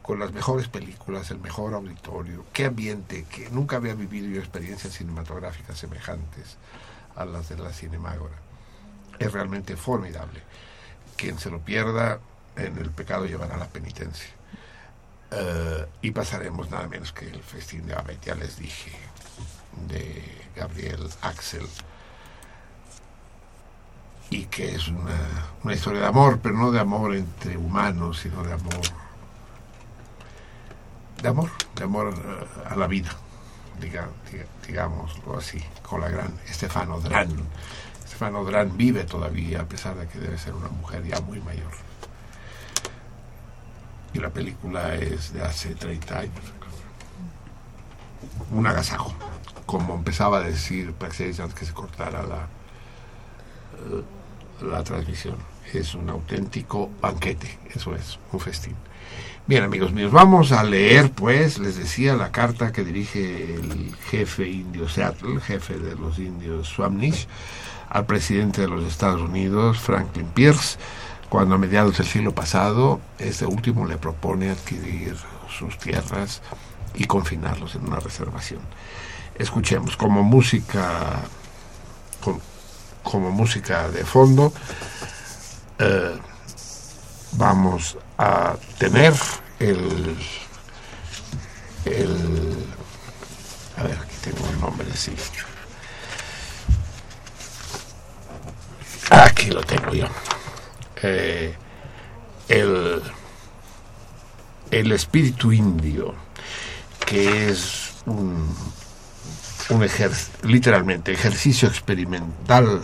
con 0.00 0.20
las 0.20 0.32
mejores 0.32 0.68
películas, 0.68 1.32
el 1.32 1.40
mejor 1.40 1.74
auditorio, 1.74 2.44
qué 2.52 2.66
ambiente, 2.66 3.24
que 3.24 3.50
nunca 3.50 3.76
había 3.76 3.94
vivido 3.94 4.28
yo 4.28 4.38
experiencias 4.38 4.92
cinematográficas 4.92 5.76
semejantes 5.76 6.56
a 7.16 7.24
las 7.24 7.48
de 7.48 7.58
la 7.58 7.72
Cinemágora. 7.72 8.36
Es 9.18 9.32
realmente 9.32 9.76
formidable. 9.76 10.40
Quien 11.16 11.36
se 11.40 11.50
lo 11.50 11.58
pierda, 11.58 12.20
en 12.56 12.76
el 12.78 12.90
pecado 12.90 13.26
llevará 13.26 13.56
la 13.56 13.68
penitencia. 13.68 14.28
Eh, 15.32 15.86
y 16.02 16.10
pasaremos 16.10 16.70
nada 16.70 16.88
menos 16.88 17.12
que 17.12 17.26
el 17.26 17.42
festín 17.42 17.86
de 17.86 17.94
Abed, 17.94 18.18
ya 18.22 18.34
les 18.34 18.58
dije, 18.58 18.90
de 19.88 20.24
Gabriel 20.56 21.08
Axel, 21.22 21.66
y 24.30 24.44
que 24.46 24.74
es 24.74 24.88
una, 24.88 25.72
historia 25.74 26.00
de 26.00 26.06
amor, 26.06 26.40
pero 26.42 26.56
no 26.56 26.70
de 26.72 26.80
amor 26.80 27.14
entre 27.14 27.56
humanos, 27.56 28.20
sino 28.20 28.42
de 28.42 28.52
amor, 28.52 28.80
de 31.22 31.28
amor, 31.28 31.50
de 31.76 31.84
amor 31.84 32.14
eh, 32.16 32.68
a 32.68 32.76
la 32.76 32.86
vida, 32.86 33.10
diga- 33.80 34.08
digámoslo 34.66 35.38
así, 35.38 35.62
con 35.82 36.00
la 36.00 36.08
gran 36.08 36.32
Estefano 36.48 37.00
Dran. 37.00 37.30
Estefano 38.04 38.44
Dran 38.44 38.76
vive 38.76 39.04
todavía, 39.04 39.60
a 39.60 39.64
pesar 39.64 39.96
de 39.96 40.06
que 40.08 40.18
debe 40.18 40.38
ser 40.38 40.54
una 40.54 40.68
mujer 40.68 41.04
ya 41.04 41.20
muy 41.20 41.40
mayor. 41.40 41.72
Y 44.12 44.18
la 44.18 44.30
película 44.30 44.94
es 44.94 45.32
de 45.32 45.42
hace 45.42 45.74
30 45.74 46.18
años. 46.18 46.44
Un 48.50 48.66
agasajo, 48.66 49.14
como 49.66 49.94
empezaba 49.94 50.38
a 50.38 50.42
decir 50.42 50.92
Praxedis 50.92 51.40
antes 51.40 51.58
que 51.58 51.64
se 51.64 51.72
cortara 51.72 52.22
la, 52.22 52.48
eh, 53.78 54.02
la 54.62 54.82
transmisión. 54.82 55.36
Es 55.72 55.94
un 55.94 56.10
auténtico 56.10 56.90
banquete, 57.00 57.58
eso 57.72 57.94
es, 57.94 58.18
un 58.32 58.40
festín. 58.40 58.74
Bien, 59.46 59.64
amigos 59.64 59.92
míos, 59.92 60.12
vamos 60.12 60.52
a 60.52 60.62
leer, 60.62 61.10
pues, 61.10 61.58
les 61.58 61.76
decía, 61.76 62.14
la 62.14 62.30
carta 62.30 62.72
que 62.72 62.84
dirige 62.84 63.54
el 63.54 63.96
jefe 64.10 64.48
indio 64.48 64.88
Seattle, 64.88 65.40
jefe 65.40 65.78
de 65.78 65.96
los 65.96 66.18
indios 66.18 66.68
Swamnish, 66.68 67.26
al 67.88 68.06
presidente 68.06 68.60
de 68.60 68.68
los 68.68 68.84
Estados 68.84 69.20
Unidos, 69.20 69.80
Franklin 69.80 70.26
Pierce, 70.26 70.78
cuando 71.30 71.54
a 71.54 71.58
mediados 71.58 71.96
del 71.96 72.06
siglo 72.08 72.34
pasado, 72.34 73.00
este 73.18 73.46
último 73.46 73.86
le 73.86 73.96
propone 73.96 74.50
adquirir 74.50 75.16
sus 75.48 75.78
tierras 75.78 76.42
y 76.94 77.04
confinarlos 77.04 77.76
en 77.76 77.86
una 77.86 78.00
reservación. 78.00 78.60
Escuchemos 79.38 79.96
como 79.96 80.24
música, 80.24 81.20
como 83.04 83.30
música 83.30 83.88
de 83.88 84.04
fondo, 84.04 84.52
eh, 85.78 86.18
vamos 87.32 87.96
a 88.18 88.56
tener 88.76 89.14
el, 89.60 90.16
el 91.84 92.66
a 93.76 93.82
ver 93.84 93.98
aquí 93.98 94.16
tengo 94.22 94.48
el 94.48 94.60
nombre 94.60 94.86
sí 94.94 95.14
aquí 99.10 99.50
lo 99.50 99.62
tengo 99.62 99.92
yo 99.94 100.06
El 101.02 103.02
el 104.70 104.92
espíritu 104.92 105.52
indio 105.52 106.14
que 107.04 107.50
es 107.50 107.94
un, 108.06 108.46
un 109.70 109.82
ejer- 109.82 110.28
literalmente 110.44 111.12
ejercicio 111.12 111.66
experimental 111.68 112.80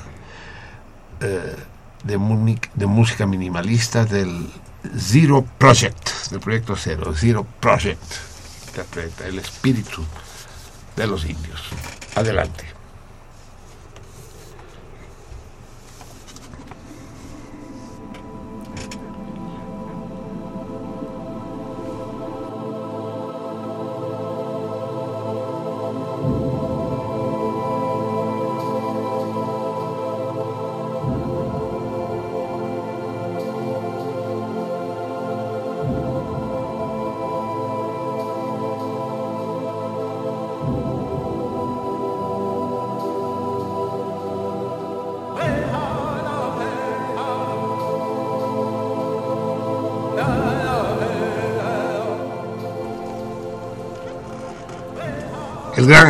eh, 1.21 1.55
de, 2.03 2.59
de 2.75 2.87
música 2.87 3.25
minimalista 3.27 4.05
del 4.05 4.51
Zero 4.99 5.45
Project, 5.59 6.11
del 6.31 6.41
proyecto 6.41 6.75
Cero, 6.77 7.15
Zero 7.17 7.47
Project, 7.61 8.03
el 9.25 9.39
espíritu 9.39 10.05
de 10.97 11.07
los 11.07 11.25
indios. 11.25 11.63
Adelante. 12.17 12.65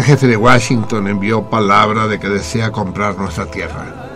Jefe 0.07 0.29
de 0.29 0.37
Washington 0.37 1.09
envió 1.09 1.51
palabra 1.51 2.07
de 2.07 2.21
que 2.21 2.29
desea 2.29 2.71
comprar 2.71 3.19
nuestra 3.19 3.51
tierra. 3.51 4.07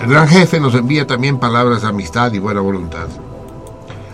El 0.00 0.08
gran 0.08 0.26
jefe 0.28 0.58
nos 0.60 0.74
envía 0.74 1.06
también 1.06 1.38
palabras 1.38 1.82
de 1.82 1.88
amistad 1.88 2.32
y 2.32 2.38
buena 2.38 2.62
voluntad. 2.62 3.06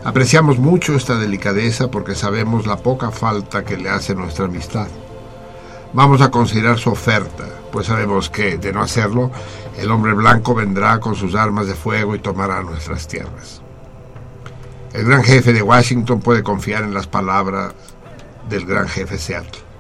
Apreciamos 0.02 0.58
mucho 0.58 0.96
esta 0.96 1.16
delicadeza 1.16 1.92
porque 1.92 2.16
sabemos 2.16 2.66
la 2.66 2.76
poca 2.76 3.12
falta 3.12 3.64
que 3.64 3.76
le 3.76 3.88
hace 3.88 4.16
nuestra 4.16 4.46
amistad. 4.46 4.88
Vamos 5.92 6.20
a 6.20 6.32
considerar 6.32 6.76
su 6.76 6.90
oferta, 6.90 7.44
pues 7.70 7.86
sabemos 7.86 8.28
que, 8.28 8.58
de 8.58 8.72
no 8.72 8.82
hacerlo, 8.82 9.30
el 9.78 9.92
hombre 9.92 10.12
blanco 10.12 10.56
vendrá 10.56 10.98
con 10.98 11.14
sus 11.14 11.36
armas 11.36 11.68
de 11.68 11.74
fuego 11.74 12.16
y 12.16 12.18
tomará 12.18 12.64
nuestras 12.64 13.06
tierras. 13.06 13.62
El 14.92 15.04
gran 15.04 15.22
jefe 15.22 15.52
de 15.52 15.62
Washington 15.62 16.18
puede 16.18 16.42
confiar 16.42 16.82
en 16.82 16.94
las 16.94 17.06
palabras 17.06 17.74
del 18.48 18.66
gran 18.66 18.88
jefe 18.88 19.18
Seattle. 19.18 19.72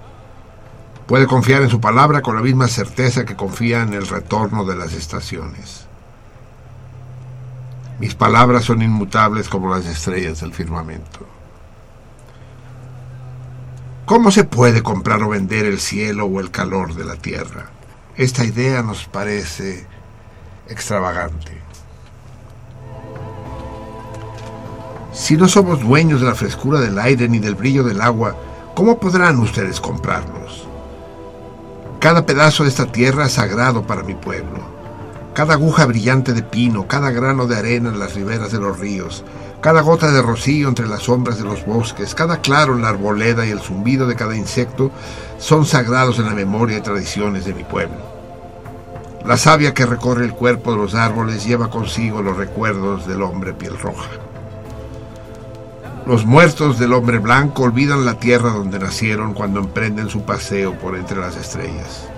Puede 1.12 1.26
confiar 1.26 1.60
en 1.60 1.68
su 1.68 1.78
palabra 1.78 2.22
con 2.22 2.36
la 2.36 2.40
misma 2.40 2.68
certeza 2.68 3.26
que 3.26 3.36
confía 3.36 3.82
en 3.82 3.92
el 3.92 4.06
retorno 4.06 4.64
de 4.64 4.76
las 4.76 4.94
estaciones. 4.94 5.84
Mis 8.00 8.14
palabras 8.14 8.64
son 8.64 8.80
inmutables 8.80 9.50
como 9.50 9.68
las 9.68 9.84
estrellas 9.84 10.40
del 10.40 10.54
firmamento. 10.54 11.26
¿Cómo 14.06 14.30
se 14.30 14.44
puede 14.44 14.82
comprar 14.82 15.22
o 15.22 15.28
vender 15.28 15.66
el 15.66 15.80
cielo 15.80 16.24
o 16.24 16.40
el 16.40 16.50
calor 16.50 16.94
de 16.94 17.04
la 17.04 17.16
tierra? 17.16 17.68
Esta 18.16 18.46
idea 18.46 18.82
nos 18.82 19.04
parece 19.04 19.86
extravagante. 20.66 21.60
Si 25.12 25.36
no 25.36 25.46
somos 25.46 25.82
dueños 25.82 26.22
de 26.22 26.28
la 26.28 26.34
frescura 26.34 26.80
del 26.80 26.98
aire 26.98 27.28
ni 27.28 27.38
del 27.38 27.54
brillo 27.54 27.84
del 27.84 28.00
agua, 28.00 28.34
¿cómo 28.74 28.98
podrán 28.98 29.38
ustedes 29.40 29.78
comprarlos? 29.78 30.71
Cada 32.02 32.26
pedazo 32.26 32.64
de 32.64 32.68
esta 32.68 32.86
tierra 32.86 33.26
es 33.26 33.34
sagrado 33.34 33.86
para 33.86 34.02
mi 34.02 34.14
pueblo. 34.14 34.58
Cada 35.34 35.54
aguja 35.54 35.86
brillante 35.86 36.32
de 36.32 36.42
pino, 36.42 36.88
cada 36.88 37.12
grano 37.12 37.46
de 37.46 37.56
arena 37.56 37.90
en 37.90 38.00
las 38.00 38.14
riberas 38.14 38.50
de 38.50 38.58
los 38.58 38.80
ríos, 38.80 39.24
cada 39.60 39.82
gota 39.82 40.10
de 40.10 40.20
rocío 40.20 40.68
entre 40.68 40.88
las 40.88 41.04
sombras 41.04 41.38
de 41.38 41.44
los 41.44 41.64
bosques, 41.64 42.16
cada 42.16 42.38
claro 42.38 42.74
en 42.74 42.82
la 42.82 42.88
arboleda 42.88 43.46
y 43.46 43.50
el 43.50 43.60
zumbido 43.60 44.08
de 44.08 44.16
cada 44.16 44.34
insecto 44.34 44.90
son 45.38 45.64
sagrados 45.64 46.18
en 46.18 46.26
la 46.26 46.34
memoria 46.34 46.78
y 46.78 46.80
tradiciones 46.80 47.44
de 47.44 47.54
mi 47.54 47.62
pueblo. 47.62 47.98
La 49.24 49.36
savia 49.36 49.72
que 49.72 49.86
recorre 49.86 50.24
el 50.24 50.34
cuerpo 50.34 50.72
de 50.72 50.78
los 50.78 50.96
árboles 50.96 51.46
lleva 51.46 51.70
consigo 51.70 52.20
los 52.20 52.36
recuerdos 52.36 53.06
del 53.06 53.22
hombre 53.22 53.52
piel 53.52 53.78
roja. 53.78 54.10
Los 56.04 56.26
muertos 56.26 56.80
del 56.80 56.94
hombre 56.94 57.18
blanco 57.18 57.62
olvidan 57.62 58.04
la 58.04 58.18
tierra 58.18 58.50
donde 58.50 58.80
nacieron 58.80 59.34
cuando 59.34 59.60
emprenden 59.60 60.08
su 60.08 60.22
paseo 60.22 60.76
por 60.76 60.96
entre 60.96 61.20
las 61.20 61.36
estrellas. 61.36 62.08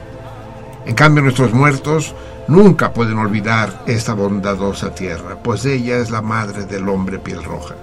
En 0.87 0.95
cambio, 0.95 1.23
nuestros 1.23 1.53
muertos 1.53 2.15
nunca 2.49 2.95
pueden 2.95 3.19
olvidar 3.19 3.83
esta 3.87 4.15
bondadosa 4.15 4.95
tierra, 4.95 5.37
pues 5.43 5.67
ella 5.67 5.99
es 5.99 6.11
la 6.11 6.23
madre 6.23 6.65
del 6.65 6.89
hombre 6.89 7.19
piel 7.19 7.45
roja. 7.45 7.75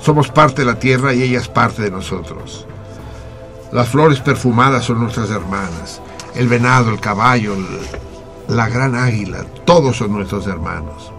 Somos 0.00 0.28
parte 0.28 0.62
de 0.62 0.66
la 0.66 0.78
tierra 0.78 1.14
y 1.14 1.22
ella 1.22 1.38
es 1.38 1.48
parte 1.48 1.80
de 1.82 1.90
nosotros. 1.90 2.66
Las 3.72 3.88
flores 3.88 4.20
perfumadas 4.20 4.84
son 4.84 5.00
nuestras 5.00 5.30
hermanas. 5.30 6.02
El 6.34 6.46
venado, 6.46 6.90
el 6.90 7.00
caballo, 7.00 7.56
la 8.48 8.68
gran 8.68 8.94
águila, 8.94 9.46
todos 9.64 9.96
son 9.96 10.12
nuestros 10.12 10.46
hermanos. 10.46 11.10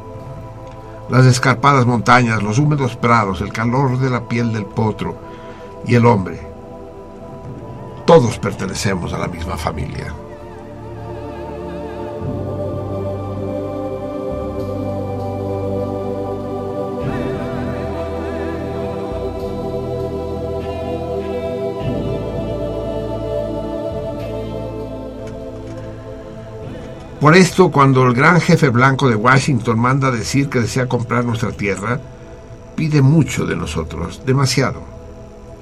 Las 1.09 1.25
escarpadas 1.25 1.85
montañas, 1.85 2.43
los 2.43 2.59
húmedos 2.59 2.95
prados, 2.95 3.41
el 3.41 3.53
calor 3.53 3.97
de 3.97 4.09
la 4.09 4.27
piel 4.27 4.51
del 4.51 4.65
potro 4.65 5.15
y 5.85 5.95
el 5.95 6.05
hombre. 6.05 6.39
Todos 8.05 8.37
pertenecemos 8.37 9.13
a 9.13 9.17
la 9.17 9.27
misma 9.27 9.57
familia. 9.57 10.13
Por 27.19 27.35
esto, 27.35 27.71
cuando 27.71 28.03
el 28.03 28.13
gran 28.13 28.39
jefe 28.39 28.69
blanco 28.69 29.09
de 29.09 29.15
Washington 29.15 29.79
manda 29.79 30.11
decir 30.11 30.49
que 30.49 30.59
desea 30.59 30.87
comprar 30.87 31.25
nuestra 31.25 31.51
tierra, 31.51 31.99
pide 32.75 33.01
mucho 33.01 33.47
de 33.47 33.55
nosotros, 33.55 34.21
demasiado. 34.23 34.83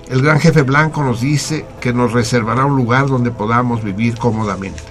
El 0.09 0.21
gran 0.21 0.41
jefe 0.41 0.63
blanco 0.63 1.01
nos 1.01 1.21
dice 1.21 1.65
que 1.79 1.93
nos 1.93 2.11
reservará 2.11 2.65
un 2.65 2.75
lugar 2.75 3.07
donde 3.07 3.31
podamos 3.31 3.81
vivir 3.81 4.17
cómodamente. 4.17 4.83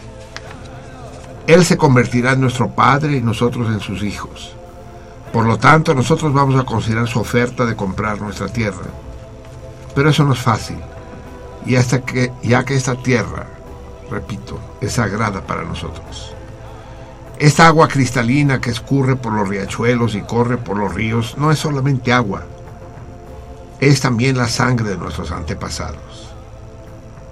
Él 1.46 1.66
se 1.66 1.76
convertirá 1.76 2.32
en 2.32 2.40
nuestro 2.40 2.70
padre 2.70 3.18
y 3.18 3.20
nosotros 3.20 3.68
en 3.68 3.80
sus 3.80 4.02
hijos. 4.02 4.56
Por 5.34 5.44
lo 5.44 5.58
tanto, 5.58 5.94
nosotros 5.94 6.32
vamos 6.32 6.58
a 6.58 6.64
considerar 6.64 7.06
su 7.06 7.20
oferta 7.20 7.66
de 7.66 7.76
comprar 7.76 8.22
nuestra 8.22 8.48
tierra. 8.48 8.86
Pero 9.94 10.08
eso 10.08 10.24
no 10.24 10.32
es 10.32 10.38
fácil, 10.38 10.78
y 11.66 11.76
hasta 11.76 12.00
que, 12.00 12.32
ya 12.42 12.64
que 12.64 12.74
esta 12.74 12.94
tierra, 12.94 13.46
repito, 14.10 14.58
es 14.80 14.92
sagrada 14.92 15.42
para 15.46 15.62
nosotros. 15.62 16.33
Esta 17.38 17.66
agua 17.66 17.88
cristalina 17.88 18.60
que 18.60 18.70
escurre 18.70 19.16
por 19.16 19.32
los 19.32 19.48
riachuelos 19.48 20.14
y 20.14 20.22
corre 20.22 20.56
por 20.56 20.78
los 20.78 20.94
ríos 20.94 21.36
no 21.36 21.50
es 21.50 21.58
solamente 21.58 22.12
agua, 22.12 22.44
es 23.80 24.00
también 24.00 24.36
la 24.38 24.48
sangre 24.48 24.90
de 24.90 24.96
nuestros 24.96 25.30
antepasados. 25.32 26.30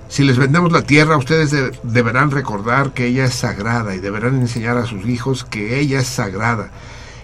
Si 0.08 0.24
les 0.24 0.36
vendemos 0.36 0.72
la 0.72 0.82
tierra, 0.82 1.16
ustedes 1.16 1.52
de- 1.52 1.78
deberán 1.84 2.30
recordar 2.30 2.92
que 2.92 3.06
ella 3.06 3.24
es 3.24 3.34
sagrada 3.34 3.94
y 3.94 4.00
deberán 4.00 4.34
enseñar 4.40 4.76
a 4.76 4.86
sus 4.86 5.06
hijos 5.06 5.44
que 5.44 5.78
ella 5.78 6.00
es 6.00 6.08
sagrada 6.08 6.70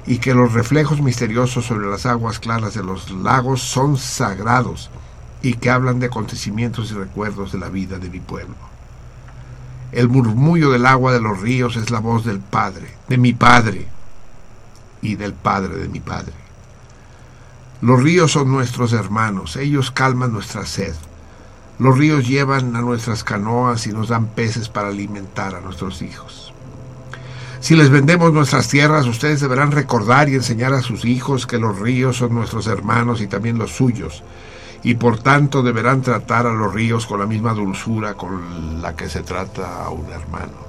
y 0.07 0.19
que 0.19 0.33
los 0.33 0.55
reflejos 0.55 1.03
misteriosos 1.03 1.67
sobre 1.67 1.89
las 1.89 2.07
aguas 2.07 2.39
claras 2.39 2.73
de 2.75 2.83
los 2.83 3.11
lagos 3.11 3.61
son 3.61 3.99
sagrados 3.99 4.89
y 5.43 5.55
que 5.55 5.69
hablan 5.69 5.99
de 6.01 6.07
acontecimientos 6.07 6.91
y 6.91 6.95
recuerdos 6.95 7.53
de 7.53 7.59
la 7.59 7.69
vida 7.69 7.99
de 7.99 8.09
mi 8.09 8.21
pueblo. 8.21 8.55
El 9.93 10.09
murmullo 10.09 10.71
del 10.71 10.87
agua 10.87 11.13
de 11.13 11.21
los 11.21 11.41
ríos 11.41 11.77
es 11.77 11.91
la 11.91 12.01
voz 12.01 12.25
del 12.25 12.41
Padre, 12.41 12.89
de 13.09 13.17
mi 13.17 13.33
Padre 13.33 13.89
y 15.01 15.17
del 15.17 15.33
Padre 15.33 15.77
de 15.77 15.89
mi 15.89 16.01
Padre. 16.01 16.35
Los 17.81 18.03
ríos 18.03 18.33
son 18.33 18.51
nuestros 18.51 18.93
hermanos, 18.93 19.57
ellos 19.57 19.91
calman 19.91 20.33
nuestra 20.33 20.67
sed. 20.67 20.95
Los 21.79 21.97
ríos 21.97 22.27
llevan 22.27 22.75
a 22.75 22.81
nuestras 22.81 23.23
canoas 23.23 23.87
y 23.87 23.93
nos 23.93 24.09
dan 24.09 24.27
peces 24.27 24.69
para 24.69 24.89
alimentar 24.89 25.55
a 25.55 25.61
nuestros 25.61 26.03
hijos. 26.03 26.53
Si 27.61 27.75
les 27.75 27.89
vendemos 27.89 28.33
nuestras 28.33 28.69
tierras, 28.69 29.07
ustedes 29.07 29.41
deberán 29.41 29.73
recordar 29.73 30.29
y 30.29 30.35
enseñar 30.35 30.73
a 30.75 30.83
sus 30.83 31.05
hijos 31.05 31.47
que 31.47 31.59
los 31.59 31.79
ríos 31.79 32.17
son 32.17 32.35
nuestros 32.35 32.67
hermanos 32.67 33.21
y 33.21 33.27
también 33.27 33.59
los 33.59 33.73
suyos, 33.73 34.23
y 34.83 34.95
por 34.95 35.19
tanto 35.19 35.63
deberán 35.63 36.03
tratar 36.03 36.47
a 36.47 36.53
los 36.53 36.73
ríos 36.73 37.07
con 37.07 37.21
la 37.21 37.27
misma 37.27 37.53
dulzura 37.53 38.15
con 38.15 38.81
la 38.81 38.95
que 38.95 39.09
se 39.09 39.23
trata 39.23 39.85
a 39.85 39.91
un 39.91 40.07
hermano. 40.11 40.69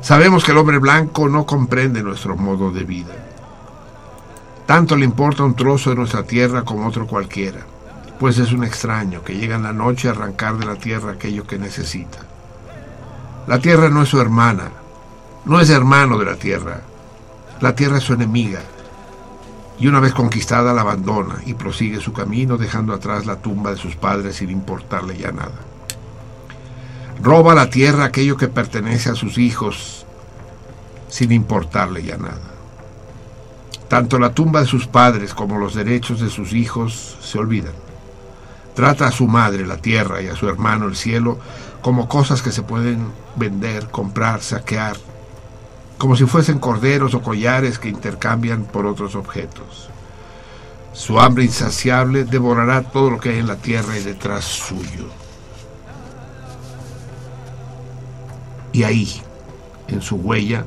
Sabemos 0.00 0.44
que 0.44 0.52
el 0.52 0.58
hombre 0.58 0.78
blanco 0.78 1.28
no 1.28 1.44
comprende 1.44 2.02
nuestro 2.02 2.36
modo 2.36 2.70
de 2.70 2.84
vida. 2.84 3.14
Tanto 4.66 4.96
le 4.96 5.04
importa 5.04 5.44
un 5.44 5.54
trozo 5.54 5.90
de 5.90 5.96
nuestra 5.96 6.22
tierra 6.22 6.62
como 6.62 6.86
otro 6.86 7.06
cualquiera, 7.06 7.60
pues 8.18 8.38
es 8.38 8.52
un 8.52 8.64
extraño 8.64 9.22
que 9.22 9.36
llega 9.36 9.56
en 9.56 9.62
la 9.62 9.72
noche 9.72 10.08
a 10.08 10.12
arrancar 10.12 10.56
de 10.56 10.66
la 10.66 10.76
tierra 10.76 11.12
aquello 11.12 11.46
que 11.46 11.58
necesita. 11.58 12.18
La 13.46 13.58
tierra 13.58 13.88
no 13.88 14.02
es 14.02 14.08
su 14.08 14.20
hermana, 14.20 14.70
no 15.44 15.60
es 15.60 15.70
hermano 15.70 16.18
de 16.18 16.24
la 16.24 16.36
tierra. 16.36 16.82
La 17.60 17.74
tierra 17.74 17.98
es 17.98 18.04
su 18.04 18.14
enemiga, 18.14 18.60
y 19.80 19.88
una 19.88 19.98
vez 19.98 20.12
conquistada 20.12 20.74
la 20.74 20.82
abandona 20.82 21.36
y 21.46 21.54
prosigue 21.54 22.00
su 22.00 22.12
camino 22.12 22.58
dejando 22.58 22.92
atrás 22.92 23.24
la 23.24 23.36
tumba 23.36 23.70
de 23.70 23.78
sus 23.78 23.96
padres 23.96 24.36
sin 24.36 24.50
importarle 24.50 25.16
ya 25.16 25.32
nada. 25.32 25.58
Roba 27.22 27.54
la 27.54 27.70
tierra 27.70 28.04
aquello 28.04 28.36
que 28.36 28.48
pertenece 28.48 29.08
a 29.08 29.14
sus 29.14 29.38
hijos 29.38 30.04
sin 31.08 31.32
importarle 31.32 32.02
ya 32.02 32.18
nada. 32.18 32.50
Tanto 33.88 34.18
la 34.18 34.34
tumba 34.34 34.60
de 34.60 34.66
sus 34.66 34.86
padres 34.86 35.34
como 35.34 35.58
los 35.58 35.74
derechos 35.74 36.20
de 36.20 36.28
sus 36.28 36.52
hijos 36.52 37.16
se 37.22 37.38
olvidan. 37.38 37.72
Trata 38.74 39.08
a 39.08 39.12
su 39.12 39.26
madre, 39.26 39.66
la 39.66 39.78
tierra, 39.78 40.22
y 40.22 40.28
a 40.28 40.36
su 40.36 40.48
hermano, 40.48 40.86
el 40.86 40.94
cielo, 40.94 41.38
como 41.82 42.08
cosas 42.08 42.40
que 42.40 42.52
se 42.52 42.62
pueden 42.62 43.08
vender, 43.34 43.88
comprar, 43.88 44.42
saquear, 44.42 44.96
como 46.00 46.16
si 46.16 46.24
fuesen 46.24 46.58
corderos 46.58 47.12
o 47.12 47.20
collares 47.20 47.78
que 47.78 47.90
intercambian 47.90 48.64
por 48.64 48.86
otros 48.86 49.14
objetos. 49.14 49.90
Su 50.94 51.20
hambre 51.20 51.44
insaciable 51.44 52.24
devorará 52.24 52.80
todo 52.84 53.10
lo 53.10 53.20
que 53.20 53.28
hay 53.28 53.38
en 53.38 53.46
la 53.46 53.56
tierra 53.56 53.98
y 53.98 54.02
detrás 54.02 54.46
suyo. 54.46 55.10
Y 58.72 58.82
ahí, 58.82 59.20
en 59.88 60.00
su 60.00 60.16
huella, 60.16 60.64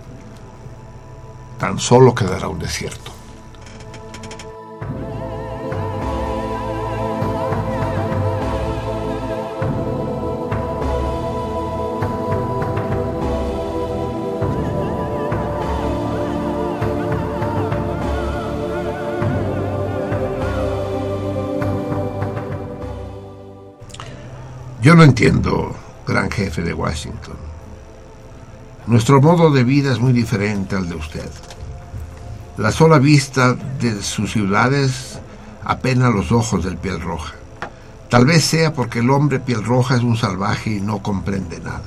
tan 1.58 1.80
solo 1.80 2.14
quedará 2.14 2.48
un 2.48 2.60
desierto. 2.60 3.13
Yo 24.84 24.96
no 24.96 25.04
entiendo, 25.04 25.74
gran 26.06 26.30
jefe 26.30 26.62
de 26.62 26.74
Washington. 26.74 27.38
Nuestro 28.86 29.22
modo 29.22 29.50
de 29.50 29.64
vida 29.64 29.94
es 29.94 30.00
muy 30.02 30.12
diferente 30.12 30.76
al 30.76 30.90
de 30.90 30.96
usted. 30.96 31.30
La 32.58 32.70
sola 32.70 33.00
vista 33.00 33.54
de 33.54 34.02
sus 34.02 34.34
ciudades 34.34 35.20
apena 35.64 36.10
los 36.10 36.34
ojos 36.34 36.66
del 36.66 36.76
piel 36.76 37.00
roja. 37.00 37.34
Tal 38.10 38.26
vez 38.26 38.44
sea 38.44 38.74
porque 38.74 39.00
el 39.00 39.10
hombre 39.10 39.40
piel 39.40 39.64
roja 39.64 39.96
es 39.96 40.04
un 40.04 40.18
salvaje 40.18 40.72
y 40.72 40.82
no 40.82 41.02
comprende 41.02 41.62
nada. 41.62 41.82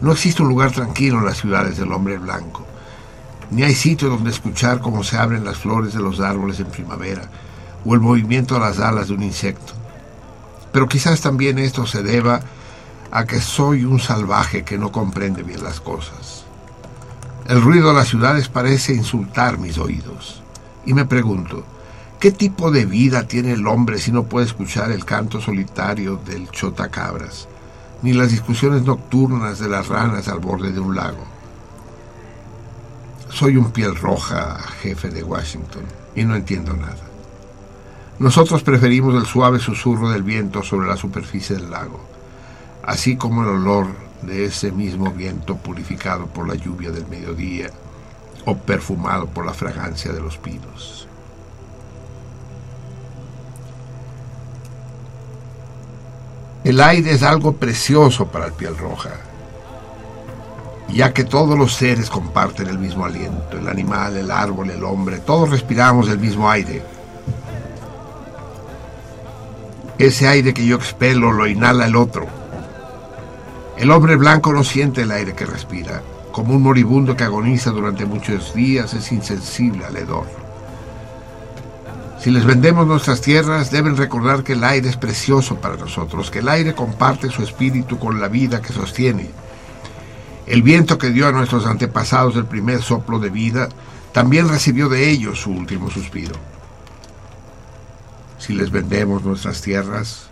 No 0.00 0.12
existe 0.12 0.42
un 0.42 0.48
lugar 0.48 0.70
tranquilo 0.70 1.18
en 1.18 1.24
las 1.24 1.38
ciudades 1.38 1.76
del 1.76 1.90
hombre 1.90 2.18
blanco, 2.18 2.64
ni 3.50 3.64
hay 3.64 3.74
sitio 3.74 4.10
donde 4.10 4.30
escuchar 4.30 4.80
cómo 4.80 5.02
se 5.02 5.16
abren 5.16 5.44
las 5.44 5.58
flores 5.58 5.92
de 5.92 5.98
los 5.98 6.20
árboles 6.20 6.60
en 6.60 6.66
primavera 6.66 7.22
o 7.84 7.94
el 7.94 8.00
movimiento 8.00 8.54
de 8.54 8.60
las 8.60 8.78
alas 8.78 9.08
de 9.08 9.14
un 9.14 9.24
insecto. 9.24 9.79
Pero 10.72 10.88
quizás 10.88 11.20
también 11.20 11.58
esto 11.58 11.86
se 11.86 12.02
deba 12.02 12.40
a 13.10 13.24
que 13.24 13.40
soy 13.40 13.84
un 13.84 13.98
salvaje 13.98 14.62
que 14.62 14.78
no 14.78 14.92
comprende 14.92 15.42
bien 15.42 15.62
las 15.62 15.80
cosas. 15.80 16.44
El 17.48 17.60
ruido 17.60 17.88
de 17.88 17.94
las 17.94 18.08
ciudades 18.08 18.48
parece 18.48 18.94
insultar 18.94 19.58
mis 19.58 19.78
oídos. 19.78 20.42
Y 20.86 20.94
me 20.94 21.04
pregunto, 21.04 21.64
¿qué 22.20 22.30
tipo 22.30 22.70
de 22.70 22.86
vida 22.86 23.26
tiene 23.26 23.52
el 23.52 23.66
hombre 23.66 23.98
si 23.98 24.12
no 24.12 24.24
puede 24.24 24.46
escuchar 24.46 24.92
el 24.92 25.04
canto 25.04 25.40
solitario 25.40 26.16
del 26.24 26.48
chotacabras, 26.50 27.48
ni 28.02 28.12
las 28.12 28.30
discusiones 28.30 28.82
nocturnas 28.82 29.58
de 29.58 29.68
las 29.68 29.88
ranas 29.88 30.28
al 30.28 30.38
borde 30.38 30.70
de 30.70 30.80
un 30.80 30.94
lago? 30.94 31.24
Soy 33.30 33.56
un 33.56 33.72
piel 33.72 33.96
roja, 33.96 34.58
jefe 34.80 35.08
de 35.08 35.22
Washington, 35.22 35.82
y 36.14 36.24
no 36.24 36.36
entiendo 36.36 36.74
nada. 36.74 37.09
Nosotros 38.20 38.62
preferimos 38.62 39.14
el 39.14 39.24
suave 39.24 39.58
susurro 39.58 40.10
del 40.10 40.22
viento 40.22 40.62
sobre 40.62 40.86
la 40.86 40.98
superficie 40.98 41.56
del 41.56 41.70
lago, 41.70 41.98
así 42.84 43.16
como 43.16 43.42
el 43.42 43.48
olor 43.48 43.86
de 44.20 44.44
ese 44.44 44.72
mismo 44.72 45.10
viento 45.10 45.56
purificado 45.56 46.26
por 46.26 46.46
la 46.46 46.54
lluvia 46.54 46.90
del 46.90 47.06
mediodía 47.06 47.70
o 48.44 48.54
perfumado 48.54 49.24
por 49.24 49.46
la 49.46 49.54
fragancia 49.54 50.12
de 50.12 50.20
los 50.20 50.36
pinos. 50.36 51.08
El 56.62 56.78
aire 56.82 57.12
es 57.12 57.22
algo 57.22 57.54
precioso 57.54 58.26
para 58.26 58.48
el 58.48 58.52
piel 58.52 58.76
roja, 58.76 59.12
ya 60.90 61.14
que 61.14 61.24
todos 61.24 61.58
los 61.58 61.72
seres 61.72 62.10
comparten 62.10 62.68
el 62.68 62.78
mismo 62.78 63.06
aliento, 63.06 63.56
el 63.56 63.66
animal, 63.66 64.14
el 64.18 64.30
árbol, 64.30 64.68
el 64.68 64.84
hombre, 64.84 65.20
todos 65.20 65.48
respiramos 65.48 66.10
el 66.10 66.18
mismo 66.18 66.50
aire. 66.50 66.99
Ese 70.00 70.26
aire 70.26 70.54
que 70.54 70.64
yo 70.64 70.76
expelo 70.76 71.30
lo 71.30 71.46
inhala 71.46 71.84
el 71.84 71.94
otro. 71.94 72.26
El 73.76 73.90
hombre 73.90 74.16
blanco 74.16 74.50
no 74.50 74.64
siente 74.64 75.02
el 75.02 75.10
aire 75.10 75.34
que 75.34 75.44
respira. 75.44 76.00
Como 76.32 76.54
un 76.54 76.62
moribundo 76.62 77.14
que 77.14 77.24
agoniza 77.24 77.70
durante 77.70 78.06
muchos 78.06 78.54
días 78.54 78.94
es 78.94 79.12
insensible 79.12 79.84
al 79.84 79.94
hedor. 79.98 80.24
Si 82.18 82.30
les 82.30 82.46
vendemos 82.46 82.86
nuestras 82.86 83.20
tierras, 83.20 83.70
deben 83.70 83.94
recordar 83.94 84.42
que 84.42 84.54
el 84.54 84.64
aire 84.64 84.88
es 84.88 84.96
precioso 84.96 85.56
para 85.56 85.76
nosotros, 85.76 86.30
que 86.30 86.38
el 86.38 86.48
aire 86.48 86.74
comparte 86.74 87.28
su 87.28 87.42
espíritu 87.42 87.98
con 87.98 88.22
la 88.22 88.28
vida 88.28 88.62
que 88.62 88.72
sostiene. 88.72 89.28
El 90.46 90.62
viento 90.62 90.96
que 90.96 91.10
dio 91.10 91.28
a 91.28 91.32
nuestros 91.32 91.66
antepasados 91.66 92.36
el 92.36 92.46
primer 92.46 92.80
soplo 92.80 93.18
de 93.18 93.28
vida, 93.28 93.68
también 94.12 94.48
recibió 94.48 94.88
de 94.88 95.10
ellos 95.10 95.40
su 95.40 95.50
último 95.50 95.90
suspiro. 95.90 96.36
Si 98.50 98.56
les 98.56 98.72
vendemos 98.72 99.22
nuestras 99.22 99.62
tierras, 99.62 100.28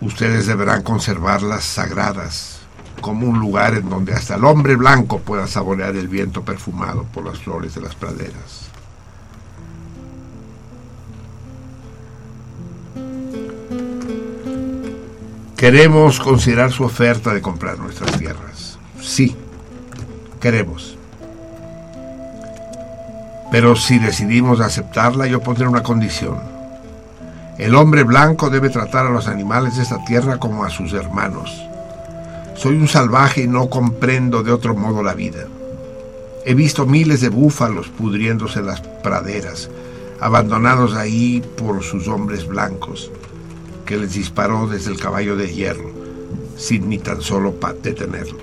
ustedes 0.00 0.46
deberán 0.46 0.82
conservarlas 0.82 1.62
sagradas, 1.62 2.60
como 3.02 3.26
un 3.26 3.38
lugar 3.38 3.74
en 3.74 3.90
donde 3.90 4.14
hasta 4.14 4.36
el 4.36 4.46
hombre 4.46 4.76
blanco 4.76 5.18
pueda 5.18 5.46
saborear 5.46 5.94
el 5.94 6.08
viento 6.08 6.42
perfumado 6.42 7.04
por 7.12 7.26
las 7.26 7.36
flores 7.36 7.74
de 7.74 7.82
las 7.82 7.94
praderas. 7.94 8.70
Queremos 15.54 16.18
considerar 16.18 16.72
su 16.72 16.82
oferta 16.84 17.34
de 17.34 17.42
comprar 17.42 17.78
nuestras 17.78 18.18
tierras. 18.18 18.78
Sí, 19.02 19.36
queremos. 20.40 20.96
Pero 23.52 23.76
si 23.76 23.98
decidimos 23.98 24.60
aceptarla, 24.60 25.26
yo 25.26 25.42
pondré 25.42 25.68
una 25.68 25.82
condición. 25.82 26.55
El 27.58 27.74
hombre 27.74 28.02
blanco 28.02 28.50
debe 28.50 28.68
tratar 28.68 29.06
a 29.06 29.10
los 29.10 29.28
animales 29.28 29.76
de 29.76 29.82
esta 29.82 30.04
tierra 30.04 30.38
como 30.38 30.64
a 30.64 30.68
sus 30.68 30.92
hermanos. 30.92 31.64
Soy 32.54 32.76
un 32.76 32.86
salvaje 32.86 33.44
y 33.44 33.48
no 33.48 33.70
comprendo 33.70 34.42
de 34.42 34.52
otro 34.52 34.74
modo 34.74 35.02
la 35.02 35.14
vida. 35.14 35.46
He 36.44 36.52
visto 36.52 36.84
miles 36.84 37.22
de 37.22 37.30
búfalos 37.30 37.88
pudriéndose 37.88 38.58
en 38.58 38.66
las 38.66 38.82
praderas, 38.82 39.70
abandonados 40.20 40.94
ahí 40.94 41.42
por 41.56 41.82
sus 41.82 42.08
hombres 42.08 42.46
blancos, 42.46 43.10
que 43.86 43.96
les 43.96 44.12
disparó 44.12 44.66
desde 44.66 44.90
el 44.90 45.00
caballo 45.00 45.34
de 45.34 45.54
hierro, 45.54 45.90
sin 46.58 46.90
ni 46.90 46.98
tan 46.98 47.22
solo 47.22 47.54
detenerlo. 47.82 48.38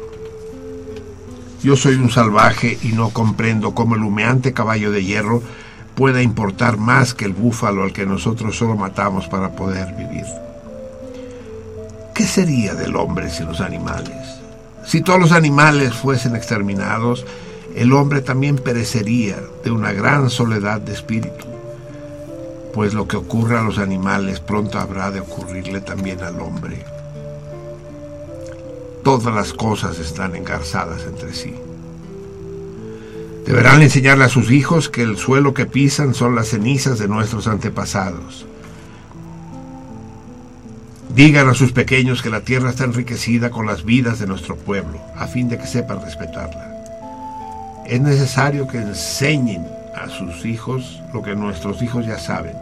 Yo 1.61 1.75
soy 1.75 1.95
un 1.95 2.09
salvaje 2.09 2.80
y 2.82 2.90
no 2.90 3.11
comprendo 3.11 3.75
cómo 3.75 3.93
el 3.95 4.01
humeante 4.01 4.53
caballo 4.53 4.92
de 4.92 5.06
hierro 5.06 5.43
pueda 5.95 6.22
importar 6.22 6.77
más 6.77 7.13
que 7.13 7.25
el 7.25 7.33
búfalo 7.33 7.83
al 7.83 7.93
que 7.93 8.05
nosotros 8.05 8.57
solo 8.57 8.75
matamos 8.75 9.27
para 9.27 9.55
poder 9.55 9.93
vivir. 9.95 10.25
¿Qué 12.13 12.23
sería 12.25 12.73
del 12.75 12.95
hombre 12.95 13.30
sin 13.30 13.47
los 13.47 13.61
animales? 13.61 14.39
Si 14.85 15.01
todos 15.01 15.19
los 15.19 15.31
animales 15.31 15.93
fuesen 15.93 16.35
exterminados, 16.35 17.25
el 17.75 17.93
hombre 17.93 18.22
también 18.22 18.57
perecería 18.57 19.38
de 19.63 19.72
una 19.72 19.93
gran 19.93 20.30
soledad 20.30 20.81
de 20.81 20.93
espíritu, 20.93 21.45
pues 22.73 22.93
lo 22.93 23.07
que 23.07 23.17
ocurre 23.17 23.57
a 23.57 23.63
los 23.63 23.80
animales 23.80 24.39
pronto 24.39 24.80
habrá 24.80 25.09
de 25.09 25.22
ocurrirle 25.22 25.81
también 25.81 26.22
al 26.22 26.39
hombre. 26.39 26.83
Todas 29.03 29.33
las 29.33 29.53
cosas 29.53 29.99
están 29.99 30.35
engarzadas 30.35 31.03
entre 31.03 31.33
sí. 31.33 31.55
Deberán 33.45 33.81
enseñarle 33.81 34.23
a 34.23 34.30
sus 34.30 34.51
hijos 34.51 34.89
que 34.89 35.01
el 35.01 35.17
suelo 35.17 35.53
que 35.53 35.65
pisan 35.65 36.13
son 36.13 36.33
las 36.35 36.47
cenizas 36.49 36.97
de 36.97 37.09
nuestros 37.09 37.47
antepasados. 37.47 38.45
Digan 41.13 41.49
a 41.49 41.53
sus 41.53 41.73
pequeños 41.73 42.23
que 42.23 42.30
la 42.30 42.41
tierra 42.41 42.69
está 42.69 42.85
enriquecida 42.85 43.51
con 43.51 43.65
las 43.65 43.83
vidas 43.83 44.19
de 44.19 44.27
nuestro 44.27 44.55
pueblo, 44.55 44.99
a 45.15 45.27
fin 45.27 45.49
de 45.49 45.57
que 45.57 45.67
sepan 45.67 46.01
respetarla. 46.01 46.72
Es 47.85 47.99
necesario 47.99 48.67
que 48.67 48.77
enseñen 48.77 49.67
a 49.93 50.07
sus 50.07 50.45
hijos 50.45 51.01
lo 51.13 51.22
que 51.22 51.35
nuestros 51.35 51.81
hijos 51.81 52.05
ya 52.05 52.17
saben, 52.17 52.55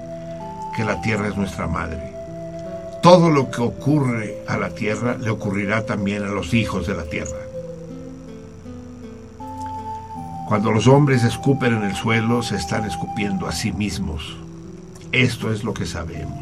que 0.75 0.83
la 0.83 0.99
tierra 1.01 1.27
es 1.27 1.37
nuestra 1.37 1.67
madre. 1.67 2.11
Todo 3.03 3.29
lo 3.29 3.51
que 3.51 3.61
ocurre 3.61 4.37
a 4.47 4.57
la 4.57 4.69
tierra 4.69 5.15
le 5.17 5.29
ocurrirá 5.29 5.85
también 5.85 6.23
a 6.23 6.29
los 6.29 6.53
hijos 6.53 6.87
de 6.87 6.95
la 6.95 7.03
tierra. 7.03 7.50
Cuando 10.51 10.73
los 10.73 10.85
hombres 10.85 11.23
escupen 11.23 11.75
en 11.75 11.83
el 11.83 11.95
suelo, 11.95 12.43
se 12.43 12.57
están 12.57 12.83
escupiendo 12.83 13.47
a 13.47 13.53
sí 13.53 13.71
mismos. 13.71 14.35
Esto 15.13 15.49
es 15.53 15.63
lo 15.63 15.73
que 15.73 15.85
sabemos. 15.85 16.37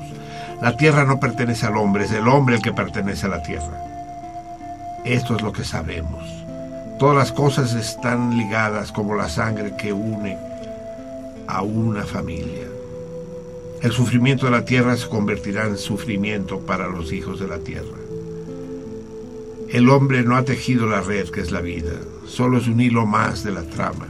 La 0.63 0.75
tierra 0.77 1.05
no 1.05 1.19
pertenece 1.19 1.67
al 1.67 1.77
hombre, 1.77 2.05
es 2.05 2.11
el 2.13 2.27
hombre 2.27 2.55
el 2.55 2.61
que 2.63 2.73
pertenece 2.73 3.27
a 3.27 3.29
la 3.29 3.43
tierra. 3.43 3.85
Esto 5.05 5.35
es 5.35 5.43
lo 5.43 5.51
que 5.51 5.63
sabemos. 5.63 6.23
Todas 6.97 7.15
las 7.15 7.31
cosas 7.31 7.75
están 7.75 8.35
ligadas 8.35 8.91
como 8.91 9.13
la 9.13 9.29
sangre 9.29 9.75
que 9.77 9.93
une 9.93 10.39
a 11.45 11.61
una 11.61 12.01
familia. 12.01 12.65
El 13.83 13.91
sufrimiento 13.91 14.47
de 14.47 14.53
la 14.53 14.65
tierra 14.65 14.97
se 14.97 15.07
convertirá 15.07 15.67
en 15.67 15.77
sufrimiento 15.77 16.61
para 16.61 16.87
los 16.87 17.13
hijos 17.13 17.39
de 17.39 17.47
la 17.47 17.59
tierra. 17.59 17.99
El 19.69 19.87
hombre 19.87 20.23
no 20.23 20.35
ha 20.35 20.45
tejido 20.45 20.87
la 20.87 21.01
red 21.01 21.29
que 21.29 21.41
es 21.41 21.51
la 21.51 21.61
vida, 21.61 21.91
solo 22.29 22.59
es 22.59 22.67
un 22.67 22.79
hilo 22.79 23.05
más 23.05 23.43
de 23.43 23.51
la 23.51 23.63
trama. 23.63 24.07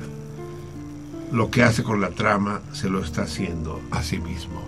Lo 1.31 1.49
que 1.49 1.63
hace 1.63 1.83
con 1.83 2.01
la 2.01 2.09
trama 2.09 2.61
se 2.73 2.89
lo 2.89 3.01
está 3.03 3.23
haciendo 3.23 3.81
a 3.91 4.03
sí 4.03 4.19
mismo. 4.19 4.61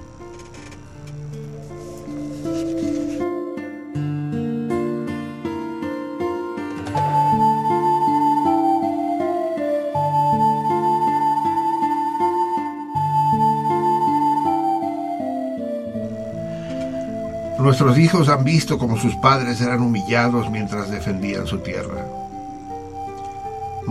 Nuestros 17.60 17.98
hijos 18.00 18.28
han 18.28 18.44
visto 18.44 18.80
cómo 18.80 18.98
sus 18.98 19.16
padres 19.18 19.62
eran 19.62 19.82
humillados 19.82 20.50
mientras 20.50 20.90
defendían 20.90 21.46
su 21.46 21.60
tierra. 21.60 22.21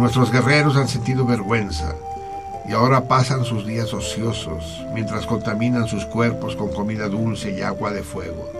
Nuestros 0.01 0.33
guerreros 0.33 0.79
han 0.79 0.89
sentido 0.89 1.27
vergüenza 1.27 1.95
y 2.67 2.73
ahora 2.73 3.07
pasan 3.07 3.45
sus 3.45 3.67
días 3.67 3.93
ociosos 3.93 4.83
mientras 4.95 5.27
contaminan 5.27 5.89
sus 5.89 6.07
cuerpos 6.07 6.57
con 6.57 6.73
comida 6.73 7.07
dulce 7.07 7.55
y 7.55 7.61
agua 7.61 7.91
de 7.91 8.03
fuego. 8.03 8.51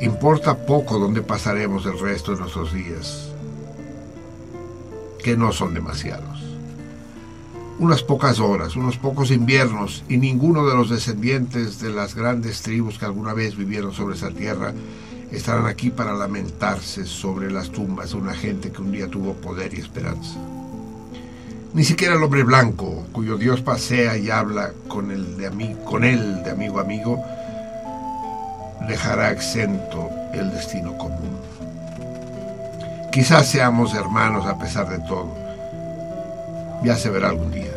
Importa 0.00 0.56
poco 0.56 0.98
dónde 0.98 1.20
pasaremos 1.20 1.84
el 1.84 2.00
resto 2.00 2.32
de 2.32 2.40
nuestros 2.40 2.72
días, 2.72 3.28
que 5.22 5.36
no 5.36 5.52
son 5.52 5.74
demasiados. 5.74 6.44
Unas 7.78 8.02
pocas 8.02 8.40
horas, 8.40 8.76
unos 8.76 8.96
pocos 8.96 9.30
inviernos, 9.30 10.02
y 10.08 10.16
ninguno 10.16 10.66
de 10.66 10.76
los 10.76 10.88
descendientes 10.88 11.78
de 11.78 11.90
las 11.90 12.14
grandes 12.14 12.62
tribus 12.62 12.98
que 12.98 13.04
alguna 13.04 13.34
vez 13.34 13.54
vivieron 13.54 13.92
sobre 13.92 14.16
esa 14.16 14.30
tierra 14.30 14.72
estarán 15.36 15.66
aquí 15.66 15.90
para 15.90 16.12
lamentarse 16.12 17.04
sobre 17.06 17.50
las 17.50 17.70
tumbas 17.70 18.10
de 18.10 18.16
una 18.16 18.34
gente 18.34 18.70
que 18.70 18.82
un 18.82 18.92
día 18.92 19.08
tuvo 19.08 19.34
poder 19.34 19.74
y 19.74 19.80
esperanza. 19.80 20.38
Ni 21.72 21.84
siquiera 21.84 22.14
el 22.14 22.22
hombre 22.22 22.42
blanco, 22.42 23.06
cuyo 23.12 23.36
Dios 23.36 23.60
pasea 23.60 24.16
y 24.16 24.28
habla 24.28 24.72
con, 24.88 25.12
él 25.12 25.36
de 25.36 25.46
amigo 25.46 26.78
a 26.78 26.82
amigo, 26.82 27.22
dejará 28.88 29.30
exento 29.30 30.10
el 30.34 30.50
destino 30.50 30.98
común. 30.98 31.38
Quizás 33.12 33.48
seamos 33.48 33.94
hermanos 33.94 34.46
a 34.46 34.58
pesar 34.58 34.88
de 34.88 34.98
todo. 35.06 35.32
Ya 36.82 36.96
se 36.96 37.10
verá 37.10 37.28
algún 37.28 37.52
día. 37.52 37.72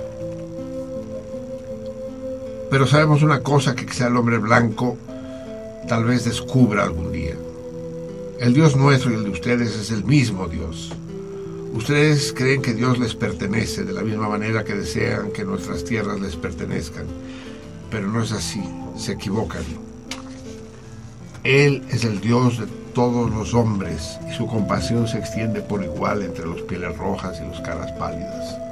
Pero 2.72 2.88
sabemos 2.88 3.22
una 3.22 3.41
cosa 3.41 3.75
que 3.75 3.85
quizá 3.85 4.07
el 4.07 4.17
hombre 4.17 4.40
blanco 4.40 4.98
tal 5.87 6.05
vez 6.05 6.25
descubra 6.25 6.83
algún 6.83 7.11
día. 7.11 7.35
El 8.39 8.53
Dios 8.53 8.75
nuestro 8.75 9.11
y 9.11 9.15
el 9.15 9.23
de 9.23 9.29
ustedes 9.29 9.75
es 9.75 9.91
el 9.91 10.03
mismo 10.03 10.47
Dios. 10.47 10.91
Ustedes 11.73 12.33
creen 12.33 12.61
que 12.61 12.73
Dios 12.73 12.99
les 12.99 13.15
pertenece 13.15 13.83
de 13.83 13.93
la 13.93 14.01
misma 14.01 14.29
manera 14.29 14.63
que 14.63 14.75
desean 14.75 15.31
que 15.31 15.43
nuestras 15.43 15.83
tierras 15.83 16.19
les 16.19 16.35
pertenezcan, 16.35 17.07
pero 17.89 18.07
no 18.07 18.21
es 18.21 18.31
así, 18.31 18.61
se 18.97 19.13
equivocan. 19.13 19.63
Él 21.43 21.83
es 21.89 22.03
el 22.03 22.21
Dios 22.21 22.59
de 22.59 22.67
todos 22.93 23.31
los 23.31 23.53
hombres 23.53 24.19
y 24.29 24.33
su 24.33 24.45
compasión 24.47 25.07
se 25.07 25.17
extiende 25.17 25.61
por 25.61 25.83
igual 25.83 26.21
entre 26.21 26.45
los 26.45 26.61
pieles 26.61 26.95
rojas 26.97 27.41
y 27.41 27.47
los 27.47 27.59
caras 27.61 27.91
pálidas. 27.93 28.62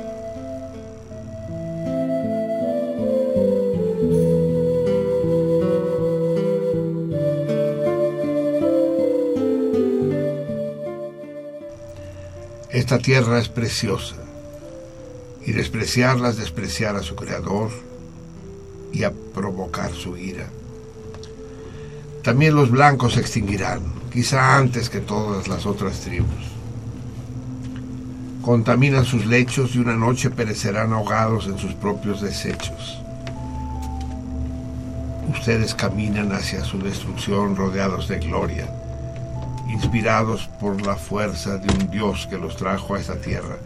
Esta 12.92 13.04
tierra 13.04 13.40
es 13.40 13.48
preciosa 13.48 14.18
y 15.46 15.54
despreciarla 15.54 16.28
es 16.28 16.36
despreciar 16.36 16.98
a 16.98 17.02
su 17.02 17.16
creador 17.16 17.70
y 18.92 19.06
a 19.06 19.14
provocar 19.34 19.94
su 19.94 20.18
ira. 20.18 20.50
También 22.22 22.54
los 22.54 22.70
blancos 22.70 23.14
se 23.14 23.22
extinguirán, 23.22 23.80
quizá 24.12 24.58
antes 24.58 24.90
que 24.90 25.00
todas 25.00 25.48
las 25.48 25.66
otras 25.66 26.02
tribus. 26.02 26.52
Contaminan 28.42 29.06
sus 29.06 29.26
lechos 29.26 29.74
y 29.74 29.80
una 29.80 29.96
noche 29.96 30.30
perecerán 30.30 30.92
ahogados 30.92 31.48
en 31.48 31.58
sus 31.58 31.74
propios 31.76 32.20
desechos. 32.20 33.00
Ustedes 35.32 35.74
caminan 35.76 36.34
hacia 36.34 36.66
su 36.66 36.78
destrucción 36.78 37.56
rodeados 37.56 38.10
de 38.10 38.20
gloria, 38.20 38.70
inspirados 39.72 40.48
por 40.60 40.86
la 40.86 40.96
fuerza 40.96 41.58
de 41.58 41.74
un 41.74 41.90
Dios 41.90 42.28
que 42.30 42.38
los 42.38 42.58
trajo 42.58 42.96
a 42.96 43.00
esta 43.00 43.20
tierra 43.22 43.58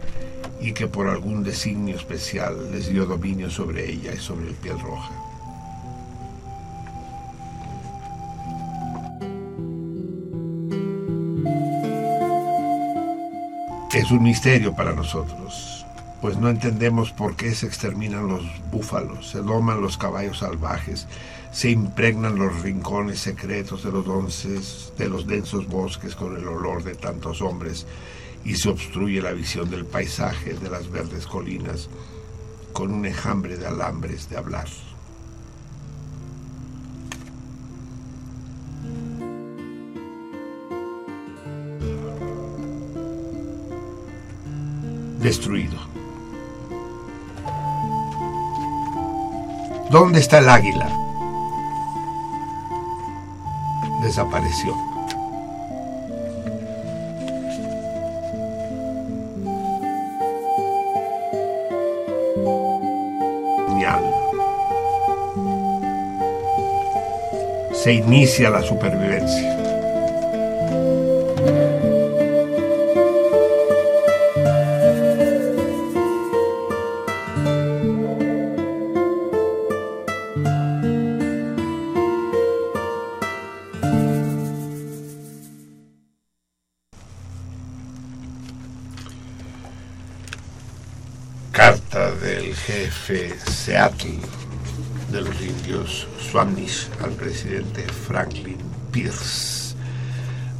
y 0.60 0.72
que 0.72 0.86
por 0.86 1.08
algún 1.08 1.42
designio 1.42 1.96
especial 1.96 2.72
les 2.72 2.88
dio 2.88 3.06
dominio 3.06 3.50
sobre 3.50 3.90
ella 3.90 4.12
y 4.14 4.18
sobre 4.18 4.48
el 4.48 4.54
piel 4.54 4.78
roja. 4.80 5.12
Es 13.92 14.10
un 14.10 14.22
misterio 14.22 14.74
para 14.74 14.92
nosotros, 14.92 15.86
pues 16.20 16.36
no 16.36 16.50
entendemos 16.50 17.12
por 17.12 17.34
qué 17.34 17.54
se 17.54 17.66
exterminan 17.66 18.28
los 18.28 18.44
búfalos, 18.70 19.30
se 19.30 19.38
doman 19.38 19.80
los 19.80 19.96
caballos 19.96 20.40
salvajes, 20.40 21.06
se 21.56 21.70
impregnan 21.70 22.38
los 22.38 22.60
rincones 22.60 23.20
secretos 23.20 23.82
de 23.82 23.90
los, 23.90 24.04
donces, 24.04 24.92
de 24.98 25.08
los 25.08 25.26
densos 25.26 25.66
bosques 25.66 26.14
con 26.14 26.36
el 26.36 26.46
olor 26.46 26.84
de 26.84 26.94
tantos 26.94 27.40
hombres 27.40 27.86
y 28.44 28.56
se 28.56 28.68
obstruye 28.68 29.22
la 29.22 29.32
visión 29.32 29.70
del 29.70 29.86
paisaje 29.86 30.52
de 30.52 30.68
las 30.68 30.90
verdes 30.90 31.26
colinas 31.26 31.88
con 32.74 32.92
un 32.92 33.06
enjambre 33.06 33.56
de 33.56 33.66
alambres 33.66 34.28
de 34.28 34.36
hablar. 34.36 34.68
Destruido. 45.22 45.78
¿Dónde 49.90 50.20
está 50.20 50.40
el 50.40 50.50
águila? 50.50 51.05
Desapareció. 54.06 54.72
Se 67.72 67.92
inicia 67.92 68.50
la 68.50 68.62
supervivencia. 68.62 69.55
Indios 95.66 96.06
Swamish 96.20 96.88
al 97.02 97.10
presidente 97.12 97.82
Franklin 97.82 98.58
Pierce 98.92 99.74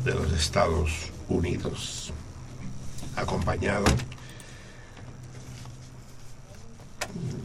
de 0.05 0.15
los 0.15 0.33
Estados 0.33 1.13
Unidos, 1.29 2.13
acompañado 3.15 3.85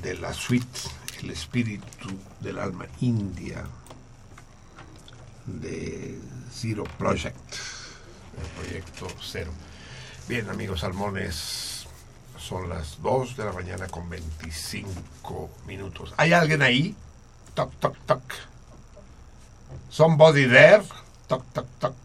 de 0.02 0.16
la 0.16 0.34
suite 0.34 0.80
El 1.22 1.30
espíritu 1.30 2.10
del 2.40 2.58
alma 2.58 2.88
india 3.00 3.64
de 5.46 6.20
Zero 6.52 6.84
Project, 6.98 7.54
el 8.42 8.64
proyecto 8.64 9.08
Cero. 9.22 9.52
Bien, 10.28 10.50
amigos 10.50 10.80
salmones, 10.80 11.86
son 12.40 12.70
las 12.70 13.00
2 13.04 13.38
de 13.38 13.46
la 13.46 13.52
mañana 13.52 13.88
con 13.88 14.10
25 14.10 15.52
minutos. 15.68 16.16
¿Hay 16.18 16.34
alguien 16.34 16.64
ahí? 16.64 16.96
Toc, 17.54 17.72
toc, 17.80 17.98
toc. 18.08 18.22
Somebody 19.90 20.46
there? 20.46 20.84
Toc, 21.28 21.44
toc, 21.54 21.68
toc. 21.80 21.96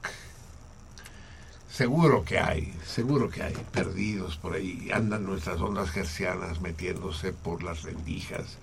Seguro 1.71 2.25
que 2.25 2.39
hay, 2.39 2.75
seguro 2.85 3.29
que 3.29 3.43
hay, 3.43 3.55
perdidos 3.71 4.37
por 4.39 4.55
ahí. 4.55 4.91
Andan 4.93 5.25
nuestras 5.25 5.61
ondas 5.61 5.91
gercianas 5.91 6.61
metiéndose 6.61 7.33
por 7.33 7.63
las 7.63 7.83
rendijas, 7.83 8.57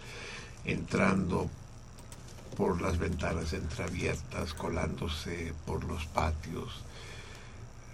entrando 0.66 1.50
por 2.58 2.82
las 2.82 2.98
ventanas 2.98 3.54
entreabiertas, 3.54 4.54
colándose 4.54 5.54
por 5.66 5.86
los 5.86 6.06
patios, 6.08 6.82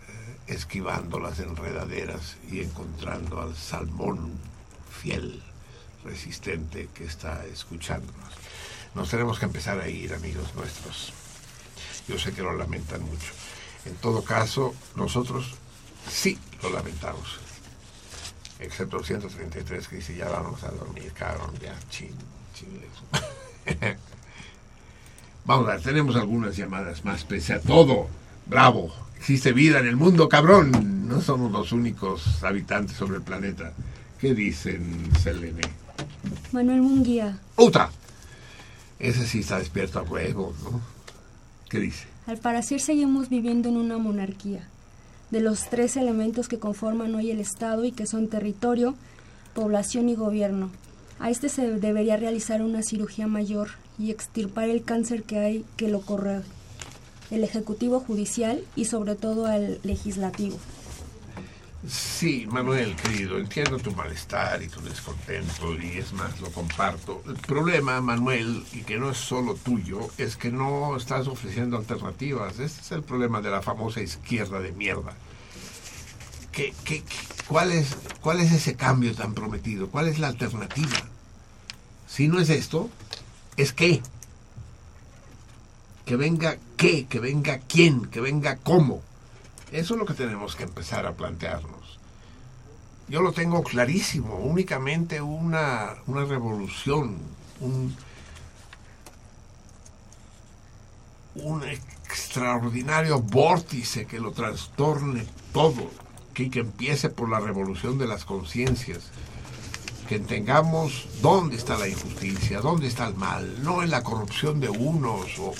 eh, 0.08 0.38
esquivando 0.48 1.20
las 1.20 1.40
enredaderas 1.40 2.38
y 2.50 2.62
encontrando 2.62 3.42
al 3.42 3.56
salmón 3.56 4.32
fiel, 4.90 5.44
resistente 6.04 6.90
que 6.94 7.04
está 7.04 7.46
escuchándonos. 7.46 8.39
Nos 8.96 9.10
tenemos 9.10 9.40
que 9.40 9.46
empezar 9.46 9.80
a 9.80 9.88
ir, 9.88 10.14
amigos 10.14 10.54
nuestros. 10.56 11.14
Yo 12.08 12.18
sé 12.18 12.34
que 12.34 12.42
lo 12.42 12.56
lamentan 12.56 13.02
mucho. 13.02 13.32
En 13.86 13.96
todo 13.96 14.24
caso, 14.24 14.74
nosotros 14.96 15.54
sí 16.10 16.38
lo 16.62 16.70
lamentamos. 16.70 17.40
Excepto 18.60 18.98
el 18.98 19.06
133 19.06 19.88
que 19.88 19.96
dice, 19.98 20.16
ya 20.16 20.28
vamos 20.28 20.64
a 20.64 20.72
dormir, 20.72 21.14
cabrón, 21.14 21.54
ya, 21.62 21.78
chin, 21.90 22.14
chin. 22.54 22.82
Vamos 25.46 25.68
a 25.68 25.72
ver, 25.72 25.82
tenemos 25.82 26.16
algunas 26.16 26.56
llamadas 26.58 27.06
más, 27.06 27.24
pese 27.24 27.54
a 27.54 27.60
todo. 27.60 28.08
Bravo, 28.46 28.94
existe 29.18 29.52
vida 29.52 29.80
en 29.80 29.88
el 29.88 29.96
mundo, 29.96 30.30
cabrón. 30.30 31.08
No 31.08 31.22
somos 31.22 31.52
los 31.52 31.72
únicos 31.72 32.44
habitantes 32.44 32.98
sobre 32.98 33.18
el 33.18 33.24
planeta. 33.24 33.72
¿Qué 34.20 34.36
dicen, 34.36 35.10
Selene? 35.24 35.62
Manuel 36.52 36.82
Munguía, 36.82 37.40
¡Uta! 37.56 37.90
Ese 39.00 39.26
sí 39.26 39.40
está 39.40 39.60
despierto 39.60 40.00
a 40.00 40.04
huevo, 40.04 40.54
¿no? 40.64 40.82
¿Qué 41.70 41.80
dice? 41.80 42.06
al 42.30 42.38
parecer 42.38 42.80
seguimos 42.80 43.28
viviendo 43.30 43.70
en 43.70 43.78
una 43.78 43.98
monarquía. 43.98 44.62
De 45.32 45.42
los 45.42 45.68
tres 45.68 45.98
elementos 45.98 46.48
que 46.48 46.60
conforman 46.60 47.16
hoy 47.16 47.32
el 47.32 47.40
Estado 47.40 47.86
y 47.86 47.92
que 47.92 48.06
son 48.06 48.28
territorio, 48.28 48.94
población 49.56 50.10
y 50.10 50.16
gobierno. 50.16 50.70
A 51.20 51.32
este 51.32 51.50
se 51.50 51.80
debería 51.80 52.18
realizar 52.18 52.62
una 52.62 52.84
cirugía 52.84 53.26
mayor 53.26 53.70
y 53.98 54.12
extirpar 54.12 54.70
el 54.70 54.84
cáncer 54.84 55.24
que 55.24 55.40
hay 55.40 55.66
que 55.76 55.88
lo 55.88 56.02
corre. 56.02 56.42
El 57.32 57.44
Ejecutivo 57.44 58.00
Judicial 58.00 58.64
y 58.76 58.86
sobre 58.86 59.16
todo 59.16 59.48
al 59.48 59.80
Legislativo. 59.82 60.58
Sí, 61.88 62.46
Manuel, 62.52 62.94
querido, 62.98 63.38
entiendo 63.38 63.78
tu 63.80 63.94
malestar 63.96 64.62
y 64.62 64.68
tu 64.68 64.82
descontento 64.82 65.74
y 65.82 65.98
es 65.98 66.12
más, 66.12 66.38
lo 66.42 66.52
comparto. 66.52 67.24
El 67.26 67.36
problema, 67.36 68.02
Manuel, 68.02 68.66
y 68.74 68.82
que 68.82 68.98
no 68.98 69.12
es 69.12 69.18
solo 69.18 69.56
tuyo, 69.56 70.10
es 70.18 70.36
que 70.36 70.52
no 70.52 70.98
estás 70.98 71.28
ofreciendo 71.28 71.78
alternativas. 71.78 72.60
Este 72.60 72.82
es 72.82 72.92
el 72.92 73.04
problema 73.04 73.40
de 73.40 73.52
la 73.52 73.62
famosa 73.62 74.02
izquierda 74.02 74.60
de 74.60 74.74
mierda. 74.74 75.14
¿Qué, 76.52 76.74
qué, 76.84 77.02
cuál, 77.48 77.72
es, 77.72 77.96
¿Cuál 78.20 78.42
es 78.42 78.52
ese 78.52 78.76
cambio 78.76 79.16
tan 79.16 79.34
prometido? 79.34 79.90
¿Cuál 79.90 80.10
es 80.10 80.20
la 80.20 80.28
alternativa? 80.28 81.00
Si 82.08 82.28
no 82.28 82.42
es 82.42 82.50
esto, 82.50 82.90
¿es 83.56 83.72
qué? 83.72 84.02
Que 86.06 86.18
venga 86.18 86.58
qué, 86.76 87.06
que 87.06 87.20
venga 87.22 87.60
quién, 87.60 88.06
que 88.08 88.20
venga 88.20 88.58
cómo. 88.58 89.02
Eso 89.72 89.94
es 89.94 90.00
lo 90.00 90.06
que 90.06 90.14
tenemos 90.14 90.56
que 90.56 90.64
empezar 90.64 91.06
a 91.06 91.14
plantearnos. 91.14 92.00
Yo 93.08 93.22
lo 93.22 93.32
tengo 93.32 93.64
clarísimo, 93.64 94.36
únicamente 94.36 95.22
una, 95.22 95.96
una 96.06 96.26
revolución, 96.26 97.18
un, 97.60 97.96
un 101.36 101.64
extraordinario 101.64 103.20
vórtice 103.20 104.06
que 104.06 104.20
lo 104.20 104.32
trastorne 104.32 105.26
todo, 105.54 105.90
que, 106.34 106.50
que 106.50 106.60
empiece 106.60 107.10
por 107.10 107.30
la 107.30 107.40
revolución 107.40 107.98
de 107.98 108.08
las 108.08 108.26
conciencias, 108.26 109.10
que 110.08 110.16
entendamos 110.16 111.08
dónde 111.22 111.56
está 111.56 111.78
la 111.78 111.88
injusticia, 111.88 112.62
dónde 112.62 112.88
está 112.88 113.08
el 113.08 113.16
mal, 113.16 113.64
no 113.64 113.84
en 113.84 113.92
la 113.92 114.04
corrupción 114.04 114.60
de 114.60 114.70
unos 114.70 115.38
o, 115.40 115.54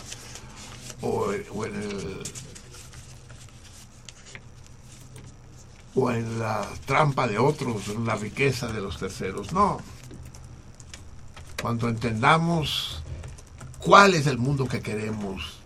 o, 1.02 1.32
o 1.54 1.66
en 1.66 1.76
el 1.76 2.24
o 6.00 6.12
en 6.12 6.40
la 6.40 6.66
trampa 6.86 7.28
de 7.28 7.38
otros, 7.38 7.90
en 7.90 8.06
la 8.06 8.16
riqueza 8.16 8.68
de 8.68 8.82
los 8.82 8.98
terceros. 8.98 9.52
No. 9.52 9.80
Cuando 11.62 11.90
entendamos 11.90 13.02
cuál 13.80 14.14
es 14.14 14.28
el 14.28 14.38
mundo 14.38 14.68
que 14.68 14.82
queremos, 14.82 15.60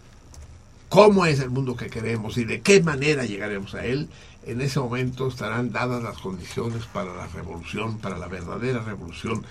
cómo 0.90 1.26
es 1.26 1.40
el 1.40 1.50
mundo 1.50 1.76
que 1.76 1.90
queremos 1.90 2.38
y 2.38 2.45
de 2.45 2.62
qué 2.62 2.82
manera 2.82 3.26
llegaremos 3.26 3.76
a 3.76 3.86
él, 3.86 4.10
en 4.45 4.62
ese 4.62 4.80
momento 4.80 5.28
estarán 5.28 5.72
dadas 5.72 6.03
las 6.03 6.18
condiciones 6.18 6.86
para 6.86 7.14
la 7.14 7.28
revolución, 7.28 8.00
para 8.00 8.18
la 8.18 8.28
verdadera 8.28 8.82
revolución, 8.82 9.45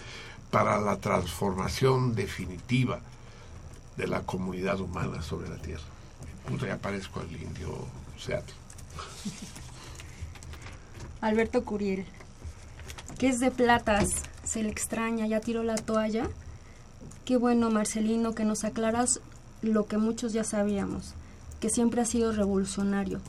para 0.50 0.80
la 0.80 0.98
transformación 0.98 2.14
definitiva 2.14 3.00
de 3.96 4.06
la 4.06 4.22
comunidad 4.22 4.80
humana 4.80 5.22
sobre 5.22 5.48
la 5.48 5.56
Tierra. 5.56 5.84
Puta, 6.46 6.66
ya 6.66 6.76
parezco 6.76 7.20
el 7.20 7.40
indio 7.40 7.86
Seattle. 8.18 8.54
Alberto 11.22 11.64
Curiel. 11.64 12.04
¿Qué 13.18 13.28
es 13.28 13.38
de 13.40 13.50
platas? 13.50 14.10
Se 14.44 14.62
le 14.62 14.68
extraña, 14.68 15.26
ya 15.26 15.40
tiró 15.40 15.62
la 15.62 15.76
toalla. 15.76 16.28
Qué 17.24 17.36
bueno, 17.36 17.70
Marcelino, 17.70 18.34
que 18.34 18.44
nos 18.44 18.64
aclaras 18.64 19.20
lo 19.62 19.86
que 19.86 19.96
muchos 19.96 20.32
ya 20.32 20.42
sabíamos, 20.44 21.14
que 21.60 21.70
siempre 21.70 22.00
has 22.02 22.08
sido 22.10 22.32
revolucionario 22.32 23.20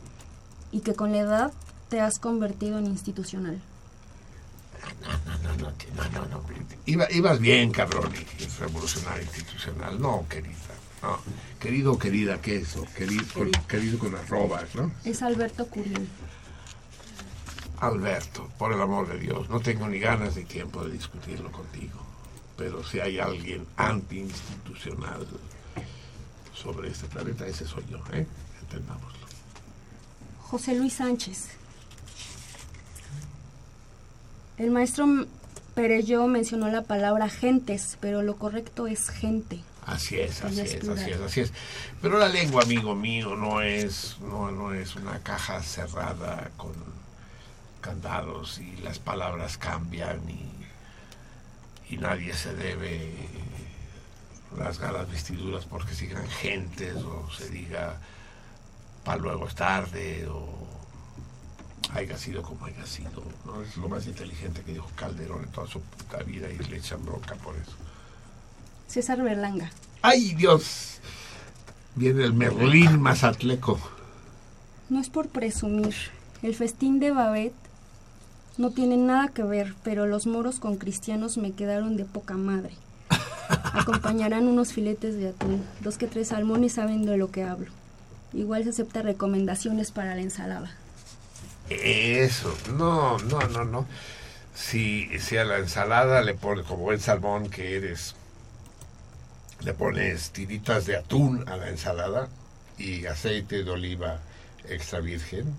y 0.71 0.79
que 0.81 0.95
con 0.95 1.11
la 1.11 1.19
edad 1.19 1.53
te 1.89 2.01
has 2.01 2.17
convertido 2.17 2.79
en 2.79 2.87
institucional. 2.87 3.61
No, 5.01 5.09
no, 5.37 5.57
no, 5.57 5.71
no, 5.95 6.09
no, 6.09 6.25
no. 6.25 6.43
Iba- 6.85 7.09
ibas 7.11 7.39
bien, 7.39 7.71
cabrón, 7.71 8.11
revolucionario 8.59 9.23
institucional. 9.23 10.01
No, 10.01 10.25
querida, 10.27 10.51
no. 11.03 11.19
Querido 11.59 11.97
querida, 11.99 12.41
¿qué 12.41 12.57
es 12.57 12.69
eso? 12.69 12.85
Querido 12.97 13.23
querido 13.67 13.99
con 13.99 14.15
arrobas, 14.15 14.73
¿no? 14.75 14.91
Es 15.05 15.21
Alberto 15.21 15.67
Curiel. 15.67 16.07
Alberto, 17.85 18.49
por 18.57 18.71
el 18.71 18.81
amor 18.81 19.07
de 19.07 19.19
Dios, 19.19 19.49
no 19.49 19.59
tengo 19.59 19.87
ni 19.87 19.99
ganas 19.99 20.35
ni 20.35 20.43
tiempo 20.45 20.83
de 20.83 20.91
discutirlo 20.91 21.51
contigo. 21.51 21.99
Pero 22.57 22.83
si 22.83 22.99
hay 22.99 23.19
alguien 23.19 23.65
antiinstitucional 23.77 25.27
sobre 26.55 26.89
este 26.89 27.07
planeta, 27.07 27.45
ese 27.45 27.65
soy 27.65 27.83
yo, 27.89 27.97
¿eh? 28.13 28.25
Entendámoslo. 28.61 29.27
José 30.41 30.75
Luis 30.75 30.93
Sánchez. 30.93 31.49
El 34.57 34.71
maestro 34.71 35.07
Perelló 35.73 36.27
mencionó 36.27 36.69
la 36.69 36.83
palabra 36.83 37.27
gentes, 37.27 37.97
pero 37.99 38.21
lo 38.21 38.35
correcto 38.37 38.85
es 38.85 39.09
gente. 39.09 39.59
Así 39.85 40.19
es, 40.19 40.43
así 40.43 40.61
es 40.61 40.87
así 40.87 41.11
es, 41.11 41.19
así 41.19 41.41
es. 41.41 41.51
Pero 42.01 42.17
la 42.17 42.29
lengua, 42.29 42.61
amigo 42.61 42.95
mío, 42.95 43.35
no 43.35 43.61
es, 43.61 44.17
no, 44.21 44.51
no 44.51 44.73
es 44.73 44.95
una 44.95 45.19
caja 45.19 45.61
cerrada 45.61 46.51
con 46.55 46.71
candados 47.83 48.59
y 48.59 48.77
las 48.77 48.97
palabras 48.97 49.57
cambian 49.57 50.27
y, 50.29 51.93
y 51.93 51.97
nadie 51.97 52.33
se 52.33 52.55
debe 52.55 53.13
rasgar 54.57 54.93
las 54.93 55.11
vestiduras 55.11 55.65
porque 55.65 55.93
sigan 55.93 56.27
gentes 56.27 56.95
o 56.95 57.29
se 57.29 57.49
diga 57.49 57.99
para 59.03 59.17
luego 59.17 59.47
es 59.47 59.55
tarde 59.55 60.25
o 60.27 60.47
haya 61.93 62.17
sido 62.17 62.41
como 62.41 62.65
haya 62.65 62.85
sido. 62.85 63.23
¿no? 63.45 63.61
Es 63.61 63.75
lo 63.77 63.89
más 63.89 64.07
inteligente 64.07 64.61
que 64.61 64.73
dijo 64.73 64.89
Calderón 64.95 65.43
en 65.43 65.51
toda 65.51 65.67
su 65.67 65.81
puta 65.81 66.23
vida 66.23 66.49
y 66.49 66.57
le 66.57 66.77
echan 66.77 67.05
bronca 67.05 67.35
por 67.35 67.55
eso. 67.55 67.73
César 68.87 69.21
Berlanga. 69.21 69.69
¡Ay, 70.01 70.33
Dios! 70.35 70.99
Viene 71.95 72.23
el 72.23 72.33
Merlín 72.33 72.99
Mazatleco. 73.01 73.79
No 74.89 74.99
es 74.99 75.09
por 75.09 75.29
presumir. 75.29 75.95
El 76.41 76.55
festín 76.55 76.99
de 76.99 77.11
Babet 77.11 77.53
no 78.57 78.71
tiene 78.71 78.97
nada 78.97 79.29
que 79.29 79.43
ver, 79.43 79.73
pero 79.83 80.05
los 80.05 80.27
moros 80.27 80.59
con 80.59 80.77
cristianos 80.77 81.37
me 81.37 81.53
quedaron 81.53 81.97
de 81.97 82.05
poca 82.05 82.35
madre. 82.35 82.73
Acompañarán 83.73 84.47
unos 84.47 84.73
filetes 84.73 85.15
de 85.15 85.29
atún, 85.29 85.63
dos 85.81 85.97
que 85.97 86.07
tres 86.07 86.29
salmones 86.29 86.73
saben 86.73 87.05
de 87.05 87.17
lo 87.17 87.31
que 87.31 87.43
hablo. 87.43 87.71
Igual 88.33 88.63
se 88.63 88.71
acepta 88.71 89.01
recomendaciones 89.01 89.91
para 89.91 90.15
la 90.15 90.21
ensalada. 90.21 90.75
Eso, 91.69 92.55
no, 92.77 93.17
no, 93.19 93.39
no, 93.47 93.63
no. 93.65 93.85
Si, 94.53 95.07
si 95.19 95.37
a 95.37 95.45
la 95.45 95.57
ensalada 95.57 96.21
le 96.21 96.33
pones, 96.35 96.65
como 96.65 96.83
buen 96.83 96.99
salmón 96.99 97.49
que 97.49 97.75
eres, 97.75 98.15
le 99.61 99.73
pones 99.73 100.31
tiritas 100.31 100.85
de 100.85 100.97
atún 100.97 101.47
a 101.47 101.57
la 101.57 101.69
ensalada 101.69 102.27
y 102.77 103.05
aceite 103.05 103.63
de 103.63 103.71
oliva 103.71 104.19
extra 104.67 104.99
virgen, 104.99 105.53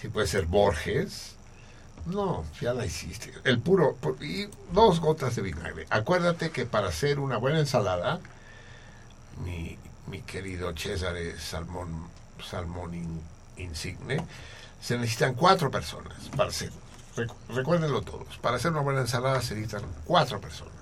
si 0.00 0.08
puede 0.08 0.26
ser 0.26 0.46
Borges, 0.46 1.37
no, 2.06 2.44
ya 2.60 2.72
la 2.74 2.84
hiciste. 2.86 3.32
El 3.44 3.60
puro, 3.60 3.96
pu- 4.00 4.20
y 4.22 4.50
dos 4.72 5.00
gotas 5.00 5.36
de 5.36 5.42
vinagre. 5.42 5.86
Acuérdate 5.90 6.50
que 6.50 6.66
para 6.66 6.88
hacer 6.88 7.18
una 7.18 7.36
buena 7.36 7.58
ensalada, 7.60 8.20
mi, 9.44 9.78
mi 10.06 10.22
querido 10.22 10.74
César 10.76 11.14
Salmón, 11.38 12.08
Salmón 12.44 12.94
in- 12.94 13.22
Insigne, 13.56 14.24
se 14.80 14.96
necesitan 14.96 15.34
cuatro 15.34 15.70
personas 15.70 16.14
para 16.36 16.50
hacer. 16.50 16.70
recu- 17.16 17.34
Recuérdenlo 17.48 18.02
todos. 18.02 18.38
Para 18.38 18.56
hacer 18.56 18.70
una 18.72 18.80
buena 18.80 19.00
ensalada 19.00 19.42
se 19.42 19.54
necesitan 19.54 19.82
cuatro 20.04 20.40
personas. 20.40 20.72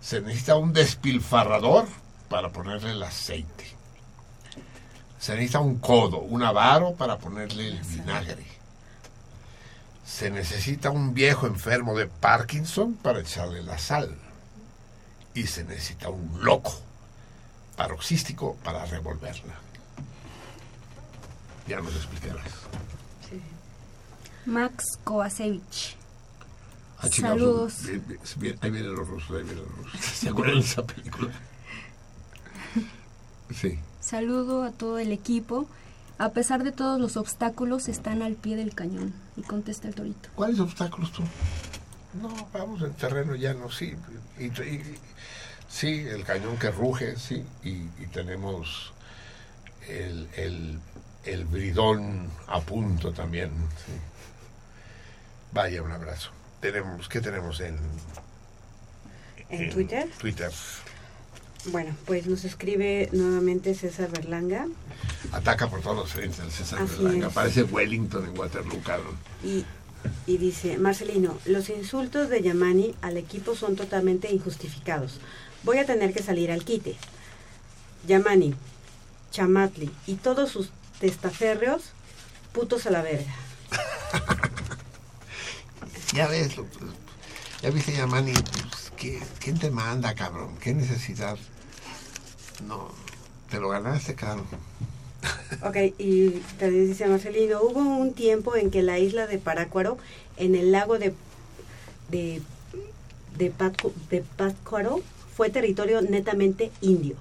Se 0.00 0.20
necesita 0.20 0.56
un 0.56 0.72
despilfarrador 0.72 1.86
para 2.28 2.50
ponerle 2.50 2.92
el 2.92 3.02
aceite. 3.02 3.76
Se 5.18 5.32
necesita 5.34 5.58
un 5.60 5.78
codo, 5.78 6.18
un 6.20 6.42
avaro 6.42 6.94
para 6.94 7.18
ponerle 7.18 7.68
el 7.68 7.80
vinagre. 7.80 8.46
Se 10.08 10.30
necesita 10.30 10.88
un 10.88 11.12
viejo 11.12 11.46
enfermo 11.46 11.96
de 11.96 12.06
Parkinson 12.06 12.94
para 12.94 13.20
echarle 13.20 13.62
la 13.62 13.78
sal. 13.78 14.16
Y 15.34 15.46
se 15.46 15.64
necesita 15.64 16.08
un 16.08 16.42
loco 16.42 16.72
paroxístico 17.76 18.56
para 18.64 18.86
revolverla. 18.86 19.54
Ya 21.68 21.80
nos 21.80 21.94
explicarás. 21.94 22.50
Max 24.46 24.98
Kovacevic. 25.04 25.96
Ah, 27.00 27.08
Saludos. 27.08 27.82
bien, 27.82 28.04
bien, 28.08 28.20
bien, 28.38 28.58
ahí 28.62 28.70
vienen 28.70 28.94
los 28.94 29.06
rusos, 29.06 29.30
ahí 29.36 29.42
vienen 29.44 29.62
los 29.62 29.76
rusos. 29.76 30.00
¿Se 30.00 30.30
acuerdan 30.30 30.54
de 30.56 30.64
esa 30.64 30.86
película? 30.86 31.32
Sí. 33.54 33.78
Saludo 34.00 34.64
a 34.64 34.72
todo 34.72 34.98
el 34.98 35.12
equipo. 35.12 35.68
A 36.18 36.30
pesar 36.30 36.64
de 36.64 36.72
todos 36.72 37.00
los 37.00 37.16
obstáculos, 37.16 37.88
están 37.88 38.22
al 38.22 38.34
pie 38.34 38.56
del 38.56 38.74
cañón. 38.74 39.14
Y 39.36 39.42
contesta 39.42 39.86
el 39.88 39.94
torito. 39.94 40.28
¿Cuáles 40.34 40.58
obstáculos 40.58 41.12
tú? 41.12 41.22
No, 42.20 42.28
vamos 42.52 42.82
en 42.82 42.92
terreno 42.94 43.34
llano, 43.36 43.70
sí. 43.70 43.94
Y, 44.38 44.46
y- 44.46 44.98
sí, 45.68 46.00
el 46.08 46.24
cañón 46.24 46.58
que 46.58 46.70
ruge, 46.72 47.16
sí. 47.16 47.44
Y, 47.62 47.68
y 48.02 48.06
tenemos 48.12 48.92
el, 49.88 50.28
el, 50.36 50.80
el 51.24 51.44
bridón 51.44 52.28
a 52.48 52.60
punto 52.60 53.12
también. 53.12 53.50
sí. 53.86 53.92
Vaya, 55.52 55.82
un 55.82 55.92
abrazo. 55.92 56.30
Tenemos, 56.60 57.08
¿Qué 57.08 57.20
tenemos 57.20 57.60
en, 57.60 57.78
¿En 59.50 59.70
Twitter? 59.70 60.08
Twitter. 60.18 60.50
Bueno, 61.66 61.94
pues 62.06 62.26
nos 62.26 62.44
escribe 62.44 63.08
nuevamente 63.12 63.74
César 63.74 64.10
Berlanga 64.10 64.66
Ataca 65.32 65.68
por 65.68 65.80
todos 65.82 65.96
los 65.96 66.10
frentes 66.12 66.38
el 66.40 66.50
César 66.50 66.80
Así 66.82 67.02
Berlanga. 67.02 67.26
es. 67.28 67.32
Parece 67.32 67.62
Wellington 67.64 68.24
en 68.26 68.38
Waterloo, 68.38 68.80
cabrón. 68.82 69.16
Y, 69.44 69.64
y 70.26 70.38
dice, 70.38 70.78
Marcelino, 70.78 71.36
los 71.44 71.68
insultos 71.68 72.28
de 72.30 72.42
Yamani 72.42 72.94
al 73.02 73.16
equipo 73.16 73.54
son 73.56 73.76
totalmente 73.76 74.32
injustificados. 74.32 75.18
Voy 75.64 75.78
a 75.78 75.86
tener 75.86 76.14
que 76.14 76.22
salir 76.22 76.50
al 76.52 76.64
quite. 76.64 76.96
Yamani, 78.06 78.54
Chamatli 79.32 79.90
y 80.06 80.14
todos 80.14 80.50
sus 80.50 80.70
testaferreos, 81.00 81.82
putos 82.52 82.86
a 82.86 82.90
la 82.90 83.02
verga. 83.02 83.34
Ya 86.14 86.26
ves, 86.26 86.52
ya 87.60 87.68
viste, 87.70 87.92
Yamani, 87.92 88.32
¿qué- 88.98 89.22
¿quién 89.40 89.58
te 89.58 89.70
manda, 89.70 90.14
cabrón? 90.14 90.56
¿Qué 90.60 90.74
necesidad? 90.74 91.36
No, 92.66 92.88
te 93.50 93.60
lo 93.60 93.68
ganaste, 93.68 94.14
cabrón. 94.14 94.46
Ok, 95.62 95.76
y 95.98 96.30
te 96.58 96.70
dice 96.70 97.06
Marcelino, 97.06 97.60
hubo 97.62 97.80
un 97.80 98.12
tiempo 98.14 98.54
en 98.56 98.70
que 98.70 98.82
la 98.82 98.98
isla 98.98 99.26
de 99.26 99.38
Parácuaro, 99.38 99.98
en 100.36 100.54
el 100.54 100.70
lago 100.72 100.98
de, 100.98 101.14
de, 102.10 102.42
de, 103.36 103.52
Patcu- 103.52 103.94
de 104.10 104.22
Pátzcuaro, 104.36 105.00
fue 105.36 105.50
territorio 105.50 106.02
netamente 106.02 106.70
indio. 106.80 107.16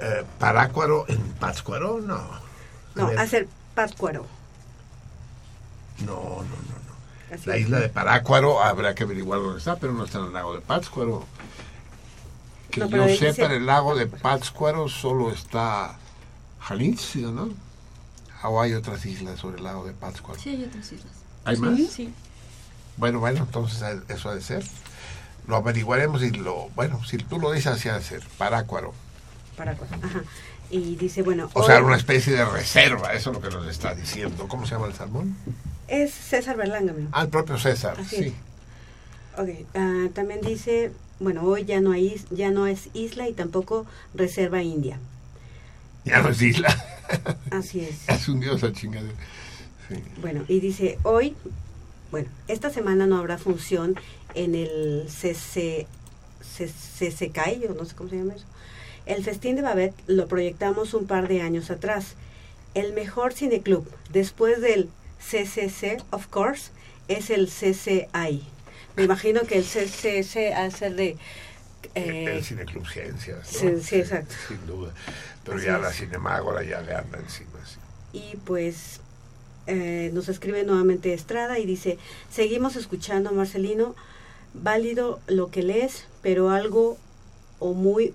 Eh, 0.00 0.24
¿Parácuaro 0.38 1.04
en 1.08 1.18
Pátzcuaro? 1.34 2.00
No. 2.00 2.20
No, 2.94 3.08
hacer 3.18 3.46
Pátzcuaro. 3.74 4.26
no, 6.00 6.14
no, 6.14 6.42
no. 6.42 6.75
Así 7.36 7.48
La 7.48 7.56
es. 7.56 7.62
isla 7.62 7.80
de 7.80 7.88
Parácuaro 7.88 8.62
habrá 8.62 8.94
que 8.94 9.04
averiguar 9.04 9.40
dónde 9.40 9.58
está, 9.58 9.76
pero 9.76 9.92
no 9.92 10.04
está 10.04 10.18
en 10.18 10.26
el 10.26 10.32
lago 10.32 10.54
de 10.54 10.60
Pátzcuaro. 10.60 11.24
Que 12.70 12.80
No, 12.80 12.88
pero 12.90 13.08
yo 13.08 13.16
sepa, 13.16 13.46
en 13.46 13.52
el 13.52 13.66
lago 13.66 13.94
de 13.94 14.06
Pátzcuaro 14.06 14.88
solo 14.88 15.30
está 15.30 15.96
Jalisco, 16.60 17.18
¿no? 17.30 17.50
¿O 18.42 18.60
hay 18.60 18.74
otras 18.74 19.04
islas 19.06 19.40
sobre 19.40 19.58
el 19.58 19.64
lago 19.64 19.84
de 19.86 19.92
Pátzcuaro? 19.92 20.40
Sí, 20.40 20.50
hay 20.50 20.64
otras 20.64 20.92
islas. 20.92 21.12
¿Hay 21.44 21.56
más? 21.56 21.78
Sí. 21.90 22.12
Bueno, 22.96 23.18
bueno, 23.20 23.40
entonces 23.40 23.82
eso 24.08 24.28
ha 24.30 24.34
de 24.34 24.40
ser. 24.42 24.64
Lo 25.46 25.56
averiguaremos 25.56 26.22
y 26.22 26.30
lo... 26.30 26.68
Bueno, 26.70 27.02
si 27.04 27.18
tú 27.18 27.38
lo 27.38 27.52
dices, 27.52 27.68
así 27.72 27.88
ha 27.88 27.94
de 27.98 28.02
ser. 28.02 28.22
Parácuaro. 28.38 28.92
Parácuaro, 29.56 29.94
ajá. 30.02 30.22
Y 30.70 30.96
dice, 30.96 31.22
bueno, 31.22 31.48
O 31.54 31.64
sea, 31.64 31.82
una 31.82 31.96
especie 31.96 32.32
de 32.32 32.44
reserva, 32.44 33.12
eso 33.12 33.30
es 33.30 33.36
lo 33.36 33.42
que 33.42 33.54
nos 33.54 33.66
está 33.68 33.94
diciendo. 33.94 34.48
¿Cómo 34.48 34.66
se 34.66 34.74
llama 34.74 34.86
el 34.86 34.94
salmón? 34.94 35.36
es 35.88 36.12
César 36.12 36.56
Berlanga. 36.56 36.94
Ah, 37.12 37.22
el 37.22 37.28
propio 37.28 37.58
César, 37.58 37.96
Así 38.00 38.16
sí. 38.16 38.24
es. 38.24 38.34
Ok, 39.38 39.66
ah, 39.74 40.08
también 40.14 40.40
dice, 40.40 40.92
bueno, 41.20 41.42
hoy 41.42 41.64
ya 41.64 41.80
no, 41.80 41.92
hay, 41.92 42.20
ya 42.30 42.50
no 42.50 42.66
es 42.66 42.88
isla 42.94 43.28
y 43.28 43.32
tampoco 43.32 43.86
reserva 44.14 44.62
india. 44.62 44.98
Ya 46.04 46.22
no 46.22 46.30
es 46.30 46.40
isla. 46.42 46.68
Así 47.50 47.80
es. 47.80 48.08
Es 48.08 48.28
un 48.28 48.40
dios 48.40 48.62
a 48.64 48.72
chingadera. 48.72 49.14
Sí. 49.88 50.02
Bueno, 50.20 50.44
y 50.48 50.60
dice, 50.60 50.98
hoy, 51.02 51.36
bueno, 52.10 52.28
esta 52.48 52.70
semana 52.70 53.06
no 53.06 53.18
habrá 53.18 53.38
función 53.38 53.94
en 54.34 54.54
el 54.54 55.06
CC, 55.08 55.86
o 57.68 57.74
no 57.74 57.84
sé 57.84 57.94
cómo 57.94 58.10
se 58.10 58.16
llama 58.16 58.34
eso. 58.34 58.46
El 59.06 59.24
Festín 59.24 59.56
de 59.56 59.62
Babette 59.62 59.94
lo 60.06 60.26
proyectamos 60.28 60.94
un 60.94 61.06
par 61.06 61.28
de 61.28 61.40
años 61.42 61.70
atrás. 61.70 62.14
El 62.74 62.92
mejor 62.92 63.32
cineclub, 63.32 63.86
después 64.10 64.60
del 64.60 64.90
CCC, 65.18 66.02
of 66.10 66.26
course, 66.28 66.70
es 67.08 67.30
el 67.30 67.46
CCI. 67.48 68.42
Me 68.96 69.04
imagino 69.04 69.42
que 69.42 69.58
el 69.58 69.64
CCC 69.64 70.52
ha 70.54 70.64
de 70.64 70.70
ser 70.70 70.94
de... 70.96 71.16
eh, 71.94 72.24
el 72.36 72.44
Cineclub 72.44 72.86
Ciencias, 72.88 73.52
¿no? 73.52 73.72
sí, 73.78 73.80
sí, 73.82 73.96
exacto. 73.96 74.34
Sin 74.48 74.66
duda. 74.66 74.92
Pero 75.44 75.58
Así 75.58 75.66
ya 75.66 75.76
es. 75.76 75.80
la 75.80 75.92
Cinemágora 75.92 76.62
ya 76.64 76.80
le 76.80 76.94
anda 76.94 77.18
encima. 77.18 77.50
sí. 77.64 77.78
y 78.12 78.36
pues 78.44 79.00
eh, 79.66 80.10
nos 80.12 80.28
escribe 80.28 80.64
nuevamente 80.64 81.12
Estrada 81.14 81.58
y 81.58 81.66
dice, 81.66 81.98
seguimos 82.30 82.76
escuchando 82.76 83.32
Marcelino, 83.32 83.94
válido 84.54 85.20
lo 85.26 85.50
que 85.50 85.62
lees, 85.62 86.06
pero 86.22 86.50
algo 86.50 86.98
o 87.58 87.74
muy, 87.74 88.14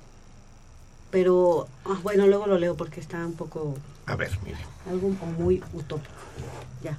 pero 1.11 1.67
ah, 1.85 1.99
bueno, 2.01 2.25
luego 2.27 2.47
lo 2.47 2.57
leo 2.57 2.75
porque 2.75 2.99
está 2.99 3.17
un 3.25 3.33
poco, 3.33 3.75
A 4.05 4.15
ver, 4.15 4.31
mire. 4.43 4.57
algo 4.89 5.09
muy 5.37 5.63
utópico. 5.73 6.13
Ya, 6.83 6.97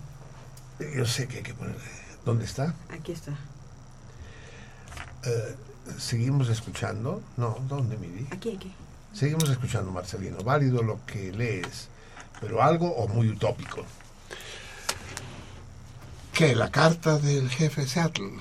Yo 0.94 1.04
sé 1.06 1.26
que 1.26 1.38
hay 1.38 1.42
que 1.42 1.54
ponerle... 1.54 1.80
¿Dónde 2.24 2.44
está? 2.44 2.74
aquí 2.90 3.10
está. 3.12 3.32
Eh, 5.24 5.56
¿Seguimos 5.98 6.48
escuchando? 6.48 7.20
No, 7.36 7.56
¿dónde, 7.68 7.96
Miri? 7.96 8.28
Aquí, 8.30 8.54
aquí. 8.56 8.72
Seguimos 9.12 9.48
escuchando, 9.50 9.90
Marcelino. 9.90 10.38
Válido 10.38 10.82
lo 10.82 11.04
que 11.04 11.32
lees, 11.32 11.88
pero 12.40 12.62
algo 12.62 12.88
o 12.94 13.08
muy 13.08 13.28
utópico. 13.28 13.84
¿Qué? 16.32 16.54
¿La 16.54 16.70
carta 16.70 17.18
del 17.18 17.50
jefe 17.50 17.86
Seattle? 17.86 18.32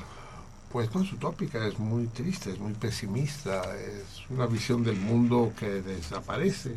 Pues 0.72 0.94
no 0.96 1.02
es 1.04 1.12
utópica, 1.12 1.66
es 1.68 1.78
muy 1.80 2.08
triste, 2.08 2.52
es 2.52 2.60
muy 2.60 2.74
pesimista, 2.74 3.62
es 3.78 4.30
una 4.30 4.46
visión 4.48 4.84
del 4.84 4.96
mundo 4.98 5.54
que 5.58 5.68
desaparece. 5.82 6.76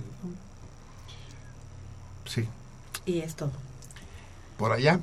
Sí, 2.24 2.48
Y 3.06 3.20
es 3.20 3.34
todo. 3.36 3.52
por 4.56 4.73
allá. 4.73 5.00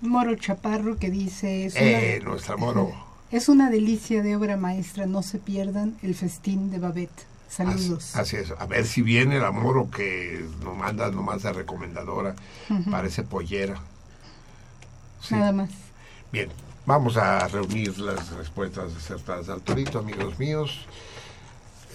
Moro 0.00 0.34
Chaparro 0.36 0.98
que 0.98 1.10
dice... 1.10 1.64
Es 1.66 1.76
Eh, 1.76 2.18
una, 2.20 2.30
nuestra 2.30 2.56
Moro. 2.56 2.92
Es 3.30 3.48
una 3.48 3.70
delicia 3.70 4.22
de 4.22 4.36
obra 4.36 4.58
maestra, 4.58 5.06
no 5.06 5.22
se 5.22 5.38
pierdan 5.38 5.96
el 6.02 6.14
festín 6.14 6.70
de 6.70 6.78
Babette. 6.78 7.26
Saludos. 7.48 8.14
Así 8.14 8.36
es. 8.36 8.50
A 8.50 8.66
ver 8.66 8.86
si 8.86 9.00
viene 9.02 9.36
el 9.36 9.44
amor 9.44 9.88
que 9.90 10.44
nos 10.62 10.76
manda 10.76 11.10
nomás 11.10 11.42
de 11.42 11.52
recomendadora. 11.52 12.34
Parece 12.90 13.22
pollera. 13.22 13.80
Sí. 15.20 15.34
Nada 15.34 15.52
más. 15.52 15.70
Bien, 16.30 16.50
vamos 16.86 17.16
a 17.16 17.46
reunir 17.48 17.98
las 17.98 18.30
respuestas 18.32 18.92
acertadas 18.96 19.48
al 19.48 19.62
torito, 19.62 19.98
amigos 19.98 20.38
míos. 20.38 20.86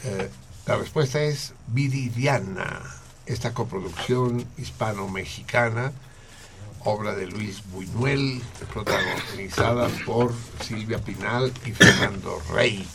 Eh, 0.03 0.29
la 0.65 0.77
respuesta 0.77 1.21
es 1.21 1.53
Viridiana, 1.67 2.81
esta 3.25 3.53
coproducción 3.53 4.45
hispano-mexicana, 4.57 5.91
obra 6.83 7.15
de 7.15 7.27
Luis 7.27 7.63
Buñuel, 7.71 8.41
protagonizada 8.73 9.89
por 10.05 10.33
Silvia 10.61 10.99
Pinal 10.99 11.51
y 11.65 11.71
Fernando 11.71 12.41
Rey, 12.51 12.87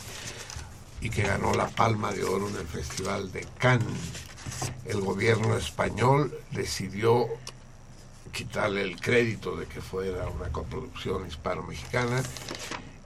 y 1.01 1.09
que 1.09 1.23
ganó 1.23 1.53
la 1.53 1.67
Palma 1.67 2.11
de 2.11 2.23
Oro 2.23 2.47
en 2.49 2.55
el 2.55 2.67
Festival 2.67 3.31
de 3.31 3.45
Cannes. 3.57 4.23
El 4.85 5.01
gobierno 5.01 5.57
español 5.57 6.33
decidió 6.51 7.27
quitarle 8.33 8.81
el 8.81 8.99
crédito 8.99 9.55
de 9.55 9.67
que 9.67 9.79
fuera 9.79 10.27
una 10.27 10.49
coproducción 10.49 11.25
hispano-mexicana 11.27 12.23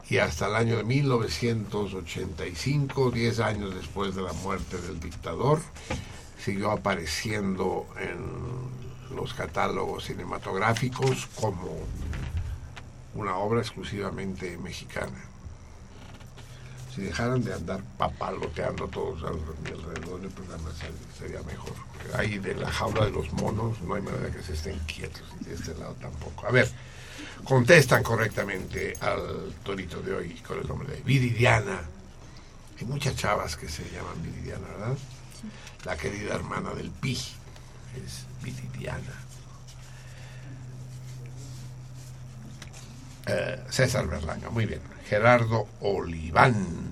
y 0.10 0.20
hasta 0.20 0.48
el 0.48 0.56
año 0.56 0.78
de 0.78 0.86
1985, 0.86 3.12
10 3.12 3.40
años 3.42 3.76
después 3.76 4.16
de 4.16 4.22
la 4.22 4.32
muerte 4.34 4.82
del 4.82 5.02
dictador, 5.02 5.60
siguió 6.40 6.72
apareciendo 6.72 7.86
en 8.00 9.16
los 9.16 9.34
catálogos 9.34 10.06
cinematográficos 10.06 11.28
como 11.36 11.78
una 13.14 13.36
obra 13.36 13.60
exclusivamente 13.60 14.58
mexicana. 14.58 15.27
Si 16.98 17.04
dejaran 17.04 17.44
de 17.44 17.54
andar 17.54 17.80
papaloteando 18.00 18.88
todos 18.88 19.22
alrededor 19.24 20.20
del 20.20 20.32
programa 20.32 20.72
ser- 20.72 20.92
sería 21.16 21.44
mejor. 21.44 21.74
Ahí 22.16 22.40
de 22.40 22.56
la 22.56 22.72
jaula 22.72 23.06
de 23.06 23.12
los 23.12 23.32
monos 23.34 23.80
no 23.82 23.94
hay 23.94 24.02
manera 24.02 24.32
que 24.32 24.42
se 24.42 24.54
estén 24.54 24.80
quietos 24.80 25.22
y 25.42 25.44
de 25.44 25.54
este 25.54 25.76
lado 25.76 25.94
tampoco. 26.02 26.48
A 26.48 26.52
ver, 26.52 26.68
contestan 27.44 28.02
correctamente 28.02 28.98
al 29.00 29.54
torito 29.64 30.02
de 30.02 30.12
hoy 30.16 30.34
con 30.48 30.58
el 30.58 30.68
nombre 30.68 30.92
de 30.96 31.02
Viridiana. 31.04 31.82
Hay 32.80 32.86
muchas 32.88 33.16
chavas 33.16 33.56
que 33.56 33.70
se 33.70 33.84
llaman 33.92 34.24
Viridiana, 34.24 34.68
¿verdad? 34.68 34.98
La 35.86 35.96
querida 35.98 36.34
hermana 36.34 36.74
del 36.74 36.90
Pi 36.90 37.14
es 37.14 38.26
Viridiana. 38.44 39.14
Eh, 43.28 43.64
César 43.70 44.08
Berlanga, 44.08 44.50
muy 44.50 44.66
bien. 44.66 44.82
Gerardo 45.10 45.68
Oliván. 45.82 46.88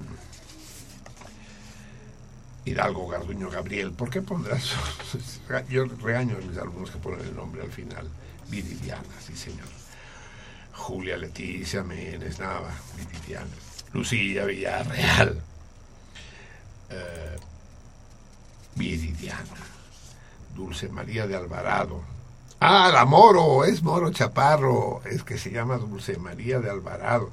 Hidalgo 2.63 3.07
Garduño 3.07 3.49
Gabriel. 3.49 3.91
¿Por 3.91 4.09
qué 4.09 4.21
pondrás? 4.21 4.71
Yo 5.69 5.85
regaño 5.85 6.37
a 6.37 6.47
mis 6.47 6.57
alumnos 6.57 6.91
que 6.91 6.97
ponen 6.97 7.21
el 7.21 7.35
nombre 7.35 7.61
al 7.61 7.71
final. 7.71 8.07
Viridiana, 8.49 9.03
sí 9.19 9.35
señor. 9.35 9.67
Julia 10.73 11.17
Leticia 11.17 11.83
Menes 11.83 12.39
Nava, 12.39 12.71
Viridiana. 12.97 13.51
Lucía 13.93 14.45
Villarreal. 14.45 15.41
Eh, 16.89 17.37
Viridiana. 18.75 19.43
Dulce 20.55 20.87
María 20.89 21.27
de 21.27 21.35
Alvarado. 21.35 22.01
Ah, 22.59 22.89
la 22.91 23.05
Moro, 23.05 23.65
es 23.65 23.83
Moro 23.83 24.11
Chaparro, 24.11 25.01
es 25.05 25.23
que 25.23 25.37
se 25.37 25.51
llama 25.51 25.77
Dulce 25.77 26.17
María 26.17 26.59
de 26.59 26.69
Alvarado. 26.69 27.29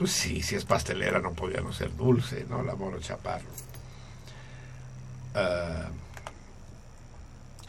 Pues 0.00 0.12
sí, 0.12 0.40
si 0.40 0.54
es 0.54 0.64
pastelera 0.64 1.18
no 1.18 1.34
podía 1.34 1.60
no 1.60 1.74
ser 1.74 1.94
dulce, 1.94 2.46
¿no? 2.48 2.62
La 2.62 2.74
Moro 2.74 2.98
Chaparro. 3.00 3.50
Ah, 5.34 5.90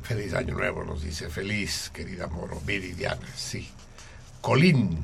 Feliz 0.01 0.33
año 0.33 0.53
nuevo, 0.53 0.85
nos 0.85 1.03
dice. 1.03 1.29
Feliz, 1.29 1.91
querida 1.93 2.27
Moro. 2.27 2.61
Viridiana, 2.61 3.27
sí. 3.35 3.69
Colín. 4.39 5.03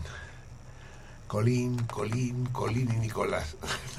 Colín, 1.28 1.76
Colín, 1.88 2.46
Colín 2.46 2.94
y 2.94 2.98
Nicolás. 2.98 3.58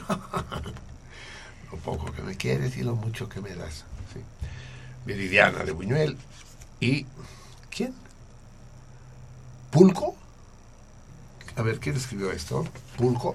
lo 1.70 1.78
poco 1.80 2.10
que 2.10 2.22
me 2.22 2.34
quieres 2.34 2.78
y 2.78 2.82
lo 2.82 2.96
mucho 2.96 3.28
que 3.28 3.42
me 3.42 3.54
das. 3.54 3.84
sí. 4.14 4.20
Viridiana 5.04 5.64
de 5.64 5.72
Buñuel. 5.72 6.16
¿Y 6.80 7.04
quién? 7.68 7.92
¿Pulco? 9.70 10.16
A 11.58 11.62
ver, 11.62 11.80
¿quién 11.80 11.96
escribió 11.96 12.30
esto? 12.30 12.64
¿Pulco? 12.96 13.34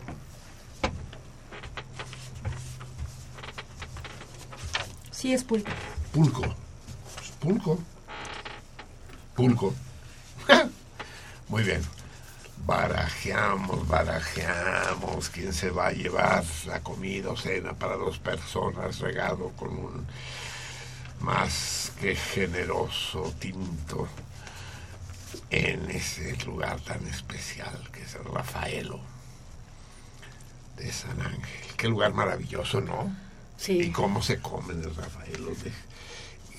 Sí, 5.12 5.34
es 5.34 5.44
pulpo. 5.44 5.70
Pulco. 6.14 6.42
Pulco. 7.42 7.80
Pulco. 9.36 9.74
Muy 11.50 11.64
bien. 11.64 11.82
Barajeamos, 12.66 13.86
barajeamos. 13.90 15.28
¿Quién 15.28 15.52
se 15.52 15.70
va 15.70 15.88
a 15.88 15.92
llevar 15.92 16.46
la 16.66 16.80
comida 16.80 17.30
o 17.30 17.36
cena 17.36 17.74
para 17.74 17.98
dos 17.98 18.20
personas 18.20 19.00
regado 19.00 19.50
con 19.58 19.78
un 19.78 20.08
más 21.20 21.92
que 22.00 22.16
generoso 22.16 23.34
tinto 23.38 24.08
en 25.54 25.90
ese 25.92 26.36
lugar 26.46 26.80
tan 26.82 27.06
especial 27.08 27.90
que 27.92 28.02
es 28.04 28.16
el 28.16 28.24
Rafaelo 28.26 29.00
de 30.78 30.92
San 30.92 31.22
Ángel? 31.22 31.76
Qué 31.78 31.88
lugar 31.88 32.14
maravilloso, 32.14 32.82
¿no? 32.82 33.16
Sí. 33.58 33.80
Y 33.84 33.92
cómo 33.92 34.22
se 34.22 34.40
comen 34.40 34.82
el 34.84 34.96
Rafaelo 34.96 35.52
de- 35.56 35.72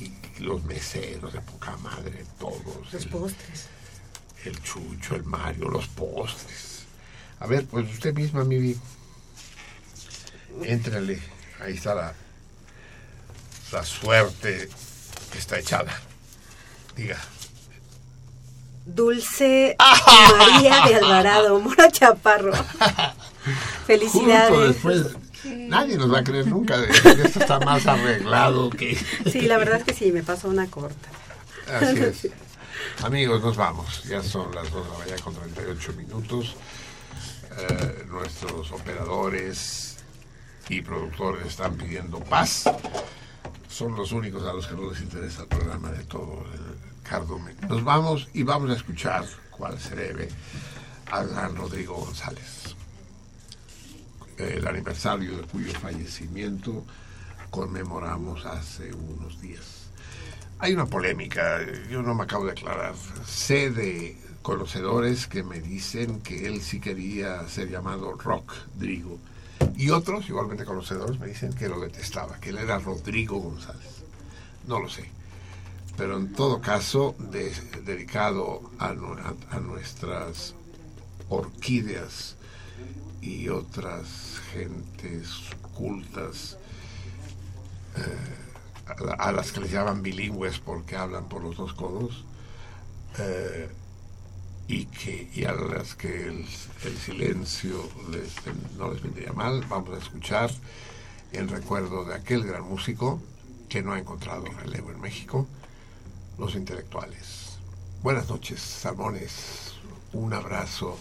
y 0.05 0.12
los 0.42 0.62
meseros 0.64 1.32
de 1.32 1.40
poca 1.40 1.76
madre, 1.78 2.24
todos. 2.39 2.92
Los 2.92 3.05
el- 3.05 3.08
postres. 3.10 3.66
el 4.44 4.62
chucho, 4.62 5.14
el 5.16 5.24
Mario, 5.24 5.68
los 5.68 5.86
postres. 5.89 6.84
A 7.40 7.47
ver, 7.47 7.66
pues 7.66 7.90
usted 7.92 8.14
misma, 8.14 8.44
Mivi. 8.44 8.78
Éntrale. 10.62 11.20
Ahí 11.60 11.74
está 11.74 11.94
la, 11.94 12.14
la 13.73 13.84
suerte 13.84 14.68
que 15.32 15.39
está 15.39 15.58
echada. 15.58 15.92
Diga. 16.97 17.18
Dulce 18.84 19.76
María 20.38 20.86
de 20.86 20.94
Alvarado, 20.96 21.60
Mora 21.60 21.90
Chaparro. 21.90 22.52
Felicidades. 23.86 24.50
Justo 24.50 24.66
después. 24.66 25.16
Nadie 25.44 25.98
nos 25.98 26.12
va 26.12 26.20
a 26.20 26.24
creer 26.24 26.46
nunca 26.46 26.78
de 26.78 26.88
que 26.88 27.22
esto 27.22 27.40
está 27.40 27.60
más 27.60 27.86
arreglado 27.86 28.70
que. 28.70 28.96
Sí, 29.30 29.42
la 29.42 29.58
verdad 29.58 29.78
es 29.78 29.84
que 29.84 29.92
sí, 29.92 30.10
me 30.10 30.22
pasó 30.22 30.48
una 30.48 30.66
corta. 30.68 31.08
Así 31.70 31.98
es. 31.98 32.28
Amigos, 33.02 33.42
nos 33.42 33.56
vamos. 33.56 34.04
Ya 34.04 34.22
son 34.22 34.54
las 34.54 34.70
2 34.70 34.84
de 34.84 34.92
la 34.92 34.98
mañana 34.98 35.22
con 35.22 35.34
38 35.34 35.92
minutos. 35.94 36.56
Eh, 37.56 38.04
nuestros 38.08 38.72
operadores 38.72 39.96
y 40.68 40.80
productores 40.80 41.46
están 41.46 41.76
pidiendo 41.76 42.20
paz. 42.20 42.64
Son 43.68 43.94
los 43.94 44.12
únicos 44.12 44.44
a 44.44 44.52
los 44.52 44.66
que 44.66 44.74
no 44.74 44.90
les 44.90 45.00
interesa 45.00 45.42
el 45.42 45.48
programa 45.48 45.90
de 45.90 46.04
todo 46.04 46.44
el 46.52 46.93
Nos 47.68 47.84
vamos 47.84 48.28
y 48.33 48.42
vamos 48.42 48.70
a 48.70 48.74
escuchar 48.74 49.24
cuál 49.50 49.78
se 49.78 49.94
debe 49.94 50.28
al 51.10 51.28
gran 51.28 51.55
Rodrigo 51.55 51.94
González. 51.94 52.74
El 54.39 54.66
aniversario 54.66 55.36
de 55.36 55.42
cuyo 55.44 55.73
fallecimiento 55.74 56.84
conmemoramos 57.50 58.44
hace 58.47 58.92
unos 58.92 59.41
días. 59.41 59.84
Hay 60.58 60.73
una 60.73 60.86
polémica, 60.86 61.60
yo 61.91 62.02
no 62.02 62.15
me 62.15 62.24
acabo 62.24 62.47
de 62.47 62.52
aclarar. 62.52 62.94
Sé 63.26 63.70
de 63.70 64.16
conocedores 64.42 65.26
que 65.26 65.42
me 65.42 65.60
dicen 65.60 66.20
que 66.20 66.47
él 66.47 66.62
sí 66.62 66.81
quería 66.81 67.47
ser 67.49 67.70
llamado 67.70 68.12
Rock 68.15 68.52
Drigo. 68.74 69.18
Y 69.76 69.91
otros, 69.91 70.28
igualmente 70.28 70.65
conocedores, 70.65 71.18
me 71.20 71.28
dicen 71.28 71.52
que 71.52 71.68
lo 71.68 71.81
detestaba, 71.81 72.41
que 72.41 72.50
él 72.50 72.58
era 72.58 72.78
Rodrigo 72.78 73.39
González. 73.39 74.02
No 74.66 74.81
lo 74.81 74.89
sé. 74.89 75.08
Pero 75.97 76.16
en 76.16 76.32
todo 76.32 76.60
caso, 76.60 77.14
de- 77.18 77.52
dedicado 77.84 78.62
a, 78.78 78.92
nu- 78.94 79.14
a- 79.14 79.56
a 79.56 79.60
nuestras 79.60 80.55
orquídeas 81.28 82.36
y 83.23 83.48
otras 83.48 84.40
gentes 84.52 85.28
cultas, 85.73 86.58
eh, 87.97 88.02
a, 88.86 89.00
la- 89.02 89.14
a 89.14 89.32
las 89.32 89.52
que 89.52 89.60
les 89.60 89.70
llaman 89.70 90.02
bilingües 90.02 90.58
porque 90.58 90.97
hablan 90.97 91.28
por 91.28 91.42
los 91.42 91.56
dos 91.56 91.73
codos, 91.74 92.24
eh, 93.18 93.68
y, 94.66 94.86
que, 94.86 95.31
y 95.34 95.44
a 95.44 95.52
las 95.52 95.94
que 95.94 96.26
el, 96.26 96.44
el 96.84 96.97
silencio 96.98 97.89
no 98.78 98.90
les 98.92 99.02
vendría 99.02 99.32
mal, 99.32 99.64
vamos 99.68 99.90
a 99.94 99.98
escuchar 99.98 100.50
en 101.32 101.48
recuerdo 101.48 102.05
de 102.05 102.14
aquel 102.14 102.44
gran 102.44 102.62
músico 102.64 103.20
que 103.68 103.82
no 103.82 103.92
ha 103.92 103.98
encontrado 103.98 104.44
relevo 104.62 104.90
en 104.90 105.00
México, 105.00 105.47
los 106.38 106.54
intelectuales. 106.54 107.58
Buenas 108.02 108.28
noches, 108.28 108.60
salmones. 108.60 109.74
Un 110.12 110.32
abrazo 110.32 110.96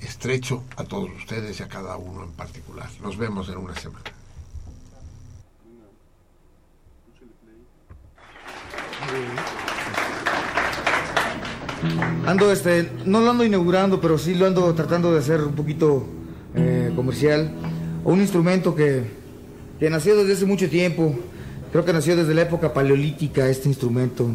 estrecho 0.00 0.64
a 0.76 0.84
todos 0.84 1.10
ustedes 1.16 1.60
y 1.60 1.62
a 1.62 1.68
cada 1.68 1.96
uno 1.96 2.24
en 2.24 2.32
particular. 2.32 2.88
Nos 3.02 3.16
vemos 3.16 3.48
en 3.48 3.58
una 3.58 3.74
semana. 3.74 4.04
Ando, 12.26 12.52
este, 12.52 12.90
no 13.06 13.20
lo 13.20 13.30
ando 13.30 13.44
inaugurando, 13.44 14.00
pero 14.00 14.18
sí 14.18 14.34
lo 14.34 14.46
ando 14.46 14.74
tratando 14.74 15.12
de 15.12 15.18
hacer 15.18 15.42
un 15.42 15.54
poquito 15.54 16.06
eh, 16.54 16.92
comercial. 16.94 17.52
Un 18.04 18.20
instrumento 18.20 18.74
que, 18.74 19.04
que 19.78 19.90
nació 19.90 20.16
desde 20.16 20.34
hace 20.34 20.46
mucho 20.46 20.68
tiempo. 20.68 21.14
Creo 21.72 21.84
que 21.84 21.92
nació 21.92 22.16
desde 22.16 22.34
la 22.34 22.42
época 22.42 22.72
paleolítica 22.72 23.46
este 23.48 23.68
instrumento. 23.68 24.28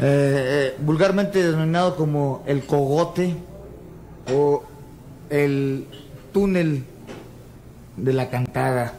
eh, 0.00 0.76
vulgarmente 0.80 1.42
denominado 1.42 1.96
como 1.96 2.42
el 2.46 2.64
cogote 2.64 3.36
o 4.32 4.64
el 5.30 5.86
túnel 6.32 6.84
de 7.96 8.12
la 8.12 8.30
cantada. 8.30 8.94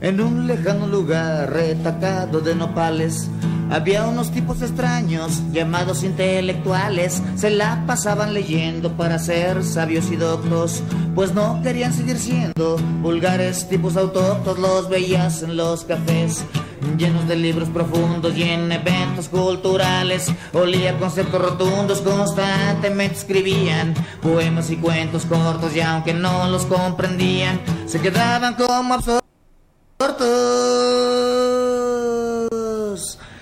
En 0.00 0.20
un 0.20 0.46
lejano 0.46 0.86
lugar 0.86 1.52
retacado 1.52 2.40
de 2.40 2.54
nopales 2.54 3.28
había 3.70 4.06
unos 4.06 4.30
tipos 4.30 4.62
extraños 4.62 5.42
llamados 5.52 6.04
intelectuales. 6.04 7.20
Se 7.34 7.50
la 7.50 7.84
pasaban 7.86 8.32
leyendo 8.32 8.92
para 8.92 9.18
ser 9.18 9.64
sabios 9.64 10.10
y 10.12 10.16
doctos, 10.16 10.82
pues 11.14 11.34
no 11.34 11.60
querían 11.62 11.92
seguir 11.92 12.16
siendo 12.18 12.76
vulgares 13.02 13.68
tipos 13.68 13.96
autóctonos. 13.96 14.58
Los 14.58 14.88
veías 14.88 15.42
en 15.42 15.56
los 15.56 15.84
cafés 15.84 16.44
llenos 16.96 17.28
de 17.28 17.36
libros 17.36 17.68
profundos 17.68 18.36
y 18.36 18.44
en 18.44 18.70
eventos 18.70 19.28
culturales. 19.28 20.32
Olía 20.52 20.96
conceptos 20.98 21.42
rotundos, 21.42 22.00
constantemente 22.00 23.16
escribían 23.16 23.94
poemas 24.22 24.70
y 24.70 24.76
cuentos 24.76 25.26
cortos 25.26 25.74
y 25.74 25.80
aunque 25.80 26.14
no 26.14 26.48
los 26.48 26.66
comprendían, 26.66 27.60
se 27.86 28.00
quedaban 28.00 28.54
como 28.54 28.94
absortos. 29.98 30.38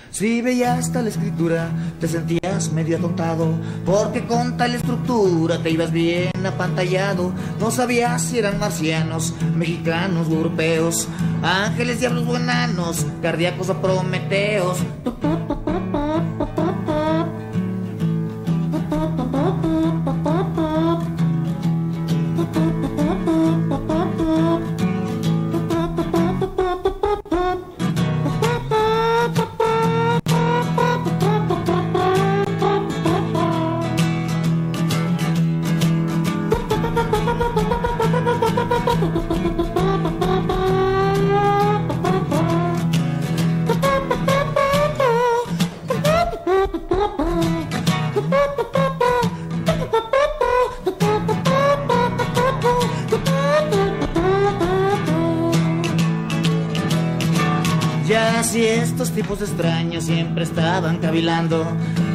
Si 0.09 0.41
veías 0.41 0.91
tal 0.91 1.07
escritura, 1.07 1.69
te 1.99 2.07
sentías 2.07 2.71
medio 2.71 2.97
atontado, 2.97 3.53
porque 3.85 4.25
con 4.25 4.57
tal 4.57 4.73
estructura 4.73 5.61
te 5.61 5.69
ibas 5.69 5.91
bien 5.91 6.31
apantallado. 6.43 7.31
No 7.59 7.69
sabías 7.69 8.23
si 8.23 8.39
eran 8.39 8.57
marcianos, 8.59 9.35
mexicanos 9.55 10.27
europeos, 10.27 11.07
ángeles, 11.43 11.99
diablos 11.99 12.27
o 12.27 12.35
enanos, 12.35 13.05
cardíacos 13.21 13.69
o 13.69 13.79
prometeos. 13.79 14.79
Cavilando. 61.07 61.65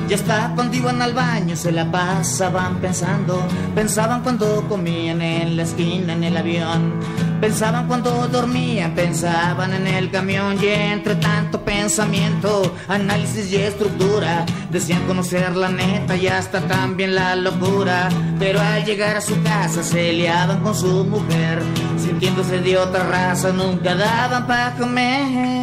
Ya 0.07 0.17
está 0.17 0.53
cuando 0.55 0.77
iban 0.77 1.01
al 1.01 1.15
baño 1.15 1.57
se 1.57 1.73
la 1.73 1.91
pasaban 1.91 2.77
pensando. 2.77 3.43
Pensaban 3.75 4.23
cuando 4.23 4.69
comían 4.69 5.23
en 5.23 5.57
la 5.57 5.63
esquina 5.63 6.13
en 6.13 6.25
el 6.25 6.37
avión. 6.37 6.93
Pensaban 7.41 7.89
cuando 7.89 8.29
dormían, 8.29 8.95
pensaban 8.95 9.73
en 9.73 9.87
el 9.87 10.11
camión. 10.11 10.59
Y 10.63 10.67
entre 10.67 11.15
tanto 11.15 11.65
pensamiento, 11.65 12.75
análisis 12.87 13.51
y 13.51 13.57
estructura, 13.57 14.45
decían 14.71 15.07
conocer 15.07 15.57
la 15.57 15.71
neta 15.71 16.15
y 16.15 16.27
hasta 16.27 16.61
también 16.69 17.15
la 17.15 17.35
locura. 17.35 18.11
Pero 18.39 18.61
al 18.61 18.85
llegar 18.85 19.17
a 19.17 19.23
su 19.23 19.43
casa 19.43 19.83
se 19.83 20.13
liaban 20.13 20.61
con 20.61 20.75
su 20.75 21.07
mujer, 21.07 21.63
sintiéndose 21.97 22.59
de 22.61 22.77
otra 22.77 23.05
raza, 23.05 23.51
nunca 23.53 23.95
daban 23.95 24.47
para 24.47 24.75
comer. 24.75 25.62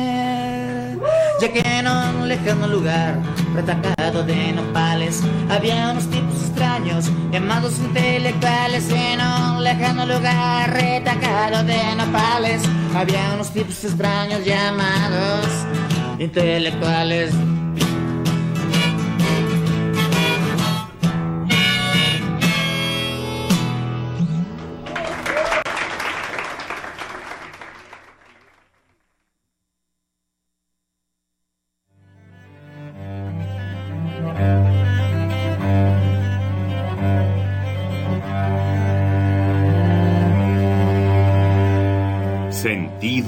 Ya 1.40 1.54
que 1.54 1.62
en 1.62 1.88
un 1.88 2.28
lejano 2.28 2.68
lugar, 2.68 3.18
retacado 3.56 4.24
de 4.24 4.52
nopales, 4.52 5.22
había 5.50 5.92
unos 5.92 6.10
tipos 6.10 6.36
extraños 6.44 7.10
llamados 7.32 7.80
intelectuales. 7.80 8.90
En 8.90 9.22
un 9.22 9.64
lejano 9.64 10.06
lugar, 10.06 10.74
retacado 10.74 11.64
de 11.64 11.96
nopales, 11.96 12.62
había 12.94 13.36
unos 13.36 13.52
tipos 13.52 13.86
extraños 13.86 14.44
llamados 14.44 15.48
intelectuales. 16.20 17.32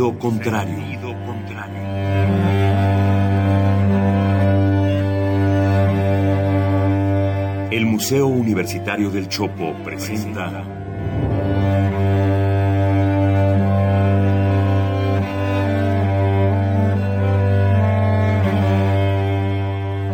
Sentido 0.02 0.18
contrario. 0.18 0.80
El 7.70 7.86
Museo 7.86 8.26
Universitario 8.26 9.12
del 9.12 9.28
Chopo 9.28 9.76
presenta 9.84 10.64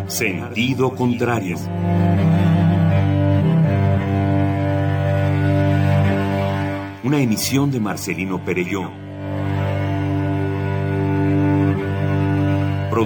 Sentido 0.07 0.93
contrario. 0.95 1.57
Una 7.05 7.21
emisión 7.21 7.71
de 7.71 7.79
Marcelino 7.79 8.43
Perelló. 8.43 9.06